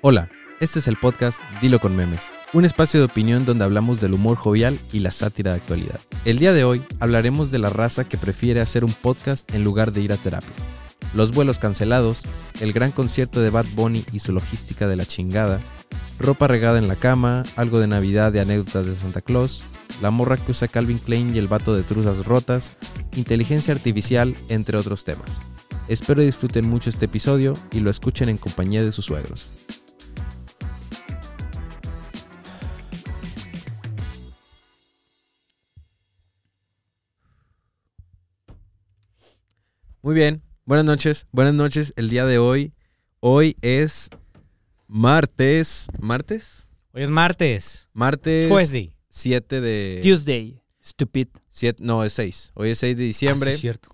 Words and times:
Hola, 0.00 0.30
este 0.60 0.78
es 0.78 0.86
el 0.86 0.96
podcast 0.96 1.40
Dilo 1.60 1.80
con 1.80 1.96
Memes, 1.96 2.30
un 2.52 2.64
espacio 2.64 3.00
de 3.00 3.06
opinión 3.06 3.44
donde 3.44 3.64
hablamos 3.64 4.00
del 4.00 4.14
humor 4.14 4.36
jovial 4.36 4.78
y 4.92 5.00
la 5.00 5.10
sátira 5.10 5.50
de 5.50 5.56
actualidad. 5.56 5.98
El 6.24 6.38
día 6.38 6.52
de 6.52 6.62
hoy 6.62 6.84
hablaremos 7.00 7.50
de 7.50 7.58
la 7.58 7.68
raza 7.68 8.08
que 8.08 8.16
prefiere 8.16 8.60
hacer 8.60 8.84
un 8.84 8.92
podcast 8.92 9.52
en 9.52 9.64
lugar 9.64 9.90
de 9.90 10.00
ir 10.00 10.12
a 10.12 10.16
terapia. 10.16 10.52
Los 11.14 11.32
vuelos 11.32 11.58
cancelados, 11.58 12.22
el 12.60 12.72
gran 12.72 12.92
concierto 12.92 13.40
de 13.40 13.50
Bad 13.50 13.66
Bunny 13.74 14.04
y 14.12 14.20
su 14.20 14.30
logística 14.30 14.86
de 14.86 14.94
la 14.94 15.04
chingada, 15.04 15.58
ropa 16.20 16.46
regada 16.46 16.78
en 16.78 16.86
la 16.86 16.94
cama, 16.94 17.42
algo 17.56 17.80
de 17.80 17.88
Navidad 17.88 18.30
de 18.30 18.38
anécdotas 18.38 18.86
de 18.86 18.94
Santa 18.94 19.20
Claus, 19.20 19.64
la 20.00 20.12
morra 20.12 20.36
que 20.36 20.52
usa 20.52 20.68
Calvin 20.68 21.00
Klein 21.00 21.34
y 21.34 21.40
el 21.40 21.48
vato 21.48 21.74
de 21.74 21.82
truzas 21.82 22.24
rotas, 22.24 22.76
inteligencia 23.16 23.74
artificial, 23.74 24.36
entre 24.48 24.76
otros 24.76 25.04
temas. 25.04 25.40
Espero 25.88 26.22
disfruten 26.22 26.68
mucho 26.68 26.88
este 26.88 27.06
episodio 27.06 27.52
y 27.72 27.80
lo 27.80 27.90
escuchen 27.90 28.28
en 28.28 28.38
compañía 28.38 28.84
de 28.84 28.92
sus 28.92 29.06
suegros. 29.06 29.50
Muy 40.08 40.14
bien, 40.14 40.42
buenas 40.64 40.86
noches, 40.86 41.26
buenas 41.32 41.52
noches. 41.52 41.92
El 41.94 42.08
día 42.08 42.24
de 42.24 42.38
hoy, 42.38 42.72
hoy 43.20 43.58
es 43.60 44.08
martes, 44.86 45.86
¿martes? 46.00 46.66
Hoy 46.94 47.02
es 47.02 47.10
martes. 47.10 47.90
Martes 47.92 48.48
Tuesday. 48.48 48.94
7 49.10 49.60
de... 49.60 50.00
Tuesday. 50.02 50.62
Stupid. 50.82 51.28
siete- 51.50 51.84
no, 51.84 52.04
es 52.04 52.14
6. 52.14 52.52
Hoy 52.54 52.70
es 52.70 52.78
6 52.78 52.96
de 52.96 53.04
diciembre. 53.04 53.50
Ah, 53.50 53.52
sí, 53.52 53.60
cierto. 53.60 53.90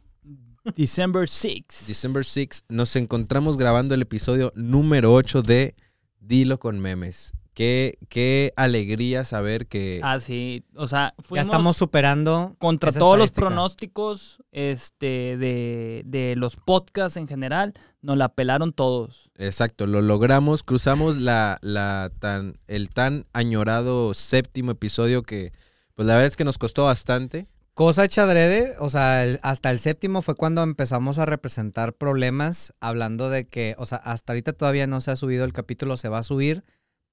December 0.77 1.29
6. 1.29 1.65
December 1.89 2.25
6, 2.25 2.63
nos 2.69 2.95
encontramos 2.95 3.59
grabando 3.59 3.97
el 3.97 4.03
episodio 4.03 4.53
número 4.55 5.13
8 5.13 5.43
de 5.43 5.75
Dilo 6.21 6.61
con 6.61 6.79
Memes. 6.79 7.33
Qué, 7.55 7.95
qué 8.09 8.53
alegría 8.57 9.23
saber 9.25 9.69
que... 9.69 10.01
Ah, 10.03 10.19
sí. 10.19 10.65
O 10.75 10.89
sea, 10.89 11.15
Ya 11.31 11.41
estamos 11.41 11.77
superando. 11.77 12.57
contra 12.59 12.91
esa 12.91 12.99
todos 12.99 13.17
los 13.17 13.31
pronósticos 13.31 14.43
este, 14.51 15.37
de, 15.39 16.03
de 16.05 16.35
los 16.37 16.57
podcasts 16.57 17.17
en 17.17 17.29
general. 17.29 17.73
Nos 18.03 18.17
la 18.19 18.29
pelaron 18.35 18.73
todos. 18.73 19.31
Exacto, 19.37 19.87
lo 19.87 20.03
logramos, 20.03 20.65
cruzamos 20.65 21.19
la, 21.19 21.59
la 21.63 22.11
tan, 22.19 22.59
el 22.67 22.91
tan 22.91 23.27
añorado 23.33 24.15
séptimo 24.15 24.73
episodio 24.73 25.23
que, 25.23 25.53
pues 25.95 26.07
la 26.07 26.15
verdad 26.15 26.27
es 26.27 26.37
que 26.37 26.45
nos 26.45 26.59
costó 26.59 26.85
bastante. 26.85 27.47
Cosa 27.73 28.05
hecha 28.05 28.23
adrede, 28.25 28.75
o 28.79 28.91
sea, 28.91 29.25
el- 29.25 29.41
hasta 29.43 29.71
el 29.71 29.79
séptimo 29.79 30.23
fue 30.23 30.35
cuando 30.37 30.63
empezamos 30.63 31.19
a 31.19 31.27
representar 31.27 31.93
problemas, 31.95 32.73
hablando 32.81 33.31
de 33.31 33.47
que, 33.49 33.75
o 33.79 33.87
sea, 33.87 33.99
hasta 33.99 34.33
ahorita 34.33 34.53
todavía 34.53 34.87
no 34.87 35.01
se 35.01 35.11
ha 35.13 35.17
subido 35.17 35.45
el 35.45 35.53
capítulo, 35.53 35.97
se 35.97 36.09
va 36.09 36.19
a 36.19 36.23
subir, 36.23 36.63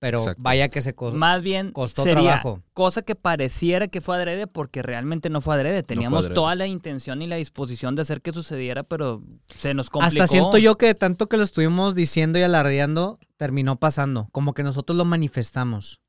pero 0.02 0.18
Exacto. 0.18 0.42
vaya 0.42 0.68
que 0.70 0.82
se 0.82 0.96
co- 0.96 1.12
Más 1.12 1.44
bien 1.44 1.72
costó 1.74 2.02
sería 2.02 2.22
trabajo. 2.42 2.64
cosa 2.74 3.04
que 3.04 3.14
pareciera 3.14 3.88
que 3.88 4.02
fue 4.02 4.16
adrede 4.16 4.48
porque 4.48 4.82
realmente 4.82 5.30
no 5.30 5.42
fue 5.42 5.54
adrede. 5.54 5.84
Teníamos 5.84 6.22
adrede. 6.22 6.34
toda 6.34 6.56
la 6.56 6.66
intención 6.66 7.22
y 7.22 7.28
la 7.28 7.36
disposición 7.36 7.94
de 7.96 8.02
hacer 8.02 8.22
que 8.24 8.34
sucediera, 8.34 8.82
pero 8.82 9.22
se 9.56 9.76
nos 9.76 9.92
complicó. 9.92 10.24
Hasta 10.24 10.28
siento 10.32 10.58
yo 10.58 10.76
que 10.76 10.88
de 10.88 10.96
tanto 10.96 11.28
que 11.28 11.38
lo 11.38 11.44
estuvimos 11.44 11.94
diciendo 11.94 12.40
y 12.40 12.42
alardeando, 12.42 13.20
terminó 13.38 13.80
pasando, 13.80 14.28
como 14.32 14.56
que 14.56 14.64
nosotros 14.64 14.98
lo 14.98 15.06
manifestamos. 15.06 16.02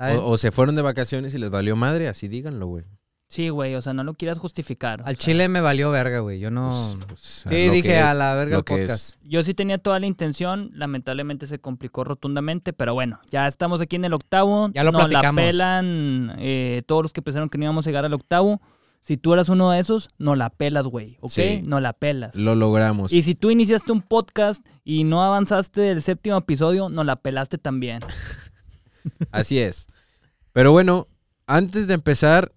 O, 0.00 0.32
o 0.32 0.38
se 0.38 0.50
fueron 0.50 0.74
de 0.74 0.82
vacaciones 0.82 1.32
y 1.34 1.38
les 1.38 1.50
valió 1.50 1.76
madre, 1.76 2.08
así 2.08 2.26
díganlo, 2.26 2.66
güey. 2.66 2.84
Sí, 3.28 3.48
güey, 3.48 3.74
o 3.74 3.82
sea, 3.82 3.92
no 3.92 4.04
lo 4.04 4.14
quieras 4.14 4.38
justificar. 4.38 5.02
Al 5.04 5.16
sea, 5.16 5.24
chile 5.24 5.48
me 5.48 5.60
valió 5.60 5.90
verga, 5.90 6.20
güey, 6.20 6.38
yo 6.38 6.50
no... 6.52 6.68
Pues, 6.68 7.06
pues, 7.08 7.20
sí, 7.48 7.68
dije 7.70 7.98
a 7.98 8.14
la 8.14 8.34
verga 8.34 8.58
el 8.58 8.64
podcast. 8.64 9.16
Yo 9.24 9.42
sí 9.42 9.52
tenía 9.52 9.78
toda 9.78 9.98
la 9.98 10.06
intención, 10.06 10.70
lamentablemente 10.72 11.48
se 11.48 11.58
complicó 11.58 12.04
rotundamente, 12.04 12.72
pero 12.72 12.94
bueno, 12.94 13.20
ya 13.28 13.48
estamos 13.48 13.80
aquí 13.80 13.96
en 13.96 14.04
el 14.04 14.12
octavo. 14.12 14.70
Ya 14.72 14.84
lo 14.84 14.92
Nos 14.92 15.06
platicamos. 15.06 15.42
la 15.42 15.50
pelan 15.50 16.36
eh, 16.38 16.82
todos 16.86 17.02
los 17.02 17.12
que 17.12 17.20
pensaron 17.20 17.48
que 17.48 17.58
no 17.58 17.64
íbamos 17.64 17.86
a 17.86 17.90
llegar 17.90 18.04
al 18.04 18.14
octavo. 18.14 18.60
Si 19.00 19.16
tú 19.16 19.34
eras 19.34 19.48
uno 19.48 19.70
de 19.70 19.80
esos, 19.80 20.08
no 20.18 20.34
la 20.34 20.50
pelas, 20.50 20.86
güey, 20.86 21.18
¿ok? 21.20 21.30
Sí. 21.30 21.60
No 21.64 21.78
la 21.80 21.92
pelas. 21.92 22.34
Lo 22.34 22.54
logramos. 22.54 23.12
Y 23.12 23.22
si 23.22 23.34
tú 23.34 23.50
iniciaste 23.50 23.92
un 23.92 24.02
podcast 24.02 24.66
y 24.84 25.04
no 25.04 25.22
avanzaste 25.22 25.80
del 25.80 26.02
séptimo 26.02 26.36
episodio, 26.36 26.88
no 26.88 27.04
la 27.04 27.16
pelaste 27.16 27.58
también. 27.58 28.00
Así 29.30 29.58
es. 29.60 29.86
Pero 30.52 30.72
bueno, 30.72 31.06
antes 31.46 31.86
de 31.86 31.94
empezar, 31.94 32.52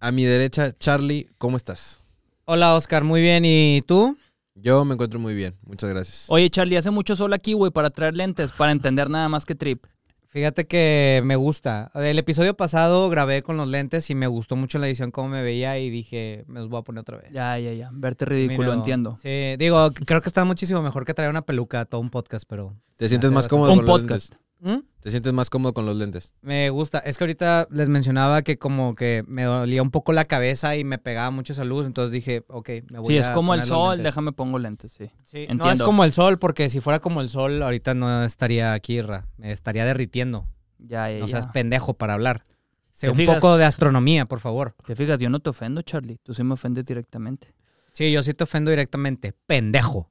a 0.00 0.12
mi 0.12 0.24
derecha, 0.24 0.76
Charlie, 0.78 1.28
¿cómo 1.38 1.56
estás? 1.56 2.00
Hola 2.44 2.74
Oscar, 2.74 3.04
muy 3.04 3.20
bien, 3.20 3.44
¿y 3.44 3.82
tú? 3.86 4.16
Yo 4.54 4.84
me 4.84 4.94
encuentro 4.94 5.20
muy 5.20 5.34
bien, 5.34 5.54
muchas 5.64 5.90
gracias. 5.90 6.24
Oye, 6.28 6.50
Charlie, 6.50 6.76
hace 6.76 6.90
mucho 6.90 7.14
sol 7.14 7.32
aquí, 7.32 7.52
güey, 7.52 7.70
para 7.70 7.90
traer 7.90 8.16
lentes, 8.16 8.52
para 8.52 8.72
entender 8.72 9.08
nada 9.10 9.28
más 9.28 9.44
que 9.44 9.54
trip. 9.54 9.84
Fíjate 10.30 10.66
que 10.66 11.22
me 11.24 11.36
gusta. 11.36 11.90
El 11.94 12.18
episodio 12.18 12.54
pasado 12.54 13.08
grabé 13.08 13.42
con 13.42 13.56
los 13.56 13.66
lentes 13.66 14.10
y 14.10 14.14
me 14.14 14.26
gustó 14.26 14.56
mucho 14.56 14.78
la 14.78 14.86
edición 14.86 15.10
cómo 15.10 15.28
me 15.28 15.42
veía 15.42 15.78
y 15.78 15.88
dije, 15.88 16.44
me 16.48 16.60
los 16.60 16.68
voy 16.68 16.80
a 16.80 16.82
poner 16.82 17.00
otra 17.00 17.16
vez. 17.16 17.32
Ya, 17.32 17.58
ya, 17.58 17.72
ya. 17.72 17.88
Verte 17.94 18.26
ridículo, 18.26 18.64
Mira, 18.68 18.74
entiendo. 18.74 19.16
Sí, 19.22 19.56
digo, 19.58 19.90
creo 19.92 20.20
que 20.20 20.28
está 20.28 20.44
muchísimo 20.44 20.82
mejor 20.82 21.06
que 21.06 21.14
traer 21.14 21.30
una 21.30 21.42
peluca 21.42 21.80
a 21.80 21.84
todo 21.86 22.02
un 22.02 22.10
podcast, 22.10 22.44
pero... 22.46 22.76
¿Te 22.98 23.08
sientes 23.08 23.30
más 23.30 23.48
cómodo 23.48 23.72
Un 23.72 23.78
con 23.78 23.86
los 23.86 24.00
podcast. 24.00 24.34
lentes? 24.60 24.84
¿Mm? 24.84 24.87
¿Te 25.00 25.10
sientes 25.10 25.32
más 25.32 25.48
cómodo 25.48 25.72
con 25.74 25.86
los 25.86 25.96
lentes? 25.96 26.34
Me 26.42 26.70
gusta. 26.70 26.98
Es 26.98 27.18
que 27.18 27.24
ahorita 27.24 27.68
les 27.70 27.88
mencionaba 27.88 28.42
que 28.42 28.58
como 28.58 28.94
que 28.94 29.24
me 29.28 29.44
dolía 29.44 29.80
un 29.80 29.90
poco 29.92 30.12
la 30.12 30.24
cabeza 30.24 30.74
y 30.76 30.82
me 30.84 30.98
pegaba 30.98 31.30
mucho 31.30 31.52
esa 31.52 31.64
luz, 31.64 31.86
entonces 31.86 32.10
dije, 32.10 32.44
ok, 32.48 32.68
me 32.90 32.98
voy 32.98 33.06
Sí, 33.14 33.18
a 33.18 33.20
es 33.20 33.30
como 33.30 33.54
el 33.54 33.62
sol, 33.62 34.02
déjame 34.02 34.32
pongo 34.32 34.58
lentes, 34.58 34.92
sí. 34.92 35.10
Sí, 35.24 35.46
no 35.54 35.70
es 35.70 35.80
como 35.82 36.02
el 36.04 36.12
sol, 36.12 36.38
porque 36.40 36.68
si 36.68 36.80
fuera 36.80 36.98
como 36.98 37.20
el 37.20 37.28
sol, 37.28 37.62
ahorita 37.62 37.94
no 37.94 38.24
estaría 38.24 38.72
aquí, 38.72 39.00
Ra. 39.00 39.28
Me 39.36 39.52
estaría 39.52 39.84
derritiendo. 39.84 40.46
Ya, 40.78 41.08
ya, 41.10 41.18
No 41.20 41.26
ya. 41.26 41.30
seas 41.32 41.46
pendejo 41.46 41.94
para 41.94 42.14
hablar. 42.14 42.42
Sé 42.90 43.06
¿Te 43.06 43.10
un 43.12 43.16
fijas? 43.16 43.36
poco 43.36 43.56
de 43.56 43.64
astronomía, 43.64 44.26
por 44.26 44.40
favor. 44.40 44.74
Te 44.84 44.96
fijas, 44.96 45.20
yo 45.20 45.30
no 45.30 45.38
te 45.38 45.50
ofendo, 45.50 45.82
Charlie. 45.82 46.18
Tú 46.24 46.34
sí 46.34 46.42
me 46.42 46.54
ofendes 46.54 46.86
directamente. 46.86 47.54
Sí, 47.92 48.10
yo 48.10 48.22
sí 48.24 48.34
te 48.34 48.42
ofendo 48.44 48.70
directamente. 48.72 49.32
Pendejo. 49.46 50.10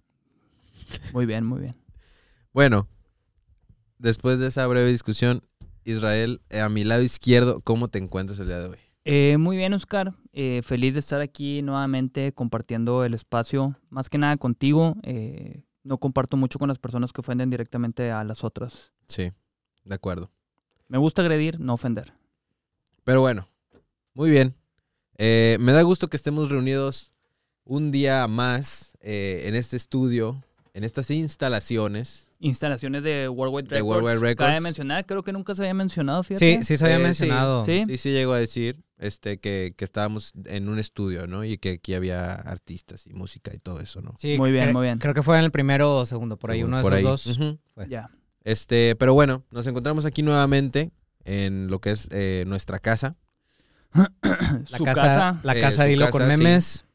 Muy 1.12 1.26
bien, 1.26 1.46
muy 1.46 1.60
bien. 1.60 1.76
Bueno, 2.54 2.88
después 3.98 4.40
de 4.40 4.48
esa 4.48 4.66
breve 4.68 4.92
discusión, 4.92 5.44
Israel, 5.84 6.42
eh, 6.50 6.60
a 6.60 6.70
mi 6.70 6.84
lado 6.84 7.02
izquierdo, 7.02 7.62
¿cómo 7.62 7.88
te 7.88 8.00
encuentras 8.00 8.40
el 8.40 8.48
día 8.48 8.60
de 8.60 8.70
hoy? 8.70 8.78
Eh, 9.10 9.38
muy 9.38 9.56
bien, 9.56 9.74
Oscar. 9.74 10.14
Eh, 10.34 10.62
feliz 10.66 10.94
de 10.94 11.00
estar 11.00 11.22
aquí 11.22 11.62
nuevamente 11.62 12.34
compartiendo 12.34 13.06
el 13.06 13.14
espacio. 13.14 13.80
Más 13.90 14.10
que 14.10 14.18
nada 14.18 14.36
contigo. 14.36 14.98
Eh, 15.04 15.64
no 15.84 15.98
comparto 15.98 16.36
mucho 16.36 16.60
con 16.60 16.68
las 16.68 16.78
personas 16.78 17.14
que 17.14 17.22
ofenden 17.22 17.50
directamente 17.50 18.12
a 18.12 18.26
las 18.26 18.44
otras. 18.44 18.92
Sí, 19.08 19.32
de 19.86 19.96
acuerdo. 19.96 20.30
Me 20.90 20.98
gusta 20.98 21.22
agredir, 21.22 21.58
no 21.58 21.74
ofender. 21.74 22.12
Pero 23.06 23.22
bueno, 23.22 23.48
muy 24.14 24.30
bien. 24.30 24.56
Eh, 25.18 25.56
me 25.62 25.72
da 25.72 25.84
gusto 25.84 26.10
que 26.10 26.18
estemos 26.18 26.50
reunidos 26.50 27.14
un 27.64 27.92
día 27.92 28.28
más 28.28 28.98
en 29.00 29.56
este 29.56 29.78
estudio, 29.78 30.44
en 30.78 30.84
estas 30.84 31.10
instalaciones. 31.10 32.30
Instalaciones 32.40 33.02
de 33.04 33.28
Worldwide 33.30 33.68
De 33.68 33.76
Records. 33.78 33.88
Worldwide 34.04 34.20
Records. 34.20 34.48
Cabe 34.50 34.60
mencionar, 34.62 35.06
creo 35.08 35.24
que 35.24 35.32
nunca 35.34 35.56
se 35.56 35.64
había 35.64 35.74
mencionado, 35.74 36.22
fíjate. 36.24 36.58
Sí, 36.60 36.64
sí 36.64 36.78
se 36.78 36.86
había 36.86 36.98
Eh, 36.98 37.04
mencionado. 37.04 37.66
Sí. 37.66 37.84
Sí, 37.88 37.98
sí 37.98 38.12
llegó 38.12 38.34
a 38.34 38.40
decir 38.40 38.84
este, 39.00 39.40
que, 39.40 39.74
que 39.76 39.84
estábamos 39.86 40.34
en 40.46 40.70
un 40.70 40.78
estudio, 40.78 41.26
¿no? 41.26 41.44
Y 41.44 41.58
que 41.58 41.72
aquí 41.72 41.96
había 41.96 42.34
artistas 42.36 43.08
y 43.08 43.14
música 43.14 43.52
y 43.54 43.58
todo 43.58 43.80
eso, 43.82 44.02
¿no? 44.02 44.14
Sí, 44.20 44.38
Muy 44.38 44.52
bien, 44.52 44.72
muy 44.72 44.84
bien. 44.84 45.00
Creo 45.00 45.14
que 45.16 45.24
fue 45.24 45.38
en 45.40 45.46
el 45.46 45.52
primero 45.52 45.98
o 45.98 46.06
segundo, 46.06 46.38
por 46.38 46.52
ahí, 46.52 46.60
Según- 46.60 46.68
uno 46.70 46.78
de 46.78 46.84
por 46.84 46.94
esos 46.94 47.28
ahí. 47.28 47.34
dos. 47.40 47.58
Fue. 47.74 47.90
Ya. 47.90 48.12
Este, 48.44 48.96
pero 48.98 49.14
bueno, 49.16 49.44
nos 49.50 49.66
encontramos 49.66 50.06
aquí 50.06 50.22
nuevamente 50.22 50.92
en 51.26 51.68
lo 51.70 51.82
que 51.82 51.92
es 51.92 52.08
eh, 52.12 52.44
nuestra 52.48 52.78
casa. 52.80 53.16
La 53.94 54.78
Su 54.78 54.84
casa, 54.84 55.02
casa. 55.02 55.40
la 55.44 55.58
Eh, 55.58 55.62
casa 55.62 55.82
su 55.84 55.88
de 55.88 55.94
hilo 55.94 56.06
casa, 56.06 56.18
con 56.20 56.22
sí. 56.22 56.28
memes. 56.38 56.86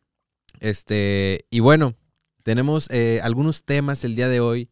Este, 0.61 1.47
y 1.51 1.59
bueno, 1.61 1.95
tenemos 2.43 2.89
eh, 2.91 3.21
algunos 3.23 3.65
temas 3.65 4.05
el 4.05 4.15
día 4.15 4.29
de 4.29 4.41
hoy, 4.41 4.71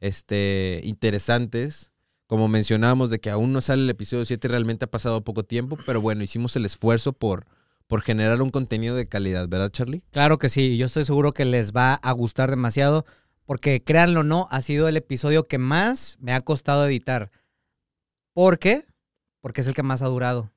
este, 0.00 0.80
interesantes. 0.84 1.92
Como 2.26 2.48
mencionábamos 2.48 3.10
de 3.10 3.18
que 3.18 3.30
aún 3.30 3.52
no 3.52 3.60
sale 3.60 3.82
el 3.82 3.90
episodio 3.90 4.24
7, 4.24 4.46
realmente 4.48 4.84
ha 4.84 4.90
pasado 4.90 5.24
poco 5.24 5.42
tiempo, 5.42 5.76
pero 5.84 6.00
bueno, 6.00 6.22
hicimos 6.22 6.54
el 6.54 6.64
esfuerzo 6.64 7.12
por, 7.12 7.46
por 7.88 8.02
generar 8.02 8.40
un 8.40 8.50
contenido 8.50 8.94
de 8.94 9.08
calidad, 9.08 9.48
¿verdad, 9.48 9.70
Charlie? 9.70 10.04
Claro 10.12 10.38
que 10.38 10.48
sí, 10.48 10.76
yo 10.76 10.86
estoy 10.86 11.04
seguro 11.04 11.32
que 11.32 11.44
les 11.44 11.72
va 11.72 11.94
a 11.94 12.12
gustar 12.12 12.50
demasiado, 12.50 13.04
porque 13.46 13.82
créanlo 13.82 14.20
o 14.20 14.24
no, 14.24 14.46
ha 14.52 14.60
sido 14.60 14.86
el 14.86 14.96
episodio 14.96 15.48
que 15.48 15.58
más 15.58 16.16
me 16.20 16.32
ha 16.32 16.40
costado 16.40 16.86
editar. 16.86 17.32
¿Por 18.32 18.60
qué? 18.60 18.86
Porque 19.40 19.62
es 19.62 19.66
el 19.66 19.74
que 19.74 19.82
más 19.82 20.02
ha 20.02 20.06
durado. 20.06 20.52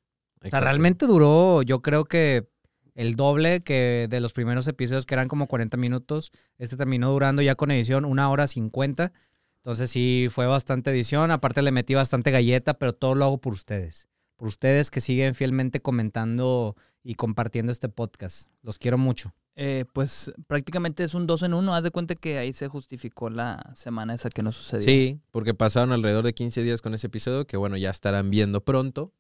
O 0.46 0.50
sea, 0.50 0.60
realmente 0.60 1.08
duró, 1.08 1.64
yo 1.64 1.82
creo 1.82 2.06
que 2.06 2.48
el 2.96 3.16
doble 3.16 3.62
que 3.62 4.08
de 4.10 4.20
los 4.20 4.34
primeros 4.34 4.68
episodios, 4.68 5.06
que 5.06 5.16
eran 5.16 5.28
como 5.28 5.48
40 5.48 5.78
minutos. 5.78 6.32
Este 6.58 6.78
terminó 6.78 7.12
durando 7.12 7.42
ya 7.42 7.56
con 7.56 7.72
edición 7.72 8.06
una 8.06 8.30
hora 8.30 8.48
50. 8.48 9.12
Entonces 9.58 9.90
sí, 9.90 10.28
fue 10.30 10.46
bastante 10.46 10.92
edición. 10.92 11.32
Aparte 11.32 11.62
le 11.62 11.72
metí 11.72 11.94
bastante 11.94 12.32
galleta, 12.32 12.74
pero 12.76 12.94
todo 12.94 13.16
lo 13.16 13.26
hago 13.26 13.38
por 13.40 13.54
ustedes. 13.54 14.08
Por 14.36 14.48
ustedes 14.48 14.92
que 14.92 15.02
siguen 15.02 15.36
fielmente 15.36 15.82
comentando 15.82 16.76
y 17.04 17.16
compartiendo 17.16 17.72
este 17.72 17.90
podcast. 17.90 18.50
Los 18.62 18.78
quiero 18.78 18.98
mucho. 18.98 19.34
Eh, 19.56 19.86
pues 19.94 20.34
prácticamente 20.48 21.04
es 21.04 21.14
un 21.14 21.28
dos 21.28 21.44
en 21.44 21.54
uno. 21.54 21.76
Haz 21.76 21.84
de 21.84 21.92
cuenta 21.92 22.16
que 22.16 22.40
ahí 22.40 22.54
se 22.54 22.68
justificó 22.68 23.30
la 23.30 23.72
semana 23.76 24.14
esa 24.16 24.30
que 24.30 24.44
no 24.44 24.52
sucedió. 24.52 24.84
Sí, 24.84 25.22
porque 25.32 25.54
pasaron 25.54 25.92
alrededor 25.92 26.26
de 26.26 26.34
15 26.34 26.64
días 26.64 26.82
con 26.82 26.94
ese 26.94 27.08
episodio 27.08 27.46
que 27.46 27.58
bueno, 27.58 27.78
ya 27.78 27.90
estarán 27.90 28.30
viendo 28.30 28.64
pronto. 28.66 29.14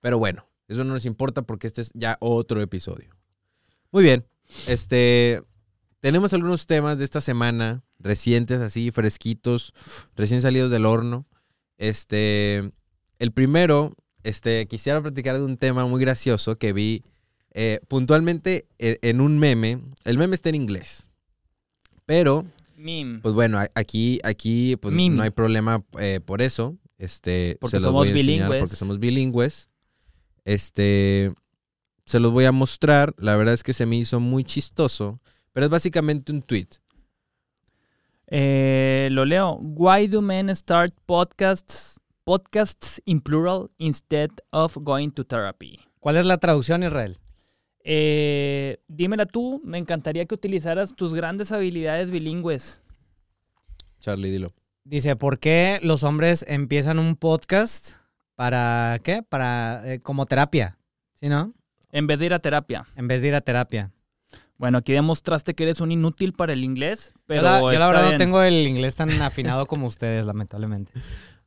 Pero 0.00 0.18
bueno, 0.18 0.46
eso 0.68 0.84
no 0.84 0.94
nos 0.94 1.04
importa 1.04 1.42
porque 1.42 1.66
este 1.66 1.82
es 1.82 1.90
ya 1.94 2.16
otro 2.20 2.62
episodio. 2.62 3.19
Muy 3.92 4.02
bien, 4.04 4.24
este, 4.66 5.40
tenemos 6.00 6.32
algunos 6.32 6.66
temas 6.66 6.98
de 6.98 7.04
esta 7.04 7.20
semana 7.20 7.82
recientes, 7.98 8.60
así 8.60 8.90
fresquitos, 8.90 9.72
recién 10.16 10.40
salidos 10.40 10.70
del 10.70 10.86
horno. 10.86 11.26
Este, 11.78 12.70
el 13.18 13.32
primero, 13.32 13.94
este, 14.22 14.66
quisiera 14.66 15.00
platicar 15.02 15.36
de 15.36 15.42
un 15.44 15.56
tema 15.56 15.86
muy 15.86 16.00
gracioso 16.00 16.56
que 16.58 16.72
vi 16.72 17.02
eh, 17.52 17.80
puntualmente 17.88 18.66
e- 18.78 18.98
en 19.02 19.20
un 19.20 19.38
meme. 19.38 19.80
El 20.04 20.18
meme 20.18 20.34
está 20.36 20.50
en 20.50 20.54
inglés, 20.54 21.10
pero 22.06 22.44
Mim. 22.76 23.20
pues 23.22 23.34
bueno, 23.34 23.58
a- 23.58 23.68
aquí, 23.74 24.20
aquí 24.22 24.76
pues, 24.76 24.94
Meme. 24.94 25.16
no 25.16 25.22
hay 25.24 25.30
problema 25.30 25.84
eh, 25.98 26.20
por 26.24 26.42
eso. 26.42 26.76
Este, 26.98 27.56
Porque 27.60 27.78
se 27.78 27.80
los 27.80 27.84
somos 27.88 28.00
voy 28.02 28.08
a 28.08 28.10
enseñar 28.12 28.26
bilingües. 28.36 28.60
Porque 28.60 28.76
somos 28.76 28.98
bilingües. 29.00 29.68
Este, 30.44 31.32
se 32.10 32.18
los 32.18 32.32
voy 32.32 32.44
a 32.44 32.50
mostrar. 32.50 33.14
La 33.18 33.36
verdad 33.36 33.54
es 33.54 33.62
que 33.62 33.72
se 33.72 33.86
me 33.86 33.96
hizo 33.96 34.18
muy 34.18 34.42
chistoso, 34.42 35.20
pero 35.52 35.66
es 35.66 35.70
básicamente 35.70 36.32
un 36.32 36.42
tweet. 36.42 36.66
Eh, 38.26 39.08
lo 39.12 39.24
leo. 39.24 39.58
Why 39.60 40.08
do 40.08 40.20
men 40.20 40.54
start 40.56 40.92
podcasts, 41.06 42.00
podcasts 42.24 43.00
in 43.04 43.20
plural 43.20 43.70
instead 43.78 44.30
of 44.50 44.76
going 44.78 45.10
to 45.10 45.24
therapy? 45.24 45.78
¿Cuál 46.00 46.16
es 46.16 46.26
la 46.26 46.38
traducción, 46.38 46.82
Israel? 46.82 47.18
Eh, 47.84 48.78
dímela 48.88 49.26
tú. 49.26 49.60
Me 49.64 49.78
encantaría 49.78 50.26
que 50.26 50.34
utilizaras 50.34 50.96
tus 50.96 51.14
grandes 51.14 51.52
habilidades 51.52 52.10
bilingües. 52.10 52.80
Charlie, 54.00 54.30
dilo. 54.30 54.52
Dice, 54.82 55.14
¿por 55.14 55.38
qué 55.38 55.78
los 55.84 56.02
hombres 56.02 56.44
empiezan 56.48 56.98
un 56.98 57.14
podcast 57.14 57.92
para 58.34 58.98
qué? 59.04 59.22
Para 59.22 59.82
eh, 59.84 60.00
como 60.00 60.26
terapia, 60.26 60.76
¿sí 61.14 61.28
no? 61.28 61.54
En 61.92 62.06
vez 62.06 62.18
de 62.18 62.26
ir 62.26 62.34
a 62.34 62.38
terapia. 62.38 62.86
En 62.96 63.08
vez 63.08 63.22
de 63.22 63.28
ir 63.28 63.34
a 63.34 63.40
terapia. 63.40 63.90
Bueno, 64.58 64.78
aquí 64.78 64.92
demostraste 64.92 65.54
que 65.54 65.62
eres 65.62 65.80
un 65.80 65.90
inútil 65.90 66.34
para 66.34 66.52
el 66.52 66.64
inglés, 66.64 67.14
pero 67.26 67.40
yo 67.40 67.48
la, 67.48 67.60
yo 67.60 67.66
la 67.66 67.72
está 67.72 67.86
verdad 67.86 68.02
bien. 68.02 68.12
no 68.12 68.18
tengo 68.18 68.42
el 68.42 68.66
inglés 68.66 68.94
tan 68.94 69.10
afinado 69.22 69.66
como 69.66 69.86
ustedes, 69.86 70.26
lamentablemente. 70.26 70.92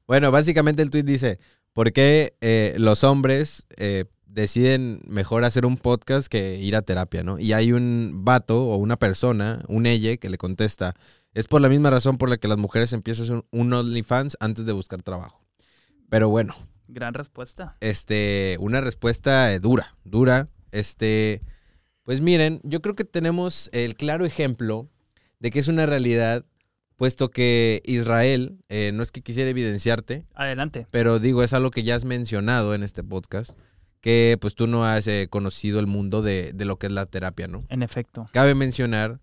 Bueno, 0.05 0.31
básicamente 0.31 0.81
el 0.81 0.89
tweet 0.89 1.03
dice, 1.03 1.39
¿por 1.71 1.93
qué 1.93 2.35
eh, 2.41 2.75
los 2.77 3.05
hombres 3.05 3.65
eh, 3.77 4.03
deciden 4.25 4.99
mejor 5.07 5.45
hacer 5.45 5.65
un 5.65 5.77
podcast 5.77 6.27
que 6.27 6.57
ir 6.57 6.75
a 6.75 6.81
terapia, 6.81 7.23
no? 7.23 7.39
Y 7.39 7.53
hay 7.53 7.71
un 7.71 8.11
vato 8.25 8.65
o 8.65 8.75
una 8.75 8.97
persona, 8.97 9.63
un 9.69 9.85
ella, 9.85 10.17
que 10.17 10.29
le 10.29 10.37
contesta, 10.37 10.93
es 11.33 11.47
por 11.47 11.61
la 11.61 11.69
misma 11.69 11.89
razón 11.89 12.17
por 12.17 12.29
la 12.29 12.35
que 12.37 12.49
las 12.49 12.57
mujeres 12.57 12.91
empiezan 12.91 13.23
a 13.23 13.25
hacer 13.25 13.45
un 13.51 13.71
OnlyFans 13.71 14.35
antes 14.41 14.65
de 14.65 14.73
buscar 14.73 15.01
trabajo. 15.03 15.41
Pero 16.09 16.27
bueno, 16.27 16.53
Gran 16.87 17.13
respuesta. 17.13 17.77
este, 17.81 18.57
una 18.59 18.81
respuesta 18.81 19.53
eh, 19.53 19.59
dura, 19.59 19.95
dura. 20.03 20.49
Este, 20.71 21.41
pues 22.03 22.21
miren, 22.21 22.59
yo 22.63 22.81
creo 22.81 22.95
que 22.95 23.05
tenemos 23.05 23.69
el 23.73 23.95
claro 23.95 24.25
ejemplo 24.25 24.89
de 25.39 25.51
que 25.51 25.59
es 25.59 25.67
una 25.67 25.85
realidad, 25.85 26.45
puesto 26.95 27.29
que 27.31 27.81
Israel, 27.85 28.57
eh, 28.69 28.91
no 28.93 29.03
es 29.03 29.11
que 29.11 29.21
quisiera 29.21 29.49
evidenciarte, 29.49 30.25
Adelante. 30.33 30.87
pero 30.91 31.19
digo, 31.19 31.43
es 31.43 31.53
algo 31.53 31.71
que 31.71 31.83
ya 31.83 31.95
has 31.95 32.05
mencionado 32.05 32.73
en 32.75 32.83
este 32.83 33.03
podcast, 33.03 33.51
que 34.01 34.37
pues 34.41 34.55
tú 34.55 34.67
no 34.67 34.85
has 34.85 35.07
eh, 35.07 35.27
conocido 35.29 35.79
el 35.79 35.87
mundo 35.87 36.21
de, 36.21 36.51
de 36.53 36.65
lo 36.65 36.77
que 36.77 36.87
es 36.87 36.93
la 36.93 37.05
terapia, 37.05 37.47
¿no? 37.47 37.63
En 37.69 37.83
efecto. 37.83 38.29
Cabe 38.33 38.53
mencionar 38.55 39.19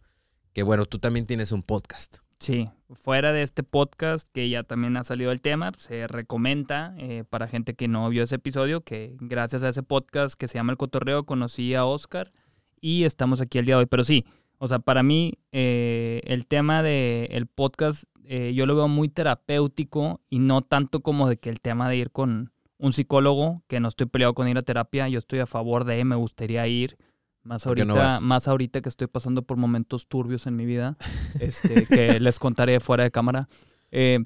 que, 0.53 0.62
bueno, 0.62 0.87
tú 0.87 0.99
también 0.99 1.27
tienes 1.27 1.53
un 1.53 1.62
podcast. 1.62 2.19
Sí, 2.40 2.70
fuera 2.94 3.34
de 3.34 3.42
este 3.42 3.62
podcast 3.62 4.26
que 4.32 4.48
ya 4.48 4.62
también 4.62 4.96
ha 4.96 5.04
salido 5.04 5.31
el 5.31 5.42
tema, 5.42 5.72
se 5.76 6.06
recomienda 6.06 6.94
eh, 6.96 7.22
para 7.28 7.46
gente 7.46 7.75
que 7.75 7.87
no 7.87 8.08
vio 8.08 8.22
ese 8.22 8.37
episodio 8.37 8.81
que 8.81 9.14
gracias 9.20 9.62
a 9.62 9.69
ese 9.69 9.82
podcast 9.82 10.40
que 10.40 10.48
se 10.48 10.54
llama 10.54 10.72
El 10.72 10.78
Cotorreo 10.78 11.25
conocí 11.25 11.75
a 11.75 11.84
Oscar 11.84 12.32
y 12.81 13.04
estamos 13.04 13.42
aquí 13.42 13.58
el 13.58 13.66
día 13.66 13.75
de 13.76 13.81
hoy. 13.81 13.87
Pero 13.87 14.04
sí, 14.04 14.25
o 14.56 14.69
sea, 14.69 14.78
para 14.78 15.02
mí 15.02 15.34
eh, 15.52 16.22
el 16.25 16.46
tema 16.46 16.82
del 16.82 17.28
el 17.31 17.46
podcast 17.46 18.04
eh, 18.25 18.54
yo 18.54 18.64
lo 18.64 18.75
veo 18.75 18.88
muy 18.88 19.10
terapéutico 19.10 20.22
y 20.31 20.38
no 20.38 20.62
tanto 20.62 21.00
como 21.00 21.28
de 21.28 21.37
que 21.37 21.50
el 21.50 21.60
tema 21.60 21.90
de 21.90 21.96
ir 21.96 22.10
con 22.10 22.52
un 22.78 22.94
psicólogo, 22.94 23.62
que 23.66 23.81
no 23.81 23.88
estoy 23.88 24.06
peleado 24.06 24.32
con 24.32 24.48
ir 24.48 24.56
a 24.56 24.62
terapia, 24.62 25.08
yo 25.08 25.19
estoy 25.19 25.40
a 25.40 25.46
favor 25.46 25.84
de, 25.84 26.02
me 26.06 26.16
gustaría 26.16 26.66
ir. 26.66 26.96
Más 27.42 27.64
¿Por 27.64 27.75
qué 27.75 27.82
ahorita, 27.82 28.20
no 28.20 28.26
más 28.26 28.48
ahorita 28.48 28.81
que 28.81 28.88
estoy 28.88 29.06
pasando 29.06 29.42
por 29.42 29.56
momentos 29.56 30.06
turbios 30.06 30.46
en 30.46 30.56
mi 30.56 30.66
vida, 30.66 30.96
este, 31.38 31.87
que 31.87 32.20
les 32.20 32.38
contaré 32.38 32.81
fuera 32.81 33.04
de 33.04 33.10
cámara. 33.10 33.48
Eh, 33.90 34.20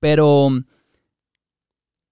pero 0.00 0.50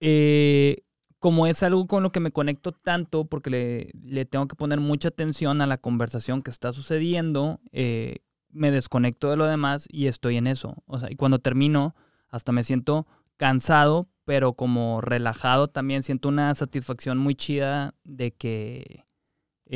eh, 0.01 0.85
como 1.19 1.47
es 1.47 1.63
algo 1.63 1.87
con 1.87 2.03
lo 2.03 2.13
que 2.13 2.21
me 2.21 2.31
conecto 2.31 2.73
tanto, 2.73 3.25
porque 3.25 3.51
le, 3.51 3.91
le 4.03 4.25
tengo 4.25 4.47
que 4.47 4.57
poner 4.57 4.81
mucha 4.81 5.09
atención 5.09 5.61
a 5.61 5.67
la 5.67 5.79
conversación 5.79 6.43
que 6.43 6.51
está 6.51 6.73
sucediendo, 6.73 7.61
eh, 7.73 8.19
me 8.51 8.71
desconecto 8.71 9.31
de 9.31 9.37
lo 9.37 9.47
demás 9.47 9.87
y 9.91 10.07
estoy 10.07 10.37
en 10.37 10.47
eso. 10.47 10.83
O 10.87 11.01
sea, 11.01 11.11
y 11.11 11.17
cuando 11.17 11.39
termino, 11.39 11.95
hasta 12.29 12.53
me 12.53 12.63
siento 12.63 13.07
cansado, 13.37 14.09
pero 14.25 14.55
como 14.55 15.01
relajado 15.01 15.69
también 15.69 16.03
siento 16.03 16.29
una 16.29 16.55
satisfacción 16.55 17.19
muy 17.19 17.35
chida 17.35 17.95
de 18.05 18.33
que, 18.33 19.04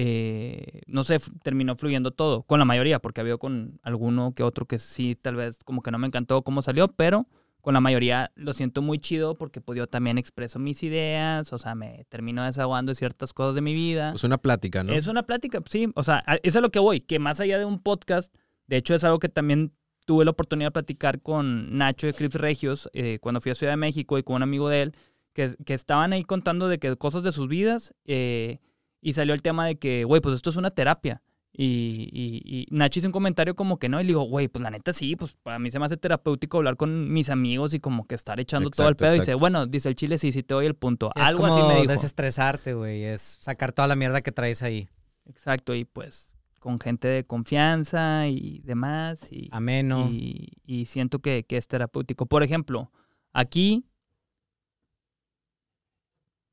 eh, 0.01 0.83
no 0.87 1.03
sé, 1.03 1.19
terminó 1.43 1.75
fluyendo 1.75 2.13
todo, 2.13 2.45
con 2.45 2.61
la 2.61 2.65
mayoría, 2.65 3.01
porque 3.01 3.21
había 3.21 3.37
con 3.37 3.81
alguno 3.83 4.33
que 4.33 4.45
otro 4.45 4.65
que 4.65 4.79
sí, 4.79 5.17
tal 5.21 5.35
vez 5.35 5.59
como 5.65 5.83
que 5.83 5.91
no 5.91 5.99
me 5.99 6.07
encantó 6.07 6.43
cómo 6.43 6.63
salió, 6.63 6.87
pero 6.87 7.27
con 7.61 7.75
la 7.75 7.81
mayoría 7.81 8.31
lo 8.37 8.53
siento 8.53 8.81
muy 8.81 9.01
chido 9.01 9.35
porque 9.37 9.61
pues, 9.61 9.77
yo 9.77 9.89
también 9.89 10.17
expreso 10.17 10.61
mis 10.61 10.85
ideas, 10.85 11.53
o 11.53 11.59
sea, 11.59 11.75
me 11.75 12.07
termino 12.09 12.45
desahogando 12.45 12.91
de 12.91 12.95
ciertas 12.95 13.33
cosas 13.33 13.57
de 13.57 13.61
mi 13.61 13.75
vida. 13.75 14.13
Es 14.15 14.23
una 14.23 14.39
plática, 14.39 14.85
¿no? 14.85 14.93
Es 14.93 15.09
una 15.09 15.25
plática, 15.25 15.61
sí. 15.69 15.89
O 15.97 16.05
sea, 16.05 16.23
a- 16.27 16.37
es 16.45 16.55
a 16.55 16.61
lo 16.61 16.71
que 16.71 16.79
voy, 16.79 17.01
que 17.01 17.19
más 17.19 17.41
allá 17.41 17.59
de 17.59 17.65
un 17.65 17.83
podcast, 17.83 18.33
de 18.69 18.77
hecho 18.77 18.95
es 18.95 19.03
algo 19.03 19.19
que 19.19 19.29
también 19.29 19.73
tuve 20.07 20.25
la 20.25 20.31
oportunidad 20.31 20.69
de 20.69 20.73
platicar 20.73 21.21
con 21.21 21.77
Nacho 21.77 22.07
de 22.07 22.15
Crips 22.15 22.37
Regios 22.37 22.89
eh, 22.95 23.19
cuando 23.21 23.41
fui 23.41 23.51
a 23.51 23.57
Ciudad 23.57 23.73
de 23.73 23.77
México 23.79 24.17
y 24.17 24.23
con 24.23 24.37
un 24.37 24.43
amigo 24.45 24.69
de 24.69 24.83
él, 24.83 24.93
que, 25.35 25.57
que 25.67 25.75
estaban 25.75 26.13
ahí 26.13 26.23
contando 26.23 26.69
de 26.69 26.79
que 26.79 26.97
cosas 26.97 27.25
de 27.25 27.33
sus 27.33 27.49
vidas 27.49 27.93
eh, 28.07 28.61
y 29.01 29.13
salió 29.13 29.35
el 29.35 29.43
tema 29.43 29.67
de 29.67 29.77
que, 29.77 30.05
güey, 30.05 30.21
pues 30.21 30.35
esto 30.37 30.51
es 30.51 30.57
una 30.57 30.71
terapia. 30.71 31.23
Y, 31.61 32.09
y- 32.13 32.43
y 32.45 32.67
Nacho 32.71 33.01
hizo 33.01 33.09
un 33.09 33.13
comentario 33.13 33.57
como 33.57 33.79
que 33.79 33.89
no, 33.89 34.01
y 34.01 34.05
le 34.05 34.09
digo, 34.09 34.23
güey, 34.23 34.47
pues 34.49 34.63
la 34.63 34.71
neta 34.71 34.93
sí, 34.93 35.17
pues 35.17 35.35
para 35.43 35.59
mí 35.59 35.71
se 35.71 35.79
me 35.81 35.87
hace 35.87 35.97
terapéutico 35.97 36.59
hablar 36.59 36.77
con 36.77 37.11
mis 37.13 37.31
amigos 37.31 37.75
y 37.75 37.81
como 37.81 38.07
que 38.07 38.15
estar 38.15 38.39
echando 38.39 38.71
todo 38.71 38.87
el 38.87 38.93
Exacto, 38.93 39.05
pedo. 39.07 39.17
Y 39.17 39.21
dice, 39.21 39.35
bueno, 39.35 39.67
dice 39.67 39.89
el 39.89 39.97
chile, 39.97 40.19
sí, 40.19 40.31
sí 40.31 40.43
te 40.45 40.55
doy 40.55 40.67
el 40.67 40.75
punto. 40.75 41.11
Es 41.17 41.23
Algo 41.23 41.43
como 41.43 41.57
así 41.57 41.67
me 41.67 41.81
dijo. 41.81 41.91
desestresarte, 41.93 42.75
güey. 42.75 43.03
Es 43.05 43.21
sacar 43.21 43.73
toda 43.73 43.89
la 43.89 43.97
mierda 43.97 44.21
que 44.21 44.31
traes 44.31 44.63
ahí. 44.63 44.89
Exacto, 45.27 45.75
y 45.75 45.85
pues 45.85 46.33
con 46.61 46.79
gente 46.79 47.09
de 47.09 47.25
confianza 47.25 48.29
y 48.29 48.61
demás. 48.65 49.27
Y, 49.33 49.49
Ameno. 49.51 50.09
y, 50.13 50.53
y 50.65 50.87
siento 50.87 51.19
que, 51.21 51.45
que 51.45 51.57
es 51.57 51.67
terapéutico. 51.67 52.27
Por 52.27 52.43
ejemplo, 52.45 52.93
aquí 53.33 53.85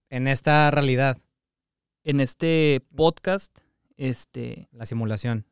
En 0.10 0.28
esta 0.28 0.70
realidad, 0.72 1.18
en 2.06 2.22
este 2.22 2.82
podcast, 2.96 3.58
este, 3.98 4.70
la 4.72 4.86
simulación. 4.86 5.46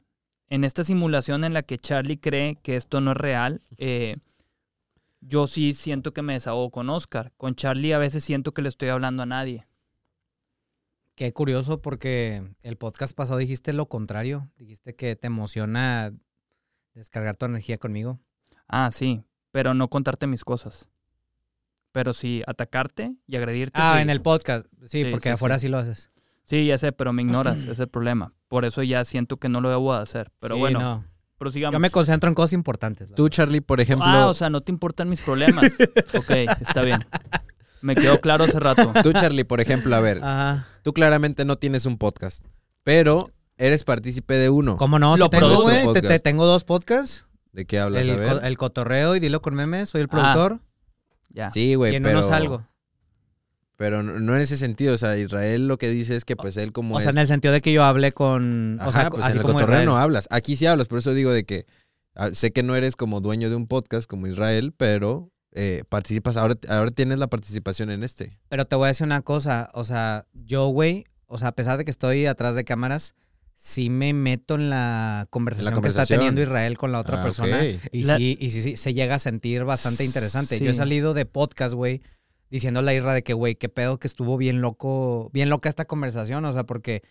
en 0.47 0.63
esta 0.63 0.83
simulación 0.83 1.43
en 1.43 1.53
la 1.53 1.63
que 1.63 1.77
Charlie 1.79 2.19
cree 2.19 2.55
que 2.61 2.75
esto 2.75 3.01
no 3.01 3.11
es 3.11 3.17
real, 3.17 3.61
eh, 3.77 4.17
yo 5.19 5.47
sí 5.47 5.73
siento 5.73 6.13
que 6.13 6.21
me 6.21 6.33
desahogo 6.33 6.69
con 6.69 6.89
Oscar. 6.89 7.31
Con 7.37 7.55
Charlie 7.55 7.93
a 7.93 7.97
veces 7.97 8.23
siento 8.23 8.53
que 8.53 8.61
le 8.61 8.69
estoy 8.69 8.89
hablando 8.89 9.23
a 9.23 9.25
nadie. 9.25 9.65
Qué 11.15 11.31
curioso 11.31 11.81
porque 11.81 12.43
el 12.61 12.75
podcast 12.77 13.15
pasado 13.15 13.39
dijiste 13.39 13.71
lo 13.73 13.87
contrario. 13.87 14.51
Dijiste 14.57 14.95
que 14.95 15.15
te 15.15 15.27
emociona 15.27 16.11
descargar 16.93 17.35
tu 17.37 17.45
energía 17.45 17.77
conmigo. 17.77 18.19
Ah, 18.67 18.89
sí, 18.91 19.23
pero 19.51 19.73
no 19.73 19.89
contarte 19.89 20.27
mis 20.27 20.43
cosas. 20.43 20.89
Pero 21.91 22.13
sí 22.13 22.43
atacarte 22.47 23.15
y 23.27 23.35
agredirte. 23.37 23.79
Ah, 23.81 23.93
sí. 23.95 24.01
en 24.01 24.09
el 24.09 24.21
podcast. 24.21 24.65
Sí, 24.81 25.03
Sí, 25.03 25.05
porque 25.11 25.29
sí, 25.29 25.33
afuera 25.33 25.57
sí. 25.59 25.67
sí 25.67 25.71
lo 25.71 25.77
haces. 25.77 26.09
Sí, 26.45 26.65
ya 26.67 26.77
sé, 26.77 26.91
pero 26.91 27.13
me 27.13 27.21
ignoras, 27.21 27.59
ese 27.59 27.71
es 27.71 27.79
el 27.79 27.87
problema. 27.87 28.33
Por 28.47 28.65
eso 28.65 28.83
ya 28.83 29.03
siento 29.05 29.37
que 29.37 29.49
no 29.49 29.61
lo 29.61 29.69
debo 29.69 29.95
de 29.95 30.01
hacer. 30.01 30.31
Pero 30.39 30.55
Sí, 30.55 30.59
bueno, 30.61 30.79
no. 30.79 31.05
prosigamos. 31.37 31.73
Yo 31.73 31.79
me 31.79 31.89
concentro 31.89 32.27
en 32.27 32.35
cosas 32.35 32.53
importantes. 32.53 33.13
Tú, 33.15 33.29
Charlie, 33.29 33.61
por 33.61 33.79
ejemplo, 33.81 34.07
Ah, 34.07 34.27
o 34.27 34.33
sea, 34.33 34.49
no 34.49 34.61
te 34.61 34.71
importan 34.71 35.09
mis 35.09 35.21
problemas. 35.21 35.65
ok, 36.17 36.29
está 36.61 36.81
bien. 36.83 37.05
Me 37.81 37.95
quedó 37.95 38.19
claro 38.21 38.43
hace 38.45 38.59
rato. 38.59 38.91
tú, 39.03 39.13
Charlie, 39.13 39.43
por 39.43 39.59
ejemplo, 39.61 39.95
a 39.95 39.99
ver. 39.99 40.19
Ajá. 40.23 40.67
tú 40.83 40.93
claramente 40.93 41.45
no 41.45 41.57
tienes 41.57 41.85
un 41.85 41.97
podcast, 41.97 42.45
pero 42.83 43.29
eres 43.57 43.83
partícipe 43.83 44.33
de 44.35 44.49
uno. 44.49 44.77
¿Cómo 44.77 44.99
no? 44.99 45.15
Lo 45.17 45.25
Si 45.25 45.29
tengo. 45.31 45.93
Te, 45.93 46.19
tengo 46.19 46.45
dos 46.45 46.63
podcasts. 46.63 47.25
¿De 47.51 47.65
qué 47.65 47.79
hablas? 47.79 48.01
a 48.01 48.05
El, 48.11 48.17
ver. 48.19 48.31
co- 48.33 48.41
el 48.41 48.57
cotorreo 48.57 49.15
y 49.15 49.19
dilo 49.19 49.41
con 49.41 49.53
memes. 49.55 49.89
Soy 49.89 50.01
el 50.01 50.07
Ah, 50.07 50.09
productor. 50.11 50.59
Ya. 51.29 51.49
Sí, 51.51 51.75
güey, 51.75 51.93
y 51.93 51.95
en 51.97 52.03
pero... 52.03 52.19
uno 52.19 52.27
salgo. 52.27 52.67
Pero 53.75 54.03
no 54.03 54.19
no 54.19 54.35
en 54.35 54.41
ese 54.41 54.55
sentido, 54.57 54.93
o 54.93 54.97
sea, 54.97 55.17
Israel 55.17 55.67
lo 55.67 55.77
que 55.77 55.89
dice 55.89 56.15
es 56.15 56.25
que 56.25 56.35
pues 56.35 56.57
él 56.57 56.71
como 56.71 56.95
O 56.95 56.99
sea, 56.99 57.09
es... 57.09 57.15
en 57.15 57.21
el 57.21 57.27
sentido 57.27 57.53
de 57.53 57.61
que 57.61 57.73
yo 57.73 57.83
hable 57.83 58.11
con. 58.11 58.77
Ajá, 58.79 58.89
o 58.89 58.91
sea, 58.91 59.09
pues 59.09 59.23
así 59.23 59.31
en 59.31 59.37
el 59.37 59.41
como 59.41 59.53
cotorreo 59.55 59.75
Israel. 59.75 59.85
no 59.87 59.97
hablas. 59.97 60.27
Aquí 60.29 60.55
sí 60.55 60.65
hablas, 60.65 60.87
por 60.87 60.99
eso 60.99 61.13
digo 61.13 61.31
de 61.31 61.43
que 61.43 61.65
ah, 62.15 62.29
sé 62.33 62.51
que 62.51 62.61
no 62.63 62.75
eres 62.75 62.95
como 62.95 63.19
dueño 63.19 63.49
de 63.49 63.55
un 63.55 63.67
podcast 63.67 64.07
como 64.07 64.27
Israel, 64.27 64.73
pero 64.77 65.31
eh, 65.53 65.83
participas, 65.89 66.37
ahora, 66.37 66.55
ahora 66.69 66.91
tienes 66.91 67.17
la 67.19 67.27
participación 67.27 67.89
en 67.89 68.03
este. 68.03 68.39
Pero 68.49 68.65
te 68.65 68.75
voy 68.75 68.85
a 68.85 68.87
decir 68.89 69.05
una 69.05 69.21
cosa. 69.21 69.69
O 69.73 69.83
sea, 69.83 70.25
yo, 70.33 70.67
güey, 70.67 71.05
o 71.25 71.37
sea, 71.39 71.49
a 71.49 71.51
pesar 71.53 71.77
de 71.79 71.85
que 71.85 71.91
estoy 71.91 72.27
atrás 72.27 72.53
de 72.55 72.63
cámaras, 72.63 73.15
sí 73.55 73.89
me 73.89 74.13
meto 74.13 74.55
en 74.55 74.69
la 74.69 75.25
conversación, 75.31 75.81
que 75.81 75.87
está 75.87 76.05
teniendo 76.05 76.41
Israel 76.41 76.77
con 76.77 76.91
la 76.91 76.99
otra 76.99 77.19
Ah, 77.21 77.23
persona. 77.23 77.63
Y, 77.91 78.03
La- 78.03 78.17
sí, 78.17 78.37
y 78.39 78.49
sí, 78.51 78.61
sí, 78.61 78.77
se 78.77 78.93
llega 78.93 79.15
a 79.15 79.19
sentir 79.19 79.63
bastante 79.63 80.03
interesante. 80.05 80.59
Yo 80.59 80.69
he 80.71 80.73
salido 80.75 81.13
de 81.13 81.25
podcast, 81.25 81.73
güey, 81.75 82.01
diciéndole 82.53 82.91
a 82.91 82.93
Isra 82.93 83.13
de 83.15 83.23
que, 83.23 83.33
güey, 83.33 83.55
qué 83.55 83.67
pedo 83.67 83.97
que 83.97 84.05
estuvo 84.05 84.37
bien 84.37 84.61
loco, 84.61 85.31
bien 85.33 85.49
loca 85.49 85.69
esta 85.69 85.85
conversación. 85.85 86.45
O 86.45 86.53
sea, 86.53 86.65
porque 86.65 87.01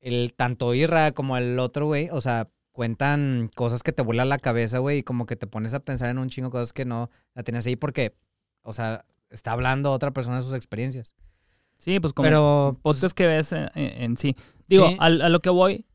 el 0.00 0.34
tanto 0.34 0.72
Isra 0.72 1.10
como 1.10 1.36
el 1.36 1.58
otro, 1.58 1.86
güey, 1.86 2.08
o 2.12 2.20
sea, 2.20 2.48
cuentan 2.70 3.50
cosas 3.56 3.82
que 3.82 3.90
te 3.92 4.02
vuelan 4.02 4.28
la 4.28 4.38
cabeza, 4.38 4.78
güey, 4.78 4.98
y 4.98 5.02
como 5.02 5.26
que 5.26 5.34
te 5.34 5.48
pones 5.48 5.74
a 5.74 5.80
pensar 5.80 6.10
en 6.10 6.18
un 6.18 6.28
chingo 6.30 6.46
de 6.46 6.52
cosas 6.52 6.72
que 6.72 6.84
no 6.84 7.10
la 7.34 7.42
tienes 7.42 7.66
ahí 7.66 7.74
porque, 7.74 8.14
o 8.62 8.72
sea, 8.72 9.04
está 9.30 9.50
hablando 9.50 9.90
otra 9.90 10.12
persona 10.12 10.36
de 10.36 10.42
sus 10.42 10.54
experiencias. 10.54 11.14
Sí, 11.76 11.98
pues 11.98 12.12
como 12.12 12.26
Pero, 12.28 12.78
pues, 12.82 12.98
podcast 13.00 13.16
que 13.16 13.26
ves 13.26 13.50
en, 13.50 13.68
en 13.74 14.16
sí. 14.16 14.36
Digo, 14.68 14.88
Sí. 14.90 14.96
al- 15.00 15.22
a, 15.22 15.28
lo 15.28 15.40
que 15.40 15.50
voy 15.50 15.86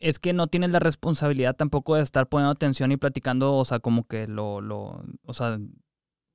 es 0.00 0.18
que 0.18 0.32
no 0.32 0.48
tienes 0.48 0.70
la 0.70 0.80
responsabilidad 0.80 1.54
tampoco 1.54 1.94
de 1.94 2.02
estar 2.02 2.28
poniendo 2.28 2.50
atención 2.50 2.90
y 2.90 2.96
platicando, 2.96 3.54
o 3.56 3.64
sea, 3.64 3.78
como 3.78 4.08
que 4.08 4.26
lo, 4.26 4.60
lo 4.60 5.04
o 5.24 5.32
sea, 5.34 5.58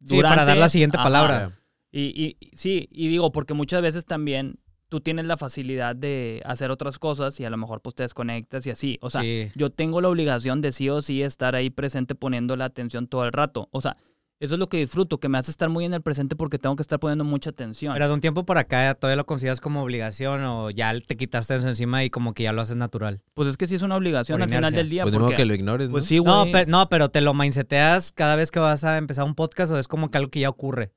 Sí, 0.03 0.21
para 0.21 0.45
dar 0.45 0.57
la 0.57 0.69
siguiente 0.69 0.97
Ajá. 0.97 1.03
palabra. 1.03 1.59
Y, 1.91 2.01
y- 2.01 2.37
y- 2.39 2.55
sí, 2.55 2.87
y 2.91 3.07
digo, 3.07 3.31
porque 3.31 3.53
muchas 3.53 3.81
veces 3.81 4.05
también 4.05 4.59
tú 4.89 5.01
tienes 5.01 5.25
la 5.25 5.37
facilidad 5.37 5.95
de 5.95 6.41
hacer 6.45 6.71
otras 6.71 6.97
cosas 6.99 7.39
y 7.39 7.45
a 7.45 7.49
lo 7.49 7.57
mejor 7.57 7.81
pues 7.81 7.95
te 7.95 8.03
desconectas 8.03 8.65
y 8.65 8.71
así. 8.71 8.97
O 9.01 9.09
sea, 9.09 9.21
sí. 9.21 9.49
yo 9.55 9.69
tengo 9.69 10.01
la 10.01 10.09
obligación 10.09 10.61
de 10.61 10.71
sí 10.71 10.89
o 10.89 11.01
sí 11.01 11.21
estar 11.21 11.55
ahí 11.55 11.69
presente 11.69 12.15
poniendo 12.15 12.55
la 12.55 12.65
atención 12.65 13.07
todo 13.07 13.25
el 13.25 13.31
rato. 13.31 13.69
O 13.71 13.81
sea, 13.81 13.97
eso 14.39 14.55
es 14.55 14.59
lo 14.59 14.69
que 14.69 14.77
disfruto, 14.77 15.17
que 15.19 15.27
me 15.27 15.37
hace 15.37 15.51
estar 15.51 15.67
muy 15.69 15.83
en 15.85 15.93
el 15.93 16.01
presente 16.01 16.35
porque 16.35 16.57
tengo 16.57 16.75
que 16.75 16.81
estar 16.81 16.99
poniendo 16.99 17.23
mucha 17.25 17.49
atención. 17.49 17.93
Pero 17.93 18.07
de 18.07 18.13
un 18.13 18.21
tiempo 18.21 18.45
por 18.45 18.57
acá 18.57 18.95
todavía 18.95 19.17
lo 19.17 19.25
consideras 19.25 19.59
como 19.59 19.81
obligación 19.83 20.43
o 20.43 20.69
ya 20.69 20.93
te 21.01 21.17
quitaste 21.17 21.55
eso 21.55 21.67
encima 21.67 22.03
y 22.03 22.09
como 22.09 22.33
que 22.33 22.43
ya 22.43 22.53
lo 22.53 22.61
haces 22.61 22.77
natural. 22.77 23.21
Pues 23.33 23.49
es 23.49 23.57
que 23.57 23.67
sí 23.67 23.75
es 23.75 23.81
una 23.81 23.95
obligación 23.97 24.37
Por 24.37 24.43
al 24.43 24.49
final 24.49 24.73
del 24.73 24.89
día. 24.89 25.03
Pues 25.03 25.15
porque, 25.15 25.35
que 25.35 25.45
lo 25.45 25.53
ignores, 25.53 25.89
¿no? 25.89 25.91
pues 25.93 26.05
sí, 26.05 26.21
No, 26.21 26.41
güey. 26.41 26.51
pero, 26.53 26.71
no, 26.71 26.87
pero 26.89 27.09
te 27.09 27.21
lo 27.21 27.33
mindseteas 27.33 28.11
cada 28.13 28.35
vez 28.37 28.49
que 28.51 28.59
vas 28.59 28.83
a 28.83 28.97
empezar 28.97 29.25
un 29.25 29.35
podcast 29.35 29.71
o 29.73 29.77
es 29.77 29.87
como 29.87 30.09
que 30.09 30.17
algo 30.17 30.29
que 30.31 30.39
ya 30.39 30.49
ocurre. 30.49 30.91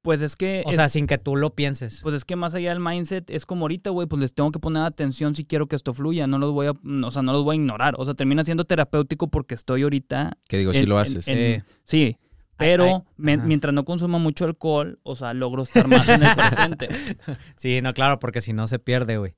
Pues 0.00 0.20
es 0.22 0.36
que... 0.36 0.62
O 0.64 0.70
es- 0.70 0.76
sea, 0.76 0.88
sin 0.88 1.06
que 1.08 1.18
tú 1.18 1.34
lo 1.34 1.50
pienses. 1.54 1.98
Pues 2.02 2.14
es 2.14 2.24
que 2.24 2.36
más 2.36 2.54
allá 2.54 2.70
del 2.70 2.78
mindset 2.80 3.28
es 3.28 3.44
como 3.44 3.62
ahorita, 3.64 3.90
güey, 3.90 4.06
pues 4.06 4.20
les 4.22 4.32
tengo 4.34 4.52
que 4.52 4.60
poner 4.60 4.84
atención 4.84 5.34
si 5.34 5.44
quiero 5.44 5.66
que 5.66 5.74
esto 5.74 5.92
fluya, 5.94 6.28
no 6.28 6.38
los 6.38 6.52
voy 6.52 6.68
a, 6.68 6.70
o 6.70 7.10
sea, 7.10 7.22
no 7.22 7.32
los 7.32 7.42
voy 7.44 7.56
a 7.56 7.60
ignorar, 7.60 7.94
o 7.98 8.04
sea, 8.04 8.14
termina 8.14 8.44
siendo 8.44 8.64
terapéutico 8.64 9.26
porque 9.28 9.56
estoy 9.56 9.82
ahorita 9.82 10.38
Que 10.48 10.58
digo, 10.58 10.72
sí 10.72 10.78
en- 10.84 10.88
lo 10.88 10.94
en- 10.94 11.02
haces. 11.02 11.26
en- 11.28 11.60
Sí. 11.60 11.64
sí, 11.82 12.16
pero 12.56 12.84
Ay, 12.84 12.92
ay, 13.32 13.38
mientras 13.38 13.74
no 13.74 13.84
consuma 13.84 14.18
mucho 14.18 14.44
alcohol, 14.44 14.98
o 15.02 15.16
sea, 15.16 15.34
logro 15.34 15.62
estar 15.62 15.88
más 15.88 16.08
en 16.08 16.22
el 16.22 16.34
presente. 16.34 16.88
Sí, 17.56 17.80
no, 17.82 17.92
claro, 17.94 18.18
porque 18.18 18.40
si 18.40 18.52
no 18.52 18.66
se 18.66 18.78
pierde, 18.78 19.18
güey. 19.18 19.34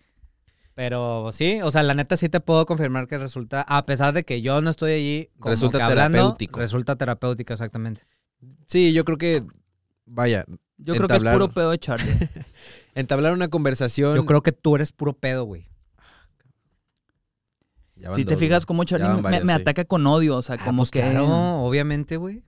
Pero 0.75 1.31
sí, 1.33 1.61
o 1.63 1.71
sea, 1.73 1.83
la 1.83 1.95
neta 1.95 2.17
sí 2.17 2.29
te 2.29 2.39
puedo 2.39 2.65
confirmar 2.65 3.09
que 3.09 3.19
resulta, 3.19 3.63
a 3.63 3.85
pesar 3.85 4.15
de 4.15 4.25
que 4.25 4.43
yo 4.43 4.61
no 4.61 4.71
estoy 4.71 4.93
allí, 4.93 5.31
como 5.41 5.51
Resulta 5.51 5.79
que 5.79 5.85
hablando, 5.85 6.19
terapéutico. 6.19 6.61
Resulta 6.61 6.97
terapéutico, 6.97 7.53
exactamente. 7.53 8.03
Sí, 8.67 8.93
yo 8.93 9.05
creo 9.05 9.19
que, 9.19 9.43
vaya, 10.07 10.45
Yo 10.77 10.95
creo 10.95 11.09
que 11.09 11.17
es 11.17 11.25
puro 11.25 11.49
pedo 11.49 11.73
de 11.73 11.79
Charlie. 11.79 12.13
entablar 12.95 13.33
una 13.33 13.49
conversación... 13.49 14.15
Yo 14.15 14.25
creo 14.25 14.43
que 14.43 14.53
tú 14.53 14.77
eres 14.77 14.93
puro 14.93 15.15
pedo, 15.15 15.45
güey. 15.45 15.67
Si 18.15 18.25
te 18.25 18.37
fijas 18.37 18.65
cómo 18.65 18.85
Charlie 18.85 19.09
me, 19.09 19.23
varias, 19.23 19.45
me 19.45 19.55
sí. 19.55 19.61
ataca 19.61 19.85
con 19.85 20.07
odio, 20.07 20.37
o 20.37 20.43
sea, 20.43 20.57
Ah, 20.61 20.65
como 20.65 20.83
pues 20.83 20.91
que 20.91 21.01
Claro, 21.01 21.63
obviamente, 21.63 22.17
güey. 22.17 22.45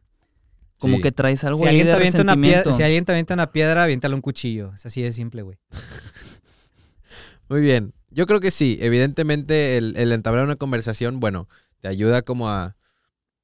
Como 0.80 0.96
Sí. 0.96 1.02
que 1.02 1.12
traes 1.12 1.44
algo 1.44 1.58
Si 1.60 1.66
ahí 1.66 1.76
de 1.76 1.82
una 1.84 1.92
si 2.72 2.82
alguien 2.82 3.04
te 3.04 3.12
avienta 3.12 3.34
una 3.34 3.52
piedra, 3.52 3.84
aviéntale 3.84 4.14
un 4.16 4.20
cuchillo. 4.22 4.72
Es 4.75 4.87
así 4.87 5.02
de 5.02 5.12
simple, 5.12 5.42
güey. 5.42 5.58
Muy 7.49 7.60
bien. 7.60 7.92
Yo 8.10 8.26
creo 8.26 8.40
que 8.40 8.50
sí. 8.50 8.78
Evidentemente, 8.80 9.76
el, 9.76 9.94
el 9.96 10.10
entablar 10.12 10.44
una 10.44 10.56
conversación, 10.56 11.20
bueno, 11.20 11.49
te 11.80 11.88
ayuda 11.88 12.22
como 12.22 12.49
a 12.49 12.76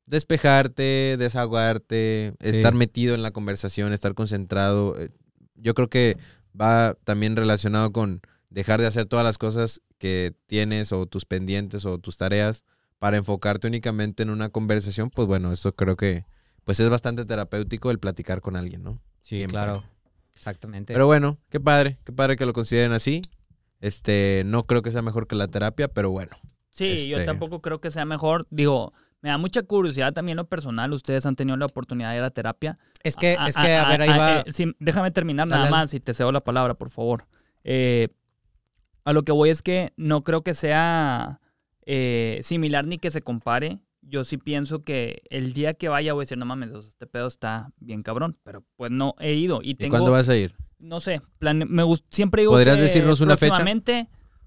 despejarte, 0.06 1.16
desahogarte, 1.18 2.34
estar 2.40 2.74
metido 2.74 3.14
en 3.14 3.22
la 3.22 3.30
conversación, 3.32 3.92
estar 3.92 4.14
concentrado. 4.14 4.96
Eh, 4.98 5.10
Yo 5.56 5.74
creo 5.74 5.88
que 5.88 6.16
va 6.58 6.96
también 7.04 7.36
relacionado 7.36 7.92
con 7.92 8.20
dejar 8.50 8.80
de 8.80 8.86
hacer 8.86 9.06
todas 9.06 9.24
las 9.24 9.38
cosas 9.38 9.80
que 9.98 10.34
tienes 10.46 10.92
o 10.92 11.06
tus 11.06 11.24
pendientes 11.26 11.84
o 11.84 11.98
tus 11.98 12.16
tareas 12.16 12.64
para 12.98 13.16
enfocarte 13.16 13.66
únicamente 13.66 14.22
en 14.22 14.30
una 14.30 14.48
conversación. 14.48 15.10
Pues 15.10 15.26
bueno, 15.28 15.52
eso 15.52 15.74
creo 15.74 15.96
que 15.96 16.24
pues 16.66 16.80
es 16.80 16.90
bastante 16.90 17.24
terapéutico 17.24 17.90
el 17.92 18.00
platicar 18.00 18.40
con 18.40 18.56
alguien, 18.56 18.82
¿no? 18.82 19.00
Sí, 19.20 19.36
Siempre. 19.36 19.52
claro. 19.52 19.84
Exactamente. 20.34 20.92
Pero 20.92 21.06
bueno, 21.06 21.38
qué 21.48 21.60
padre, 21.60 21.98
qué 22.04 22.12
padre 22.12 22.36
que 22.36 22.44
lo 22.44 22.52
consideren 22.52 22.90
así. 22.92 23.22
Este, 23.80 24.42
no 24.44 24.64
creo 24.64 24.82
que 24.82 24.90
sea 24.90 25.00
mejor 25.00 25.28
que 25.28 25.36
la 25.36 25.46
terapia, 25.48 25.86
pero 25.88 26.10
bueno. 26.10 26.36
Sí, 26.70 27.06
yo 27.08 27.16
Este- 27.18 27.26
tampoco 27.26 27.62
creo 27.62 27.80
que 27.80 27.90
sea 27.92 28.04
mejor. 28.04 28.48
Digo, 28.50 28.92
me 29.22 29.30
da 29.30 29.38
mucha 29.38 29.62
curiosidad 29.62 30.12
también 30.12 30.36
lo 30.36 30.48
personal. 30.48 30.92
Ustedes 30.92 31.24
han 31.24 31.36
tenido 31.36 31.56
la 31.56 31.66
oportunidad 31.66 32.10
de 32.10 32.16
ir 32.18 32.22
a 32.24 32.30
terapia. 32.30 32.78
es 33.04 33.14
que, 33.14 33.36
Ah, 33.38 33.46
es 33.48 33.54
que, 33.54 33.72
ah, 33.76 33.86
a 33.86 33.90
ver, 33.90 34.02
ahí 34.02 34.08
ah, 34.10 34.18
va. 34.18 34.40
eh, 34.40 34.52
sí, 34.52 34.74
déjame 34.80 35.12
terminar 35.12 35.46
Dale, 35.46 35.58
nada 35.60 35.70
dale. 35.70 35.82
más 35.84 35.94
y 35.94 36.00
te 36.00 36.12
cedo 36.12 36.32
la 36.32 36.42
palabra, 36.42 36.74
por 36.74 36.90
favor. 36.90 37.26
Eh, 37.62 38.08
a 39.04 39.12
lo 39.12 39.22
que 39.22 39.30
voy 39.30 39.50
es 39.50 39.62
que 39.62 39.92
no 39.96 40.22
creo 40.22 40.42
que 40.42 40.52
sea 40.54 41.40
eh, 41.86 42.40
similar 42.42 42.84
ni 42.86 42.98
que 42.98 43.12
se 43.12 43.22
compare. 43.22 43.78
Yo 44.08 44.24
sí 44.24 44.38
pienso 44.38 44.84
que 44.84 45.22
el 45.30 45.52
día 45.52 45.74
que 45.74 45.88
vaya 45.88 46.12
voy 46.12 46.22
a 46.22 46.24
decir, 46.24 46.38
no 46.38 46.44
mames, 46.46 46.72
este 46.72 47.06
pedo 47.06 47.26
está 47.26 47.70
bien 47.78 48.02
cabrón. 48.02 48.38
Pero 48.44 48.64
pues 48.76 48.90
no 48.90 49.14
he 49.18 49.34
ido 49.34 49.60
y 49.62 49.70
¿Y 49.70 49.74
tengo, 49.74 49.90
cuándo 49.92 50.10
vas 50.12 50.28
a 50.28 50.36
ir? 50.36 50.54
no 50.78 51.00
sé, 51.00 51.20
plane- 51.38 51.64
me 51.66 51.82
gust- 51.82 52.04
siempre 52.10 52.42
digo 52.42 52.52
¿Podrías 52.52 52.76
que 52.76 52.82
decirnos 52.82 53.20
una 53.20 53.36
fecha? 53.36 53.64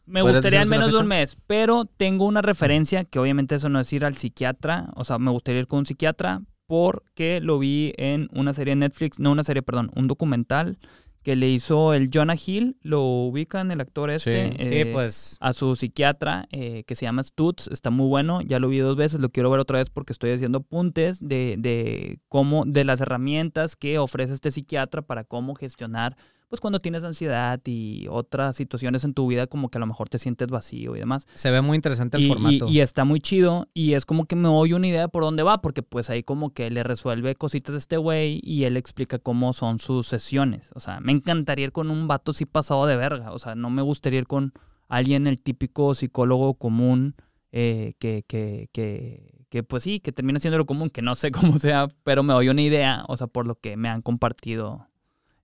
Me 0.05 0.21
¿Podrías 0.21 0.37
gustaría 0.37 0.61
una 0.61 0.69
menos 0.69 0.91
de 0.91 0.97
un 0.99 1.07
mes, 1.07 1.37
pero 1.45 1.85
tengo 1.85 2.25
una 2.25 2.41
referencia 2.41 3.03
que 3.03 3.19
obviamente 3.19 3.55
eso 3.55 3.69
no 3.69 3.79
es 3.79 3.91
ir 3.93 4.05
al 4.05 4.15
psiquiatra, 4.15 4.89
o 4.95 5.03
sea, 5.05 5.19
me 5.19 5.29
gustaría 5.29 5.61
ir 5.61 5.67
con 5.67 5.79
un 5.79 5.85
psiquiatra 5.85 6.41
porque 6.65 7.41
lo 7.41 7.59
vi 7.59 7.93
en 7.97 8.27
una 8.33 8.53
serie 8.53 8.71
de 8.71 8.77
Netflix, 8.77 9.19
no 9.19 9.31
una 9.31 9.43
serie, 9.43 9.61
perdón, 9.61 9.91
un 9.95 10.07
documental 10.07 10.77
que 11.23 11.35
le 11.35 11.49
hizo 11.49 11.93
el 11.93 12.09
Jonah 12.13 12.35
Hill, 12.35 12.77
lo 12.81 13.01
ubican 13.01 13.71
el 13.71 13.81
actor 13.81 14.09
este, 14.09 14.49
Sí. 14.49 14.65
Sí, 14.65 14.75
eh, 14.75 14.89
pues. 14.91 15.37
a 15.39 15.53
su 15.53 15.75
psiquiatra 15.75 16.47
eh, 16.51 16.83
que 16.85 16.95
se 16.95 17.05
llama 17.05 17.23
Stutz, 17.23 17.67
está 17.67 17.89
muy 17.89 18.07
bueno, 18.07 18.41
ya 18.41 18.59
lo 18.59 18.69
vi 18.69 18.79
dos 18.79 18.95
veces, 18.95 19.19
lo 19.19 19.29
quiero 19.29 19.49
ver 19.49 19.59
otra 19.59 19.79
vez 19.79 19.89
porque 19.89 20.13
estoy 20.13 20.31
haciendo 20.31 20.59
apuntes 20.59 21.19
de, 21.19 21.55
de 21.57 22.19
cómo, 22.29 22.63
de 22.65 22.85
las 22.85 23.01
herramientas 23.01 23.75
que 23.75 23.99
ofrece 23.99 24.33
este 24.33 24.51
psiquiatra 24.51 25.01
para 25.01 25.23
cómo 25.23 25.55
gestionar, 25.55 26.15
pues 26.49 26.59
cuando 26.59 26.79
tienes 26.81 27.03
ansiedad 27.03 27.59
y 27.65 28.07
otras 28.09 28.55
situaciones 28.55 29.03
en 29.03 29.13
tu 29.13 29.27
vida 29.27 29.47
como 29.47 29.69
que 29.69 29.77
a 29.77 29.81
lo 29.81 29.85
mejor 29.85 30.09
te 30.09 30.17
sientes 30.17 30.47
vacío 30.47 30.95
y 30.95 30.99
demás. 30.99 31.27
Se 31.35 31.51
ve 31.51 31.61
muy 31.61 31.75
interesante 31.75 32.17
el 32.17 32.23
Y, 32.23 32.27
formato. 32.27 32.67
y 32.67 32.79
está 32.79 33.05
muy 33.05 33.19
chido 33.21 33.67
y 33.73 33.93
es 33.93 34.05
como 34.05 34.25
que 34.25 34.35
me 34.35 34.47
doy 34.47 34.73
una 34.73 34.87
idea 34.87 35.07
por 35.07 35.23
dónde 35.23 35.43
va, 35.43 35.61
porque 35.61 35.83
pues 35.83 36.09
ahí 36.09 36.23
como 36.23 36.51
que 36.53 36.69
le 36.71 36.83
resuelve 36.83 37.35
cositas 37.35 37.75
a 37.75 37.77
este 37.77 37.97
güey 37.97 38.41
y 38.43 38.63
él 38.63 38.77
explica 38.77 39.19
cómo 39.19 39.53
son 39.53 39.79
sus 39.79 40.07
sesiones. 40.07 40.71
O 40.73 40.79
sea, 40.79 40.99
me 40.99 41.11
encantaría 41.11 41.65
ir 41.65 41.71
con 41.71 41.89
un 41.91 42.07
vato 42.07 42.31
así 42.31 42.45
pasado 42.45 42.85
de 42.87 42.95
verga. 42.95 43.31
O 43.31 43.39
sea, 43.39 43.53
no 43.55 43.69
me 43.69 43.81
gustaría 43.83 44.19
ir 44.19 44.27
con 44.27 44.51
alguien, 44.87 45.27
el 45.27 45.39
típico 45.41 45.93
psicólogo 45.93 46.55
común, 46.55 47.15
eh, 47.51 47.93
que, 47.99 48.23
que, 48.27 48.69
que, 48.71 49.45
que 49.49 49.63
pues 49.63 49.83
sí, 49.83 49.99
que 49.99 50.11
termina 50.11 50.39
siendo 50.39 50.57
lo 50.57 50.65
común, 50.65 50.89
que 50.89 51.01
no 51.03 51.13
sé 51.15 51.31
cómo 51.31 51.59
sea, 51.59 51.87
pero 52.03 52.23
me 52.23 52.33
doy 52.33 52.49
una 52.49 52.61
idea, 52.63 53.03
o 53.07 53.15
sea, 53.17 53.27
por 53.27 53.45
lo 53.47 53.55
que 53.55 53.77
me 53.77 53.87
han 53.87 54.01
compartido 54.01 54.87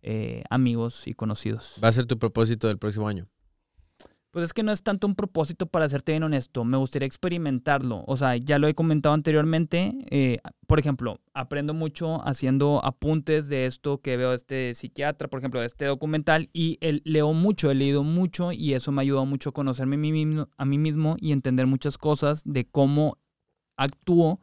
eh, 0.08 0.44
amigos 0.50 1.08
y 1.08 1.14
conocidos. 1.14 1.74
Va 1.84 1.88
a 1.90 1.92
ser 1.92 2.06
tu 2.06 2.18
propósito 2.20 2.68
del 2.68 2.78
próximo 2.78 3.08
año. 3.08 3.28
Pues 4.32 4.44
es 4.44 4.54
que 4.54 4.64
no 4.64 4.74
es 4.74 4.84
tanto 4.84 5.08
un 5.08 5.16
propósito 5.16 5.66
para 5.66 5.88
serte 5.88 6.12
bien 6.12 6.24
honesto, 6.24 6.66
me 6.66 6.76
gustaría 6.76 7.06
experimentarlo. 7.06 8.04
O 8.06 8.18
sea, 8.18 8.36
ya 8.36 8.60
lo 8.60 8.68
he 8.68 8.74
comentado 8.74 9.16
anteriormente. 9.16 9.94
eh, 10.12 10.40
por 10.68 10.78
ejemplo, 10.78 11.22
aprendo 11.34 11.74
mucho 11.74 12.22
haciendo 12.28 12.84
apuntes 12.84 13.48
de 13.48 13.66
esto 13.66 14.00
que 14.02 14.18
veo 14.18 14.32
de 14.32 14.36
este 14.36 14.74
psiquiatra, 14.76 15.30
por 15.30 15.40
ejemplo, 15.40 15.62
de 15.62 15.68
este 15.68 15.86
documental, 15.86 16.50
y 16.52 16.78
el- 16.82 17.02
leo 17.06 17.32
mucho, 17.32 17.72
he 17.72 17.76
leído 17.76 18.04
mucho 18.04 18.52
y 18.52 18.74
eso 18.74 18.92
me 18.92 19.00
ha 19.00 19.04
ayudado 19.04 19.26
mucho 19.26 19.52
a 19.52 19.54
conocerme 19.54 19.96
a 19.96 20.00
mí 20.00 20.12
mismo, 20.12 20.50
a 20.58 20.66
mí 20.66 20.78
mismo 20.80 21.16
y 21.18 21.32
entender 21.32 21.66
muchas 21.66 21.98
cosas 21.98 22.42
de 22.46 22.66
cómo 22.66 23.18
actúo 23.78 24.42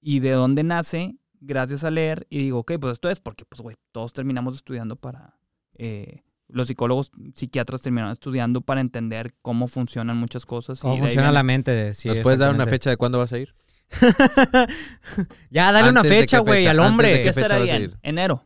y 0.00 0.18
de 0.20 0.32
dónde 0.32 0.64
nace 0.64 1.16
gracias 1.40 1.84
a 1.84 1.90
leer. 1.90 2.26
Y 2.30 2.38
digo, 2.38 2.58
ok, 2.60 2.72
pues 2.80 2.92
esto 2.94 3.10
es 3.10 3.20
porque, 3.20 3.44
pues, 3.44 3.60
güey, 3.60 3.76
todos 3.92 4.12
terminamos 4.12 4.54
estudiando 4.54 4.96
para... 4.96 5.38
eh, 5.74 6.22
los 6.52 6.66
psicólogos, 6.66 7.12
psiquiatras 7.34 7.80
terminaron 7.80 8.12
estudiando 8.12 8.60
para 8.60 8.80
entender 8.80 9.34
cómo 9.40 9.68
funcionan 9.68 10.16
muchas 10.16 10.44
cosas. 10.46 10.80
¿Cómo 10.80 10.94
y 10.94 10.96
de 10.96 11.02
funciona 11.02 11.28
viene- 11.28 11.34
la 11.34 11.42
mente? 11.44 11.94
Sí, 11.94 12.08
¿Nos 12.08 12.18
puedes 12.20 12.40
dar 12.40 12.52
una 12.52 12.66
fecha 12.66 12.90
de 12.90 12.96
cuándo 12.96 13.18
vas 13.18 13.32
a 13.32 13.38
ir? 13.38 13.54
ya, 15.50 15.72
dale 15.72 15.90
una 15.90 16.00
Antes 16.00 16.10
de 16.12 16.20
fecha, 16.20 16.38
güey, 16.40 16.66
al 16.66 16.80
hombre. 16.80 17.18
de 17.18 17.32
¿Qué 17.32 17.62
bien? 17.64 17.82
ir? 17.82 17.98
Enero. 18.02 18.44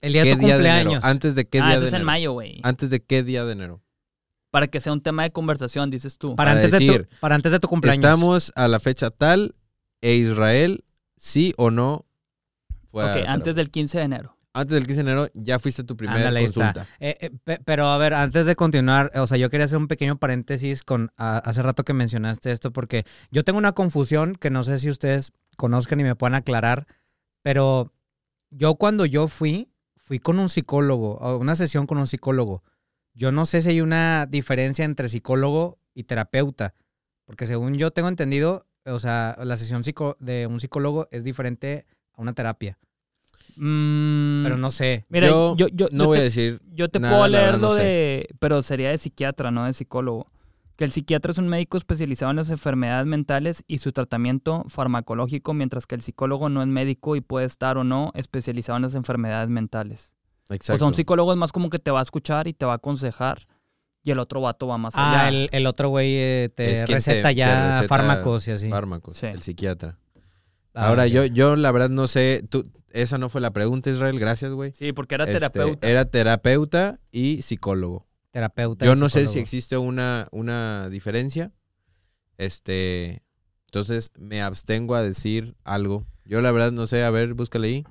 El 0.00 0.12
día 0.12 0.24
de 0.24 0.30
¿Qué 0.30 0.36
tu 0.36 0.40
día 0.46 0.58
de 0.58 0.62
cumpleaños. 0.64 1.04
¿Antes 1.04 1.34
de 1.34 1.48
qué 1.48 1.60
ah, 1.60 1.66
día 1.66 1.74
eso 1.76 1.82
de 1.82 1.88
es 1.88 1.94
en 1.94 2.04
mayo, 2.04 2.32
güey. 2.32 2.60
¿Antes 2.64 2.90
de 2.90 3.02
qué 3.04 3.22
día 3.22 3.44
de 3.44 3.52
enero? 3.52 3.82
Para 4.50 4.66
que 4.68 4.80
sea 4.80 4.92
un 4.92 5.00
tema 5.00 5.22
de 5.22 5.30
conversación, 5.32 5.90
dices 5.90 6.18
tú. 6.18 6.34
para, 6.36 6.50
para 6.50 6.60
antes 6.60 6.72
de 6.72 6.78
decir, 6.86 7.08
tu, 7.08 7.16
para 7.20 7.34
antes 7.34 7.52
de 7.52 7.58
tu 7.60 7.68
cumpleaños. 7.68 8.04
Estamos 8.04 8.52
a 8.56 8.68
la 8.68 8.80
fecha 8.80 9.10
tal 9.10 9.54
e 10.00 10.14
Israel, 10.14 10.84
sí 11.16 11.54
o 11.56 11.70
no, 11.70 12.04
fue 12.92 13.04
a 13.26 13.32
antes 13.32 13.54
del 13.54 13.70
15 13.70 13.98
de 13.98 14.04
enero. 14.04 14.36
Antes 14.54 14.74
del 14.74 14.86
15 14.86 15.02
de 15.02 15.10
enero 15.10 15.28
ya 15.34 15.58
fuiste 15.58 15.80
a 15.82 15.86
tu 15.86 15.96
primera 15.96 16.18
Ándale, 16.18 16.40
consulta. 16.40 16.86
Eh, 17.00 17.16
eh, 17.20 17.30
pe- 17.42 17.60
pero 17.64 17.86
a 17.86 17.96
ver, 17.98 18.12
antes 18.12 18.44
de 18.44 18.54
continuar, 18.54 19.10
o 19.14 19.26
sea, 19.26 19.38
yo 19.38 19.48
quería 19.48 19.64
hacer 19.64 19.78
un 19.78 19.88
pequeño 19.88 20.18
paréntesis 20.18 20.82
con 20.82 21.10
a- 21.16 21.38
hace 21.38 21.62
rato 21.62 21.84
que 21.84 21.94
mencionaste 21.94 22.52
esto, 22.52 22.70
porque 22.72 23.04
yo 23.30 23.44
tengo 23.44 23.58
una 23.58 23.72
confusión 23.72 24.34
que 24.36 24.50
no 24.50 24.62
sé 24.62 24.78
si 24.78 24.90
ustedes 24.90 25.32
conozcan 25.56 26.00
y 26.00 26.04
me 26.04 26.14
puedan 26.16 26.34
aclarar, 26.34 26.86
pero 27.42 27.92
yo 28.50 28.74
cuando 28.74 29.06
yo 29.06 29.26
fui, 29.28 29.70
fui 29.96 30.18
con 30.18 30.38
un 30.38 30.48
psicólogo, 30.50 31.22
a 31.22 31.36
una 31.38 31.56
sesión 31.56 31.86
con 31.86 31.96
un 31.98 32.06
psicólogo. 32.06 32.62
Yo 33.14 33.32
no 33.32 33.46
sé 33.46 33.62
si 33.62 33.70
hay 33.70 33.80
una 33.80 34.26
diferencia 34.26 34.84
entre 34.84 35.08
psicólogo 35.08 35.78
y 35.94 36.04
terapeuta, 36.04 36.74
porque 37.24 37.46
según 37.46 37.74
yo 37.76 37.90
tengo 37.90 38.08
entendido, 38.08 38.66
o 38.84 38.98
sea, 38.98 39.36
la 39.42 39.56
sesión 39.56 39.82
psico- 39.84 40.16
de 40.20 40.46
un 40.46 40.60
psicólogo 40.60 41.08
es 41.10 41.24
diferente 41.24 41.86
a 42.16 42.22
una 42.22 42.32
terapia, 42.32 42.78
Mm, 43.56 44.44
pero 44.44 44.56
no 44.56 44.70
sé. 44.70 45.04
Mira, 45.10 45.26
yo, 45.26 45.54
yo, 45.56 45.66
yo, 45.72 45.88
no 45.92 46.04
yo 46.04 46.06
voy 46.08 46.16
te, 46.18 46.20
a 46.22 46.24
decir 46.24 46.60
yo 46.72 46.88
te 46.88 47.00
nada, 47.00 47.16
puedo 47.16 47.28
leer 47.28 47.52
no 47.58 47.68
lo 47.68 47.74
sé. 47.76 47.82
de. 47.82 48.28
Pero 48.38 48.62
sería 48.62 48.90
de 48.90 48.96
psiquiatra, 48.98 49.50
no 49.50 49.64
de 49.66 49.72
psicólogo. 49.74 50.26
Que 50.76 50.84
el 50.84 50.90
psiquiatra 50.92 51.32
es 51.32 51.38
un 51.38 51.48
médico 51.48 51.76
especializado 51.76 52.30
en 52.30 52.38
las 52.38 52.48
enfermedades 52.50 53.06
mentales 53.06 53.62
y 53.68 53.78
su 53.78 53.92
tratamiento 53.92 54.64
farmacológico, 54.68 55.52
mientras 55.52 55.86
que 55.86 55.94
el 55.94 56.00
psicólogo 56.00 56.48
no 56.48 56.62
es 56.62 56.68
médico 56.68 57.14
y 57.14 57.20
puede 57.20 57.44
estar 57.44 57.76
o 57.76 57.84
no 57.84 58.10
especializado 58.14 58.76
en 58.76 58.82
las 58.84 58.94
enfermedades 58.94 59.50
mentales. 59.50 60.14
Exacto. 60.48 60.76
O 60.76 60.78
sea, 60.78 60.88
un 60.88 60.94
psicólogo 60.94 61.32
es 61.32 61.38
más 61.38 61.52
como 61.52 61.68
que 61.68 61.78
te 61.78 61.90
va 61.90 61.98
a 62.00 62.02
escuchar 62.02 62.48
y 62.48 62.54
te 62.54 62.64
va 62.64 62.72
a 62.72 62.76
aconsejar, 62.76 63.46
y 64.02 64.10
el 64.12 64.18
otro 64.18 64.40
vato 64.40 64.66
va 64.66 64.78
más 64.78 64.94
Ah, 64.96 65.26
allá. 65.26 65.28
el, 65.28 65.48
el 65.52 65.66
otro 65.66 65.90
güey 65.90 66.14
eh, 66.16 66.50
te 66.54 66.84
receta 66.86 67.28
te- 67.28 67.34
te 67.34 67.34
ya 67.34 67.84
fármacos 67.86 68.48
y 68.48 68.52
así. 68.52 68.68
fármacos, 68.70 69.18
Sí. 69.18 69.26
el 69.26 69.42
psiquiatra. 69.42 69.98
Ah, 70.74 70.88
Ahora, 70.88 71.06
yo, 71.06 71.24
yo 71.26 71.56
la 71.56 71.70
verdad 71.70 71.90
no 71.90 72.08
sé, 72.08 72.44
tú, 72.48 72.70
esa 72.90 73.18
no 73.18 73.28
fue 73.28 73.40
la 73.40 73.52
pregunta, 73.52 73.90
Israel, 73.90 74.18
gracias, 74.18 74.52
güey. 74.52 74.72
Sí, 74.72 74.92
porque 74.92 75.14
era 75.16 75.24
Este, 75.24 75.34
terapeuta. 75.34 75.86
era 75.88 76.04
terapeuta 76.06 77.00
y 77.10 77.42
psicólogo. 77.42 78.06
Terapeuta. 78.30 78.86
Yo 78.86 78.94
y 78.94 78.98
no 78.98 79.08
sé 79.10 79.28
si 79.28 79.38
existe 79.38 79.76
una, 79.76 80.28
una 80.32 80.88
diferencia. 80.88 81.52
Este, 82.38 83.22
entonces 83.66 84.10
me 84.18 84.40
abstengo 84.40 84.94
a 84.94 85.02
decir 85.02 85.54
algo. 85.64 86.06
Yo 86.24 86.40
la 86.40 86.50
verdad 86.52 86.72
no 86.72 86.86
sé, 86.86 87.04
a 87.04 87.10
ver, 87.10 87.34
búscale 87.34 87.68
ahí. 87.68 87.84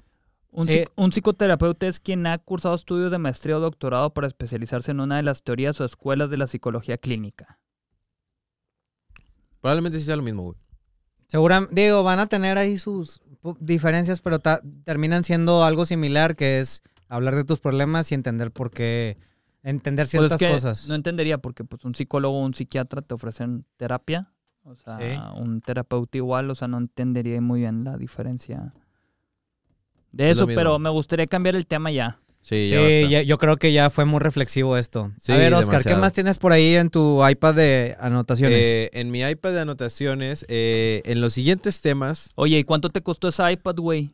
Un, 0.50 0.66
Sí. 0.66 0.80
psic- 0.80 0.92
un 0.96 1.12
psicoterapeuta 1.12 1.86
es 1.88 2.00
quien 2.00 2.26
ha 2.26 2.38
cursado 2.40 2.74
estudios 2.76 3.12
de 3.12 3.20
maestría 3.20 3.58
o 3.58 3.60
doctorado 3.60 4.14
para 4.14 4.28
especializarse 4.28 4.90
en 4.92 5.00
una 5.00 5.18
de 5.18 5.24
las 5.24 5.44
teorías 5.44 5.80
o 5.80 5.86
escuelas 5.86 6.30
de 6.32 6.38
la 6.38 6.48
psicología 6.48 6.98
clínica. 6.98 7.60
Probablemente 9.62 10.00
sí 10.00 10.06
sea 10.06 10.16
lo 10.16 10.24
mismo, 10.24 10.44
güey. 10.44 10.56
Seguramente, 11.32 11.82
digo, 11.82 12.04
van 12.04 12.20
a 12.20 12.28
tener 12.28 12.58
ahí 12.58 12.78
sus 12.78 13.22
diferencias, 13.62 14.20
pero 14.20 14.40
terminan 14.84 15.24
siendo 15.24 15.64
algo 15.64 15.86
similar, 15.86 16.36
que 16.36 16.60
es 16.60 16.84
hablar 17.08 17.36
de 17.36 17.46
tus 17.46 17.62
problemas 17.62 18.12
y 18.12 18.16
entender 18.16 18.52
por 18.52 18.70
qué, 18.70 19.18
entender 19.64 20.04
Pues 20.04 20.10
ciertas 20.12 20.34
es 20.34 20.38
que 20.40 20.52
cosas. 20.54 20.90
no 20.90 20.96
entendería 20.96 21.38
porque 21.38 21.64
pues 21.64 21.86
un 21.86 21.96
psicólogo 21.96 22.38
o 22.38 22.44
un 22.44 22.54
psiquiatra 22.54 23.02
te 23.02 23.14
ofrecen 23.14 23.64
terapia, 23.78 24.34
o 24.66 24.76
sea, 24.76 24.98
Sí. 25.00 25.40
un 25.42 25.62
terapeuta 25.62 26.18
igual, 26.18 26.50
o 26.50 26.56
sea, 26.56 26.68
no 26.68 26.78
entendería 26.80 27.40
muy 27.40 27.62
bien 27.62 27.86
la 27.86 27.96
diferencia 27.96 28.74
de 30.12 30.32
eso, 30.32 30.46
pero 30.48 30.80
me 30.80 30.90
gustaría 30.90 31.28
cambiar 31.28 31.56
el 31.56 31.66
tema 31.66 31.92
ya. 31.92 32.20
Sí, 32.42 32.68
Sí, 32.68 32.70
ya 32.70 33.08
ya- 33.08 33.22
yo 33.22 33.38
creo 33.38 33.58
que 33.58 33.72
ya 33.72 33.90
fue 33.92 34.06
muy 34.06 34.20
reflexivo 34.20 34.76
esto. 34.76 35.12
Sí, 35.22 35.32
a 35.32 35.38
ver, 35.38 35.54
Oscar, 35.54 35.84
¿qué 35.84 35.96
más 35.96 36.12
tienes 36.12 36.38
por 36.40 36.52
ahí 36.52 36.76
en 36.76 36.90
tu 36.90 37.26
iPad 37.28 37.54
de 37.56 37.96
anotaciones? 38.00 38.66
Eh, 38.66 38.90
en 38.94 39.12
mi 39.12 39.22
iPad 39.22 39.52
de 39.54 39.60
anotaciones, 39.62 40.46
eh, 40.50 41.02
en 41.06 41.22
los 41.22 41.34
siguientes 41.36 41.82
temas, 41.82 42.32
Oye, 42.36 42.58
¿y 42.60 42.64
cuánto 42.64 42.90
te 42.90 43.02
costó 43.02 43.28
ese 43.28 43.50
iPad, 43.52 43.76
güey? 43.78 44.12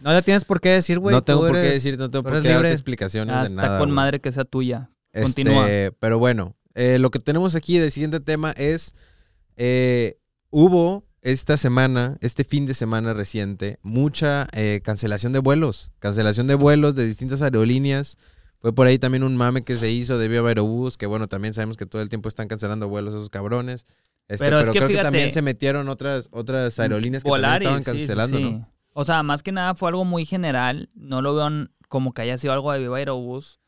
no 0.00 0.12
le 0.12 0.22
tienes 0.22 0.44
por 0.44 0.60
qué 0.60 0.70
decir, 0.70 0.98
güey. 0.98 1.14
no 1.14 1.22
tengo 1.22 1.40
tú 1.42 1.46
por 1.46 1.56
qué 1.56 1.68
decir, 1.68 1.96
no 1.98 2.10
tengo 2.10 2.24
por 2.24 2.42
qué 2.42 2.48
darte 2.48 2.72
explicaciones 2.72 3.34
Ah, 3.34 3.40
de 3.42 3.46
está 3.48 3.62
nada. 3.62 3.78
con 3.78 3.88
güey. 3.88 3.94
madre 3.96 4.20
que 4.20 4.32
sea 4.32 4.44
tuya. 4.44 4.90
Este, 5.12 5.22
Continúa. 5.22 5.66
Pero 5.98 6.18
bueno, 6.18 6.56
eh, 6.74 6.98
lo 6.98 7.10
que 7.10 7.20
tenemos 7.20 7.54
aquí 7.54 7.78
de 7.78 7.90
siguiente 7.90 8.20
tema 8.20 8.50
es, 8.56 8.94
eh, 9.56 10.18
hubo 10.50 11.04
esta 11.24 11.56
semana, 11.56 12.18
este 12.20 12.44
fin 12.44 12.66
de 12.66 12.74
semana 12.74 13.14
reciente, 13.14 13.78
mucha 13.82 14.46
eh, 14.52 14.82
cancelación 14.84 15.32
de 15.32 15.38
vuelos, 15.38 15.90
cancelación 15.98 16.46
de 16.46 16.54
vuelos 16.54 16.94
de 16.94 17.06
distintas 17.06 17.40
aerolíneas. 17.40 18.18
Fue 18.58 18.74
por 18.74 18.86
ahí 18.86 18.98
también 18.98 19.24
un 19.24 19.34
mame 19.36 19.64
que 19.64 19.76
se 19.76 19.90
hizo 19.90 20.18
de 20.18 20.28
Viva 20.28 20.48
Aerobús, 20.48 20.96
que 20.98 21.06
bueno, 21.06 21.26
también 21.26 21.54
sabemos 21.54 21.78
que 21.78 21.86
todo 21.86 22.02
el 22.02 22.10
tiempo 22.10 22.28
están 22.28 22.46
cancelando 22.46 22.88
vuelos 22.88 23.14
esos 23.14 23.30
cabrones. 23.30 23.86
Este, 24.28 24.44
Pero 24.44 24.58
pero 24.58 24.60
es 24.60 24.70
que 24.70 24.78
creo 24.78 24.88
que 24.88 25.02
también 25.02 25.32
se 25.32 25.42
metieron 25.42 25.88
otras, 25.88 26.28
otras 26.30 26.78
aerolíneas 26.78 27.24
que 27.24 27.28
Volaris, 27.28 27.68
estaban 27.68 27.82
cancelando, 27.82 28.36
sí. 28.36 28.44
¿no? 28.44 28.70
O 28.92 29.04
sea, 29.04 29.22
más 29.22 29.42
que 29.42 29.52
nada 29.52 29.74
fue 29.74 29.88
algo 29.88 30.04
muy 30.04 30.26
general. 30.26 30.90
No 30.94 31.22
lo 31.22 31.34
veo 31.34 31.68
como 31.88 32.12
que 32.12 32.22
haya 32.22 32.36
sido 32.38 32.52
algo 32.52 32.70
de 32.72 32.80
Viva 32.80 32.98
Aerobús, 32.98 33.60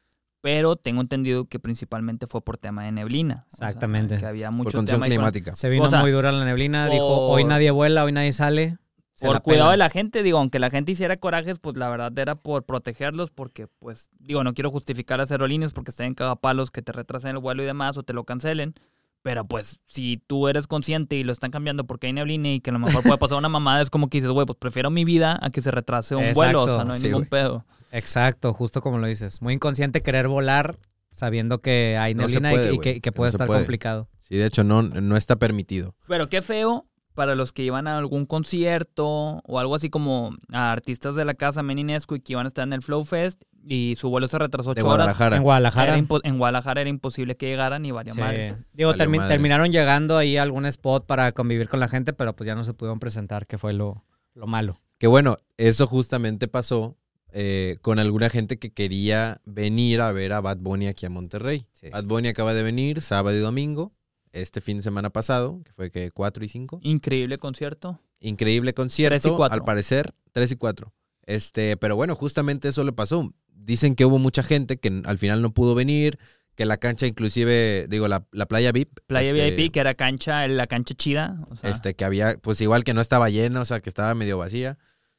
pero 0.46 0.76
tengo 0.76 1.00
entendido 1.00 1.46
que 1.46 1.58
principalmente 1.58 2.28
fue 2.28 2.40
por 2.40 2.56
tema 2.56 2.84
de 2.84 2.92
neblina. 2.92 3.46
O 3.52 3.56
sea, 3.56 3.66
Exactamente. 3.68 4.16
que 4.16 4.26
había 4.26 4.46
Por 4.46 4.54
mucho 4.54 4.78
condición 4.78 5.00
tema 5.00 5.06
con- 5.06 5.10
climática. 5.10 5.56
Se 5.56 5.68
vino 5.68 5.84
o 5.86 5.90
sea, 5.90 6.00
muy 6.02 6.12
dura 6.12 6.30
la 6.30 6.44
neblina, 6.44 6.88
dijo, 6.88 7.04
por- 7.28 7.36
hoy 7.36 7.42
nadie 7.42 7.72
vuela, 7.72 8.04
hoy 8.04 8.12
nadie 8.12 8.32
sale. 8.32 8.78
Por 9.20 9.42
cuidado 9.42 9.72
de 9.72 9.76
la 9.76 9.90
gente, 9.90 10.22
digo, 10.22 10.38
aunque 10.38 10.60
la 10.60 10.70
gente 10.70 10.92
hiciera 10.92 11.16
corajes, 11.16 11.58
pues 11.58 11.76
la 11.76 11.88
verdad 11.88 12.16
era 12.16 12.36
por 12.36 12.64
protegerlos, 12.64 13.30
porque, 13.30 13.66
pues, 13.80 14.08
digo, 14.20 14.44
no 14.44 14.54
quiero 14.54 14.70
justificar 14.70 15.18
a 15.18 15.24
las 15.24 15.32
aerolíneas 15.32 15.72
porque 15.72 15.90
estén 15.90 16.06
en 16.06 16.14
cagapalos 16.14 16.70
que 16.70 16.80
te 16.80 16.92
retrasen 16.92 17.32
el 17.32 17.38
vuelo 17.38 17.64
y 17.64 17.66
demás 17.66 17.96
o 17.96 18.04
te 18.04 18.12
lo 18.12 18.22
cancelen. 18.22 18.74
Pero 19.22 19.44
pues, 19.46 19.80
si 19.86 20.22
tú 20.28 20.46
eres 20.46 20.68
consciente 20.68 21.16
y 21.16 21.24
lo 21.24 21.32
están 21.32 21.50
cambiando 21.50 21.84
porque 21.88 22.06
hay 22.06 22.12
neblina 22.12 22.50
y 22.52 22.60
que 22.60 22.70
a 22.70 22.72
lo 22.74 22.78
mejor 22.78 23.02
puede 23.02 23.18
pasar 23.18 23.38
una 23.38 23.48
mamada, 23.48 23.80
es 23.80 23.90
como 23.90 24.08
que 24.08 24.18
dices, 24.18 24.30
güey, 24.30 24.46
pues 24.46 24.56
prefiero 24.60 24.88
mi 24.90 25.04
vida 25.04 25.36
a 25.42 25.50
que 25.50 25.60
se 25.60 25.72
retrase 25.72 26.14
un 26.14 26.32
vuelo. 26.32 26.62
O 26.62 26.66
sea, 26.66 26.84
no 26.84 26.92
hay 26.92 27.00
Sí, 27.00 27.08
ningún 27.08 27.24
pedo. 27.26 27.64
Exacto, 27.92 28.52
justo 28.52 28.80
como 28.82 28.98
lo 28.98 29.06
dices. 29.06 29.42
Muy 29.42 29.54
inconsciente 29.54 30.02
querer 30.02 30.28
volar 30.28 30.78
sabiendo 31.12 31.60
que 31.60 31.96
hay 31.98 32.14
neblina 32.14 32.50
y- 32.52 32.54
puede, 32.54 32.66
y, 32.72 32.76
güey, 32.76 32.80
que, 32.82 32.90
y 32.90 32.94
que 32.94 33.00
que 33.00 33.12
puede 33.12 33.28
no 33.30 33.34
estar 33.36 33.46
puede. 33.46 33.60
complicado. 33.60 34.08
Sí, 34.20 34.36
de 34.36 34.46
hecho 34.46 34.64
no, 34.64 34.82
no 34.82 35.16
está 35.16 35.36
permitido. 35.36 35.94
Pero 36.08 36.28
qué 36.28 36.42
feo 36.42 36.86
para 37.14 37.34
los 37.34 37.52
que 37.52 37.62
iban 37.62 37.86
a 37.86 37.96
algún 37.96 38.26
concierto 38.26 39.06
o 39.44 39.58
algo 39.58 39.74
así 39.74 39.88
como 39.88 40.34
a 40.52 40.72
artistas 40.72 41.14
de 41.14 41.24
la 41.24 41.34
casa 41.34 41.62
Meninesco 41.62 42.14
y 42.16 42.20
que 42.20 42.32
iban 42.34 42.44
a 42.44 42.48
estar 42.48 42.66
en 42.66 42.72
el 42.74 42.82
Flow 42.82 43.04
Fest 43.04 43.40
y 43.64 43.94
su 43.96 44.10
vuelo 44.10 44.28
se 44.28 44.38
retrasó 44.38 44.74
De 44.74 44.82
ocho 44.82 44.88
horas. 44.90 45.06
Guadalajara. 45.16 45.36
En 45.36 45.40
Era 45.40 45.42
Guadalajara. 45.44 45.98
impo- 45.98 46.20
en 46.24 46.38
Guadalajara 46.38 46.80
era 46.82 46.90
imposible 46.90 47.36
que 47.36 47.46
llegaran 47.46 47.86
y 47.86 47.90
valía 47.92 48.12
sí. 48.12 48.20
madre. 48.20 48.56
Digo, 48.74 48.90
Valió 48.90 49.04
termi- 49.06 49.16
madre. 49.18 49.34
terminaron 49.34 49.72
llegando 49.72 50.18
ahí 50.18 50.36
a 50.36 50.42
algún 50.42 50.66
spot 50.66 51.06
para 51.06 51.32
convivir 51.32 51.68
con 51.68 51.80
la 51.80 51.88
gente, 51.88 52.12
pero 52.12 52.36
pues 52.36 52.46
ya 52.46 52.54
no 52.54 52.64
se 52.64 52.74
pudieron 52.74 52.98
presentar, 52.98 53.46
que 53.46 53.56
fue 53.56 53.72
lo, 53.72 54.04
lo 54.34 54.46
malo. 54.46 54.78
Que 54.98 55.06
bueno, 55.06 55.38
eso 55.56 55.86
justamente 55.86 56.48
pasó 56.48 56.96
eh, 57.38 57.76
con 57.82 57.98
alguna 57.98 58.30
gente 58.30 58.58
que 58.58 58.72
quería 58.72 59.42
venir 59.44 60.00
a 60.00 60.10
ver 60.10 60.32
a 60.32 60.40
Bad 60.40 60.56
Bunny 60.56 60.86
aquí 60.86 61.04
a 61.04 61.10
Monterrey. 61.10 61.66
Sí. 61.74 61.90
Bad 61.90 62.04
Bunny 62.04 62.28
acaba 62.28 62.54
de 62.54 62.62
venir 62.62 63.02
sábado 63.02 63.36
y 63.36 63.40
domingo, 63.40 63.92
este 64.32 64.62
fin 64.62 64.78
de 64.78 64.82
semana 64.82 65.10
pasado, 65.10 65.60
que 65.62 65.70
fue 65.74 65.90
que 65.90 66.10
4 66.12 66.46
y 66.46 66.48
5. 66.48 66.80
Increíble 66.82 67.36
concierto. 67.36 68.00
Increíble 68.20 68.72
Tres 68.72 68.82
concierto, 68.82 69.28
y 69.28 69.36
cuatro. 69.36 69.54
al 69.54 69.64
parecer, 69.66 70.14
3 70.32 70.52
y 70.52 70.56
4. 70.56 70.94
Este, 71.26 71.76
pero 71.76 71.94
bueno, 71.94 72.14
justamente 72.14 72.68
eso 72.68 72.84
le 72.84 72.92
pasó. 72.92 73.34
Dicen 73.52 73.96
que 73.96 74.06
hubo 74.06 74.18
mucha 74.18 74.42
gente 74.42 74.78
que 74.78 75.02
al 75.04 75.18
final 75.18 75.42
no 75.42 75.52
pudo 75.52 75.74
venir, 75.74 76.18
que 76.54 76.64
la 76.64 76.78
cancha 76.78 77.06
inclusive, 77.06 77.86
digo, 77.90 78.08
la, 78.08 78.26
la 78.32 78.46
playa 78.46 78.72
VIP. 78.72 78.98
Playa 79.06 79.32
este, 79.32 79.56
VIP, 79.56 79.74
que 79.74 79.80
era 79.80 79.92
cancha, 79.94 80.48
la 80.48 80.66
cancha 80.66 80.94
chida. 80.94 81.38
O 81.50 81.56
sea, 81.56 81.68
este, 81.68 81.92
que 81.92 82.06
había, 82.06 82.38
pues 82.38 82.62
igual 82.62 82.82
que 82.82 82.94
no 82.94 83.02
estaba 83.02 83.28
llena, 83.28 83.60
o 83.60 83.66
sea, 83.66 83.80
que 83.80 83.90
estaba 83.90 84.14
medio 84.14 84.38
vacía. 84.38 84.78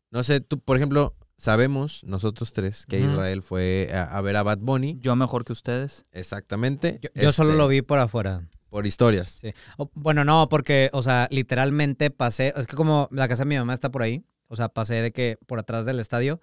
No 0.09 0.23
sé, 0.23 0.39
tú, 0.39 0.57
por 0.57 0.77
ejemplo, 0.77 1.13
sabemos, 1.37 2.03
nosotros 2.03 2.51
tres, 2.53 2.85
que. 2.87 2.99
Israel 2.99 3.41
fue 3.41 3.89
a, 3.93 4.03
a 4.17 4.21
ver 4.21 4.35
a 4.37 4.43
Bad 4.43 4.59
Bunny, 4.59 4.97
yo 4.99 5.15
mejor 5.15 5.45
que 5.45 5.53
ustedes. 5.53 6.05
exactamente. 6.11 6.99
Yo, 7.01 7.09
yo 7.15 7.31
solo 7.31 7.49
este, 7.51 7.57
lo 7.59 7.67
vi 7.67 7.81
por 7.81 7.99
afuera. 7.99 8.47
Por 8.69 8.85
historias. 8.85 9.39
O- 9.77 9.89
bueno, 9.93 10.25
no, 10.25 10.49
porque, 10.49 10.89
o 10.93 11.01
sea, 11.01 11.27
literalmente 11.31 12.09
pasé, 12.11 12.53
es 12.57 12.67
que 12.67 12.75
como 12.75 13.07
la 13.11 13.27
casa 13.27 13.43
de 13.43 13.49
mi 13.49 13.57
mamá 13.57 13.73
está 13.73 13.89
por 13.91 14.01
ahí, 14.01 14.25
o 14.47 14.55
sea, 14.55 14.69
pasé 14.69 14.95
de 14.95 15.11
que 15.11 15.37
por 15.47 15.59
atrás 15.59 15.85
del 15.85 15.99
estadio 15.99 16.39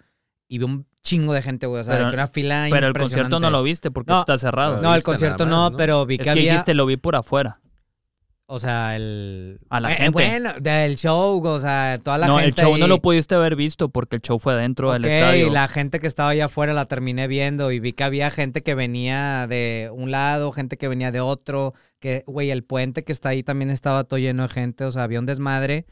y 0.48 0.59
vi 0.59 0.64
un 0.64 0.87
chingo 1.02 1.33
de 1.35 1.42
gente, 1.42 1.66
güey, 1.66 1.83
o 1.83 1.85
sea, 1.85 1.94
Pero- 1.94 2.07
de 2.07 2.11
que 2.12 2.16
una 2.16 2.28
fila 2.28 2.66
Pero 2.70 2.87
el 2.87 2.92
concierto 2.94 3.40
no 3.40 3.50
lo 3.50 3.62
vi. 3.62 3.70
viste 3.72 3.90
porque 3.90 4.12
No. 4.12 4.20
está 4.20 4.38
cerrado. 4.38 4.80
No, 4.80 4.94
el 4.94 5.02
concierto 5.02 5.44
no, 5.46 5.64
más, 5.64 5.70
¿no? 5.72 5.76
pero 5.76 6.07
vi 6.07 6.14
es 6.14 6.18
que 6.18 6.24
que 6.24 6.30
había, 6.30 6.52
dijiste, 6.52 6.72
lo 6.74 6.87
vi 6.87 6.96
por 6.96 7.14
afuera. 7.16 7.61
O 8.46 8.59
sea, 8.59 8.94
el... 8.96 9.59
A 9.70 9.80
la 9.80 9.90
Eh, 9.92 9.94
gente. 9.96 10.11
Bueno, 10.12 10.52
del 10.61 10.96
show, 10.96 11.42
o 11.44 11.61
sea, 11.61 11.98
toda 12.02 12.18
la 12.18 12.26
no, 12.26 12.38
gente 12.38 12.61
el 12.61 12.66
show 12.66 12.76
no 12.76 12.87
lo 12.87 13.00
pudiste 13.00 13.35
haber 13.35 13.57
visto 13.57 13.88
porque 13.88 14.16
el 14.16 14.22
show 14.22 14.38
fue 14.38 14.52
adentro 14.52 14.92
del 14.92 15.04
estadio. 15.07 15.46
y 15.46 15.50
la 15.50 15.66
gente 15.68 15.98
que 16.00 16.07
estaba 16.07 16.28
allá 16.30 16.44
afuera 16.46 16.74
la 16.74 16.85
terminé 16.87 17.26
viendo 17.26 17.72
y 17.72 17.80
vi 17.80 17.92
que 17.94 18.04
había 18.04 18.30
gente 18.30 18.62
que 18.62 18.74
venía 18.74 19.46
de 19.48 19.90
un 19.92 20.11
lado, 20.11 20.52
gente 20.52 20.76
que 20.76 20.88
venía 20.88 21.11
de 21.11 21.20
otro, 21.20 21.72
que, 22.00 22.22
güey, 22.26 22.50
el 22.50 22.64
puente 22.64 23.02
que 23.02 23.12
está 23.12 23.30
ahí 23.30 23.42
también 23.42 23.70
estaba 23.70 24.04
todo 24.04 24.18
lleno 24.18 24.42
de 24.42 24.48
gente, 24.50 24.85
o 24.85 24.92
sea, 24.92 25.04
había 25.04 25.20
un 25.20 25.26
desmadre. 25.26 25.87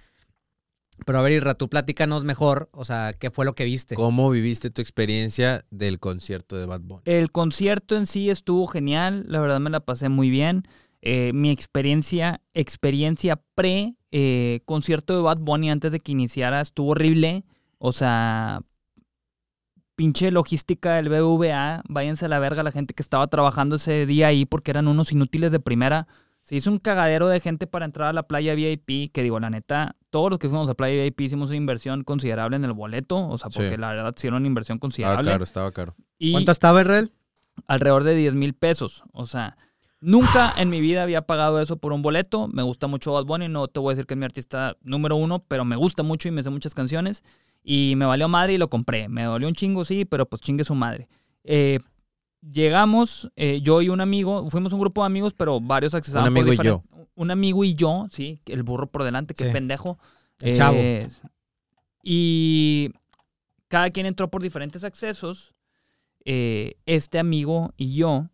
Pero 1.06 1.18
a 1.18 1.22
ver, 1.22 1.32
Irra, 1.32 1.54
tú 1.54 1.68
platícanos 1.68 2.22
mejor, 2.22 2.68
o 2.72 2.84
sea, 2.84 3.12
¿qué 3.18 3.30
fue 3.30 3.44
lo 3.44 3.54
que 3.54 3.64
viste? 3.64 3.96
¿Cómo 3.96 4.30
viviste 4.30 4.70
tu 4.70 4.82
experiencia 4.82 5.64
del 5.70 5.98
concierto 5.98 6.56
de 6.56 6.66
Bad 6.66 6.82
Bunny? 6.82 7.02
El 7.06 7.32
concierto 7.32 7.96
en 7.96 8.06
sí 8.06 8.30
estuvo 8.30 8.66
genial, 8.68 9.24
la 9.26 9.40
verdad 9.40 9.58
me 9.58 9.70
la 9.70 9.80
pasé 9.80 10.08
muy 10.10 10.30
bien. 10.30 10.62
Eh, 11.02 11.32
mi 11.34 11.50
experiencia, 11.50 12.40
experiencia 12.54 13.40
pre 13.54 13.94
eh, 14.12 14.60
concierto 14.66 15.16
de 15.16 15.22
Bad 15.22 15.38
Bunny 15.40 15.70
antes 15.70 15.90
de 15.92 16.00
que 16.00 16.12
iniciara 16.12 16.60
estuvo 16.60 16.90
horrible. 16.92 17.44
O 17.78 17.90
sea, 17.92 18.60
pinche 19.96 20.30
logística 20.30 20.94
del 20.94 21.08
BVA, 21.08 21.82
váyanse 21.88 22.24
a 22.24 22.28
la 22.28 22.38
verga 22.38 22.62
la 22.62 22.72
gente 22.72 22.94
que 22.94 23.02
estaba 23.02 23.26
trabajando 23.26 23.76
ese 23.76 24.06
día 24.06 24.28
ahí 24.28 24.46
porque 24.46 24.70
eran 24.70 24.88
unos 24.88 25.12
inútiles 25.12 25.52
de 25.52 25.60
primera. 25.60 26.06
Se 26.42 26.56
hizo 26.56 26.70
un 26.72 26.78
cagadero 26.78 27.28
de 27.28 27.38
gente 27.40 27.66
para 27.68 27.84
entrar 27.84 28.08
a 28.08 28.12
la 28.12 28.24
playa 28.26 28.54
VIP, 28.54 29.12
que 29.12 29.22
digo, 29.22 29.38
la 29.38 29.48
neta, 29.50 29.94
todos 30.10 30.28
los 30.30 30.38
que 30.40 30.48
fuimos 30.48 30.68
a 30.68 30.74
playa 30.74 31.00
VIP 31.04 31.20
hicimos 31.20 31.50
una 31.50 31.56
inversión 31.56 32.02
considerable 32.02 32.56
en 32.56 32.64
el 32.64 32.72
boleto, 32.72 33.28
o 33.28 33.38
sea, 33.38 33.48
porque 33.50 33.70
Sí. 33.70 33.76
la 33.76 33.90
verdad 33.90 34.14
hicieron 34.16 34.38
una 34.38 34.48
inversión 34.48 34.76
Estaba 34.76 34.80
considerable. 34.80 35.30
caro, 35.30 35.44
estaba 35.44 35.70
caro. 35.70 35.94
Y 36.18 36.32
¿Cuánto 36.32 36.50
estaba, 36.50 36.80
Israel? 36.80 37.12
alrededor 37.68 38.02
de 38.02 38.16
10 38.16 38.34
mil 38.34 38.54
pesos, 38.54 39.04
o 39.12 39.26
sea, 39.26 39.56
nunca 40.02 40.52
en 40.58 40.68
mi 40.68 40.80
vida 40.82 41.02
había 41.02 41.22
pagado 41.22 41.58
eso 41.62 41.78
por 41.78 41.92
un 41.94 42.02
boleto. 42.02 42.46
Me 42.48 42.62
gusta 42.62 42.86
mucho 42.88 43.12
Bad 43.14 43.24
Bunny, 43.24 43.48
no 43.48 43.68
te 43.68 43.80
voy 43.80 43.92
a 43.92 43.94
decir 43.94 44.06
que 44.06 44.12
es 44.14 44.18
mi 44.18 44.26
artista 44.26 44.76
número 44.82 45.16
uno, 45.16 45.42
pero 45.48 45.64
me 45.64 45.76
gusta 45.76 46.02
mucho 46.02 46.28
y 46.28 46.32
me 46.32 46.42
sé 46.42 46.50
muchas 46.50 46.74
canciones. 46.74 47.24
Y 47.64 47.94
me 47.96 48.04
valió 48.04 48.28
madre 48.28 48.52
y 48.52 48.58
lo 48.58 48.68
compré. 48.68 49.08
Me 49.08 49.22
dolió 49.22 49.48
un 49.48 49.54
chingo, 49.54 49.84
sí, 49.86 50.04
pero 50.04 50.26
pues 50.28 50.42
chingue 50.42 50.64
su 50.64 50.74
madre. 50.74 51.08
Eh, 51.44 51.78
llegamos, 52.42 53.30
eh, 53.36 53.60
yo 53.62 53.80
y 53.82 53.88
un 53.88 54.00
amigo, 54.00 54.50
fuimos 54.50 54.72
un 54.72 54.80
grupo 54.80 55.00
de 55.02 55.06
amigos, 55.06 55.32
pero 55.32 55.60
varios 55.60 55.94
accesaban 55.94 56.28
Un 56.28 56.34
por 56.34 56.42
amigo 56.42 56.52
y 56.52 56.56
diferen- 56.56 56.82
Un 57.14 57.30
amigo 57.30 57.62
y 57.64 57.74
yo, 57.74 58.06
sí, 58.10 58.40
el 58.46 58.62
burro 58.64 58.88
por 58.90 59.04
delante, 59.04 59.34
qué 59.34 59.46
Sí. 59.46 59.52
pendejo. 59.52 59.98
El 60.40 60.56
chavo. 60.56 60.76
Eh, 60.78 61.08
Y 62.02 62.90
cada 63.68 63.90
quien 63.90 64.06
entró 64.06 64.28
por 64.28 64.42
diferentes 64.42 64.82
accesos. 64.82 65.54
Este 66.24 67.18
amigo 67.18 67.72
y 67.76 67.94
yo 67.94 68.28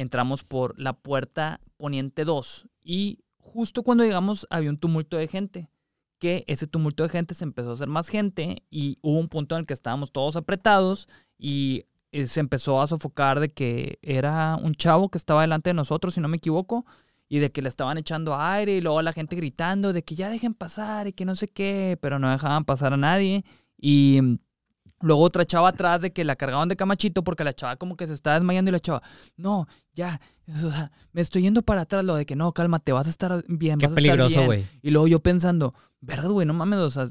entramos 0.00 0.44
por 0.44 0.78
la 0.78 0.94
puerta 0.94 1.60
poniente 1.76 2.24
2 2.24 2.68
y 2.82 3.20
justo 3.38 3.82
cuando 3.82 4.04
llegamos 4.04 4.46
había 4.50 4.70
un 4.70 4.78
tumulto 4.78 5.16
de 5.16 5.28
gente, 5.28 5.70
que 6.18 6.44
ese 6.46 6.66
tumulto 6.66 7.02
de 7.02 7.08
gente 7.08 7.34
se 7.34 7.44
empezó 7.44 7.70
a 7.70 7.74
hacer 7.74 7.88
más 7.88 8.08
gente 8.08 8.62
y 8.70 8.98
hubo 9.02 9.18
un 9.18 9.28
punto 9.28 9.54
en 9.54 9.60
el 9.60 9.66
que 9.66 9.74
estábamos 9.74 10.12
todos 10.12 10.36
apretados 10.36 11.08
y 11.38 11.86
eh, 12.12 12.26
se 12.26 12.40
empezó 12.40 12.80
a 12.80 12.86
sofocar 12.86 13.40
de 13.40 13.52
que 13.52 13.98
era 14.02 14.58
un 14.62 14.74
chavo 14.74 15.10
que 15.10 15.18
estaba 15.18 15.42
delante 15.42 15.70
de 15.70 15.74
nosotros, 15.74 16.14
si 16.14 16.20
no 16.20 16.28
me 16.28 16.36
equivoco, 16.36 16.84
y 17.28 17.38
de 17.38 17.52
que 17.52 17.62
le 17.62 17.68
estaban 17.68 17.96
echando 17.96 18.36
aire 18.36 18.76
y 18.76 18.80
luego 18.80 19.00
la 19.02 19.12
gente 19.12 19.36
gritando 19.36 19.92
de 19.92 20.02
que 20.02 20.16
ya 20.16 20.28
dejen 20.28 20.52
pasar 20.52 21.06
y 21.06 21.12
que 21.12 21.24
no 21.24 21.36
sé 21.36 21.48
qué, 21.48 21.96
pero 22.00 22.18
no 22.18 22.28
dejaban 22.28 22.64
pasar 22.64 22.92
a 22.92 22.96
nadie 22.96 23.44
y 23.78 24.20
luego 25.00 25.22
otra 25.22 25.44
chava 25.44 25.68
atrás 25.70 26.00
de 26.02 26.12
que 26.12 26.24
la 26.24 26.36
cargaban 26.36 26.68
de 26.68 26.76
camachito 26.76 27.24
porque 27.24 27.44
la 27.44 27.52
chava 27.52 27.76
como 27.76 27.96
que 27.96 28.06
se 28.06 28.12
estaba 28.12 28.34
desmayando 28.34 28.68
y 28.70 28.72
la 28.72 28.80
chava, 28.80 29.02
no, 29.36 29.66
ya, 29.94 30.20
o 30.54 30.70
sea, 30.70 30.92
me 31.12 31.20
estoy 31.20 31.42
yendo 31.42 31.62
para 31.62 31.82
atrás, 31.82 32.04
lo 32.04 32.14
de 32.16 32.26
que 32.26 32.36
no, 32.36 32.52
cálmate, 32.52 32.92
vas 32.92 33.06
a 33.06 33.10
estar 33.10 33.42
bien, 33.48 33.78
Qué 33.78 33.86
vas 33.86 33.96
a 33.96 34.00
estar 34.00 34.02
peligroso, 34.02 34.34
bien". 34.40 34.46
güey. 34.46 34.66
Y 34.82 34.90
luego 34.90 35.08
yo 35.08 35.20
pensando, 35.20 35.72
verdad, 36.00 36.30
güey, 36.30 36.46
no 36.46 36.54
mames, 36.54 36.78
o 36.80 36.90
sea, 36.90 37.08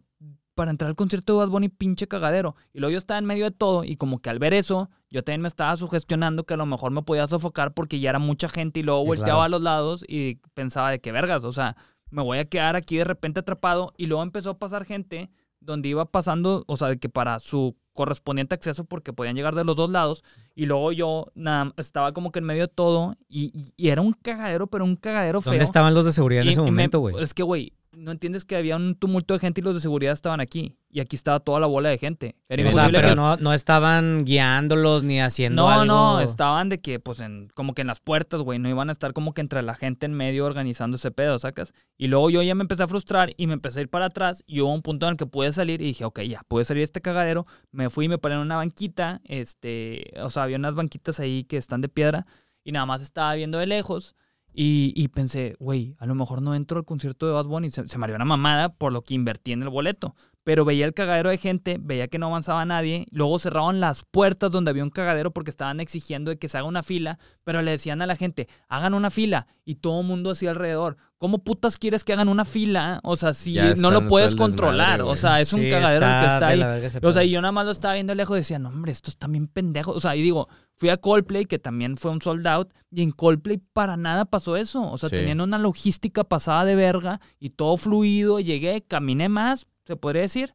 para 0.55 0.71
entrar 0.71 0.89
al 0.89 0.95
concierto 0.97 1.33
de 1.33 1.39
Bad 1.39 1.49
Bunny, 1.49 1.69
pinche 1.69 2.05
cagadero. 2.09 2.53
Y 2.73 2.79
luego 2.79 2.91
yo 2.91 2.97
estaba 2.97 3.17
en 3.17 3.23
medio 3.23 3.45
de 3.45 3.51
todo 3.51 3.85
y 3.85 3.95
como 3.95 4.19
que 4.19 4.29
al 4.29 4.39
ver 4.39 4.53
eso, 4.53 4.89
yo 5.09 5.23
también 5.23 5.41
me 5.41 5.47
estaba 5.47 5.77
sugestionando 5.77 6.43
que 6.43 6.53
a 6.53 6.57
lo 6.57 6.65
mejor 6.65 6.91
me 6.91 7.01
podía 7.01 7.25
sofocar 7.27 7.73
porque 7.73 8.01
ya 8.01 8.09
era 8.09 8.19
mucha 8.19 8.49
gente 8.49 8.81
y 8.81 8.83
luego 8.83 8.99
Sí, 9.03 9.07
volteaba 9.07 9.29
claro. 9.29 9.43
a 9.43 9.49
los 9.49 9.61
lados 9.61 10.05
y 10.05 10.35
pensaba 10.53 10.91
de 10.91 10.99
que 10.99 11.13
vergas, 11.13 11.45
o 11.45 11.53
sea, 11.53 11.77
me 12.11 12.21
voy 12.23 12.39
a 12.39 12.45
quedar 12.45 12.75
aquí 12.75 12.97
de 12.97 13.05
repente 13.05 13.39
atrapado 13.39 13.93
y 13.95 14.07
luego 14.07 14.21
empezó 14.21 14.49
a 14.49 14.57
pasar 14.59 14.83
gente 14.83 15.29
donde 15.61 15.89
iba 15.89 16.05
pasando, 16.05 16.63
o 16.67 16.77
sea, 16.77 16.87
de 16.87 16.97
que 16.99 17.09
para 17.09 17.39
su 17.39 17.75
correspondiente 17.93 18.55
acceso 18.55 18.85
porque 18.85 19.11
podían 19.11 19.35
llegar 19.35 19.55
de 19.55 19.65
los 19.65 19.75
dos 19.75 19.89
lados 19.89 20.23
y 20.55 20.65
luego 20.67 20.91
yo 20.93 21.27
nada, 21.35 21.73
estaba 21.77 22.13
como 22.13 22.31
que 22.31 22.39
en 22.39 22.45
medio 22.45 22.61
de 22.67 22.67
todo 22.73 23.15
y, 23.27 23.51
y- 23.53 23.73
y 23.75 23.89
era 23.89 24.01
un 24.01 24.13
cagadero, 24.13 24.67
pero 24.67 24.85
un 24.85 24.95
cagadero 24.95 25.41
feo. 25.41 25.51
¿Dónde 25.51 25.65
estaban 25.65 25.93
los 25.93 26.05
de 26.05 26.13
seguridad 26.13 26.43
en 26.43 26.49
ese 26.49 26.61
momento, 26.61 26.99
güey? 26.99 27.21
Es 27.21 27.33
que, 27.33 27.43
güey, 27.43 27.73
no 27.91 28.11
entiendes 28.11 28.45
que 28.45 28.55
había 28.55 28.75
un 28.75 28.95
tumulto 28.95 29.33
de 29.33 29.39
gente 29.39 29.61
y 29.61 29.63
los 29.63 29.73
de 29.73 29.79
seguridad 29.79 30.13
estaban 30.13 30.39
aquí. 30.39 30.75
Y 30.91 30.99
aquí 31.01 31.15
estaba 31.15 31.39
toda 31.39 31.59
la 31.59 31.67
bola 31.67 31.89
de 31.89 31.97
gente. 31.97 32.35
Era 32.47 32.61
O 32.67 32.71
sea, 32.71 32.83
imposible 32.83 32.97
pero 32.99 33.09
que- 33.09 33.15
no, 33.15 33.37
no 33.37 33.53
estaban 33.53 34.25
guiándolos 34.25 35.03
ni 35.03 35.19
haciendo 35.21 35.63
no, 35.63 35.69
algo. 35.69 35.85
no, 35.85 36.19
estaban 36.21 36.69
de 36.69 36.79
que, 36.79 36.99
pues, 36.99 37.19
en, 37.19 37.49
como 37.53 37.73
que 37.73 37.81
en 37.81 37.87
las 37.87 37.99
puertas, 37.99 38.41
güey, 38.41 38.57
no 38.59 38.69
iban 38.69 38.89
a 38.89 38.91
estar 38.91 39.13
como 39.13 39.33
que 39.33 39.41
entre 39.41 39.61
la 39.61 39.75
gente 39.75 40.05
en 40.07 40.13
medio 40.13 40.45
organizando 40.45 40.95
ese 40.97 41.11
pedo, 41.11 41.37
¿sacas? 41.39 41.73
Y 41.97 42.07
luego 42.07 42.29
yo 42.29 42.41
ya 42.41 42.55
me 42.55 42.61
empecé 42.61 42.83
a 42.83 42.87
frustrar 42.87 43.33
y 43.37 43.47
me 43.47 43.53
empecé 43.53 43.79
a 43.79 43.81
ir 43.83 43.89
para 43.89 44.05
atrás 44.05 44.43
y 44.47 44.61
hubo 44.61 44.73
un 44.73 44.81
punto 44.81 45.05
en 45.05 45.11
el 45.11 45.17
que 45.17 45.25
pude 45.27 45.51
salir 45.51 45.81
y 45.81 45.85
dije, 45.85 46.05
ok, 46.05 46.21
ya, 46.21 46.41
pude 46.47 46.65
salir 46.65 46.81
de 46.81 46.85
este 46.85 47.01
cagadero. 47.01 47.43
Me 47.71 47.89
fui 47.89 48.05
y 48.05 48.09
me 48.09 48.17
paré 48.17 48.35
en 48.35 48.41
una 48.41 48.55
banquita, 48.57 49.21
este, 49.25 50.11
o 50.21 50.29
sea, 50.29 50.43
había 50.43 50.57
unas 50.57 50.75
banquitas 50.75 51.19
ahí 51.19 51.43
que 51.43 51.57
están 51.57 51.81
de 51.81 51.89
piedra 51.89 52.25
y 52.63 52.71
nada 52.71 52.85
más 52.85 53.01
estaba 53.01 53.33
viendo 53.35 53.57
de 53.57 53.67
lejos 53.67 54.15
y, 54.53 54.93
y 54.95 55.07
pensé, 55.09 55.55
güey, 55.59 55.95
a 55.99 56.05
lo 56.05 56.15
mejor 56.15 56.41
no 56.41 56.55
entro 56.55 56.79
al 56.79 56.85
concierto 56.85 57.27
de 57.27 57.33
Bad 57.33 57.45
Bunny. 57.45 57.71
Se, 57.71 57.87
se 57.87 57.97
me 57.97 58.05
haría 58.05 58.15
una 58.15 58.25
mamada 58.25 58.69
por 58.69 58.91
lo 58.91 59.03
que 59.03 59.13
invertí 59.13 59.51
en 59.51 59.63
el 59.63 59.69
boleto. 59.69 60.15
Pero 60.49 60.65
veía 60.65 60.85
el 60.87 60.95
cagadero 60.95 61.29
de 61.29 61.37
gente, 61.37 61.77
veía 61.79 62.07
que 62.07 62.17
no 62.17 62.25
avanzaba 62.25 62.65
nadie. 62.65 63.05
Luego 63.11 63.37
cerraban 63.37 63.79
las 63.79 64.03
puertas 64.03 64.51
donde 64.51 64.71
había 64.71 64.83
un 64.83 64.89
cagadero 64.89 65.29
porque 65.29 65.51
estaban 65.51 65.79
exigiendo 65.79 66.31
de 66.31 66.39
que 66.39 66.47
se 66.49 66.57
haga 66.57 66.65
una 66.65 66.81
fila. 66.81 67.19
Pero 67.43 67.61
le 67.61 67.69
decían 67.69 68.01
a 68.01 68.07
la 68.07 68.15
gente, 68.15 68.47
hagan 68.67 68.95
una 68.95 69.11
fila. 69.11 69.45
Y 69.63 69.75
todo 69.75 70.01
el 70.01 70.07
mundo 70.07 70.31
así 70.31 70.47
alrededor. 70.47 70.97
¿Cómo 71.19 71.43
putas 71.43 71.77
quieres 71.77 72.03
que 72.03 72.13
hagan 72.13 72.29
una 72.29 72.45
fila? 72.45 72.99
O 73.03 73.15
sea, 73.15 73.35
si 73.35 73.53
Ya 73.53 73.75
no 73.75 73.91
lo 73.91 74.07
puedes 74.07 74.35
controlar. 74.35 74.97
desmadre, 74.97 75.03
o 75.03 75.15
sea, 75.15 75.39
es 75.39 75.53
un 75.53 75.69
cagadero 75.69 76.03
el 76.07 76.19
que 76.19 76.25
está 76.33 76.47
ahí. 76.47 76.99
O 77.03 77.11
sea, 77.11 77.23
y 77.23 77.29
yo 77.29 77.41
nada 77.43 77.51
más 77.51 77.65
lo 77.65 77.71
estaba 77.71 77.93
viendo 77.93 78.15
lejos 78.15 78.35
y 78.35 78.39
decía, 78.39 78.57
no, 78.57 78.69
hombre, 78.69 78.91
estos 78.91 79.13
están 79.13 79.31
bien 79.33 79.47
pendejos. 79.47 79.95
O 79.95 79.99
sea, 79.99 80.15
y 80.15 80.23
digo, 80.23 80.47
fui 80.77 80.89
a 80.89 80.97
Coldplay, 80.97 81.45
que 81.45 81.59
también 81.59 81.95
fue 81.95 82.09
un 82.09 82.23
sold 82.23 82.47
out, 82.47 82.73
y 82.89 83.03
en 83.03 83.11
Coldplay 83.11 83.59
para 83.71 83.97
nada 83.97 84.25
pasó 84.25 84.57
eso. 84.57 84.89
O 84.89 84.97
sea, 84.97 85.09
Sí. 85.09 85.17
tenían 85.17 85.41
una 85.41 85.59
logística 85.59 86.23
pasada 86.23 86.65
de 86.65 86.73
verga 86.75 87.21
y 87.39 87.51
todo 87.51 87.77
fluido. 87.77 88.39
Llegué, 88.39 88.81
caminé 88.81 89.29
más, 89.29 89.67
se 89.89 89.95
podría 89.95 90.21
decir, 90.21 90.53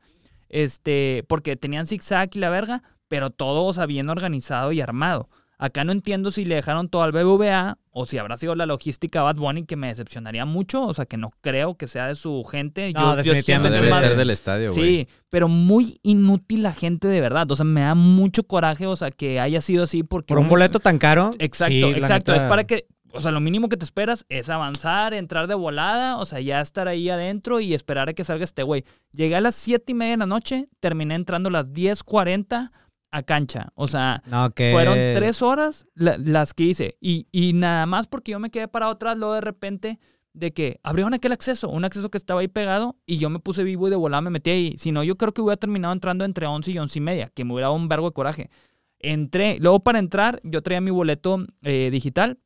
este, 0.49 1.25
porque 1.27 1.57
tenían 1.57 1.89
zigzag 1.89 2.31
y 2.35 2.39
la 2.39 2.51
verga, 2.51 2.85
pero 3.09 3.31
todo, 3.31 3.65
o 3.65 3.73
sea, 3.75 3.85
bien 3.87 4.09
organizado 4.09 4.71
y 4.71 4.81
armado. 4.81 5.29
Acá 5.59 5.83
no 5.83 5.93
entiendo 5.93 6.31
si 6.31 6.45
le 6.45 6.57
dejaron 6.57 6.89
todo 6.89 7.03
al 7.03 7.13
BBVA 7.13 7.79
o 7.91 8.07
si 8.07 8.19
habrá 8.19 8.37
sido 8.37 8.55
la 8.55 8.67
logística 8.67 9.23
Bad 9.23 9.37
Bunny 9.37 9.65
que 9.65 9.77
me 9.77 9.89
decepcionaría 9.89 10.45
mucho. 10.45 10.85
O 10.85 10.95
sea, 10.95 11.07
que 11.07 11.17
no 11.17 11.31
creo 11.41 11.77
que 11.77 11.87
sea 11.87 12.09
de 12.09 12.17
su 12.17 12.45
gente. 12.45 12.93
No, 12.93 13.17
yo, 13.17 13.23
yo 13.23 13.33
definitivamente 13.33 13.79
que 13.79 13.85
debe 13.85 13.99
ser 13.99 14.17
del 14.17 14.31
estadio, 14.31 14.73
güey. 14.73 14.85
Sí, 14.85 15.09
pero 15.31 15.49
muy 15.49 16.01
inútil 16.03 16.63
la 16.63 16.73
gente 16.73 17.09
de 17.09 17.21
verdad. 17.21 17.51
O 17.51 17.57
sea, 17.57 17.65
me 17.65 17.83
da 17.83 17.95
mucho 17.95 18.45
coraje, 18.45 18.87
o 18.87 18.97
sea, 18.97 19.11
que 19.11 19.41
haya 19.41 19.61
sido 19.61 19.85
así 19.85 20.03
porque... 20.03 20.35
Por 20.35 20.39
un 20.39 20.49
boleto 20.49 20.81
tan 20.81 20.99
caro. 20.99 21.31
Exacto, 21.39 21.73
sí, 21.73 21.85
exacto. 21.85 22.35
Es 22.35 22.43
para 22.43 22.65
que, 22.65 22.87
o 23.15 23.21
sea, 23.21 23.31
lo 23.31 23.41
mínimo 23.41 23.69
que 23.69 23.77
te 23.77 23.85
esperas 23.85 24.27
es 24.29 24.51
avanzar, 24.51 25.15
entrar 25.15 25.47
de 25.47 25.55
volada, 25.55 26.19
o 26.19 26.27
sea, 26.27 26.41
ya 26.41 26.61
estar 26.61 26.89
ahí 26.89 27.09
adentro 27.09 27.61
y 27.61 27.73
esperar 27.75 28.09
a 28.09 28.13
que 28.15 28.25
salga 28.25 28.45
este 28.45 28.63
güey. 28.63 28.85
Llegué 29.13 29.37
a 29.37 29.41
las 29.41 29.55
siete 29.55 29.93
y 29.93 29.95
media 29.95 30.13
de 30.13 30.17
la 30.19 30.27
noche, 30.27 30.69
terminé 30.81 31.15
entrando 31.15 31.49
a 31.49 31.53
las 31.53 31.73
10.40 31.73 32.71
a 33.11 33.23
cancha. 33.23 33.69
O 33.75 33.87
sea, 33.89 34.23
No, 34.27 34.51
que... 34.51 34.71
fueron 34.73 34.95
tres 34.95 35.41
horas 35.43 35.87
la- 35.95 36.19
las 36.19 36.53
que 36.55 36.65
hice. 36.65 36.97
Y, 37.01 37.29
y 37.33 37.53
nada 37.53 37.87
más 37.87 38.07
porque 38.09 38.33
yo 38.33 38.41
me 38.41 38.51
quedé 38.51 38.67
parado 38.69 38.93
atrás, 38.93 39.17
luego 39.17 39.35
de 39.35 39.41
repente 39.41 40.01
de 40.33 40.53
que 40.53 40.81
abrieron 40.83 41.15
aquel 41.15 41.31
acceso, 41.31 41.69
un 41.69 41.85
acceso 41.85 42.11
que 42.11 42.19
estaba 42.19 42.41
ahí 42.41 42.49
pegado 42.49 42.97
y 43.07 43.19
yo 43.19 43.31
me 43.31 43.39
puse 43.39 43.63
vivo 43.63 43.87
y 43.87 43.91
de 43.91 43.97
volada 43.97 44.21
me 44.21 44.31
metí 44.31 44.51
ahí. 44.51 44.75
Si 44.79 44.91
no, 44.91 45.05
yo 45.05 45.17
creo 45.17 45.33
que 45.33 45.41
hubiera 45.41 45.57
terminado 45.57 45.95
entrando 45.95 46.25
entre 46.25 46.47
11 46.47 46.73
y 46.73 46.79
11 46.81 46.99
y 46.99 47.03
media, 47.03 47.29
que 47.33 47.45
me 47.45 47.53
hubiera 47.53 47.67
dado 47.69 47.77
un 47.77 47.89
vergo 47.89 48.09
de 48.09 48.15
coraje. 48.15 48.51
Entré, 48.99 49.59
luego 49.61 49.81
para 49.81 49.99
entrar, 49.99 50.41
yo 50.43 50.63
traía 50.63 50.81
mi 50.81 50.91
boleto 50.91 51.45
eh, 51.63 51.91
digital. 51.93 52.39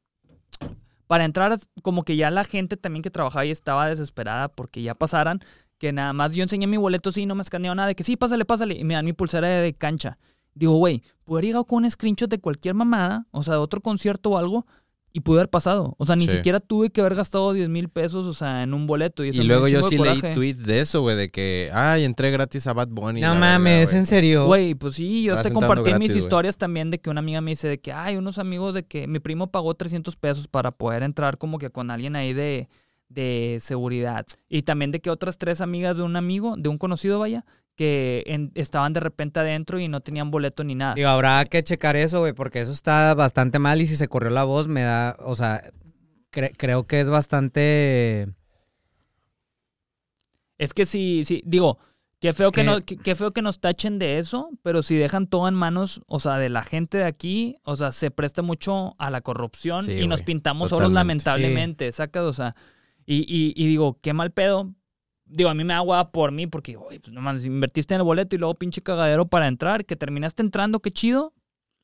Para 1.08 1.24
entrar, 1.24 1.58
como 1.82 2.04
que 2.04 2.16
ya 2.16 2.30
la 2.30 2.44
gente 2.44 2.76
también 2.76 3.02
que 3.02 3.10
trabajaba 3.10 3.40
ahí 3.40 3.50
estaba 3.50 3.88
desesperada 3.88 4.48
porque 4.48 4.82
ya 4.82 4.94
pasaran, 4.94 5.40
que 5.78 5.92
nada 5.92 6.12
más 6.12 6.34
yo 6.34 6.42
enseñé 6.42 6.66
mi 6.66 6.76
boleto, 6.76 7.10
sí, 7.10 7.26
no 7.26 7.34
me 7.34 7.42
escaneó 7.42 7.74
nada, 7.74 7.88
de 7.88 7.94
que 7.96 8.04
sí, 8.04 8.16
pásale, 8.16 8.44
pásale, 8.44 8.74
y 8.74 8.84
me 8.84 8.94
dan 8.94 9.04
mi 9.04 9.14
pulsera 9.14 9.48
de, 9.48 9.74
cancha. 9.74 10.18
Digo, 10.54 10.74
güey, 10.76 11.02
pude 11.24 11.38
haber 11.38 11.44
llegado 11.46 11.64
con 11.64 11.84
un 11.84 11.90
screenshot 11.90 12.30
de 12.30 12.40
cualquier 12.40 12.74
mamada, 12.74 13.26
o 13.30 13.42
sea, 13.42 13.54
de 13.54 13.60
otro 13.60 13.80
concierto 13.80 14.30
o 14.30 14.38
algo, 14.38 14.66
y 15.18 15.20
pude 15.20 15.40
haber 15.40 15.50
pasado. 15.50 15.96
O 15.98 16.06
sea, 16.06 16.14
ni 16.14 16.28
Sí. 16.28 16.34
siquiera 16.36 16.60
tuve 16.60 16.90
que 16.90 17.00
haber 17.00 17.16
gastado 17.16 17.52
10 17.52 17.68
mil 17.68 17.88
pesos, 17.88 18.24
o 18.24 18.34
sea, 18.34 18.62
en 18.62 18.72
un 18.72 18.86
boleto. 18.86 19.24
Y, 19.24 19.30
eso 19.30 19.42
Y 19.42 19.44
luego 19.46 19.66
yo 19.66 19.82
sí 19.82 19.98
leí 19.98 20.20
tweets 20.20 20.64
de 20.64 20.78
eso, 20.78 21.00
güey, 21.00 21.16
de 21.16 21.28
que, 21.28 21.70
ay, 21.72 22.04
entré 22.04 22.30
gratis 22.30 22.68
a 22.68 22.72
Bad 22.72 22.88
Bunny. 22.88 23.20
No 23.20 23.34
mames, 23.34 23.88
¿es 23.88 23.94
en 23.96 24.06
serio? 24.06 24.46
Güey, 24.46 24.76
pues 24.76 24.94
sí, 24.94 25.24
yo 25.24 25.34
hasta 25.34 25.52
compartí 25.52 25.92
mis 25.94 26.14
historias 26.14 26.56
también 26.56 26.90
de 26.92 27.00
que 27.00 27.10
una 27.10 27.18
amiga 27.18 27.40
me 27.40 27.50
dice 27.50 27.66
de 27.66 27.80
que 27.80 27.92
hay 27.92 28.16
unos 28.16 28.38
amigos 28.38 28.74
de 28.74 28.86
que 28.86 29.08
mi 29.08 29.18
primo 29.18 29.50
pagó 29.50 29.74
300 29.74 30.14
pesos 30.14 30.46
para 30.46 30.70
poder 30.70 31.02
entrar 31.02 31.36
como 31.36 31.58
que 31.58 31.70
con 31.70 31.90
alguien 31.90 32.14
ahí 32.14 32.32
de, 32.32 32.68
de 33.08 33.58
seguridad. 33.60 34.24
Y 34.48 34.62
también 34.62 34.92
de 34.92 35.00
que 35.00 35.10
otras 35.10 35.36
tres 35.36 35.60
amigas 35.60 35.96
de 35.96 36.04
un 36.04 36.14
amigo, 36.14 36.54
de 36.56 36.68
un 36.68 36.78
conocido, 36.78 37.18
vaya, 37.18 37.44
que 37.78 38.24
en- 38.26 38.50
estaban 38.56 38.92
de 38.92 38.98
repente 38.98 39.38
adentro 39.38 39.78
y 39.78 39.86
no 39.86 40.00
tenían 40.00 40.32
boleto 40.32 40.64
ni 40.64 40.74
nada. 40.74 40.94
Digo, 40.94 41.08
habrá 41.08 41.44
que 41.44 41.62
checar 41.62 41.94
eso, 41.94 42.18
güey, 42.18 42.32
porque 42.32 42.58
eso 42.60 42.72
está 42.72 43.14
bastante 43.14 43.60
mal 43.60 43.80
y 43.80 43.86
si 43.86 43.96
se 43.96 44.08
corrió 44.08 44.30
la 44.30 44.42
voz 44.42 44.66
me 44.66 44.82
da, 44.82 45.16
o 45.20 45.36
sea, 45.36 45.62
cre- 46.32 46.52
creo 46.56 46.88
que 46.88 47.00
es 47.00 47.08
bastante... 47.08 48.26
Es 50.58 50.74
que 50.74 50.86
sí, 50.86 51.22
sí, 51.24 51.40
digo, 51.46 51.78
Qué 52.20 52.32
feo 52.32 52.48
Es 52.48 52.52
que, 52.52 52.60
que- 52.62 52.66
no, 52.66 52.80
qué, 52.80 52.96
qué 52.96 53.14
feo 53.14 53.30
que 53.32 53.42
nos 53.42 53.60
tachen 53.60 54.00
de 54.00 54.18
eso, 54.18 54.50
pero 54.64 54.82
si 54.82 54.96
dejan 54.96 55.28
todo 55.28 55.46
en 55.46 55.54
manos, 55.54 56.00
o 56.08 56.18
sea, 56.18 56.36
de 56.38 56.48
la 56.48 56.64
gente 56.64 56.98
de 56.98 57.04
aquí, 57.04 57.58
o 57.62 57.76
sea, 57.76 57.92
se 57.92 58.10
presta 58.10 58.42
mucho 58.42 58.96
a 58.98 59.08
la 59.10 59.20
corrupción 59.20 59.84
Sí, 59.86 59.92
y 59.92 60.08
nos 60.08 60.22
pintamos 60.22 60.70
solos 60.70 60.90
lamentablemente, 60.92 61.92
sacas, 61.92 62.24
o 62.24 62.32
sea, 62.32 62.56
y, 63.06 63.18
y- 63.18 63.52
y 63.54 63.68
digo, 63.68 64.00
qué 64.02 64.14
mal 64.14 64.32
pedo. 64.32 64.74
Digo, 65.28 65.50
a 65.50 65.54
mí 65.54 65.62
me 65.64 65.74
da 65.74 65.82
hueva 65.82 66.10
por 66.10 66.32
mí, 66.32 66.46
porque, 66.46 66.76
oye, 66.76 67.00
pues 67.00 67.12
no 67.12 67.20
mames, 67.20 67.44
invertiste 67.44 67.94
en 67.94 68.00
el 68.00 68.04
boleto 68.04 68.34
y 68.34 68.38
luego 68.38 68.54
pinche 68.54 68.80
cagadero 68.82 69.26
para 69.26 69.46
entrar, 69.48 69.84
que 69.84 69.94
terminaste 69.96 70.42
entrando, 70.42 70.80
qué 70.80 70.90
chido. 70.90 71.34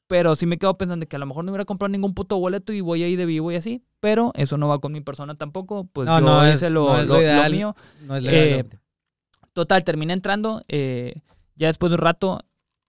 Pero 0.07 0.37
sí 0.37 0.45
me 0.45 0.59
quedo 0.59 0.77
pensando 0.77 1.07
que 1.07 1.17
a 1.17 1.19
lo 1.19 1.25
mejor 1.27 1.45
no 1.45 1.51
hubiera 1.51 1.65
comprado 1.65 1.89
ningún 1.91 2.13
puto 2.13 2.39
boleto 2.39 2.73
y 2.75 2.83
voy 2.83 3.03
ahí 3.03 3.17
de 3.17 3.25
vivo 3.25 3.51
y 3.53 3.57
así. 3.57 3.83
Pero 4.01 4.33
eso 4.35 4.59
no 4.59 4.69
va 4.69 4.79
con 4.79 4.93
mi 4.93 5.01
persona 5.01 5.35
tampoco. 5.35 5.85
Pues 5.93 6.07
No, 6.07 6.21
yo 6.21 6.25
no 6.27 6.45
es- 6.45 6.57
hice 6.57 6.69
lo, 6.69 6.89
no 6.89 7.01
es 7.01 7.07
lo 7.09 7.15
lo- 7.15 7.21
lo 7.21 7.25
ideal. 7.27 7.53
mío. 7.53 7.77
No 8.03 8.17
es 8.17 8.25
Eh, 8.25 8.29
legal. 8.31 8.69
Total, 9.55 9.83
terminé 9.83 10.13
entrando. 10.13 10.63
eh, 10.69 11.23
ya 11.57 11.69
después 11.69 11.89
de 11.91 11.95
un 11.95 12.03
rato 12.03 12.45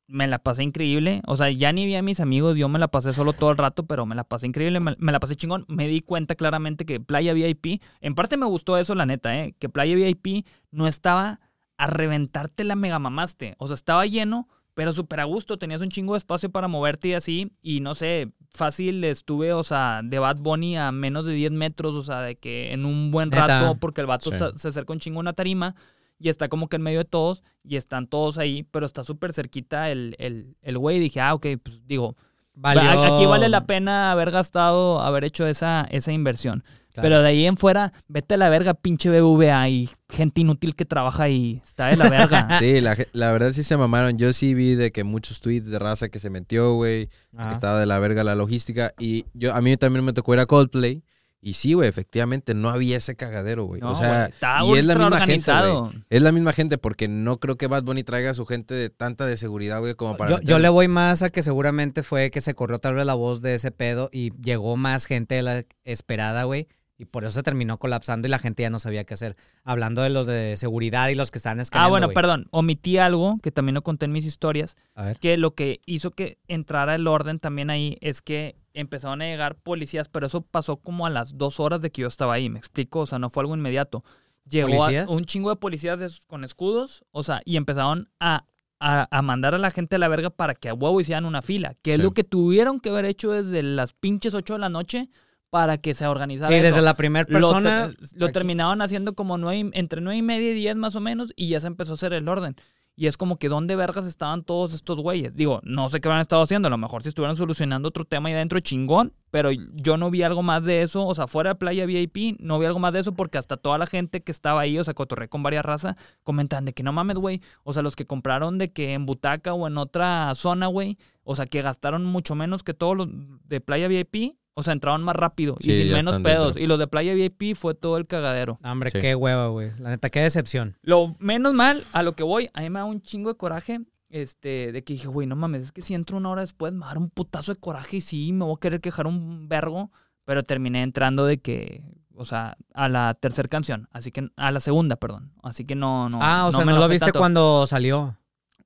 me 0.07 0.27
la 0.27 0.39
pasé 0.39 0.63
increíble. 0.63 1.21
O 1.25 1.35
sea, 1.37 1.49
ya 1.49 1.71
ni 1.73 1.85
vi 1.85 1.95
a 1.95 2.01
mis 2.01 2.19
amigos, 2.19 2.57
yo 2.57 2.69
me 2.69 2.79
la 2.79 2.87
pasé 2.87 3.13
solo 3.13 3.33
todo 3.33 3.51
el 3.51 3.57
rato, 3.57 3.85
pero 3.85 4.05
me 4.05 4.15
la 4.15 4.23
pasé 4.23 4.47
increíble, 4.47 4.79
me, 4.79 4.95
me 4.99 5.11
la 5.11 5.19
pasé 5.19 5.35
chingón. 5.35 5.65
Me 5.67 5.87
di 5.87 6.01
cuenta 6.01 6.35
claramente 6.35 6.85
que 6.85 6.99
Playa 6.99 7.33
VIP, 7.33 7.81
en 8.01 8.15
parte 8.15 8.37
me 8.37 8.45
gustó 8.45 8.77
eso, 8.77 8.93
la 8.95 9.05
neta, 9.05 9.37
¿eh? 9.37 9.55
que 9.57 9.69
Playa 9.69 9.95
VIP 9.95 10.45
no 10.71 10.87
estaba 10.87 11.39
a 11.77 11.87
reventarte 11.87 12.63
la 12.63 12.75
mega 12.75 12.99
mamaste. 12.99 13.55
O 13.57 13.67
sea, 13.67 13.73
estaba 13.75 14.05
lleno, 14.05 14.47
pero 14.75 14.93
súper 14.93 15.19
a 15.21 15.23
gusto. 15.25 15.57
Tenías 15.57 15.81
un 15.81 15.89
chingo 15.89 16.13
de 16.13 16.19
espacio 16.19 16.49
para 16.51 16.67
moverte 16.67 17.09
y 17.09 17.13
así. 17.13 17.51
Y 17.61 17.79
no 17.81 17.95
sé, 17.95 18.31
fácil 18.51 19.03
estuve, 19.03 19.53
o 19.53 19.63
sea, 19.63 20.01
de 20.03 20.19
Bad 20.19 20.37
Bunny 20.37 20.77
a 20.77 20.91
menos 20.91 21.25
de 21.25 21.33
10 21.33 21.51
metros, 21.51 21.95
o 21.95 22.03
sea, 22.03 22.21
de 22.21 22.35
que 22.35 22.71
en 22.73 22.85
un 22.85 23.11
buen 23.11 23.31
rato, 23.31 23.77
porque 23.79 24.01
el 24.01 24.07
vato 24.07 24.31
Sí. 24.31 24.37
se, 24.37 24.57
se 24.59 24.67
acerca 24.69 24.93
un 24.93 24.99
chingo 24.99 25.17
a 25.19 25.21
una 25.21 25.33
tarima 25.33 25.75
y 26.19 26.29
está 26.29 26.47
como 26.49 26.67
que 26.69 26.77
en 26.77 26.81
medio 26.81 26.99
de 26.99 27.05
todos 27.05 27.43
y 27.63 27.75
están 27.77 28.07
todos 28.07 28.37
ahí, 28.37 28.63
pero 28.71 28.85
está 28.85 29.03
súper 29.03 29.33
cerquita 29.33 29.89
el, 29.91 30.15
el, 30.19 30.55
el 30.61 30.77
güey. 30.77 30.97
Y 30.97 30.99
dije, 31.01 31.21
ah, 31.21 31.33
ok, 31.33 31.47
pues 31.63 31.85
digo, 31.85 32.15
Valió- 32.57 33.15
aquí 33.15 33.25
vale 33.25 33.49
la 33.49 33.65
pena 33.65 34.11
haber 34.13 34.31
gastado, 34.31 35.01
haber 35.01 35.25
hecho 35.25 35.45
esa, 35.45 35.85
esa 35.91 36.13
inversión. 36.13 36.63
Claro. 36.93 37.07
Pero 37.09 37.21
de 37.21 37.27
ahí 37.27 37.45
en 37.45 37.57
fuera, 37.57 37.91
vete 38.07 38.35
a 38.35 38.37
la 38.37 38.47
verga, 38.47 38.73
pinche 38.73 39.09
BBVA 39.09 39.67
y 39.67 39.89
gente 40.07 40.39
inútil 40.39 40.73
que 40.73 40.85
trabaja 40.85 41.23
ahí. 41.23 41.59
Está 41.65 41.87
de 41.87 41.97
la 41.97 42.09
verga. 42.09 42.47
Sí, 42.59 42.79
la, 42.79 42.95
la 43.11 43.33
verdad 43.33 43.51
sí 43.51 43.65
se 43.65 43.75
mamaron. 43.75 44.17
Yo 44.17 44.31
sí 44.31 44.53
vi 44.53 44.75
de 44.75 44.93
que 44.93 45.03
muchos 45.03 45.41
tweets 45.41 45.67
de 45.67 45.77
raza 45.79 46.07
que 46.07 46.19
se 46.19 46.29
metió, 46.29 46.75
güey. 46.75 47.07
Que 47.37 47.51
estaba 47.51 47.77
de 47.81 47.85
la 47.85 47.99
verga 47.99 48.23
la 48.23 48.35
logística. 48.35 48.93
Y 48.97 49.25
yo 49.33 49.53
a 49.53 49.61
mí 49.61 49.75
también 49.75 50.05
me 50.05 50.13
tocó 50.13 50.33
ir 50.35 50.39
a 50.39 50.45
Coldplay. 50.45 51.03
Y 51.41 51.53
sí, 51.53 51.73
güey, 51.73 51.87
efectivamente 51.87 52.55
no 52.55 52.69
había 52.69 52.97
ese 52.97 53.15
cagadero, 53.15 53.65
güey. 53.65 53.79
No, 53.79 53.91
o 53.91 53.95
sea, 53.95 54.31
y 54.65 54.77
es 54.77 54.85
la 54.85 54.95
misma 54.95 55.21
gente, 55.21 55.51
güey. 55.51 56.03
Es 56.09 56.21
la 56.23 56.31
misma 56.31 56.53
gente 56.53 56.77
porque 56.79 57.07
no 57.07 57.39
creo 57.39 57.55
que 57.55 57.67
Bad 57.67 57.83
Bunny 57.83 58.03
traiga 58.03 58.31
a 58.31 58.33
su 58.33 58.47
gente 58.47 58.73
de 58.73 58.89
tanta 58.89 59.27
de 59.27 59.37
seguridad, 59.37 59.79
güey, 59.79 59.93
como 59.93 60.17
para 60.17 60.31
Yo, 60.31 60.41
yo 60.41 60.57
le 60.59 60.69
voy 60.69 60.87
más 60.87 61.21
a 61.21 61.29
que 61.29 61.43
seguramente 61.43 62.01
fue 62.01 62.31
que 62.31 62.41
se 62.41 62.55
corrió 62.55 62.79
tal 62.79 62.95
vez 62.95 63.05
la 63.05 63.13
voz 63.13 63.43
de 63.43 63.53
ese 63.53 63.69
pedo 63.71 64.09
y 64.11 64.31
llegó 64.41 64.75
más 64.75 65.05
gente 65.05 65.35
de 65.35 65.41
la 65.43 65.65
esperada, 65.83 66.45
güey. 66.45 66.67
Y 66.97 67.05
por 67.05 67.25
eso 67.25 67.33
se 67.33 67.43
terminó 67.43 67.77
colapsando 67.77 68.25
y 68.27 68.31
la 68.31 68.39
gente 68.39 68.63
ya 68.63 68.69
no 68.69 68.79
sabía 68.79 69.03
qué 69.03 69.15
hacer. 69.15 69.35
Hablando 69.65 70.01
de 70.01 70.09
los 70.09 70.27
de 70.27 70.55
seguridad 70.55 71.09
y 71.09 71.15
los 71.15 71.29
que 71.29 71.37
estaban 71.39 71.59
Ah, 71.59 71.63
escaneando, 71.63 71.89
bueno, 71.91 72.09
perdón. 72.11 72.47
Omití 72.51 72.97
algo 72.97 73.37
que 73.43 73.51
también 73.51 73.75
lo 73.75 73.83
conté 73.83 74.05
en 74.05 74.13
mis 74.13 74.25
historias. 74.25 74.77
A 74.95 75.03
ver. 75.03 75.19
que 75.19 75.35
lo 75.37 75.53
que 75.55 75.81
hizo 75.85 76.11
que 76.11 76.37
entrara 76.47 76.95
el 76.95 77.05
orden 77.07 77.37
también 77.39 77.69
ahí 77.69 77.97
es 77.99 78.21
que 78.21 78.55
empezaron 78.75 79.21
a 79.21 79.25
llegar 79.25 79.55
policías, 79.55 80.09
pero 80.09 80.27
eso 80.27 80.41
pasó 80.41 80.77
como 80.77 81.05
a 81.05 81.09
las 81.09 81.37
dos 81.37 81.59
horas 81.59 81.81
de 81.81 81.91
que 81.91 82.03
yo 82.03 82.07
estaba 82.07 82.33
ahí, 82.33 82.49
me 82.49 82.59
explico, 82.59 82.99
o 82.99 83.05
sea, 83.07 83.17
no 83.19 83.29
fue 83.29 83.41
algo 83.41 83.55
inmediato. 83.55 84.03
Llegó 84.47 84.83
a- 84.85 85.05
un 85.09 85.23
chingo 85.25 85.49
de 85.49 85.55
policías 85.55 85.99
de 85.99 86.05
esos 86.05 86.25
con 86.27 86.43
escudos, 86.43 87.03
o 87.11 87.23
sea, 87.23 87.41
y 87.45 87.57
empezaron 87.57 88.09
a, 88.19 88.45
a, 88.79 89.07
a 89.09 89.21
mandar 89.23 89.55
a 89.55 89.57
la 89.57 89.71
gente 89.71 89.95
a 89.95 89.99
la 89.99 90.07
verga 90.07 90.29
para 90.29 90.53
que 90.53 90.69
a 90.69 90.73
huevo 90.73 91.01
hicieran 91.01 91.25
una 91.25 91.41
fila, 91.41 91.75
que 91.81 91.95
es 91.95 91.99
lo 91.99 92.11
que 92.11 92.23
tuvieron 92.23 92.79
que 92.79 92.89
haber 92.89 93.05
hecho 93.05 93.31
desde 93.31 93.63
las 93.63 93.93
pinches 93.93 94.33
8 94.35 94.53
de 94.53 94.59
la 94.59 94.69
noche 94.69 95.09
para 95.49 95.77
que 95.77 95.93
se 95.93 96.05
organizara 96.05 96.49
Sí, 96.49 96.55
eso. 96.55 96.63
desde 96.65 96.81
la 96.81 96.95
primera 96.95 97.25
Lo, 97.29 97.39
persona. 97.39 97.93
lo 98.15 98.31
terminaban 98.31 98.81
haciendo 98.81 99.15
como 99.15 99.37
nueve, 99.37 99.69
entre 99.73 100.01
nueve 100.01 100.17
y 100.17 100.21
media 100.21 100.51
y 100.51 100.53
diez 100.55 100.75
más 100.75 100.95
o 100.95 100.99
menos 100.99 101.31
y 101.37 101.47
ya 101.47 101.61
se 101.61 101.67
empezó 101.67 101.91
a 101.91 101.95
hacer 101.95 102.11
el 102.13 102.27
orden. 102.27 102.55
Y 102.97 103.07
es 103.07 103.17
como 103.17 103.37
que 103.37 103.49
¿dónde 103.49 103.75
vergas 103.75 104.05
estaban 104.05 104.43
todos 104.43 104.73
estos 104.73 104.99
güeyes? 104.99 105.35
Digo, 105.35 105.59
no 105.63 105.89
sé 105.89 105.99
qué 105.99 106.07
habían 106.07 106.21
estado 106.21 106.43
haciendo. 106.43 106.67
A 106.67 106.71
lo 106.71 106.77
mejor 106.77 107.03
si 107.03 107.09
estuvieran 107.09 107.35
solucionando 107.35 107.89
otro 107.89 108.05
tema 108.05 108.29
ahí 108.29 108.35
adentro, 108.35 108.59
chingón. 108.61 109.13
Pero 109.31 109.51
yo 109.51 109.97
no 109.97 110.09
vi 110.09 110.23
algo 110.23 110.43
más 110.43 110.63
de 110.63 110.81
eso. 110.81 111.05
O 111.05 111.13
sea, 111.13 111.27
fuera 111.27 111.49
de 111.51 111.55
Playa 111.55 111.85
VIP, 111.85 112.39
no 112.39 112.57
vi 112.57 112.65
algo 112.65 112.79
más 112.79 112.93
de 112.93 113.01
eso 113.01 113.13
porque 113.13 113.37
hasta 113.37 113.57
toda 113.57 113.77
la 113.77 113.85
gente 113.85 114.23
que 114.23 114.31
estaba 114.31 114.61
ahí, 114.61 114.79
o 114.79 114.83
sea, 114.83 114.93
cotorré 114.93 115.27
con 115.27 115.43
varias 115.43 115.65
razas, 115.65 115.97
comentan 116.23 116.63
de 116.63 116.71
que 116.71 116.83
no 116.83 116.93
mames, 116.93 117.17
güey. 117.17 117.41
O 117.63 117.73
sea, 117.73 117.83
los 117.83 117.97
que 117.97 118.05
compraron 118.05 118.57
de 118.57 118.71
que 118.71 118.93
en 118.93 119.05
butaca 119.05 119.53
o 119.53 119.67
en 119.67 119.77
otra 119.77 120.33
zona, 120.35 120.67
güey. 120.67 120.97
O 121.23 121.35
sea, 121.35 121.47
que 121.47 121.61
gastaron 121.61 122.05
mucho 122.05 122.35
menos 122.35 122.63
que 122.63 122.73
todos 122.73 122.95
los 122.95 123.09
de 123.45 123.59
Playa 123.59 123.89
VIP. 123.89 124.37
O 124.57 124.63
sea, 124.63 124.71
entraron 124.73 125.03
más 125.03 125.15
rápido 125.17 125.57
Sí, 125.59 125.71
y 125.71 125.75
sin 125.75 125.91
menos 125.91 126.19
pedos. 126.19 126.45
dentro. 126.47 126.63
Y 126.63 126.67
los 126.67 126.79
de 126.79 126.87
Playa 126.87 127.13
VIP 127.13 127.55
fue 127.55 127.73
todo 127.75 127.97
el 127.97 128.07
cagadero. 128.07 128.57
No, 128.63 128.71
hombre, 128.71 128.89
Sí. 128.89 128.99
qué 129.01 129.13
hueva, 129.13 129.47
güey. 129.49 129.71
La 129.79 129.89
neta, 129.89 130.09
qué 130.09 130.21
decepción. 130.21 130.77
Lo 130.81 131.13
menos 131.19 131.53
mal, 131.53 131.83
a 131.91 132.03
lo 132.03 132.13
que 132.15 132.23
voy, 132.23 132.49
a 132.53 132.61
mí 132.61 132.69
me 132.69 132.79
da 132.79 132.85
un 132.85 133.01
chingo 133.01 133.29
de 133.29 133.37
coraje. 133.37 133.81
Este, 134.09 134.71
de 134.71 134.83
que 134.83 134.93
dije, 134.93 135.07
güey, 135.07 135.27
no 135.27 135.35
mames, 135.35 135.63
es 135.63 135.71
que 135.73 135.81
si 135.81 135.93
entro 135.93 136.15
una 136.17 136.29
hora 136.29 136.41
después 136.41 136.71
me 136.71 136.79
va 136.79 136.85
a 136.85 136.89
dar 136.89 136.99
un 136.99 137.09
putazo 137.09 137.53
de 137.53 137.59
coraje 137.59 137.97
y 137.97 138.01
sí, 138.01 138.31
me 138.31 138.45
voy 138.45 138.53
a 138.55 138.59
querer 138.61 138.79
quejar 138.79 139.07
un 139.07 139.49
vergo. 139.49 139.91
Pero 140.23 140.41
terminé 140.43 140.83
entrando 140.83 141.25
de 141.25 141.39
que, 141.39 141.83
o 142.15 142.23
sea, 142.23 142.55
a 142.73 142.87
la 142.87 143.13
tercera 143.15 143.49
canción. 143.49 143.89
Así 143.91 144.11
que, 144.11 144.29
a 144.37 144.51
la 144.51 144.59
segunda, 144.61 144.95
perdón. 144.95 145.33
Así 145.43 145.65
que 145.65 145.75
no, 145.75 146.07
no. 146.09 146.19
ah, 146.21 146.47
o 146.47 146.51
sea, 146.53 146.63
me 146.63 146.71
no 146.71 146.79
lo 146.79 146.87
viste 146.87 147.07
tanto. 147.07 147.19
cuando 147.19 147.67
salió. 147.67 148.17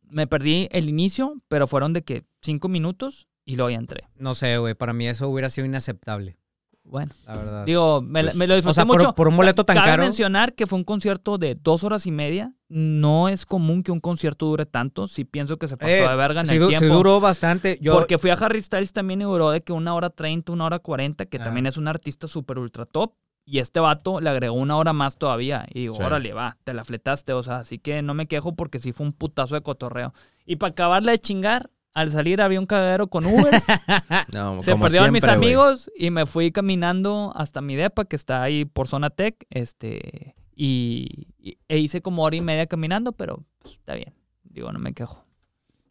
Me 0.08 0.28
perdí 0.28 0.68
el 0.72 0.88
inicio, 0.88 1.42
pero 1.48 1.66
fueron 1.68 1.94
de 1.94 2.04
que 2.04 2.26
cinco 2.42 2.70
minutos 2.70 3.28
y 3.50 3.56
luego 3.56 3.70
ya 3.72 3.78
entré. 3.78 4.04
No 4.18 4.34
sé, 4.36 4.58
güey. 4.58 4.76
Para 4.76 4.94
mí 4.94 5.08
eso 5.08 5.28
hubiera 5.30 5.50
sido 5.50 5.66
inaceptable, 5.66 6.38
Bueno, 6.84 7.12
la 7.26 7.36
verdad. 7.36 7.66
digo, 7.66 8.02
me, 8.02 8.24
Pues, 8.24 8.36
me 8.36 8.48
lo 8.48 8.56
disfruté 8.56 8.72
o 8.72 8.74
sea, 8.76 8.86
por, 8.86 8.96
mucho. 9.02 9.16
por 9.16 9.28
un 9.28 9.38
boleto 9.38 9.64
tan 9.64 9.76
Cabe 9.78 9.88
caro. 9.90 10.04
mencionar 10.04 10.54
que 10.54 10.68
fue 10.68 10.78
un 10.78 10.84
concierto 10.84 11.38
de 11.38 11.56
dos 11.56 11.84
horas 11.84 12.06
y 12.06 12.12
media. 12.12 12.54
No 12.68 13.28
es 13.30 13.46
común 13.48 13.82
que 13.84 13.92
un 13.92 14.00
concierto 14.00 14.46
dure 14.46 14.66
tanto. 14.68 15.08
Sí 15.08 15.24
pienso 15.26 15.58
que 15.58 15.68
se 15.68 15.78
pasó 15.78 15.92
Eh, 15.92 16.08
de 16.08 16.16
verga 16.16 16.42
en 16.42 16.50
el 16.50 16.60
du- 16.60 16.70
sí 16.70 16.78
tiempo. 16.78 16.96
duró 16.98 17.20
bastante. 17.20 17.80
Yo, 17.82 17.94
Porque 17.94 18.18
fui 18.20 18.30
a 18.30 18.34
Harry 18.36 18.62
Styles 18.62 18.94
también 18.94 19.22
y 19.22 19.24
duró 19.24 19.50
de 19.50 19.62
que 19.62 19.74
una 19.74 19.96
hora 19.96 20.10
treinta, 20.12 20.52
una 20.52 20.66
hora 20.66 20.78
cuarenta, 20.80 21.26
que 21.26 21.38
Ah. 21.38 21.44
también 21.44 21.66
es 21.66 21.78
un 21.78 21.88
artista 21.88 22.28
súper 22.28 22.60
ultra 22.60 22.86
top. 22.86 23.14
Y 23.46 23.58
este 23.58 23.80
vato 23.80 24.22
le 24.22 24.30
agregó 24.30 24.54
una 24.56 24.78
hora 24.78 24.94
más 24.94 25.18
todavía. 25.18 25.66
Y 25.74 25.80
digo, 25.82 25.96
Sí. 25.96 26.04
órale, 26.04 26.34
va, 26.34 26.58
te 26.64 26.76
la 26.76 26.86
fletaste. 26.86 27.34
O 27.34 27.42
sea, 27.42 27.58
así 27.60 27.80
que 27.80 28.04
no 28.04 28.14
me 28.14 28.28
quejo 28.28 28.56
porque 28.56 28.80
sí 28.80 28.92
fue 28.94 29.08
un 29.08 29.14
putazo 29.14 29.56
de 29.56 29.62
cotorreo. 29.62 30.14
Y 30.46 30.58
para 30.58 30.72
acabarla 30.72 31.12
de 31.14 31.18
chingar, 31.20 31.72
al 31.94 32.12
salir 32.12 32.42
había 32.42 32.60
un 32.60 32.66
cagadero 32.66 33.08
con 33.08 33.26
Ubers. 33.26 33.66
No, 34.34 34.62
Se 34.62 34.76
perdieron 34.76 35.12
mis 35.12 35.24
siempre, 35.24 35.32
amigos 35.48 35.92
y 35.98 36.12
me 36.12 36.26
fui 36.26 36.52
caminando 36.52 37.32
hasta 37.36 37.62
mi 37.62 37.76
depa, 37.76 38.06
que 38.06 38.16
está 38.16 38.44
ahí 38.44 38.66
por 38.66 38.88
zona 38.88 39.10
tech, 39.10 39.36
este, 39.50 40.36
y, 40.56 41.28
y- 41.40 41.58
e 41.68 41.78
hice 41.80 42.02
como 42.02 42.24
hora 42.24 42.36
y 42.36 42.42
media 42.42 42.68
caminando, 42.68 43.12
pero 43.14 43.44
pues, 43.60 43.76
está 43.76 43.96
bien. 43.96 44.14
Digo, 44.44 44.72
no 44.72 44.80
me 44.80 44.94
quejo. 44.94 45.26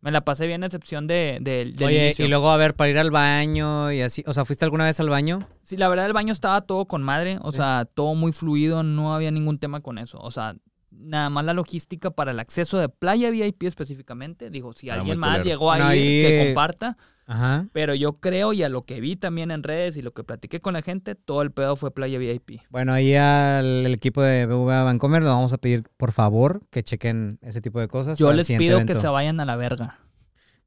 Me 0.01 0.13
la 0.13 0.21
pasé 0.25 0.47
bien 0.47 0.63
a 0.63 0.67
excepción 0.67 1.09
de, 1.09 1.39
de- 1.41 1.73
del 1.75 1.85
Oye, 1.89 2.05
inicio. 2.07 2.25
y 2.25 2.29
luego, 2.29 2.51
a 2.51 2.57
ver, 2.57 2.75
para 2.77 2.89
ir 2.91 2.99
al 2.99 3.11
baño 3.11 3.91
y 3.91 4.01
así. 4.01 4.23
O 4.29 4.33
sea, 4.33 4.45
¿fuiste 4.45 4.65
alguna 4.65 4.85
vez 4.85 5.01
al 5.01 5.09
baño? 5.09 5.47
Sí, 5.63 5.77
la 5.77 5.89
verdad 5.89 6.07
el 6.07 6.13
baño 6.13 6.33
estaba 6.33 6.61
todo 6.61 6.87
con 6.87 7.03
madre, 7.03 7.39
o 7.43 7.51
Sí. 7.51 7.57
sea, 7.57 7.85
todo 7.93 8.15
muy 8.15 8.33
fluido, 8.33 8.85
no 8.85 9.13
había 9.15 9.33
ningún 9.33 9.59
tema 9.59 9.81
con 9.81 9.99
eso. 9.99 10.19
O 10.21 10.31
sea, 10.31 10.55
nada 10.99 11.31
más 11.31 11.45
la 11.45 11.55
logística 11.55 12.11
para 12.11 12.33
el 12.33 12.41
acceso 12.41 12.79
de 12.79 12.89
playa 12.89 13.31
VIP 13.31 13.63
específicamente. 13.65 14.51
Digo, 14.51 14.73
si 14.75 14.91
Ah, 14.91 14.95
alguien 14.95 15.19
más 15.19 15.39
culero. 15.39 15.45
llegó 15.45 15.73
ahí, 15.73 16.23
que 16.23 16.45
comparta. 16.47 16.97
Ajá. 17.27 17.67
Pero 17.73 17.95
yo 17.95 18.15
creo, 18.15 18.55
y 18.55 18.63
a 18.63 18.71
lo 18.71 18.87
que 18.87 19.01
vi 19.01 19.15
también 19.17 19.51
en 19.51 19.63
redes 19.63 19.99
y 19.99 20.03
lo 20.03 20.13
que 20.15 20.25
platiqué 20.25 20.61
con 20.61 20.73
la 20.73 20.81
gente, 20.83 21.15
todo 21.15 21.43
el 21.43 21.51
pedo 21.51 21.77
fue 21.77 21.91
playa 21.91 22.19
VIP. 22.19 22.63
Bueno, 22.71 22.95
ahí 22.95 23.15
al 23.15 23.85
el 23.87 23.93
equipo 23.95 24.23
de 24.23 24.47
BBVA 24.47 24.83
Vancomer 24.85 25.23
le 25.23 25.29
vamos 25.29 25.53
a 25.53 25.59
pedir, 25.59 25.85
por 25.99 26.13
favor, 26.13 26.63
que 26.71 26.83
chequen 26.83 27.39
ese 27.43 27.61
tipo 27.61 27.81
de 27.81 27.89
cosas. 27.89 28.17
Yo 28.19 28.33
les 28.33 28.47
pido 28.49 28.87
que 28.87 28.95
se 28.95 29.09
vayan 29.09 29.41
a 29.41 29.45
la 29.45 29.57
verga. 29.57 29.99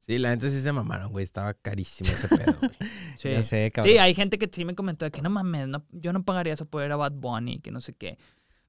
Sí, 0.04 0.18
la 0.18 0.30
gente 0.30 0.50
sí 0.50 0.60
se 0.60 0.72
mamaron, 0.72 1.12
güey. 1.12 1.22
Estaba 1.24 1.54
carísimo 1.54 2.10
ese 2.10 2.28
pedo, 2.28 2.54
güey. 2.60 2.72
Sí. 3.16 3.30
Ya 3.30 3.42
sé, 3.42 3.70
cabrón. 3.72 3.92
Sí, 3.92 3.98
hay 3.98 4.14
gente 4.14 4.36
que 4.38 4.48
sí 4.52 4.64
me 4.64 4.74
comentó 4.74 5.04
de 5.04 5.10
que 5.12 5.22
no 5.22 5.30
mames, 5.30 5.68
no, 5.68 5.84
yo 5.92 6.12
no 6.12 6.24
pagaría 6.24 6.52
eso 6.54 6.66
por 6.66 6.84
ir 6.84 6.90
a 6.90 6.96
Bad 6.96 7.12
Bunny, 7.12 7.60
que 7.60 7.70
no 7.70 7.80
sé 7.80 7.92
qué. 7.92 8.18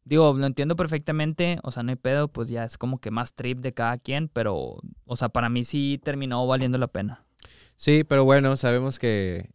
Digo, 0.05 0.33
lo 0.33 0.45
entiendo 0.45 0.75
perfectamente, 0.75 1.59
o 1.63 1.71
sea, 1.71 1.83
no 1.83 1.91
hay 1.91 1.95
pedo, 1.95 2.27
pues 2.27 2.49
ya 2.49 2.65
es 2.65 2.77
como 2.77 2.99
que 2.99 3.11
más 3.11 3.33
trip 3.33 3.59
de 3.59 3.73
cada 3.73 3.97
quien, 3.97 4.27
pero, 4.27 4.77
o 5.05 5.15
sea, 5.15 5.29
para 5.29 5.49
mí 5.49 5.63
sí 5.63 5.99
terminó 6.03 6.45
valiendo 6.45 6.77
la 6.77 6.87
pena. 6.87 7.25
Sí, 7.77 8.03
pero 8.03 8.25
bueno, 8.25 8.57
sabemos 8.57 8.99
que 8.99 9.49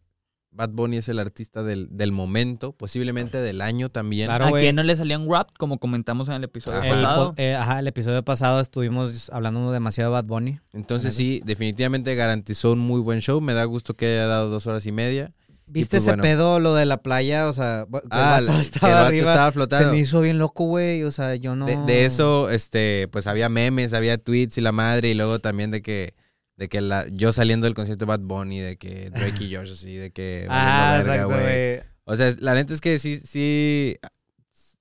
Bad 0.51 0.71
Bunny 0.71 0.97
es 0.97 1.07
el 1.09 1.19
artista 1.19 1.63
del, 1.63 1.87
del 1.91 2.11
momento, 2.11 2.73
posiblemente 2.73 3.37
del 3.37 3.61
año 3.61 3.89
también. 3.89 4.27
Claro, 4.27 4.47
¿A 4.47 4.57
quién 4.57 4.75
no 4.75 4.83
le 4.83 4.95
salía 4.95 5.19
un 5.19 5.31
rap, 5.31 5.49
como 5.57 5.77
comentamos 5.77 6.27
en 6.29 6.35
el 6.35 6.43
episodio 6.43 6.79
Ajá. 6.79 6.87
El, 6.87 6.93
pasado? 6.95 7.33
eh, 7.37 7.55
ajá, 7.55 7.79
el 7.79 7.87
episodio 7.87 8.23
pasado 8.23 8.59
estuvimos 8.59 9.29
hablando 9.29 9.71
demasiado 9.71 10.09
de 10.11 10.13
Bad 10.13 10.25
Bunny. 10.25 10.59
Entonces 10.73 11.15
sí, 11.15 11.41
definitivamente 11.45 12.15
garantizó 12.15 12.73
un 12.73 12.79
muy 12.79 12.99
buen 12.99 13.21
show. 13.21 13.39
Me 13.41 13.53
da 13.53 13.63
gusto 13.65 13.93
que 13.93 14.05
haya 14.07 14.25
dado 14.27 14.49
dos 14.49 14.65
horas 14.65 14.85
y 14.85 14.91
media. 14.91 15.31
¿Viste 15.71 15.97
pues, 15.97 16.03
ese 16.03 16.09
bueno. 16.11 16.23
pedo, 16.23 16.59
lo 16.59 16.73
de 16.75 16.85
la 16.85 17.01
playa? 17.01 17.47
O 17.47 17.53
sea, 17.53 17.85
que 17.91 17.97
el 17.97 18.03
Ah, 18.11 18.31
vato 18.31 18.41
la- 18.41 18.51
que 18.51 18.55
el 18.57 18.61
estaba 18.61 18.93
vato 18.93 19.05
arriba. 19.07 19.31
estaba 19.31 19.47
Se 19.49 19.53
flotando. 19.53 19.91
me 19.93 19.99
hizo 19.99 20.21
bien 20.21 20.39
loco, 20.39 20.65
güey. 20.65 21.03
O 21.03 21.11
sea, 21.11 21.35
yo 21.35 21.55
no. 21.55 21.65
De, 21.65 21.75
de 21.77 22.05
eso, 22.05 22.49
este, 22.49 23.07
pues 23.11 23.27
había 23.27 23.49
memes, 23.49 23.93
había 23.93 24.17
tweets 24.17 24.57
y 24.57 24.61
la 24.61 24.71
madre, 24.71 25.09
y 25.09 25.13
luego 25.13 25.39
también 25.39 25.69
de 25.71 25.81
que, 25.81 26.15
de 26.57 26.67
que 26.69 26.81
la, 26.81 27.05
yo 27.09 27.31
saliendo 27.31 27.65
del 27.65 27.73
concierto 27.75 28.05
de 28.05 28.09
Bad 28.09 28.21
Bunny, 28.21 28.59
de 28.59 28.77
que 28.77 29.09
Drake 29.11 29.43
y 29.45 29.55
Josh 29.55 29.71
así, 29.71 29.95
de 29.95 30.11
que 30.11 30.47
Ah, 30.49 30.97
valiendo 31.05 31.27
verga, 31.29 31.51
exacto, 31.53 31.81
güey. 31.83 31.89
O 32.05 32.15
sea, 32.15 32.33
la 32.39 32.55
neta 32.55 32.73
es 32.73 32.81
que 32.81 32.97
sí, 32.97 33.19
sí, 33.23 33.95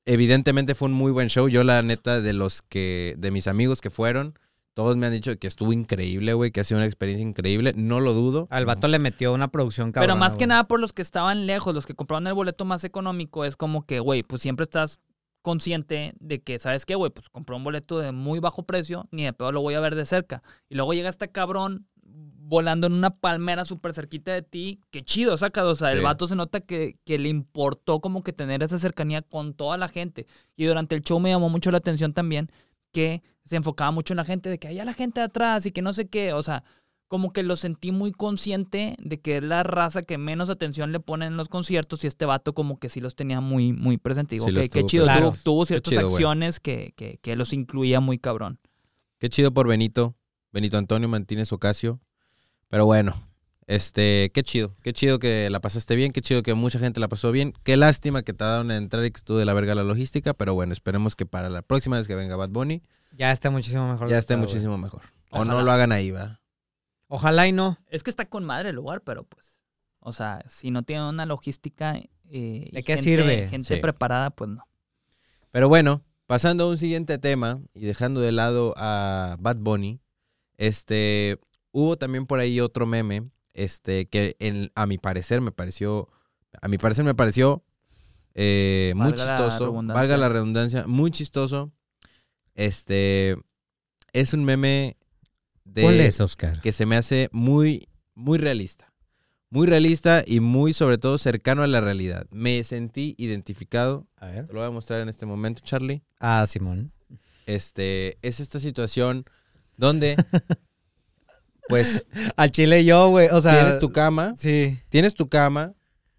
evidentemente 0.06 0.74
fue 0.74 0.86
un 0.88 0.94
muy 0.94 1.12
buen 1.12 1.28
show. 1.28 1.48
Yo 1.48 1.64
la 1.64 1.82
neta 1.82 2.20
de 2.20 2.32
los 2.32 2.62
que, 2.62 3.14
de 3.18 3.30
mis 3.30 3.46
amigos 3.46 3.80
que 3.80 3.90
fueron, 3.90 4.38
todos 4.78 4.96
me 4.96 5.06
han 5.06 5.12
dicho 5.12 5.36
que 5.40 5.48
estuvo 5.48 5.72
increíble, 5.72 6.34
güey, 6.34 6.52
que 6.52 6.60
ha 6.60 6.64
sido 6.64 6.78
una 6.78 6.86
experiencia 6.86 7.26
increíble. 7.26 7.72
No 7.74 7.98
lo 7.98 8.14
dudo. 8.14 8.46
Al 8.48 8.64
vato 8.64 8.86
le 8.86 9.00
metió 9.00 9.34
una 9.34 9.48
producción 9.48 9.90
cabrón. 9.90 10.06
Pero 10.06 10.16
más 10.16 10.36
que 10.36 10.46
nada 10.46 10.68
por 10.68 10.78
los 10.78 10.92
que 10.92 11.02
estaban 11.02 11.48
lejos, 11.48 11.74
los 11.74 11.84
que 11.84 11.94
compraron 11.94 12.28
el 12.28 12.34
boleto 12.34 12.64
más 12.64 12.84
económico, 12.84 13.44
es 13.44 13.56
como 13.56 13.84
que, 13.84 13.98
güey, 13.98 14.22
pues 14.22 14.40
siempre 14.40 14.62
estás 14.62 15.00
consciente 15.42 16.14
de 16.20 16.42
que, 16.44 16.60
¿sabes 16.60 16.86
qué, 16.86 16.94
güey? 16.94 17.10
Pues 17.10 17.28
compré 17.28 17.56
un 17.56 17.64
boleto 17.64 17.98
de 17.98 18.12
muy 18.12 18.38
bajo 18.38 18.62
precio, 18.62 19.08
ni 19.10 19.24
de 19.24 19.32
pedo 19.32 19.50
lo 19.50 19.62
voy 19.62 19.74
a 19.74 19.80
ver 19.80 19.96
de 19.96 20.06
cerca. 20.06 20.42
Y 20.68 20.76
luego 20.76 20.92
llega 20.94 21.08
este 21.08 21.28
cabrón 21.28 21.88
volando 22.04 22.86
en 22.86 22.92
una 22.92 23.10
palmera 23.10 23.64
súper 23.64 23.94
cerquita 23.94 24.32
de 24.32 24.42
ti. 24.42 24.78
Qué 24.92 25.02
chido, 25.02 25.36
saca. 25.38 25.64
O 25.64 25.74
sea, 25.74 25.90
el 25.90 25.98
Sí. 25.98 26.04
vato 26.04 26.28
se 26.28 26.36
nota 26.36 26.60
que, 26.60 26.94
que 27.04 27.18
le 27.18 27.28
importó 27.30 27.98
como 28.00 28.22
que 28.22 28.32
tener 28.32 28.62
esa 28.62 28.78
cercanía 28.78 29.22
con 29.22 29.54
toda 29.54 29.76
la 29.76 29.88
gente. 29.88 30.28
Y 30.56 30.66
durante 30.66 30.94
el 30.94 31.02
show 31.02 31.18
me 31.18 31.30
llamó 31.30 31.48
mucho 31.48 31.72
la 31.72 31.78
atención 31.78 32.12
también 32.12 32.48
que 32.92 33.24
se 33.48 33.56
enfocaba 33.56 33.90
mucho 33.90 34.12
en 34.12 34.18
la 34.18 34.24
gente, 34.24 34.48
de 34.50 34.58
que 34.58 34.68
allá 34.68 34.84
la 34.84 34.92
gente 34.92 35.20
de 35.20 35.26
atrás 35.26 35.66
y 35.66 35.72
que 35.72 35.82
no 35.82 35.92
sé 35.92 36.06
qué. 36.08 36.32
O 36.32 36.42
sea, 36.42 36.62
como 37.08 37.32
que 37.32 37.42
lo 37.42 37.56
sentí 37.56 37.90
muy 37.90 38.12
consciente 38.12 38.94
de 38.98 39.18
que 39.20 39.38
es 39.38 39.42
la 39.42 39.62
raza 39.62 40.02
que 40.02 40.18
menos 40.18 40.50
atención 40.50 40.92
le 40.92 41.00
ponen 41.00 41.28
en 41.28 41.36
los 41.38 41.48
conciertos 41.48 42.04
y 42.04 42.06
este 42.06 42.26
vato 42.26 42.52
como 42.52 42.78
que 42.78 42.88
sí 42.90 43.00
los 43.00 43.16
tenía 43.16 43.40
muy, 43.40 43.72
muy 43.72 43.96
presente. 43.96 44.34
Digo, 44.34 44.44
Sí 44.46 44.50
los 44.52 44.66
"Ok, 44.66 44.72
qué 44.72 44.84
chido, 44.86 45.04
tuvo, 45.06 45.14
Claro. 45.14 45.34
tuvo 45.42 45.66
ciertas 45.66 45.90
chido, 45.94 46.06
acciones 46.06 46.60
que, 46.60 46.92
que, 46.96 47.18
que 47.22 47.34
los 47.36 47.52
incluía 47.54 48.00
muy 48.00 48.18
cabrón. 48.18 48.58
Qué 49.18 49.30
chido 49.30 49.52
por 49.54 49.66
Benito. 49.66 50.14
Benito 50.52 50.76
Antonio 50.76 51.08
Martínez 51.08 51.50
Ocasio. 51.52 52.00
Pero 52.68 52.84
bueno, 52.84 53.14
este, 53.68 54.30
qué 54.34 54.42
chido. 54.42 54.74
Qué 54.82 54.92
chido 54.92 55.18
que 55.20 55.48
la 55.50 55.60
pasaste 55.60 55.94
bien. 55.94 56.10
Qué 56.10 56.20
chido 56.20 56.42
que 56.42 56.54
mucha 56.54 56.78
gente 56.80 56.98
la 57.00 57.06
pasó 57.08 57.30
bien. 57.30 57.52
Qué 57.62 57.76
lástima 57.76 58.22
que 58.22 58.32
te 58.32 58.44
dieron 58.44 58.70
a 58.72 58.76
entrar 58.76 59.04
y 59.04 59.10
que 59.12 59.18
estuvo 59.18 59.38
de 59.38 59.44
la 59.44 59.52
verga 59.54 59.74
la 59.76 59.84
logística. 59.84 60.34
Pero 60.34 60.54
bueno, 60.54 60.72
esperemos 60.72 61.14
que 61.14 61.26
para 61.26 61.48
la 61.50 61.62
próxima 61.62 61.98
vez 61.98 62.08
que 62.08 62.14
venga 62.16 62.34
Bad 62.36 62.48
Bunny 62.50 62.82
Ya 63.12 63.30
esté 63.30 63.50
muchísimo 63.50 63.86
mejor. 63.92 64.08
ya 64.08 64.18
esté 64.18 64.36
muchísimo 64.36 64.76
mejor. 64.78 65.02
O 65.30 65.44
no 65.44 65.62
lo 65.62 65.70
hagan 65.70 65.92
ahí, 65.92 66.10
va. 66.10 66.40
Ojalá 67.06 67.46
y 67.46 67.52
no. 67.52 67.78
Es 67.88 68.02
que 68.02 68.10
está 68.10 68.24
con 68.26 68.44
madre 68.44 68.70
el 68.70 68.76
lugar, 68.76 69.02
pero 69.02 69.24
pues, 69.24 69.60
o 70.00 70.12
sea, 70.12 70.44
si 70.48 70.70
no 70.70 70.82
tiene 70.82 71.08
una 71.08 71.24
logística... 71.26 71.96
eh, 71.96 72.08
y 72.30 72.70
¿De 72.70 72.82
qué 72.82 72.94
gente- 72.96 73.02
sirve? 73.02 73.48
Gente 73.48 73.74
Sí. 73.76 73.80
preparada, 73.80 74.30
pues 74.30 74.50
no. 74.50 74.66
Pero 75.50 75.68
bueno, 75.68 76.02
pasando 76.26 76.64
a 76.64 76.68
un 76.68 76.76
siguiente 76.78 77.18
tema 77.18 77.60
y 77.74 77.80
dejando 77.86 78.20
de 78.20 78.32
lado 78.32 78.74
a 78.76 79.36
Bad 79.40 79.56
Bunny, 79.56 80.00
este, 80.58 81.38
hubo 81.72 81.96
también 81.96 82.26
por 82.26 82.40
ahí 82.40 82.60
otro 82.60 82.84
meme, 82.86 83.28
este, 83.58 84.06
que 84.06 84.36
en- 84.38 84.70
a 84.74 84.86
mi 84.86 84.98
parecer 84.98 85.40
me 85.40 85.52
pareció, 85.52 86.08
a 86.62 86.68
mi 86.68 86.78
parecer 86.78 87.04
me 87.04 87.14
pareció 87.14 87.64
eh, 88.34 88.92
muy 88.96 89.10
Valga 89.10 89.24
la 89.24 89.30
chistoso, 89.36 89.64
redundancia. 89.66 89.94
valga 89.94 90.16
la 90.16 90.28
redundancia, 90.28 90.86
muy 90.86 91.10
chistoso. 91.10 91.72
Este, 92.54 93.36
es 94.12 94.32
un 94.32 94.44
meme 94.44 94.96
de 95.64 95.82
¿Cuál 95.82 96.00
es, 96.00 96.20
Oscar? 96.20 96.60
que 96.60 96.72
se 96.72 96.86
me 96.86 96.96
hace 96.96 97.28
muy, 97.32 97.88
muy 98.14 98.38
realista. 98.38 98.92
Muy 99.50 99.66
realista 99.66 100.22
y 100.26 100.40
muy, 100.40 100.74
sobre 100.74 100.98
todo, 100.98 101.16
cercano 101.18 101.62
a 101.62 101.66
la 101.66 101.80
realidad. 101.80 102.26
Me 102.30 102.62
sentí 102.64 103.14
identificado. 103.18 104.06
A 104.16 104.26
ver. 104.26 104.46
Te 104.46 104.52
lo 104.52 104.60
voy 104.60 104.68
a 104.68 104.72
mostrar 104.72 105.00
en 105.00 105.08
este 105.08 105.24
momento, 105.26 105.62
Charlie 105.64 106.02
Ah, 106.20 106.44
Simón. 106.46 106.92
este, 107.46 108.18
es 108.22 108.40
esta 108.40 108.60
situación 108.60 109.24
donde, 109.76 110.16
pues, 111.68 112.06
Al 112.36 112.50
chile 112.50 112.84
yo, 112.84 113.08
güey. 113.10 113.28
O 113.30 113.40
sea. 113.40 113.52
tienes 113.54 113.78
tu 113.78 113.90
cama, 113.90 114.34
Sí. 114.38 114.78
tienes 114.88 115.14
tu 115.14 115.28
cama, 115.28 115.74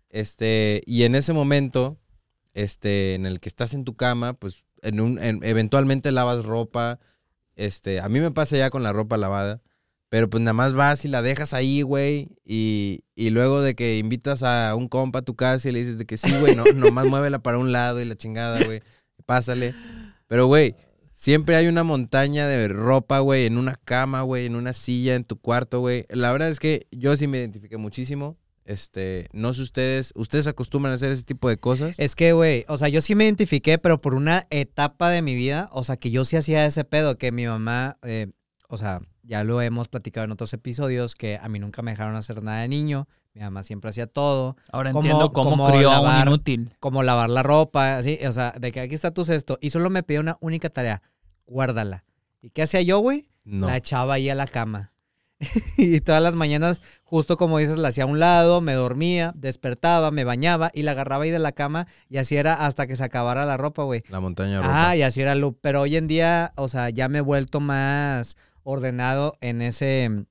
este, 0.09 0.81
y 0.85 1.03
en 1.03 1.15
ese 1.15 1.33
momento, 1.33 1.97
este, 2.53 3.13
en 3.15 3.25
el 3.25 3.39
que 3.39 3.49
estás 3.49 3.73
en 3.73 3.83
tu 3.85 3.95
cama, 3.95 4.33
pues, 4.33 4.65
en 4.81 4.99
un, 5.01 5.21
en- 5.21 5.43
eventualmente 5.43 6.11
lavas 6.11 6.45
ropa, 6.45 6.99
este, 7.55 7.99
a 7.99 8.09
mí 8.09 8.19
me 8.19 8.31
pasa 8.31 8.57
ya 8.57 8.69
con 8.69 8.83
la 8.83 8.93
ropa 8.93 9.17
lavada, 9.17 9.61
pero 10.07 10.29
pues 10.29 10.41
nada 10.41 10.53
más 10.53 10.73
vas 10.73 11.05
y 11.05 11.07
la 11.09 11.21
dejas 11.21 11.53
ahí, 11.53 11.81
güey, 11.83 12.29
y, 12.45 13.03
y 13.15 13.29
luego 13.29 13.61
de 13.61 13.75
que 13.75 13.97
invitas 13.99 14.41
a 14.41 14.73
un 14.75 14.87
compa 14.87 15.19
a 15.19 15.23
tu 15.23 15.35
casa 15.35 15.69
y 15.69 15.71
le 15.71 15.79
dices 15.79 15.97
de 15.99 16.05
que 16.05 16.17
sí, 16.17 16.31
güey, 16.39 16.55
no, 16.55 16.63
nomás 16.63 17.05
muévela 17.07 17.39
para 17.39 17.59
un 17.59 17.71
lado 17.71 18.01
y 18.01 18.05
la 18.05 18.15
chingada, 18.15 18.63
güey, 18.65 18.81
pásale. 19.25 19.75
Pero, 20.27 20.47
güey, 20.47 20.75
siempre 21.19 21.57
hay 21.57 21.67
una 21.67 21.83
montaña 21.83 22.47
de 22.47 22.69
ropa, 22.69 23.19
güey, 23.19 23.45
en 23.45 23.57
una 23.57 23.75
cama, 23.75 24.21
güey, 24.21 24.45
en 24.45 24.55
una 24.55 24.71
silla, 24.71 25.15
en 25.15 25.25
tu 25.25 25.37
cuarto, 25.37 25.81
güey. 25.81 26.05
La 26.07 26.31
verdad 26.31 26.47
es 26.47 26.61
que 26.61 26.87
yo 26.91 27.17
sí 27.17 27.27
me 27.27 27.39
identifiqué 27.39 27.75
muchísimo. 27.75 28.37
Este, 28.63 29.27
no 29.33 29.53
sé 29.53 29.63
ustedes, 29.63 30.13
¿ustedes 30.15 30.47
acostumbran 30.47 30.93
a 30.93 30.95
hacer 30.95 31.11
ese 31.11 31.23
tipo 31.23 31.49
de 31.49 31.57
cosas? 31.57 31.99
Es 31.99 32.15
que, 32.15 32.31
güey, 32.31 32.63
o 32.69 32.77
sea, 32.77 32.87
yo 32.87 33.01
sí 33.01 33.15
me 33.15 33.25
identifiqué, 33.25 33.77
pero 33.77 33.99
por 33.99 34.13
una 34.13 34.45
etapa 34.49 35.09
de 35.09 35.21
mi 35.21 35.35
vida, 35.35 35.69
o 35.73 35.83
sea, 35.83 35.97
que 35.97 36.09
yo 36.09 36.23
sí 36.23 36.37
hacía 36.37 36.65
ese 36.65 36.85
pedo, 36.85 37.17
que 37.17 37.33
mi 37.33 37.45
mamá, 37.47 37.97
eh, 38.03 38.31
o 38.69 38.77
sea, 38.77 39.01
ya 39.23 39.43
lo 39.43 39.61
hemos 39.61 39.89
platicado 39.89 40.23
en 40.23 40.31
otros 40.31 40.53
episodios, 40.53 41.15
que 41.15 41.37
a 41.41 41.49
mí 41.49 41.59
nunca 41.59 41.81
me 41.81 41.91
dejaron 41.91 42.15
hacer 42.15 42.41
nada 42.43 42.61
de 42.61 42.69
niño, 42.69 43.09
mi 43.39 43.45
mamá 43.45 43.63
siempre 43.63 43.89
hacía 43.89 44.05
todo, 44.07 44.57
Ahora 44.71 44.91
Como- 44.91 45.01
entiendo 45.05 45.31
cómo 45.31 45.49
como 45.51 45.67
crió 45.71 45.91
a 45.91 46.01
lavar- 46.01 46.21
un 46.23 46.27
inútil. 46.27 46.75
como 46.79 47.03
lavar 47.03 47.29
la 47.29 47.41
ropa, 47.43 47.97
así, 47.97 48.19
o 48.27 48.31
sea, 48.33 48.51
de 48.59 48.71
que 48.71 48.81
aquí 48.81 48.95
está 48.95 49.11
tu 49.11 49.23
cesto, 49.25 49.57
y 49.61 49.69
solo 49.69 49.89
me 49.89 50.03
pedía 50.03 50.19
una 50.19 50.35
única 50.41 50.69
tarea, 50.69 51.01
guárdala. 51.45 52.03
¿Y 52.41 52.49
qué 52.51 52.63
hacía 52.63 52.81
yo, 52.81 52.99
güey? 52.99 53.29
No. 53.45 53.67
La 53.67 53.77
echaba 53.77 54.15
ahí 54.15 54.29
a 54.29 54.35
la 54.35 54.45
cama. 54.47 54.91
y 55.77 56.01
todas 56.01 56.21
las 56.21 56.35
mañanas, 56.35 56.81
justo 57.03 57.37
como 57.37 57.59
dices, 57.59 57.77
la 57.77 57.87
hacía 57.87 58.03
a 58.03 58.07
un 58.07 58.19
lado, 58.19 58.59
me 58.59 58.73
dormía, 58.73 59.31
despertaba, 59.35 60.11
me 60.11 60.25
bañaba 60.25 60.69
y 60.73 60.83
la 60.83 60.91
agarraba 60.91 61.23
ahí 61.23 61.31
de 61.31 61.39
la 61.39 61.53
cama 61.53 61.87
y 62.09 62.17
así 62.17 62.35
era 62.35 62.65
hasta 62.65 62.87
que 62.87 62.97
se 62.97 63.05
acabara 63.05 63.45
la 63.45 63.55
ropa, 63.55 63.83
güey. 63.83 64.03
La 64.09 64.19
montaña 64.19 64.57
de 64.57 64.61
ropa. 64.63 64.89
Ah, 64.89 64.95
y 64.97 65.01
así 65.01 65.21
era 65.21 65.35
lo. 65.35 65.53
Pero 65.53 65.79
hoy 65.81 65.95
en 65.95 66.07
día, 66.07 66.51
o 66.57 66.67
sea, 66.67 66.89
ya 66.89 67.07
me 67.07 67.19
he 67.19 67.21
vuelto 67.21 67.61
más 67.61 68.35
ordenado 68.63 69.37
en 69.39 69.61
ese, 69.61 70.25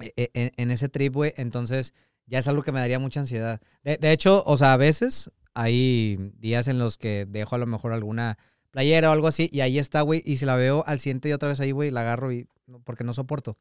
e- 0.00 0.12
e- 0.16 0.30
en, 0.34 0.50
en 0.56 0.70
ese 0.72 0.88
trip, 0.88 1.14
güey. 1.14 1.32
Entonces, 1.36 1.94
ya 2.30 2.38
es 2.38 2.48
algo 2.48 2.62
que 2.62 2.72
me 2.72 2.80
daría 2.80 2.98
mucha 2.98 3.20
ansiedad. 3.20 3.60
De, 3.82 3.96
de 3.98 4.12
hecho, 4.12 4.42
o 4.46 4.56
sea, 4.56 4.72
a 4.72 4.76
veces 4.76 5.30
hay 5.52 6.16
días 6.38 6.68
en 6.68 6.78
los 6.78 6.96
que 6.96 7.26
dejo 7.28 7.56
a 7.56 7.58
lo 7.58 7.66
mejor 7.66 7.92
alguna 7.92 8.38
playera 8.70 9.10
o 9.10 9.12
algo 9.12 9.26
así 9.26 9.50
y 9.52 9.60
ahí 9.60 9.78
está, 9.78 10.00
güey. 10.02 10.22
Y 10.24 10.36
si 10.36 10.46
la 10.46 10.54
veo 10.54 10.84
al 10.86 11.00
siguiente 11.00 11.28
y 11.28 11.32
otra 11.32 11.48
vez 11.48 11.60
ahí, 11.60 11.72
güey, 11.72 11.90
la 11.90 12.02
agarro 12.02 12.32
y 12.32 12.46
porque 12.84 13.04
no 13.04 13.12
soporto. 13.12 13.58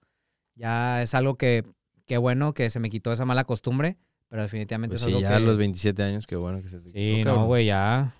Ya 0.55 1.01
es 1.01 1.15
algo 1.15 1.35
que, 1.35 1.63
que 2.05 2.17
bueno, 2.17 2.53
que 2.53 2.69
se 2.69 2.79
me 2.79 2.89
quitó 2.89 3.11
esa 3.11 3.25
mala 3.25 3.43
costumbre, 3.43 3.97
pero 4.27 4.43
definitivamente 4.43 4.93
Pues 4.93 5.01
es 5.01 5.07
sí, 5.07 5.11
algo 5.13 5.21
ya 5.21 5.35
a 5.35 5.39
los 5.39 5.57
27 5.57 6.03
años, 6.03 6.27
qué 6.27 6.35
bueno 6.35 6.61
que 6.61 6.69
se 6.69 6.79
te 6.79 6.89
Sí, 6.89 7.23
no, 7.23 7.47
güey, 7.47 7.65
ya. 7.65 8.13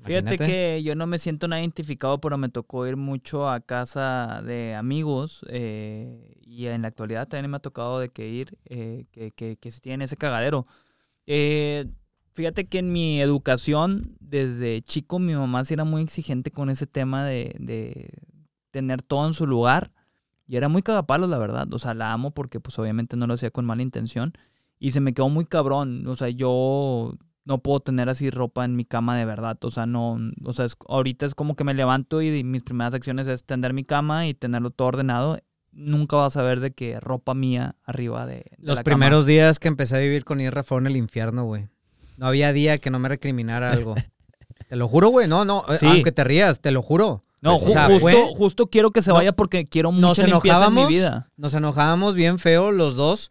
Fíjate 0.00 0.38
que 0.38 0.82
yo 0.84 0.94
no 0.94 1.06
me 1.06 1.18
siento 1.18 1.48
nada 1.48 1.60
identificado, 1.60 2.20
pero 2.20 2.38
me 2.38 2.48
tocó 2.48 2.86
ir 2.86 2.96
mucho 2.96 3.48
a 3.48 3.60
casa 3.60 4.42
de 4.44 4.74
amigos 4.74 5.44
eh, 5.48 6.36
y 6.40 6.66
en 6.66 6.82
la 6.82 6.88
actualidad 6.88 7.26
también 7.26 7.50
me 7.50 7.56
ha 7.56 7.60
tocado 7.60 7.98
de 7.98 8.08
que 8.10 8.28
ir, 8.28 8.56
eh, 8.66 9.06
que, 9.10 9.32
que, 9.32 9.56
que 9.56 9.70
se 9.70 9.80
tienen 9.80 10.02
ese 10.02 10.16
cagadero. 10.16 10.64
Eh, 11.26 11.86
fíjate 12.32 12.66
que 12.66 12.78
en 12.78 12.92
mi 12.92 13.20
educación, 13.20 14.16
desde 14.20 14.82
chico, 14.82 15.18
mi 15.18 15.34
mamá 15.34 15.64
sí 15.64 15.74
era 15.74 15.84
muy 15.84 16.02
exigente 16.02 16.52
con 16.52 16.70
ese 16.70 16.86
tema 16.86 17.26
de, 17.26 17.56
de 17.58 18.10
tener 18.70 19.02
todo 19.02 19.26
en 19.26 19.34
su 19.34 19.46
lugar 19.46 19.90
y 20.46 20.56
era 20.56 20.68
muy 20.68 20.82
cagapalos, 20.82 21.28
la 21.28 21.38
verdad. 21.38 21.72
O 21.74 21.78
sea, 21.78 21.94
la 21.94 22.12
amo 22.12 22.30
porque 22.30 22.60
pues 22.60 22.78
obviamente 22.78 23.16
no 23.16 23.26
lo 23.26 23.34
hacía 23.34 23.50
con 23.50 23.66
mala 23.66 23.82
intención 23.82 24.32
y 24.78 24.92
se 24.92 25.00
me 25.00 25.12
quedó 25.12 25.28
muy 25.28 25.44
cabrón. 25.44 26.06
O 26.06 26.16
sea, 26.16 26.28
yo 26.30 27.18
no 27.48 27.58
puedo 27.58 27.80
tener 27.80 28.08
así 28.10 28.28
ropa 28.30 28.64
en 28.64 28.76
mi 28.76 28.84
cama 28.84 29.16
de 29.16 29.24
verdad. 29.24 29.56
O 29.64 29.70
sea, 29.70 29.86
no, 29.86 30.18
o 30.44 30.52
sea, 30.52 30.66
es- 30.66 30.76
ahorita 30.86 31.24
es 31.26 31.34
como 31.34 31.56
que 31.56 31.64
me 31.64 31.72
levanto 31.74 32.20
y 32.22 32.44
mis 32.44 32.62
primeras 32.62 32.92
acciones 32.94 33.26
es 33.26 33.42
tender 33.44 33.72
mi 33.72 33.84
cama 33.84 34.26
y 34.26 34.34
tenerlo 34.34 34.70
todo 34.70 34.88
ordenado. 34.88 35.38
Nunca 35.72 36.16
vas 36.16 36.36
a 36.36 36.42
ver 36.42 36.60
de 36.60 36.72
que 36.72 37.00
ropa 37.00 37.34
mía 37.34 37.74
arriba 37.84 38.26
de, 38.26 38.34
de 38.36 38.44
Los 38.58 38.76
la 38.78 38.84
cama. 38.84 38.96
primeros 38.96 39.26
días 39.26 39.58
que 39.58 39.68
empecé 39.68 39.96
a 39.96 40.00
vivir 40.00 40.24
con 40.24 40.40
Isra 40.40 40.62
fueron 40.62 40.86
el 40.86 40.96
infierno, 40.96 41.44
güey. 41.44 41.68
No 42.18 42.26
había 42.26 42.52
día 42.52 42.78
que 42.78 42.90
no 42.90 42.98
me 42.98 43.08
recriminara 43.08 43.72
algo. 43.72 43.94
te 44.68 44.76
lo 44.76 44.86
juro, 44.88 45.08
güey. 45.08 45.26
No, 45.28 45.44
no. 45.44 45.64
eh, 45.70 45.78
Sí. 45.78 45.86
Aunque 45.86 46.12
te 46.12 46.24
rías, 46.24 46.60
te 46.60 46.70
lo 46.70 46.82
juro. 46.82 47.22
No, 47.40 47.54
O 47.54 47.58
ju- 47.60 47.72
sea, 47.72 47.84
justo, 47.86 48.00
fue- 48.00 48.24
justo 48.36 48.66
quiero 48.68 48.90
que 48.90 49.00
se 49.02 49.10
No- 49.10 49.14
vaya 49.14 49.32
porque 49.32 49.64
quiero 49.64 49.92
nos 49.92 50.18
mucha 50.18 50.26
limpieza 50.26 50.56
en 50.66 50.74
mi 50.74 50.80
enojábamos. 50.80 50.88
vida. 50.88 51.30
Nos 51.36 51.54
enojábamos 51.54 52.14
bien 52.16 52.38
feo 52.40 52.72
los 52.72 52.94
dos. 52.96 53.30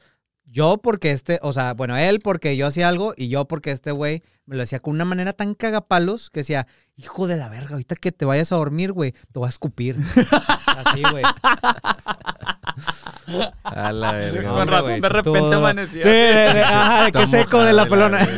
Yo 0.50 0.78
porque 0.78 1.12
este, 1.12 1.40
o 1.42 1.52
sea, 1.52 1.74
bueno, 1.74 1.98
él 1.98 2.20
porque 2.22 2.56
yo 2.56 2.68
hacía 2.68 2.88
algo 2.88 3.14
y 3.16 3.28
yo 3.28 3.46
porque 3.46 3.72
este 3.72 3.92
güey 3.92 4.24
me 4.48 4.56
lo 4.56 4.62
decía 4.62 4.80
con 4.80 4.96
una 4.96 5.06
manera 5.06 5.34
tan 5.34 5.54
cagapalos 5.54 6.30
que 6.32 6.40
decía, 6.40 6.66
hijo 6.96 7.28
de 7.28 7.36
la 7.36 7.48
verga, 7.50 7.72
ahorita 7.74 7.96
que 7.96 8.12
te 8.12 8.26
vayas 8.26 8.52
a 8.52 8.56
dormir, 8.56 8.92
güey, 8.94 9.12
te 9.12 9.38
voy 9.40 9.46
a 9.46 9.50
escupir. 9.50 9.98
Así, 10.66 11.04
güey. 11.12 11.24
A 13.64 13.92
la 13.92 14.12
verga. 14.14 14.50
Con 14.50 14.60
hombre, 14.62 14.76
razón, 14.76 14.86
güey, 14.90 15.02
de 15.02 15.10
repente 15.10 15.40
estuvo- 15.40 15.56
amanecía. 15.56 16.04
Sí, 16.04 16.10
de, 16.10 16.14
de- 16.54 16.64
ajá, 16.64 17.04
de 17.06 17.12
que 17.12 17.24
Está 17.24 17.38
seco 17.38 17.62
de 17.64 17.74
la 17.74 17.86
pelona. 17.86 18.20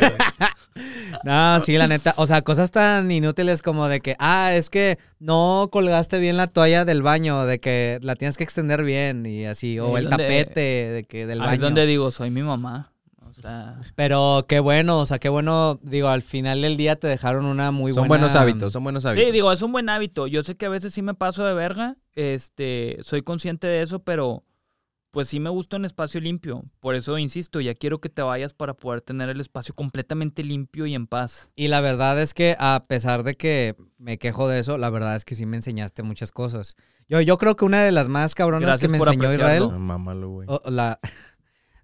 No, 1.24 1.60
sí, 1.60 1.76
la 1.76 1.86
neta. 1.86 2.14
O 2.16 2.26
sea, 2.26 2.40
cosas 2.40 2.70
tan 2.70 3.10
inútiles 3.10 3.60
como 3.60 3.88
de 3.88 4.00
que, 4.00 4.16
ah, 4.18 4.52
es 4.54 4.70
que 4.70 4.98
no 5.18 5.68
colgaste 5.70 6.18
bien 6.18 6.38
la 6.38 6.46
toalla 6.46 6.86
del 6.86 7.02
baño, 7.02 7.44
de 7.44 7.58
que 7.60 7.98
la 8.02 8.14
tienes 8.16 8.38
que 8.38 8.44
extender 8.44 8.82
bien 8.84 9.26
y 9.26 9.44
así. 9.44 9.78
O 9.78 9.98
el 9.98 10.04
donde- 10.08 10.24
tapete 10.24 10.60
de 10.60 11.04
que 11.06 11.26
del 11.26 11.40
Ahí 11.40 11.46
baño. 11.46 11.54
es 11.56 11.60
donde 11.60 11.84
digo, 11.86 12.10
soy 12.10 12.30
mi 12.30 12.42
mamá. 12.42 12.89
Sea, 13.40 13.80
Pero 13.94 14.44
qué 14.48 14.60
bueno, 14.60 15.00
o 15.00 15.06
sea, 15.06 15.18
qué 15.18 15.28
bueno. 15.28 15.78
Digo, 15.82 16.08
al 16.08 16.22
final 16.22 16.62
del 16.62 16.76
día 16.76 16.96
te 16.96 17.06
dejaron 17.06 17.44
una 17.44 17.70
muy 17.70 17.92
Son 17.92 18.06
buena. 18.08 18.24
buenos 18.26 18.36
hábitos, 18.36 18.72
son 18.72 18.84
buenos 18.84 19.04
hábitos. 19.04 19.26
sí, 19.26 19.32
digo, 19.32 19.52
es 19.52 19.62
un 19.62 19.72
buen 19.72 19.88
hábito. 19.88 20.26
Yo 20.26 20.42
sé 20.42 20.56
que 20.56 20.66
a 20.66 20.70
veces 20.70 20.92
sí 20.94 21.02
me 21.02 21.14
paso 21.14 21.44
de 21.44 21.54
verga. 21.54 21.96
Este, 22.14 22.98
soy 23.02 23.22
consciente 23.22 23.66
de 23.66 23.82
eso, 23.82 24.02
pero 24.02 24.44
pues 25.10 25.26
sí 25.28 25.40
me 25.40 25.50
gusta 25.50 25.76
un 25.76 25.84
espacio 25.84 26.20
limpio. 26.20 26.62
Por 26.78 26.94
eso 26.94 27.18
insisto, 27.18 27.60
ya 27.60 27.74
quiero 27.74 28.00
que 28.00 28.08
te 28.08 28.22
vayas 28.22 28.54
para 28.54 28.74
poder 28.74 29.00
tener 29.00 29.28
el 29.28 29.40
espacio 29.40 29.74
completamente 29.74 30.44
limpio 30.44 30.86
y 30.86 30.94
en 30.94 31.06
paz. 31.08 31.50
Y 31.56 31.68
la 31.68 31.80
verdad 31.80 32.20
es 32.20 32.32
que 32.32 32.56
a 32.58 32.82
pesar 32.86 33.24
de 33.24 33.34
que 33.34 33.74
me 33.98 34.18
quejo 34.18 34.48
de 34.48 34.60
eso, 34.60 34.78
la 34.78 34.88
verdad 34.90 35.16
es 35.16 35.24
que 35.24 35.34
sí 35.34 35.46
me 35.46 35.56
enseñaste 35.56 36.02
muchas 36.04 36.30
cosas. 36.30 36.76
Yo, 37.08 37.20
yo 37.20 37.38
creo 37.38 37.56
que 37.56 37.64
una 37.64 37.82
de 37.82 37.90
las 37.90 38.08
más 38.08 38.36
cabronas 38.36 38.68
Gracias 38.68 38.82
que 38.82 38.98
me 38.98 38.98
enseñó 38.98 39.26
apreciarlo. 39.28 39.66
Israel. 39.66 39.80
Mámalo, 39.80 40.28
güey. 40.30 40.48
la... 40.66 41.00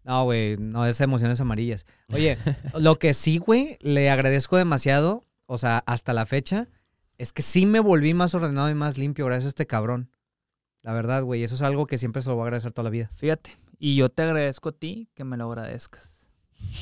No, 0.06 0.22
güey, 0.22 0.56
no 0.56 0.86
es 0.86 1.00
emociones 1.00 1.40
amarillas. 1.40 1.84
Oye, 2.14 2.38
lo 2.78 2.96
que 2.96 3.12
sí, 3.12 3.38
güey, 3.38 3.76
le 3.80 4.08
agradezco 4.08 4.56
demasiado, 4.56 5.24
o 5.46 5.58
sea, 5.58 5.82
hasta 5.84 6.12
la 6.12 6.26
fecha, 6.26 6.68
es 7.18 7.32
que 7.32 7.42
sí 7.42 7.66
me 7.66 7.80
volví 7.80 8.14
más 8.14 8.32
ordenado 8.32 8.70
y 8.70 8.74
más 8.74 8.98
limpio 8.98 9.26
gracias 9.26 9.46
a 9.46 9.48
este 9.48 9.66
cabrón. 9.66 10.08
La 10.82 10.92
verdad, 10.92 11.24
güey, 11.24 11.42
eso 11.42 11.56
es 11.56 11.62
algo 11.62 11.88
que 11.88 11.98
siempre 11.98 12.22
se 12.22 12.28
lo 12.28 12.36
voy 12.36 12.42
a 12.42 12.44
agradecer 12.44 12.70
toda 12.70 12.84
la 12.84 12.90
vida. 12.90 13.10
Fíjate. 13.16 13.56
Y 13.80 13.96
yo 13.96 14.08
te 14.08 14.22
agradezco 14.22 14.68
a 14.68 14.72
ti 14.72 15.08
que 15.12 15.24
me 15.24 15.36
lo 15.36 15.50
agradezcas. 15.50 16.08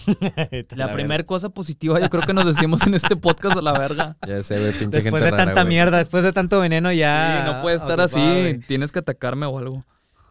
La 0.77 0.93
primera 0.93 1.25
cosa 1.25 1.49
positiva 1.49 1.99
yo 1.99 2.11
creo 2.11 2.23
que 2.23 2.35
nos 2.35 2.45
decimos 2.45 2.87
en 2.87 2.95
este 2.95 3.17
podcast 3.17 3.57
a 3.57 3.63
la 3.63 3.73
verga. 3.73 4.17
Ya 4.27 4.43
sé, 4.43 4.61
güey, 4.61 4.73
pinche 4.73 5.01
Después 5.01 5.25
gente 5.25 5.25
de 5.25 5.31
rara, 5.31 5.45
tanta 5.47 5.65
mierda, 5.65 5.97
después 5.99 6.23
de 6.23 6.33
tanto 6.33 6.61
veneno 6.61 6.93
ya... 6.93 7.43
Sí, 7.43 7.53
no 7.53 7.63
puede 7.63 7.77
estar 7.77 7.99
ocupado, 7.99 8.23
así. 8.23 8.61
Tienes 8.69 8.93
que 8.93 8.99
atacarme 8.99 9.47
o 9.47 9.59
algo. 9.59 9.83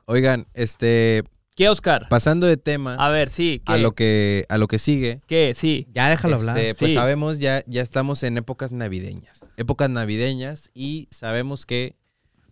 Oigan, 0.05 0.47
este, 0.53 1.23
¿Qué, 1.55 1.69
Oscar? 1.69 2.07
pasando 2.09 2.47
de 2.47 2.57
tema 2.57 2.95
A 2.95 3.09
ver, 3.09 3.29
sí. 3.29 3.61
¿Qué? 3.65 3.73
a 3.73 3.77
lo 3.77 3.91
que 3.93 4.45
a 4.49 4.57
lo 4.57 4.67
que 4.67 4.79
sigue, 4.79 5.21
¿Qué? 5.27 5.53
Sí. 5.55 5.87
Ya 5.93 6.09
déjalo 6.09 6.37
este, 6.37 6.49
hablar. 6.49 6.75
pues 6.77 6.91
Sí. 6.91 6.97
sabemos 6.97 7.39
ya 7.39 7.63
ya 7.67 7.81
estamos 7.81 8.23
en 8.23 8.37
épocas 8.37 8.71
navideñas, 8.71 9.49
épocas 9.57 9.89
navideñas 9.89 10.69
y 10.73 11.07
sabemos 11.11 11.65
que 11.65 11.95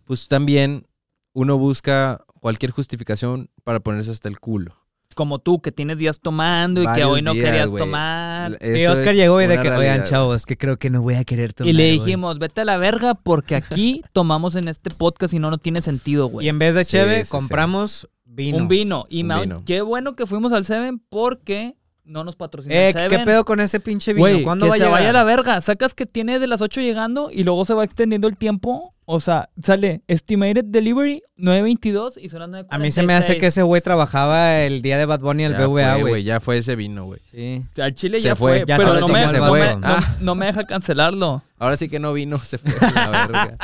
pues 0.04 0.28
también 0.28 0.86
uno 1.32 1.58
busca 1.58 2.24
cualquier 2.40 2.70
justificación 2.72 3.50
para 3.64 3.80
ponerse 3.80 4.10
hasta 4.10 4.28
el 4.28 4.38
culo. 4.38 4.76
Como 5.14 5.38
tú, 5.40 5.60
que 5.60 5.72
tienes 5.72 5.98
días 5.98 6.20
tomando 6.20 6.82
y 6.82 6.86
que 6.94 7.04
hoy 7.04 7.20
no 7.20 7.34
días, 7.34 7.44
querías 7.44 7.74
tomar. 7.74 8.58
Y 8.62 8.86
Oscar 8.86 9.14
llegó 9.14 9.42
y 9.42 9.46
de 9.46 9.56
que, 9.56 9.68
oigan, 9.68 9.78
realidad, 9.80 10.06
chavos, 10.08 10.46
que 10.46 10.56
creo 10.56 10.78
que 10.78 10.88
no 10.88 11.02
voy 11.02 11.14
a 11.16 11.24
querer 11.24 11.52
tomar. 11.52 11.68
Y 11.68 11.74
le 11.74 11.84
güey". 11.94 11.98
dijimos, 11.98 12.38
vete 12.38 12.62
a 12.62 12.64
la 12.64 12.78
verga 12.78 13.14
porque 13.14 13.54
aquí 13.54 14.02
tomamos 14.14 14.56
en 14.56 14.68
este 14.68 14.88
podcast 14.90 15.34
y 15.34 15.38
no, 15.38 15.50
no 15.50 15.58
tiene 15.58 15.82
sentido, 15.82 16.28
güey. 16.28 16.46
Y 16.46 16.48
en 16.48 16.58
vez 16.58 16.74
de 16.74 16.84
Sí, 16.86 16.92
cheve, 16.92 17.18
sí, 17.18 17.24
sí. 17.24 17.30
compramos 17.30 18.08
vino. 18.34 18.58
Un 18.58 18.68
vino. 18.68 19.06
Y 19.08 19.22
Un 19.22 19.26
me- 19.28 19.40
vino. 19.42 19.62
qué 19.64 19.80
bueno 19.82 20.14
que 20.16 20.26
fuimos 20.26 20.52
al 20.52 20.64
Seven 20.64 20.98
porque 21.08 21.74
no 22.04 22.24
nos 22.24 22.34
patrocinó 22.36 22.74
Eh, 22.74 22.88
el 22.88 22.92
Seven. 22.94 23.08
¿qué 23.10 23.18
pedo 23.20 23.44
con 23.44 23.60
ese 23.60 23.78
pinche 23.78 24.12
vino? 24.12 24.22
Güey, 24.26 24.42
¿Cuándo 24.42 24.66
que 24.66 24.70
va 24.70 24.74
a 24.74 24.78
se 24.78 24.84
llegar? 24.84 24.98
vaya 24.98 25.10
a 25.10 25.12
la 25.12 25.24
verga. 25.24 25.60
Sacas 25.60 25.94
que 25.94 26.04
tiene 26.06 26.38
de 26.40 26.46
las 26.48 26.60
8 26.60 26.80
llegando 26.80 27.30
y 27.30 27.44
luego 27.44 27.64
se 27.64 27.74
va 27.74 27.84
extendiendo 27.84 28.26
el 28.28 28.36
tiempo. 28.36 28.94
O 29.04 29.20
sea, 29.20 29.50
sale 29.62 30.02
estimated 30.08 30.64
delivery 30.64 31.22
9.22 31.36 32.18
y 32.20 32.28
son 32.28 32.40
las 32.40 32.48
9.46. 32.50 32.66
A 32.70 32.78
mí 32.78 32.90
se 32.92 33.02
me 33.02 33.14
hace 33.14 33.36
que 33.38 33.46
ese 33.46 33.62
güey 33.62 33.80
trabajaba 33.82 34.60
el 34.60 34.80
día 34.80 34.96
de 34.96 35.06
Bad 35.06 35.20
Bunny 35.20 35.44
en 35.44 35.52
el 35.52 35.58
Ya 35.58 35.66
BVA, 35.66 35.92
fue, 35.94 36.02
güey. 36.10 36.22
Ya 36.24 36.40
fue 36.40 36.58
ese 36.58 36.76
vino, 36.76 37.04
güey. 37.04 37.20
Sí. 37.30 37.62
O 37.72 37.74
sea, 37.76 37.84
al 37.86 37.94
Chile 37.94 38.18
Se 38.20 38.24
ya 38.28 38.36
fue, 38.36 38.58
fue, 38.58 38.64
ya 38.66 38.78
pero 38.78 38.94
no 38.94 39.00
cómo 39.02 39.14
me, 39.14 39.28
se 39.28 39.38
no, 39.38 39.48
fue. 39.48 39.60
me- 39.60 39.76
no- 39.76 39.80
Ah. 39.84 40.16
no 40.20 40.34
me 40.34 40.46
deja 40.46 40.64
cancelarlo. 40.64 41.42
Ahora 41.58 41.76
sí 41.76 41.88
que 41.88 41.98
no 41.98 42.12
vino, 42.12 42.38
se 42.38 42.58
fue 42.58 42.72
a 42.88 43.08
la 43.10 43.26
verga. 43.26 43.56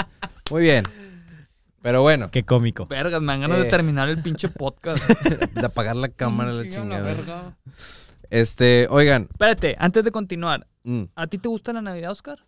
Muy 0.50 0.62
bien. 0.62 0.84
Pero 1.82 2.02
bueno, 2.02 2.30
Qué 2.30 2.44
cómico. 2.44 2.86
Vergas, 2.86 3.20
me 3.20 3.28
dan 3.32 3.42
ganas 3.42 3.58
Eh. 3.58 3.62
de 3.64 3.70
terminar 3.70 4.08
el 4.08 4.20
pinche 4.22 4.48
podcast. 4.48 4.98
de 5.54 5.66
apagar 5.66 5.96
la 5.96 6.08
cámara 6.08 6.52
la 6.52 6.62
Chinga 6.64 6.74
chingada. 6.74 7.02
verga. 7.04 7.56
Este, 8.30 8.86
oigan, 8.90 9.28
Espérate, 9.30 9.76
antes 9.78 10.04
de 10.04 10.10
continuar, 10.10 10.66
mm, 10.82 11.04
¿a 11.14 11.26
ti 11.28 11.38
te 11.38 11.48
gusta 11.48 11.72
la 11.72 11.80
Navidad, 11.82 12.10
Oscar? 12.10 12.44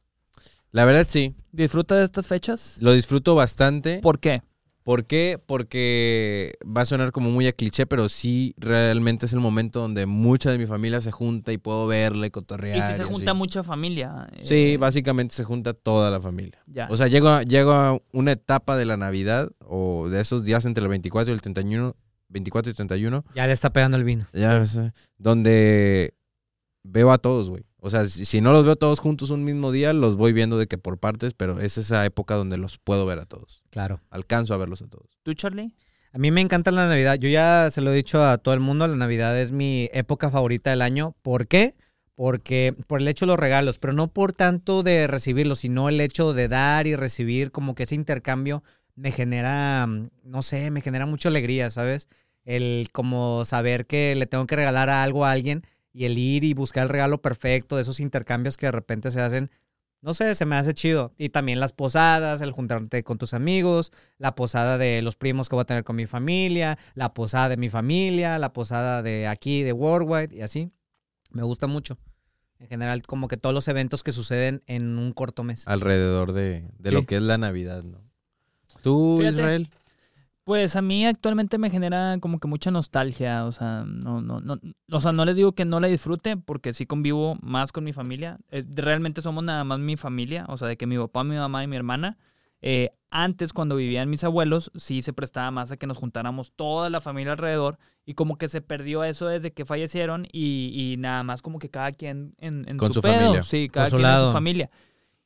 la 0.72 0.84
verdad 0.84 1.06
sí, 1.08 1.34
¿Disfruta 1.52 1.96
de 1.96 2.04
estas 2.04 2.26
fechas? 2.26 2.76
lo 2.80 2.92
disfruto 2.92 3.34
bastante. 3.34 4.00
¿Por 4.02 4.18
qué? 4.20 4.42
¿Por 4.82 5.04
qué? 5.04 5.38
Porque 5.44 6.54
va 6.66 6.80
a 6.82 6.86
sonar 6.86 7.12
como 7.12 7.30
muy 7.30 7.46
a 7.46 7.52
cliché, 7.52 7.86
pero 7.86 8.08
sí 8.08 8.54
realmente 8.56 9.26
es 9.26 9.32
el 9.34 9.40
momento 9.40 9.80
donde 9.80 10.06
mucha 10.06 10.50
de 10.50 10.56
mi 10.58 10.66
familia 10.66 11.00
se 11.02 11.10
junta 11.10 11.52
y 11.52 11.58
puedo 11.58 11.86
verle, 11.86 12.28
Y 12.28 12.30
cotorrear. 12.30 12.90
si 12.92 12.96
se 12.96 13.04
junta 13.04 13.34
mucha 13.34 13.62
familia. 13.62 14.26
eh, 14.32 14.40
Sí, 14.42 14.76
básicamente 14.78 15.34
se 15.34 15.44
junta 15.44 15.74
toda 15.74 16.10
la 16.10 16.20
familia. 16.20 16.58
Ya. 16.66 16.88
O 16.90 16.96
sea, 16.96 17.08
llego 17.08 17.28
a, 17.28 17.42
llego 17.42 17.72
a 17.72 17.98
una 18.12 18.32
etapa 18.32 18.76
de 18.76 18.86
la 18.86 18.96
Navidad 18.96 19.50
o 19.60 20.08
de 20.08 20.20
esos 20.20 20.44
días 20.44 20.64
entre 20.64 20.82
el 20.82 20.88
24 20.88 21.30
y 21.30 21.34
el 21.34 21.42
31, 21.42 21.94
24 22.30 22.70
y 22.72 22.74
31, 22.74 23.24
Ya 23.34 23.46
le 23.46 23.52
está 23.52 23.70
pegando 23.72 23.96
el 23.98 24.04
vino. 24.04 24.26
ya 24.32 24.64
sé, 24.64 24.92
donde 25.18 26.14
veo 26.82 27.12
a 27.12 27.18
todos, 27.18 27.50
güey. 27.50 27.64
O 27.80 27.90
sea, 27.90 28.06
si, 28.06 28.24
si 28.24 28.40
no 28.40 28.52
los 28.52 28.64
veo 28.64 28.76
todos 28.76 29.00
juntos 29.00 29.30
un 29.30 29.44
mismo 29.44 29.72
día, 29.72 29.92
los 29.92 30.16
voy 30.16 30.32
viendo 30.32 30.58
de 30.58 30.66
que 30.66 30.78
por 30.78 30.98
partes, 30.98 31.34
pero 31.34 31.60
es 31.60 31.78
esa 31.78 32.04
época 32.04 32.34
donde 32.34 32.58
los 32.58 32.78
puedo 32.78 33.06
ver 33.06 33.18
a 33.18 33.26
todos. 33.26 33.62
Claro. 33.70 34.00
Alcanzo 34.10 34.54
a 34.54 34.58
verlos 34.58 34.82
a 34.82 34.88
todos. 34.88 35.18
¿Tú, 35.22 35.34
Charlie? 35.34 35.74
A 36.12 36.18
mí 36.18 36.30
me 36.30 36.40
encanta 36.40 36.72
la 36.72 36.88
Navidad. 36.88 37.18
Yo 37.18 37.28
ya 37.28 37.68
se 37.70 37.80
lo 37.80 37.92
he 37.92 37.96
dicho 37.96 38.24
a 38.24 38.38
todo 38.38 38.52
el 38.54 38.60
mundo, 38.60 38.86
la 38.88 38.96
Navidad 38.96 39.38
es 39.38 39.52
mi 39.52 39.88
época 39.92 40.30
favorita 40.30 40.70
del 40.70 40.82
año. 40.82 41.14
¿Por 41.22 41.46
qué? 41.46 41.76
Porque 42.16 42.74
por 42.88 43.00
el 43.00 43.08
hecho 43.08 43.26
de 43.26 43.28
los 43.28 43.38
regalos, 43.38 43.78
pero 43.78 43.92
no 43.92 44.08
por 44.08 44.32
tanto 44.32 44.82
de 44.82 45.06
recibirlos, 45.06 45.60
sino 45.60 45.88
el 45.88 46.00
hecho 46.00 46.32
de 46.32 46.48
dar 46.48 46.86
y 46.86 46.96
recibir, 46.96 47.52
como 47.52 47.74
que 47.74 47.84
ese 47.84 47.94
intercambio 47.94 48.64
me 48.96 49.12
genera, 49.12 49.86
mm, 49.86 50.10
no 50.24 50.42
sé, 50.42 50.70
me 50.70 50.82
genera 50.82 51.06
mucha 51.06 51.28
alegría, 51.28 51.70
¿sabes? 51.70 52.08
El 52.44 52.88
como 52.92 53.44
saber 53.44 53.86
que 53.86 54.14
le 54.16 54.26
tengo 54.26 54.46
que 54.46 54.56
regalar 54.56 54.90
algo 54.90 55.24
a 55.24 55.30
alguien 55.30 55.64
y 55.92 56.04
el 56.04 56.18
ir 56.18 56.44
y 56.44 56.54
buscar 56.54 56.84
el 56.84 56.88
regalo 56.88 57.20
perfecto, 57.22 57.76
de 57.76 57.82
esos 57.82 58.00
intercambios 58.00 58.56
que 58.56 58.66
de 58.66 58.72
repente 58.72 59.10
se 59.10 59.20
hacen, 59.20 59.50
no 60.02 60.14
sé, 60.14 60.34
se 60.34 60.46
me 60.46 60.56
hace 60.56 60.72
chido. 60.72 61.12
Y 61.18 61.28
también 61.28 61.60
las 61.60 61.72
posadas, 61.72 62.40
el 62.40 62.52
juntarte 62.52 63.02
con 63.04 63.18
tus 63.18 63.34
amigos, 63.34 63.92
la 64.18 64.34
posada 64.34 64.78
de 64.78 65.02
los 65.02 65.16
primos 65.16 65.48
que 65.48 65.56
voy 65.56 65.62
a 65.62 65.66
tener 65.66 65.84
con 65.84 65.96
mi 65.96 66.06
familia, 66.06 66.78
la 66.94 67.12
posada 67.12 67.48
de 67.50 67.56
mi 67.56 67.68
familia, 67.68 68.38
la 68.38 68.52
posada 68.52 69.02
de 69.02 69.26
aquí, 69.26 69.62
de 69.62 69.72
Worldwide 69.72 70.34
y 70.34 70.40
así. 70.42 70.70
Me 71.32 71.42
gusta 71.42 71.66
mucho. 71.66 71.98
En 72.58 72.66
general, 72.68 73.02
como 73.02 73.28
que 73.28 73.36
todos 73.36 73.54
los 73.54 73.68
eventos 73.68 74.02
que 74.02 74.12
suceden 74.12 74.62
en 74.66 74.98
un 74.98 75.12
corto 75.12 75.44
mes. 75.44 75.66
Alrededor 75.66 76.32
de, 76.32 76.68
de 76.78 76.90
Sí. 76.90 76.94
lo 76.94 77.04
que 77.06 77.16
es 77.16 77.22
la 77.22 77.38
Navidad, 77.38 77.82
¿no? 77.82 77.98
¿Tú, 78.82 79.16
Fíjate. 79.18 79.36
Israel? 79.36 79.70
Pues 80.50 80.74
a 80.74 80.82
mí 80.82 81.06
actualmente 81.06 81.58
me 81.58 81.70
genera 81.70 82.18
como 82.18 82.40
que 82.40 82.48
mucha 82.48 82.72
nostalgia, 82.72 83.44
o 83.44 83.52
sea, 83.52 83.84
no, 83.86 84.20
no, 84.20 84.40
no, 84.40 84.58
o 84.90 85.00
sea, 85.00 85.12
no 85.12 85.24
les 85.24 85.36
digo 85.36 85.52
que 85.52 85.64
no 85.64 85.78
la 85.78 85.86
disfrute 85.86 86.36
porque 86.36 86.72
sí 86.72 86.86
convivo 86.86 87.38
más 87.40 87.70
con 87.70 87.84
mi 87.84 87.92
familia. 87.92 88.40
Eh, 88.50 88.64
realmente 88.74 89.22
somos 89.22 89.44
nada 89.44 89.62
más 89.62 89.78
mi 89.78 89.96
familia, 89.96 90.46
o 90.48 90.56
sea, 90.56 90.66
de 90.66 90.76
que 90.76 90.88
mi 90.88 90.98
papá, 90.98 91.22
mi 91.22 91.36
mamá 91.36 91.62
y 91.62 91.68
mi 91.68 91.76
hermana. 91.76 92.18
Eh, 92.62 92.90
antes, 93.12 93.52
cuando 93.52 93.76
vivían 93.76 94.10
mis 94.10 94.24
abuelos, 94.24 94.72
sí 94.74 95.02
se 95.02 95.12
prestaba 95.12 95.52
más 95.52 95.70
a 95.70 95.76
que 95.76 95.86
nos 95.86 95.98
juntáramos 95.98 96.50
toda 96.50 96.90
la 96.90 97.00
familia 97.00 97.30
alrededor 97.34 97.78
y 98.04 98.14
como 98.14 98.36
que 98.36 98.48
se 98.48 98.60
perdió 98.60 99.04
eso 99.04 99.28
desde 99.28 99.52
que 99.52 99.64
fallecieron 99.64 100.26
y, 100.32 100.72
y 100.74 100.96
nada 100.96 101.22
más 101.22 101.42
como 101.42 101.60
que 101.60 101.70
cada 101.70 101.92
quien 101.92 102.34
en, 102.38 102.64
en 102.68 102.76
Con 102.76 102.88
su, 102.88 102.94
su 102.94 103.02
pedo. 103.02 103.14
familia. 103.14 103.42
Sí, 103.44 103.68
cada 103.68 103.88
quien 103.88 104.04
en 104.04 104.26
su 104.26 104.32
familia. 104.32 104.70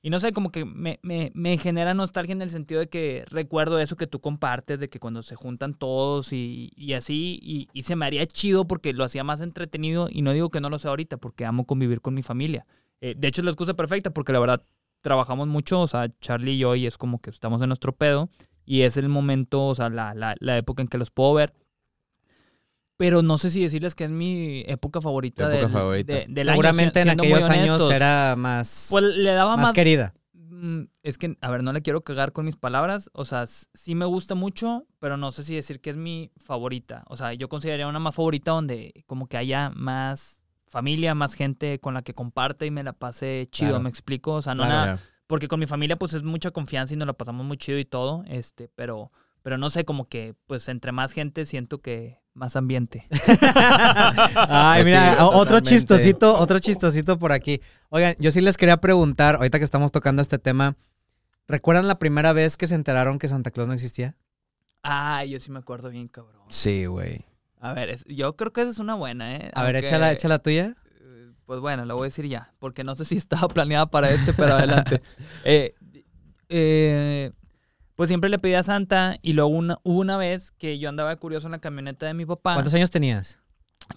Y 0.05 0.11
no 0.11 0.21
sé, 0.21 0.35
como 0.35 0.53
que 0.53 0.67
me, 0.67 1.01
me, 1.03 1.33
me 1.35 1.57
genera 1.57 1.95
nostalgia 1.95 2.35
en 2.35 2.43
el 2.43 2.51
sentido 2.51 2.79
de 2.79 2.91
que 2.91 3.25
recuerdo 3.31 3.79
eso 3.79 3.97
que 3.97 4.07
tú 4.07 4.21
compartes, 4.21 4.79
de 4.79 4.91
que 4.91 5.01
cuando 5.01 5.23
se 5.23 5.35
juntan 5.35 5.73
todos 5.73 6.35
y, 6.35 6.73
y 6.77 6.93
así, 6.93 7.39
y, 7.41 7.69
y 7.73 7.85
se 7.85 7.97
me 7.97 8.05
haría 8.05 8.27
chido 8.27 8.67
porque 8.67 8.93
lo 8.93 9.05
hacía 9.05 9.25
más 9.25 9.41
entretenido 9.41 10.09
y 10.11 10.21
no 10.21 10.33
digo 10.35 10.51
que 10.51 10.61
no 10.61 10.69
lo 10.69 10.79
sea 10.79 10.91
ahorita 10.91 11.17
porque 11.17 11.47
amo 11.47 11.65
convivir 11.65 12.03
con 12.03 12.13
mi 12.13 12.23
familia. 12.23 12.67
Eh, 13.01 13.15
de 13.17 13.29
hecho 13.29 13.41
es 13.41 13.47
la 13.47 13.53
excusa 13.53 13.73
perfecta 13.73 14.11
porque 14.11 14.35
la 14.35 14.41
verdad 14.41 14.63
trabajamos 15.01 15.49
mucho, 15.49 15.81
o 15.81 15.87
sea, 15.87 16.11
Charlie 16.21 16.53
y 16.53 16.59
yo, 16.59 16.75
y 16.75 16.87
es 16.87 16.99
como 16.99 17.19
que 17.23 17.31
estamos 17.31 17.63
en 17.63 17.69
nuestro 17.69 17.97
pedo 17.97 18.29
y 18.67 18.83
es 18.83 18.99
el 18.99 19.09
momento, 19.09 19.65
o 19.65 19.75
sea, 19.75 19.89
la, 19.89 20.13
la, 20.13 20.35
la 20.39 20.59
época 20.59 20.83
en 20.83 20.89
que 20.89 20.99
los 20.99 21.11
puedo 21.11 21.33
ver. 21.33 21.55
Pero 22.97 23.23
no 23.23 23.39
sé 23.39 23.51
si 23.51 23.61
decirles 23.63 23.95
que 23.95 24.05
es 24.05 24.11
mi 24.11 24.63
época 24.69 25.01
favorita, 25.01 25.45
época 25.45 25.59
del, 25.63 25.71
favorita. 25.71 26.13
de- 26.15 26.27
del 26.29 26.49
año, 26.49 26.55
Seguramente 26.57 27.01
en 27.01 27.11
aquellos 27.11 27.49
años 27.51 27.91
era 27.91 28.35
más, 28.37 28.87
Pues 28.91 29.03
le 29.03 29.33
daba 29.33 29.57
más 29.57 29.65
más, 29.67 29.73
querida. 29.73 30.15
Mm, 30.33 30.85
Es 31.03 31.19
que, 31.19 31.37
a 31.41 31.51
ver, 31.51 31.63
no 31.65 31.73
le 31.73 31.83
quiero 31.83 32.03
cagar 32.03 32.33
con 32.33 32.45
mis 32.47 32.55
palabras. 32.57 33.11
O 33.13 33.25
sea, 33.25 33.47
sí 33.49 33.95
me 33.97 34.05
gusta 34.05 34.35
mucho, 34.37 34.87
pero 35.01 35.17
no 35.17 35.33
sé 35.33 35.43
si 35.43 35.55
decir 35.57 35.81
que 35.81 35.91
es 35.91 35.97
mi 35.97 36.31
favorita. 36.43 37.03
O 37.09 37.17
sea, 37.17 37.35
yo 37.35 37.49
consideraría 37.49 37.89
una 37.89 37.99
más 37.99 38.15
favorita 38.15 38.53
donde 38.53 38.93
como 39.07 39.27
que 39.27 39.37
haya 39.37 39.71
más 39.75 40.43
familia, 40.69 41.15
más 41.15 41.35
gente 41.35 41.81
con 41.81 41.95
la 41.95 42.03
que 42.03 42.15
comparte 42.15 42.67
y 42.67 42.71
me 42.71 42.83
la 42.85 42.93
pasé 42.93 43.49
chido, 43.51 43.71
Claro. 43.71 43.83
me 43.83 43.89
explico. 43.91 44.35
O 44.35 44.43
sea, 44.43 44.55
no 44.55 44.63
Claro. 44.65 44.87
nada, 44.93 45.01
porque 45.27 45.49
con 45.49 45.59
mi 45.61 45.67
familia 45.67 45.97
pues 45.97 46.15
es 46.15 46.23
mucha 46.23 46.53
confianza 46.53 46.95
y 46.95 46.97
nos 46.97 47.07
la 47.09 47.13
pasamos 47.15 47.45
muy 47.45 47.57
chido 47.57 47.79
y 47.79 47.85
todo, 47.85 48.23
este, 48.29 48.69
pero, 48.75 49.11
pero 49.45 49.59
no 49.59 49.69
sé, 49.71 49.85
como 49.85 50.09
que 50.09 50.35
pues 50.49 50.69
entre 50.69 50.91
más 50.91 51.13
gente 51.13 51.45
siento 51.45 51.79
que 51.83 52.19
más 52.33 52.57
ambiente. 52.57 53.07
Ay, 54.49 54.83
Pues 54.83 54.87
mira, 54.87 55.11
sí, 55.13 55.17
otro 55.21 55.39
totalmente. 55.41 55.69
chistosito, 55.71 56.37
otro 56.39 56.59
chistosito 56.59 57.19
por 57.19 57.31
aquí. 57.31 57.61
Oigan, 57.91 58.17
yo 58.19 58.31
sí 58.31 58.41
les 58.41 58.57
quería 58.57 58.79
preguntar, 58.79 59.37
ahorita 59.37 59.59
que 59.59 59.65
estamos 59.65 59.93
tocando 59.93 60.23
este 60.23 60.39
tema, 60.39 60.77
¿recuerdan 61.47 61.87
la 61.87 61.99
primera 61.99 62.33
vez 62.33 62.57
que 62.57 62.67
se 62.67 62.75
enteraron 62.75 63.19
que 63.19 63.29
Santa 63.29 63.51
Claus 63.51 63.69
no 63.69 63.75
existía? 63.75 64.17
Ay, 64.83 65.31
yo 65.31 65.41
sí 65.41 65.51
me 65.51 65.59
acuerdo 65.61 65.91
bien, 65.91 66.09
cabrón. 66.09 66.43
Sí, 66.49 66.87
güey. 66.87 67.25
A 67.61 67.73
ver, 67.73 67.89
es- 67.91 68.05
yo 68.07 68.35
creo 68.37 68.53
que 68.53 68.63
esa 68.63 68.71
es 68.71 68.79
una 68.79 68.95
buena, 68.95 69.37
¿eh? 69.37 69.51
A 69.55 69.63
ver, 69.63 69.77
Aunque, 69.77 69.87
échala, 69.89 70.13
échala 70.13 70.39
tuya. 70.41 70.75
eh, 71.01 71.31
Pues 71.47 71.61
bueno, 71.61 71.85
lo 71.85 71.97
voy 71.97 72.07
a 72.07 72.09
decir 72.09 72.27
ya, 72.27 72.53
porque 72.59 72.83
no 72.85 72.95
sé 72.97 73.05
si 73.05 73.17
estaba 73.17 73.47
planeada 73.49 73.87
para 73.87 74.11
este, 74.11 74.33
pero 74.33 74.55
adelante. 74.55 75.01
Eh, 75.45 75.75
eh, 76.49 77.31
pues 77.97 78.09
siempre 78.09 78.29
le 78.31 78.39
pedí 78.39 78.55
a 78.55 78.63
Santa 78.63 79.17
y 79.23 79.33
luego 79.35 79.51
una, 79.51 79.79
hubo 79.83 80.01
una 80.01 80.17
vez 80.17 80.51
que 80.53 80.79
yo 80.79 80.89
andaba 80.89 81.15
curioso 81.17 81.47
en 81.47 81.53
la 81.53 81.59
camioneta 81.61 82.07
de 82.07 82.15
mi 82.15 82.27
papá. 82.27 82.55
¿Cuántos 82.55 82.75
años 82.75 82.91
tenías? 82.91 83.41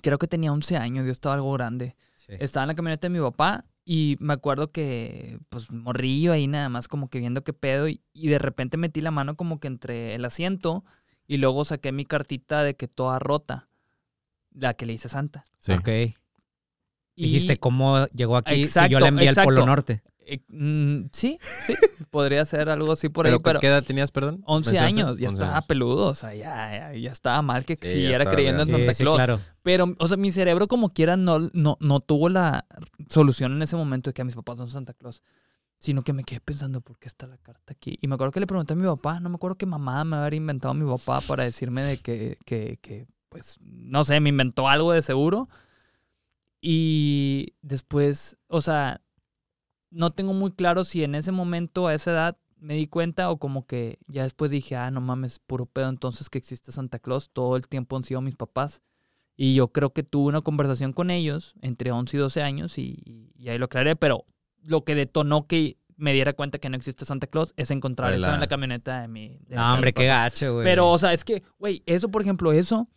Creo 0.02 0.18
que 0.18 0.28
tenía 0.28 0.52
11 0.52 0.78
años, 0.78 1.06
yo 1.06 1.12
estaba 1.12 1.36
algo 1.36 1.52
grande. 1.54 1.96
Estaba 2.28 2.66
en 2.66 2.68
la 2.68 2.76
camioneta 2.76 3.08
de 3.08 3.14
mi 3.14 3.20
papá 3.22 3.64
y 3.86 4.18
me 4.20 4.34
acuerdo 4.34 4.70
que, 4.74 5.40
pues, 5.48 5.72
morrillo 5.72 6.34
ahí 6.34 6.46
nada 6.48 6.68
más 6.68 6.90
como 6.90 7.10
que 7.10 7.20
viendo 7.20 7.42
qué 7.46 7.54
pedo 7.54 7.88
y, 7.88 8.02
y 8.12 8.28
de 8.28 8.38
repente 8.38 8.76
metí 8.76 9.00
la 9.00 9.12
mano 9.12 9.38
como 9.38 9.62
que 9.62 9.68
entre 9.68 10.14
el 10.14 10.26
asiento 10.26 10.84
y 11.26 11.38
luego 11.38 11.64
saqué 11.64 11.94
mi 11.94 12.04
cartita 12.04 12.64
de 12.64 12.76
que 12.76 12.90
toda 12.90 13.18
rota, 13.20 13.70
la 14.52 14.74
que 14.74 14.86
le 14.86 14.92
hice 14.94 15.08
a 15.08 15.12
Santa. 15.12 15.44
Sí. 15.60 15.72
Ok. 15.72 15.88
Y- 15.88 17.24
Dijiste 17.24 17.58
cómo 17.60 18.06
llegó 18.08 18.36
aquí 18.36 18.68
si 18.68 18.90
yo 18.90 19.00
le 19.00 19.08
envié 19.08 19.30
al 19.30 19.36
Polo. 19.36 19.66
Norte. 19.66 20.02
Eh, 20.30 20.42
mm, 20.50 21.08
sí, 21.14 21.40
sí, 21.66 21.74
podría 22.10 22.44
ser 22.46 22.70
algo 22.70 22.92
así 22.92 23.08
por 23.08 23.24
¿Pero 23.26 23.38
ahí, 23.38 23.42
pero 23.42 23.60
qué 23.62 23.68
edad 23.68 23.82
tenías, 23.84 24.12
perdón? 24.12 24.42
11 24.46 24.72
¿Mencionaste? 24.72 25.02
años, 25.02 25.20
ya 25.20 25.28
11 25.30 25.38
estaba 25.40 25.56
años. 25.58 25.66
peludo, 25.68 26.08
o 26.08 26.16
sea, 26.16 26.34
ya, 26.36 26.92
ya, 26.92 26.94
ya 27.00 27.12
estaba 27.12 27.42
mal 27.42 27.66
que 27.66 27.78
Sí, 27.82 27.88
siguiera 27.94 28.30
creyendo 28.30 28.64
en. 28.64 28.70
Santa 28.72 28.94
Sí, 28.94 28.98
sí, 28.98 29.04
Claus. 29.04 29.16
claro. 29.16 29.40
Pero, 29.64 29.96
o 30.00 30.08
sea, 30.08 30.18
mi 30.18 30.32
cerebro 30.32 30.68
como 30.68 30.94
quiera 30.94 31.16
no, 31.16 31.40
no, 31.54 31.78
no 31.80 32.00
tuvo 32.02 32.28
la 32.30 32.66
solución 33.10 33.54
en 33.54 33.62
ese 33.62 33.76
momento 33.78 34.10
de 34.10 34.14
que 34.14 34.22
a 34.22 34.26
mis 34.26 34.36
papás 34.36 34.58
son 34.58 34.70
Santa 34.70 34.94
Claus. 34.94 35.24
Sino 35.80 36.02
que 36.02 36.12
me 36.12 36.24
quedé 36.24 36.40
pensando, 36.40 36.82
¿por 36.82 36.98
qué 36.98 37.08
está 37.08 37.28
la 37.28 37.38
carta 37.38 37.72
aquí? 37.72 38.00
Y 38.02 38.08
me 38.08 38.16
acuerdo 38.16 38.32
que 38.32 38.40
le 38.40 38.48
pregunté 38.48 38.74
a 38.74 38.76
mi 38.76 38.88
papá, 38.88 39.20
no 39.20 39.30
me 39.30 39.36
acuerdo 39.36 39.58
qué 39.58 39.68
mamá 39.68 40.04
me 40.04 40.16
había 40.18 40.38
inventado 40.38 40.74
mi 40.74 40.90
papá 40.90 41.22
para 41.22 41.44
decirme 41.44 41.84
de 41.84 41.98
que, 42.00 42.40
que, 42.46 42.80
que, 42.82 43.06
pues, 43.30 43.60
no 43.62 44.04
sé, 44.04 44.20
me 44.20 44.30
inventó 44.30 44.68
algo 44.68 44.92
de 44.92 45.04
seguro. 45.04 45.48
Y 46.62 47.54
después, 47.62 48.38
o 48.48 48.62
sea, 48.62 49.02
no 49.98 50.12
tengo 50.12 50.34
muy 50.34 50.52
claro 50.52 50.84
si 50.84 51.04
en 51.04 51.16
ese 51.16 51.32
momento, 51.32 51.88
a 51.88 51.94
esa 51.96 52.12
edad, 52.12 52.38
me 52.60 52.76
di 52.76 52.88
cuenta 52.88 53.32
o 53.32 53.38
como 53.38 53.66
que 53.66 53.98
ya 54.08 54.24
después 54.24 54.52
dije, 54.52 54.76
ah, 54.76 54.92
no 54.92 55.02
mames, 55.02 55.40
puro 55.40 55.66
pedo 55.66 55.90
entonces 55.90 56.30
que 56.30 56.38
existe 56.38 56.72
Santa 56.72 57.00
Claus. 57.00 57.32
Todo 57.32 57.56
el 57.56 57.68
tiempo 57.68 57.98
han 57.98 58.04
sido 58.04 58.22
mis 58.22 58.36
papás. 58.36 58.84
Y 59.36 59.56
yo 59.56 59.70
creo 59.70 59.94
que 59.94 60.04
tuve 60.04 60.30
una 60.30 60.42
conversación 60.42 60.94
con 60.94 61.10
ellos 61.10 61.56
entre 61.62 61.92
11 61.92 62.16
y 62.16 62.20
12 62.20 62.42
años 62.44 62.78
y, 62.78 63.32
y 63.36 63.50
ahí 63.50 63.58
lo 63.58 63.66
aclaré, 63.66 63.96
pero 63.96 64.26
lo 64.64 64.84
que 64.84 64.96
detonó 64.96 65.48
que 65.48 65.78
me 65.96 66.14
diera 66.14 66.34
cuenta 66.34 66.60
que 66.60 66.70
no 66.70 66.78
existe 66.78 67.06
Santa 67.06 67.26
Claus 67.26 67.54
es 67.58 67.72
encontrar 67.72 68.14
eso 68.14 68.32
en 68.32 68.40
la 68.40 68.48
camioneta 68.48 69.02
de 69.02 69.08
mi... 69.08 69.40
de 69.48 69.56
No, 69.56 69.68
mi 69.68 69.74
hombre, 69.74 69.94
qué 69.94 70.06
gacho, 70.06 70.54
güey. 70.54 70.64
Pero, 70.64 70.90
o 70.92 70.98
sea, 71.00 71.14
es 71.14 71.26
que, 71.26 71.42
güey, 71.58 71.82
eso, 71.88 72.10
por 72.10 72.22
ejemplo, 72.22 72.52
eso, 72.52 72.88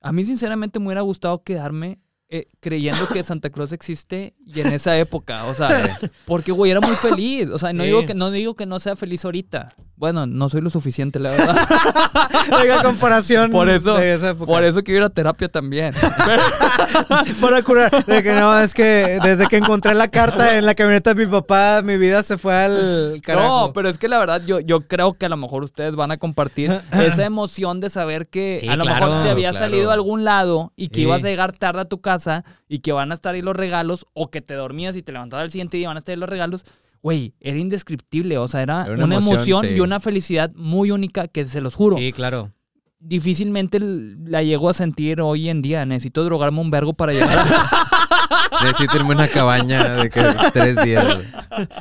a 0.00 0.12
mí 0.12 0.22
sinceramente 0.24 0.78
me 0.78 0.86
hubiera 0.86 1.00
gustado 1.00 1.42
quedarme 1.42 1.98
eh, 2.32 2.46
creyendo 2.60 3.08
que 3.08 3.24
Santa 3.24 3.50
Claus 3.50 3.72
existe 3.72 4.34
y 4.46 4.60
en 4.60 4.68
esa 4.72 4.96
época, 4.96 5.46
o 5.46 5.54
sea, 5.54 5.98
porque, 6.26 6.52
güey, 6.52 6.70
era 6.70 6.80
muy 6.80 6.94
feliz. 6.96 7.48
O 7.50 7.58
sea, 7.58 7.72
no, 7.72 7.82
Sí. 7.82 7.88
digo 7.88 8.06
que, 8.06 8.14
no 8.14 8.30
digo 8.30 8.54
que 8.54 8.66
no 8.66 8.78
sea 8.78 8.94
feliz 8.94 9.24
ahorita. 9.24 9.74
Bueno, 9.96 10.26
no 10.26 10.48
soy 10.48 10.60
lo 10.62 10.70
suficiente, 10.70 11.18
la 11.20 11.30
verdad. 11.32 11.56
Oiga, 12.58 12.82
comparación 12.82 13.50
Por 13.50 13.68
eso- 13.68 13.96
de 13.96 14.14
esa 14.14 14.30
época. 14.30 14.46
Por 14.46 14.62
eso 14.64 14.82
quiero 14.82 15.00
ir 15.00 15.04
a 15.04 15.10
terapia 15.10 15.48
también. 15.48 15.92
Para 17.40 17.62
curar. 17.62 18.04
De 18.04 18.22
que 18.22 18.32
no, 18.32 18.58
es 18.58 18.74
que 18.74 19.18
desde 19.22 19.46
que 19.46 19.56
encontré 19.56 19.94
la 19.94 20.08
carta 20.08 20.56
en 20.56 20.66
la 20.66 20.74
camioneta 20.74 21.14
de 21.14 21.26
mi 21.26 21.30
papá, 21.30 21.82
mi 21.82 21.96
vida 21.96 22.22
se 22.22 22.38
fue 22.38 22.54
al 22.54 23.20
carajo. 23.22 23.66
No, 23.66 23.72
pero 23.72 23.88
es 23.88 23.98
que 23.98 24.08
la 24.08 24.18
verdad 24.18 24.42
yo, 24.46 24.60
yo 24.60 24.86
creo 24.86 25.14
que 25.14 25.26
a 25.26 25.28
lo 25.28 25.36
mejor 25.36 25.64
ustedes 25.64 25.94
van 25.96 26.10
a 26.10 26.16
compartir 26.18 26.80
esa 26.92 27.24
emoción 27.24 27.80
de 27.80 27.90
saber 27.90 28.28
que 28.28 28.58
Sí, 28.60 28.68
a 28.68 28.76
lo 28.76 28.84
claro, 28.84 29.06
mejor 29.08 29.22
se 29.22 29.30
había 29.30 29.50
claro. 29.50 29.66
salido 29.66 29.90
a 29.90 29.94
algún 29.94 30.24
lado 30.24 30.72
y 30.76 30.88
que 30.88 30.96
Sí. 30.96 31.02
ibas 31.02 31.24
a 31.24 31.28
llegar 31.28 31.52
tarde 31.52 31.80
a 31.82 31.84
tu 31.86 32.00
casa 32.00 32.19
y 32.68 32.80
que 32.80 32.92
van 32.92 33.10
a 33.10 33.14
estar 33.14 33.34
ahí 33.34 33.42
los 33.42 33.56
regalos 33.56 34.06
o 34.12 34.30
que 34.30 34.40
te 34.40 34.54
dormías 34.54 34.96
y 34.96 35.02
te 35.02 35.12
levantabas 35.12 35.44
al 35.44 35.50
siguiente 35.50 35.76
día 35.76 35.84
y 35.84 35.86
van 35.86 35.96
a 35.96 36.00
estar 36.00 36.12
ahí 36.12 36.18
los 36.18 36.28
regalos. 36.28 36.64
Güey, 37.02 37.34
era 37.40 37.58
indescriptible, 37.58 38.36
o 38.38 38.46
sea, 38.46 38.62
era, 38.62 38.84
Era 38.84 38.94
una, 38.94 39.04
una 39.04 39.14
emoción, 39.16 39.34
emoción, 39.34 39.66
sí. 39.66 39.74
y 39.74 39.80
una 39.80 40.00
felicidad 40.00 40.52
muy 40.54 40.90
única 40.90 41.28
que 41.28 41.46
se 41.46 41.60
los 41.60 41.74
juro. 41.74 41.96
Sí, 41.96 42.12
claro. 42.12 42.52
Difícilmente 42.98 43.78
la 43.80 44.42
llego 44.42 44.68
a 44.68 44.74
sentir 44.74 45.22
hoy 45.22 45.48
en 45.48 45.62
día. 45.62 45.86
Necesito 45.86 46.22
drogarme 46.22 46.60
un 46.60 46.70
vergo 46.70 46.92
para 46.92 47.14
llegar 47.14 47.38
a... 47.38 47.46
Necesito 48.62 48.98
irme 48.98 49.12
a 49.12 49.16
una 49.16 49.28
cabaña 49.28 49.94
de 49.96 50.10
que 50.10 50.22
tres 50.52 50.76
días, 50.84 51.16
güey. 51.16 51.26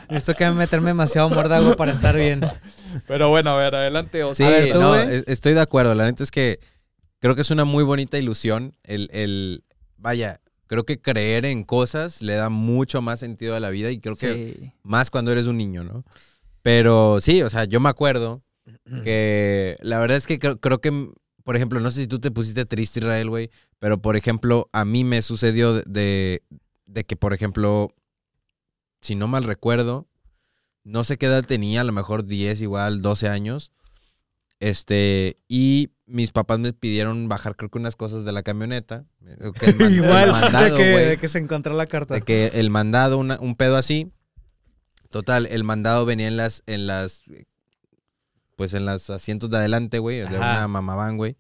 Esto 0.10 0.34
que 0.34 0.50
meterme 0.52 0.92
demasiado 0.92 1.30
mordago 1.30 1.76
para 1.76 1.92
estar 1.92 2.16
bien. 2.16 2.40
Pero 3.06 3.30
bueno, 3.30 3.52
a 3.52 3.58
ver, 3.58 3.76
adelante. 3.76 4.24
Sí, 4.34 4.44
A 4.44 4.50
ver, 4.50 4.72
¿tú, 4.72 4.80
no, 4.80 4.96
estoy 4.96 5.54
de 5.54 5.62
acuerdo. 5.62 5.94
La 5.96 6.06
neta 6.06 6.24
es 6.24 6.32
que 6.32 6.60
creo 7.20 7.36
que 7.36 7.42
es 7.42 7.52
una 7.52 7.66
muy 7.66 7.84
bonita 7.84 8.18
ilusión. 8.18 8.76
El, 8.84 9.10
el, 9.12 9.64
vaya, 10.00 10.42
creo 10.68 10.86
que 10.86 11.00
creer 11.00 11.46
en 11.46 11.64
cosas 11.64 12.22
le 12.22 12.36
da 12.36 12.50
mucho 12.50 13.02
más 13.02 13.20
sentido 13.20 13.56
a 13.56 13.60
la 13.60 13.70
vida 13.70 13.92
y 13.92 14.00
creo 14.00 14.16
que 14.16 14.74
más 14.84 15.12
cuando 15.12 15.32
eres 15.32 15.48
un 15.48 15.58
niño, 15.58 15.84
¿no? 15.84 16.04
Pero 16.62 17.20
sí, 17.22 17.42
o 17.42 17.50
sea, 17.50 17.66
yo 17.66 17.80
me 17.80 17.90
acuerdo 17.90 18.44
que 19.04 19.78
la 19.82 20.00
verdad 20.00 20.18
es 20.18 20.28
que 20.28 20.40
creo, 20.40 20.60
creo 20.60 20.80
que, 20.80 21.12
por 21.44 21.56
ejemplo, 21.56 21.80
no 21.80 21.90
sé 21.92 22.02
si 22.02 22.08
tú 22.08 22.20
te 22.20 22.32
pusiste 22.32 22.66
triste, 22.66 23.00
Israel, 23.00 23.30
güey, 23.30 23.50
pero 23.80 24.02
por 24.02 24.16
ejemplo, 24.16 24.70
a 24.74 24.86
mí 24.86 25.04
me 25.04 25.22
sucedió 25.22 25.74
de, 25.74 25.84
de, 25.88 26.44
de 26.86 27.04
que, 27.04 27.16
por 27.16 27.34
ejemplo, 27.34 27.94
si 29.02 29.16
no 29.16 29.28
mal 29.28 29.44
recuerdo, 29.44 30.08
no 30.84 31.04
sé 31.04 31.18
qué 31.18 31.28
edad 31.28 31.44
tenía, 31.44 31.82
a 31.82 31.86
lo 31.86 31.92
mejor 31.94 32.26
10, 32.26 32.62
igual 32.62 33.02
12 33.02 33.28
años. 33.28 33.74
Este, 34.60 35.38
y 35.48 35.92
mis 36.10 36.32
papás 36.32 36.60
me 36.60 36.74
pidieron 36.74 37.30
bajar, 37.30 37.56
creo 37.56 37.70
que 37.70 37.78
unas 37.78 37.96
cosas 37.96 38.26
de 38.26 38.32
la 38.32 38.44
camioneta. 38.44 39.06
Creo 39.38 39.54
que 39.54 39.66
el 39.70 39.76
man- 39.78 39.88
el 39.88 39.94
Igual, 39.96 40.32
mandado, 40.32 40.66
de, 40.66 40.84
que, 40.84 40.92
güey. 40.92 41.06
de 41.08 41.18
que 41.18 41.28
se 41.28 41.40
encontró 41.40 41.76
la 41.76 41.86
carta. 41.86 42.16
De 42.16 42.22
que 42.22 42.48
el 42.56 42.70
mandado, 42.70 43.18
una- 43.18 43.40
un 43.40 43.56
pedo 43.56 43.78
así. 43.78 44.12
Total, 45.10 45.46
el 45.48 45.64
mandado 45.64 46.06
venía 46.06 46.28
en 46.28 46.38
las, 46.38 46.62
en 46.68 46.86
las, 46.86 47.24
pues 48.56 48.74
en 48.74 48.86
los 48.86 49.10
asientos 49.10 49.50
de 49.50 49.58
adelante, 49.58 50.00
güey, 50.00 50.20
de 50.20 50.38
una 50.38 50.68
mamaván, 50.68 51.18
güey. 51.18 51.36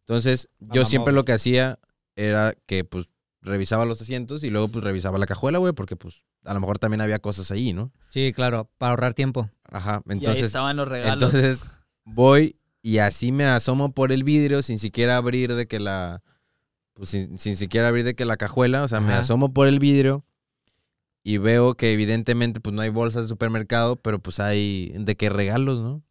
Entonces, 0.00 0.48
yo 0.58 0.84
siempre 0.84 1.12
lo 1.12 1.24
que 1.24 1.32
hacía 1.32 1.78
era 2.16 2.54
que, 2.66 2.84
pues, 2.84 3.06
revisaba 3.40 3.84
los 3.86 4.00
asientos 4.02 4.42
y 4.42 4.50
luego, 4.50 4.68
pues, 4.68 4.84
revisaba 4.84 5.18
la 5.18 5.26
cajuela, 5.26 5.58
güey, 5.58 5.72
porque, 5.72 5.94
pues, 5.96 6.24
a 6.44 6.52
lo 6.54 6.60
mejor 6.60 6.78
también 6.80 7.00
había 7.00 7.20
cosas 7.20 7.50
ahí, 7.52 7.72
¿no? 7.72 7.92
Sí, 8.10 8.32
claro, 8.34 8.68
para 8.78 8.90
ahorrar 8.90 9.14
tiempo. 9.14 9.48
Ajá, 9.70 10.02
y 10.06 10.10
ahí 10.12 10.18
entonces, 10.18 10.46
estaban 10.46 10.76
los 10.76 10.88
regalos. 10.88 11.22
entonces 11.32 11.64
voy 12.04 12.56
y 12.82 12.98
así 12.98 13.32
me 13.32 13.44
asomo 13.44 13.92
por 13.92 14.12
el 14.12 14.24
vidrio 14.24 14.62
sin 14.62 14.78
siquiera 14.78 15.16
abrir 15.16 15.54
de 15.54 15.66
que 15.66 15.78
la, 15.80 16.22
pues 16.94 17.10
sin, 17.10 17.38
sin 17.38 17.56
siquiera 17.56 17.88
abrir 17.88 18.04
de 18.04 18.14
que 18.14 18.24
la 18.24 18.36
cajuela, 18.36 18.82
o 18.84 18.88
sea, 18.88 19.00
me 19.00 19.12
asomo 19.14 19.52
por 19.54 19.68
el 19.68 19.78
vidrio 19.78 20.24
y 21.22 21.38
veo 21.38 21.74
que 21.76 21.92
evidentemente 21.92 22.60
pues 22.60 22.74
no 22.74 22.82
hay 22.82 22.90
bolsas 22.90 23.22
de 23.24 23.28
supermercado, 23.28 23.96
pero 23.96 24.18
pues 24.18 24.40
hay 24.40 24.92
de 24.98 25.16
qué 25.16 25.30
regalos, 25.30 25.80
¿no? 25.80 26.02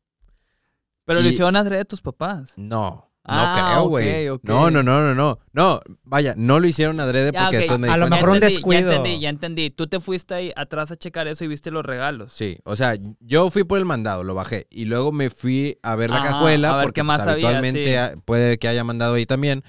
Pero 1.06 1.20
y- 1.20 1.24
lo 1.24 1.30
hicieron 1.30 1.56
adrede 1.58 1.84
tus 1.86 2.02
papás. 2.02 2.54
No. 2.56 3.11
No 3.24 3.34
Ah, 3.36 3.72
creo, 3.76 3.88
güey. 3.88 4.30
ok, 4.30 4.36
ok. 4.38 4.50
No, 4.50 4.72
no, 4.72 4.82
no, 4.82 5.00
no, 5.02 5.14
no. 5.14 5.40
No, 5.54 5.80
vaya, 6.04 6.34
no 6.36 6.60
lo 6.60 6.66
hicieron 6.68 7.00
adrede 7.00 7.32
Ya, 7.32 7.42
porque 7.44 7.58
ok. 7.58 7.62
después 7.62 7.80
me 7.80 7.90
A 7.90 7.98
lo 7.98 8.08
mejor 8.08 8.30
un 8.30 8.40
descuido. 8.40 8.90
Ya 8.90 8.98
entendí, 8.98 9.20
ya 9.20 9.30
entendí. 9.30 9.70
Tú 9.70 9.86
te 9.88 10.00
fuiste 10.00 10.34
ahí 10.34 10.52
atrás 10.56 10.92
a 10.92 10.96
checar 10.98 11.28
eso 11.28 11.44
y 11.44 11.48
viste 11.48 11.70
los 11.70 11.86
regalos. 11.86 12.32
Sí, 12.34 12.58
o 12.64 12.76
sea, 12.76 12.96
yo 13.20 13.52
fui 13.52 13.64
por 13.64 13.78
el 13.78 13.86
mandado, 13.86 14.24
lo 14.24 14.34
bajé. 14.34 14.66
Y 14.72 14.86
luego 14.86 15.12
me 15.12 15.30
fui 15.30 15.78
a 15.84 15.96
ver 15.96 16.10
la 16.10 16.18
Ajá, 16.18 16.30
cajuela, 16.32 16.72
a 16.72 16.76
ver 16.78 16.84
porque 16.86 17.02
qué 17.02 17.04
más 17.04 17.18
pues, 17.18 17.28
había, 17.28 17.50
habitualmente 17.50 18.14
sí. 18.16 18.22
puede 18.26 18.58
que 18.58 18.68
haya 18.68 18.84
mandado 18.84 19.14
ahí 19.14 19.28
también. 19.28 19.64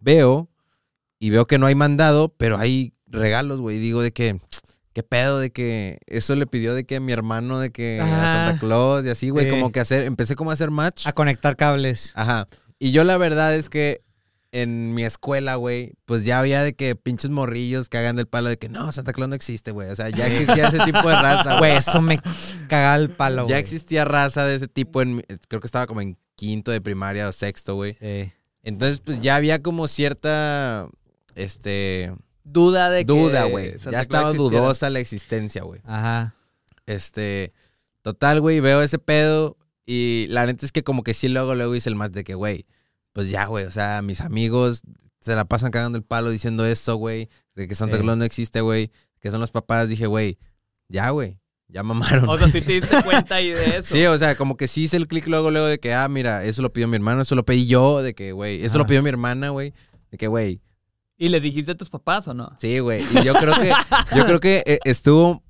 Veo 0.00 0.48
y 1.18 1.28
veo 1.28 1.46
que 1.46 1.58
no 1.58 1.66
hay 1.66 1.74
mandado, 1.74 2.30
pero 2.36 2.56
hay 2.56 2.94
regalos, 3.06 3.60
güey. 3.60 3.78
Digo 3.78 4.00
de 4.00 4.12
que, 4.12 4.40
qué 4.94 5.02
pedo, 5.02 5.40
de 5.40 5.50
que 5.52 5.98
eso 6.06 6.34
le 6.36 6.46
pidió 6.46 6.74
de 6.74 6.84
que 6.84 7.00
mi 7.00 7.12
hermano, 7.12 7.58
de 7.60 7.70
que 7.70 8.00
a. 8.00 8.06
Santa 8.06 8.60
Claus 8.60 9.04
y 9.04 9.10
así, 9.10 9.28
güey, 9.28 9.44
Sí. 9.44 9.50
como 9.50 9.72
que 9.72 9.80
hacer, 9.80 10.04
empecé 10.04 10.36
como 10.36 10.50
a 10.50 10.54
hacer 10.54 10.70
match. 10.70 11.06
A 11.06 11.12
conectar 11.12 11.54
cables. 11.56 12.12
Ajá. 12.14 12.48
Y 12.84 12.92
yo 12.92 13.04
la 13.04 13.16
verdad 13.16 13.54
es 13.54 13.68
que 13.70 14.02
en 14.52 14.92
mi 14.94 15.04
escuela, 15.04 15.54
güey, 15.56 15.94
pues 16.04 16.24
ya 16.24 16.38
había 16.38 16.62
de 16.62 16.74
que 16.74 16.94
pinches 16.94 17.30
morrillos 17.30 17.88
que 17.88 17.98
hagan 17.98 18.14
del 18.16 18.26
palo 18.26 18.50
de 18.50 18.56
que 18.58 18.68
no, 18.68 18.92
Santa 18.92 19.12
Claus 19.12 19.28
no 19.30 19.34
existe, 19.34 19.70
güey. 19.72 19.88
O 19.90 19.96
sea, 19.96 20.10
ya 20.10 20.26
existía 20.26 20.68
ese 20.68 20.78
tipo 20.84 21.08
de 21.08 21.14
raza, 21.16 21.58
Güey, 21.58 21.76
eso 21.76 22.00
me 22.02 22.20
caga 22.68 22.94
el 22.96 23.10
palo, 23.10 23.42
ya 23.44 23.54
güey. 23.54 23.60
existía 23.60 24.04
raza 24.04 24.44
de 24.44 24.56
ese 24.56 24.68
tipo 24.68 25.02
en, 25.02 25.16
mi- 25.16 25.22
creo 25.48 25.60
que 25.60 25.66
estaba 25.66 25.86
como 25.86 26.02
en 26.02 26.16
quinto 26.36 26.70
de 26.70 26.80
primaria 26.80 27.28
o 27.28 27.32
sexto, 27.32 27.74
güey. 27.74 27.94
Sí. 27.94 28.30
Entonces, 28.62 29.00
pues 29.00 29.20
ya 29.20 29.36
había 29.36 29.62
como 29.62 29.88
cierta, 29.88 30.88
este, 31.34 32.12
duda 32.44 32.90
de 32.90 33.06
que 33.06 33.12
Duda, 33.12 33.44
güey. 33.44 33.72
Ya 33.72 33.78
Claus 33.78 34.02
estaba 34.02 34.30
existiera. 34.30 34.62
dudosa 34.62 34.90
la 34.90 35.00
existencia, 35.00 35.62
güey. 35.62 35.80
Ajá. 35.84 36.34
Este, 36.86 37.52
total, 38.02 38.40
güey, 38.40 38.60
veo 38.60 38.82
ese 38.82 38.98
pedo 38.98 39.56
y 39.86 40.26
la 40.30 40.46
neta 40.46 40.64
es 40.64 40.72
que 40.72 40.82
como 40.84 41.02
que 41.02 41.12
sí 41.14 41.28
luego, 41.28 41.54
luego 41.54 41.74
hice 41.74 41.88
el 41.90 41.94
más 41.96 42.12
de 42.12 42.24
que, 42.24 42.34
güey, 42.34 42.66
pues 43.14 43.30
ya, 43.30 43.46
güey, 43.46 43.64
o 43.64 43.70
sea, 43.70 44.02
mis 44.02 44.20
amigos 44.20 44.82
se 45.20 45.34
la 45.34 45.46
pasan 45.46 45.70
cagando 45.70 45.96
el 45.96 46.04
palo 46.04 46.28
diciendo 46.28 46.66
esto, 46.66 46.96
güey, 46.96 47.30
de 47.54 47.66
que 47.66 47.74
Santa 47.74 47.96
Sí. 47.96 48.02
Claus 48.02 48.18
no 48.18 48.24
existe, 48.24 48.60
güey, 48.60 48.90
que 49.20 49.30
son 49.30 49.40
los 49.40 49.50
papás, 49.50 49.88
dije, 49.88 50.06
güey, 50.06 50.36
ya, 50.88 51.08
güey, 51.10 51.38
ya 51.68 51.82
mamaron. 51.82 52.28
O 52.28 52.36
sea, 52.36 52.48
si 52.48 52.60
te 52.60 52.72
diste 52.74 53.02
cuenta 53.02 53.36
ahí 53.36 53.50
de 53.50 53.78
eso. 53.78 53.94
Sí, 53.96 54.04
o 54.04 54.18
sea, 54.18 54.36
como 54.36 54.56
que 54.58 54.68
sí 54.68 54.82
hice 54.82 54.98
el 54.98 55.08
clic 55.08 55.26
luego, 55.28 55.50
luego 55.50 55.66
de 55.66 55.78
que, 55.80 55.94
ah, 55.94 56.06
mira, 56.08 56.44
eso 56.44 56.60
lo 56.60 56.72
pidió 56.72 56.88
mi 56.88 56.96
hermano, 56.96 57.22
eso 57.22 57.34
lo 57.36 57.44
pedí 57.46 57.66
yo, 57.66 58.02
de 58.02 58.14
que, 58.14 58.32
güey, 58.32 58.62
eso 58.64 58.76
lo 58.76 58.84
pidió 58.84 59.02
mi 59.02 59.08
hermana, 59.08 59.48
güey, 59.50 59.72
de 60.10 60.18
que, 60.18 60.26
güey, 60.26 60.60
¿Y 61.16 61.28
le 61.28 61.40
dijiste 61.40 61.70
a 61.70 61.76
tus 61.76 61.88
papás 61.88 62.26
o 62.28 62.34
no? 62.34 62.52
sí, 62.58 62.80
güey, 62.80 63.02
y 63.12 63.24
yo 63.24 63.34
creo 63.34 63.54
que, 63.54 63.72
yo 64.16 64.26
creo 64.26 64.40
que 64.40 64.64
eh, 64.66 64.80
estuvo, 64.84 65.42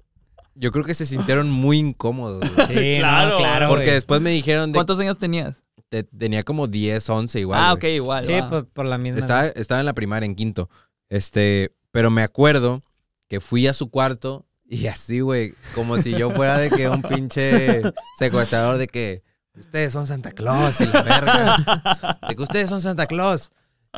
yo 0.54 0.70
creo 0.70 0.84
que 0.84 0.94
se 0.94 1.06
sintieron 1.06 1.50
muy 1.50 1.78
incómodos, 1.78 2.44
güey. 2.54 2.66
Sí, 2.68 2.98
Claro, 3.00 3.30
no, 3.30 3.38
claro. 3.38 3.68
Porque 3.68 3.86
güey. 3.86 3.94
después 3.94 4.20
me 4.20 4.30
dijeron 4.30 4.70
de 4.70 4.76
¿Cuántos 4.76 5.00
años 5.00 5.18
tenías? 5.18 5.63
Te- 6.02 6.16
tenía 6.18 6.42
como 6.42 6.66
10, 6.66 7.08
11 7.08 7.40
igual. 7.40 7.60
ah, 7.62 7.72
ok, 7.72 7.84
igual. 7.84 8.24
Sí, 8.24 8.32
va. 8.32 8.48
pues 8.50 8.64
por 8.72 8.86
la 8.86 8.98
misma. 8.98 9.20
Estaba, 9.20 9.46
estaba 9.46 9.80
en 9.80 9.86
la 9.86 9.92
primaria, 9.94 10.26
en 10.26 10.34
quinto. 10.34 10.68
Este, 11.08 11.72
pero 11.92 12.10
me 12.10 12.22
acuerdo 12.22 12.82
que 13.28 13.40
fui 13.40 13.66
a 13.68 13.74
su 13.74 13.90
cuarto 13.90 14.44
y 14.68 14.86
así, 14.88 15.20
güey, 15.20 15.54
como 15.74 15.98
si 15.98 16.12
yo 16.16 16.30
fuera 16.30 16.58
de 16.58 16.70
que 16.70 16.88
un 16.88 17.02
pinche 17.02 17.82
secuestrador 18.18 18.78
de 18.78 18.88
que 18.88 19.22
ustedes 19.56 19.92
son 19.92 20.06
Santa 20.06 20.32
Claus 20.32 20.80
y 20.80 20.86
la 20.86 21.02
verga. 21.02 22.18
De 22.28 22.34
que 22.34 22.42
ustedes 22.42 22.68
son 22.70 22.80
Santa 22.80 23.06
Claus. 23.06 23.50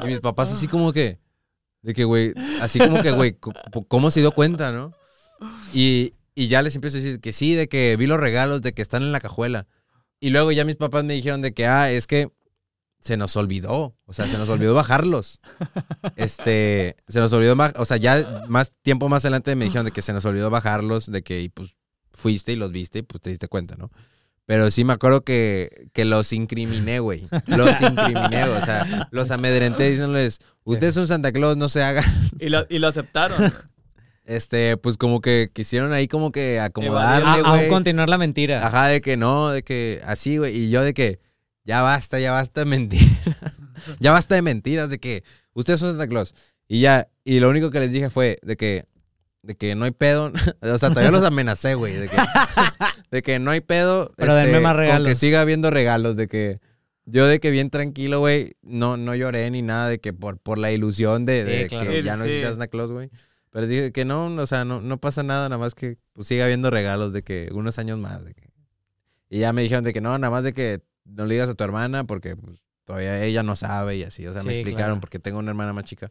Y 0.03 0.07
mis 0.07 0.21
papás 0.21 0.53
así 0.53 0.69
como 0.69 0.93
que, 0.93 1.19
de 1.83 1.95
que, 1.95 2.05
güey, 2.05 2.35
así 2.61 2.79
como 2.79 3.03
que, 3.03 3.13
güey, 3.13 3.39
¿cómo 3.89 4.11
se 4.11 4.21
dio 4.21 4.33
cuenta, 4.33 4.73
no? 4.73 4.93
Y, 5.73 6.13
y 6.35 6.49
ya 6.49 6.61
les 6.63 6.75
empiezo 6.75 6.99
a 6.99 7.01
decir 7.01 7.21
que 7.21 7.33
sí, 7.33 7.55
de 7.55 7.69
que 7.69 7.97
vi 7.97 8.07
los 8.07 8.21
regalos, 8.21 8.61
de 8.61 8.73
que 8.75 8.83
están 8.83 9.03
en 9.03 9.13
la 9.13 9.21
cajuela. 9.21 9.67
Y 10.21 10.31
luego 10.31 10.53
ya 10.53 10.65
mis 10.65 10.77
papás 10.77 11.05
me 11.05 11.15
dijeron 11.15 11.43
de 11.43 11.53
que, 11.53 11.67
ah, 11.67 11.91
es 11.91 12.07
que 12.07 12.31
se 13.01 13.17
nos 13.17 13.37
olvidó. 13.37 13.97
O 14.05 14.13
sea, 14.13 14.27
se 14.27 14.39
nos 14.39 14.49
olvidó 14.49 14.75
bajarlos. 14.75 15.41
Este, 16.17 16.97
se 17.09 17.21
nos 17.21 17.33
olvidó, 17.33 17.57
o 17.77 17.85
sea, 17.85 17.99
ya 17.99 18.45
más 18.49 18.73
tiempo 18.83 19.09
más 19.09 19.25
adelante 19.25 19.55
me 19.55 19.67
dijeron 19.67 19.85
de 19.85 19.93
que 19.93 20.01
se 20.01 20.15
nos 20.15 20.25
olvidó 20.25 20.49
bajarlos, 20.49 21.11
de 21.11 21.23
que 21.23 21.43
y, 21.43 21.49
pues 21.51 21.77
fuiste 22.11 22.53
y 22.53 22.57
los 22.57 22.73
viste 22.73 23.01
y 23.01 23.03
pues 23.03 23.21
te 23.21 23.31
diste 23.31 23.49
cuenta, 23.49 23.77
¿no? 23.77 23.91
Pero 24.47 24.71
sí 24.71 24.85
me 24.85 24.95
acuerdo 24.95 25.25
que, 25.25 25.91
que 25.93 26.05
los 26.05 26.33
incriminé, 26.33 27.01
güey. 27.01 27.27
Los 27.47 27.81
incriminé, 27.81 28.45
o 28.45 28.63
sea, 28.63 29.09
los 29.11 29.31
amedrenté 29.31 29.91
diciéndoles, 29.91 30.41
ustedes 30.65 30.95
son 30.95 31.07
Santa 31.07 31.33
Claus, 31.33 31.57
no 31.57 31.69
se 31.69 31.83
hagan. 31.83 32.05
Y 32.39 32.49
lo, 32.49 32.65
y 32.71 32.79
lo 32.79 32.89
aceptaron. 32.89 33.53
Este, 34.27 34.77
pues 34.77 34.97
como 34.97 35.21
que 35.21 35.51
quisieron 35.53 35.93
ahí 35.93 36.09
como 36.09 36.33
que 36.33 36.59
acomodarle, 36.61 37.43
aún 37.47 37.59
güey. 37.59 37.69
continuar 37.69 38.09
la 38.09 38.19
mentira. 38.19 38.67
Ajá, 38.67 38.89
de 38.89 39.01
que 39.01 39.17
no, 39.17 39.51
de 39.51 39.63
que 39.63 40.03
así, 40.05 40.37
güey. 40.39 40.55
Y 40.57 40.69
yo 40.71 40.83
de 40.83 40.93
que 40.95 41.21
ya 41.65 41.81
basta, 41.83 42.19
ya 42.19 42.33
basta 42.33 42.61
de 42.63 42.65
mentiras. 42.67 43.09
ya 44.01 44.11
basta 44.13 44.35
de 44.35 44.43
mentiras, 44.43 44.89
de 44.91 44.99
que 44.99 45.23
ustedes 45.55 45.79
son 45.81 45.91
Santa 45.91 46.09
Claus. 46.09 46.35
Y 46.67 46.81
ya, 46.81 47.07
y 47.25 47.39
lo 47.39 47.49
único 47.49 47.71
que 47.71 47.79
les 47.79 47.93
dije 47.93 48.11
fue 48.11 48.39
de 48.43 48.57
que, 48.57 48.85
de 49.43 49.55
que 49.57 49.77
no 49.77 49.85
hay 49.85 49.93
pedo. 49.93 50.33
o 50.61 50.79
sea, 50.79 50.89
todavía 50.91 51.13
los 51.13 51.25
amenacé, 51.25 51.75
güey. 51.75 51.95
De 51.95 52.09
que, 52.09 52.17
de 53.13 53.23
que 53.23 53.39
no 53.39 53.53
hay 53.53 53.61
pedo. 53.61 54.07
este, 54.11 54.15
Pero 54.17 54.35
denme 54.35 54.59
más 54.59 54.73
con 54.73 54.81
regalos. 54.81 55.09
que 55.09 55.15
siga 55.15 55.41
habiendo 55.41 55.71
regalos, 55.71 56.17
de 56.17 56.27
que 56.27 56.59
yo 57.05 57.29
de 57.29 57.39
que 57.39 57.53
bien 57.53 57.71
tranquilo, 57.71 58.19
güey, 58.19 58.55
no, 58.63 58.97
no 58.97 59.15
lloré 59.15 59.49
ni 59.53 59.63
nada, 59.63 59.89
de 59.89 60.01
que 60.01 60.13
por, 60.13 60.39
por 60.41 60.59
la 60.59 60.73
ilusión 60.73 61.25
de, 61.25 61.43
Sí, 61.45 61.49
de 61.63 61.67
claro. 61.69 61.91
que 61.93 62.03
ya 62.03 62.17
no 62.17 62.25
Sí. 62.25 62.31
existía 62.31 62.51
Santa 62.51 62.67
Claus, 62.67 62.91
güey. 62.91 63.09
Pero 63.57 63.69
dije 63.69 63.91
que 63.91 64.05
no, 64.05 64.27
o 64.27 64.47
sea, 64.47 64.67
no, 64.67 64.83
no 64.83 64.99
pasa 64.99 65.23
nada, 65.23 65.49
nada 65.49 65.59
más 65.59 65.75
que 65.75 65.97
pues, 66.13 66.29
siga 66.29 66.45
habiendo 66.45 66.69
regalos 66.71 67.15
de 67.15 67.23
que 67.23 67.49
unos 67.55 67.79
años 67.79 67.97
más. 67.99 68.23
De 68.23 68.35
que... 68.35 68.51
Y 69.31 69.39
ya 69.39 69.55
me 69.55 69.63
dijeron 69.63 69.83
de 69.83 69.95
que 69.95 70.03
no, 70.03 70.11
nada 70.19 70.31
más 70.31 70.45
de 70.45 70.53
que 70.53 70.83
no 71.07 71.25
le 71.25 71.37
digas 71.37 71.49
a 71.49 71.55
tu 71.55 71.65
hermana 71.65 72.05
porque 72.05 72.37
pues, 72.37 72.61
todavía 72.85 73.25
ella 73.25 73.43
no 73.43 73.57
sabe 73.57 73.97
y 73.97 74.03
así. 74.03 74.27
O 74.27 74.35
sea, 74.35 74.43
me 74.43 74.53
Sí, 74.53 74.61
explicaron 74.61 74.97
claro. 74.97 75.01
porque 75.01 75.19
tengo 75.19 75.39
una 75.39 75.53
hermana 75.53 75.73
más 75.73 75.85
chica. 75.85 76.11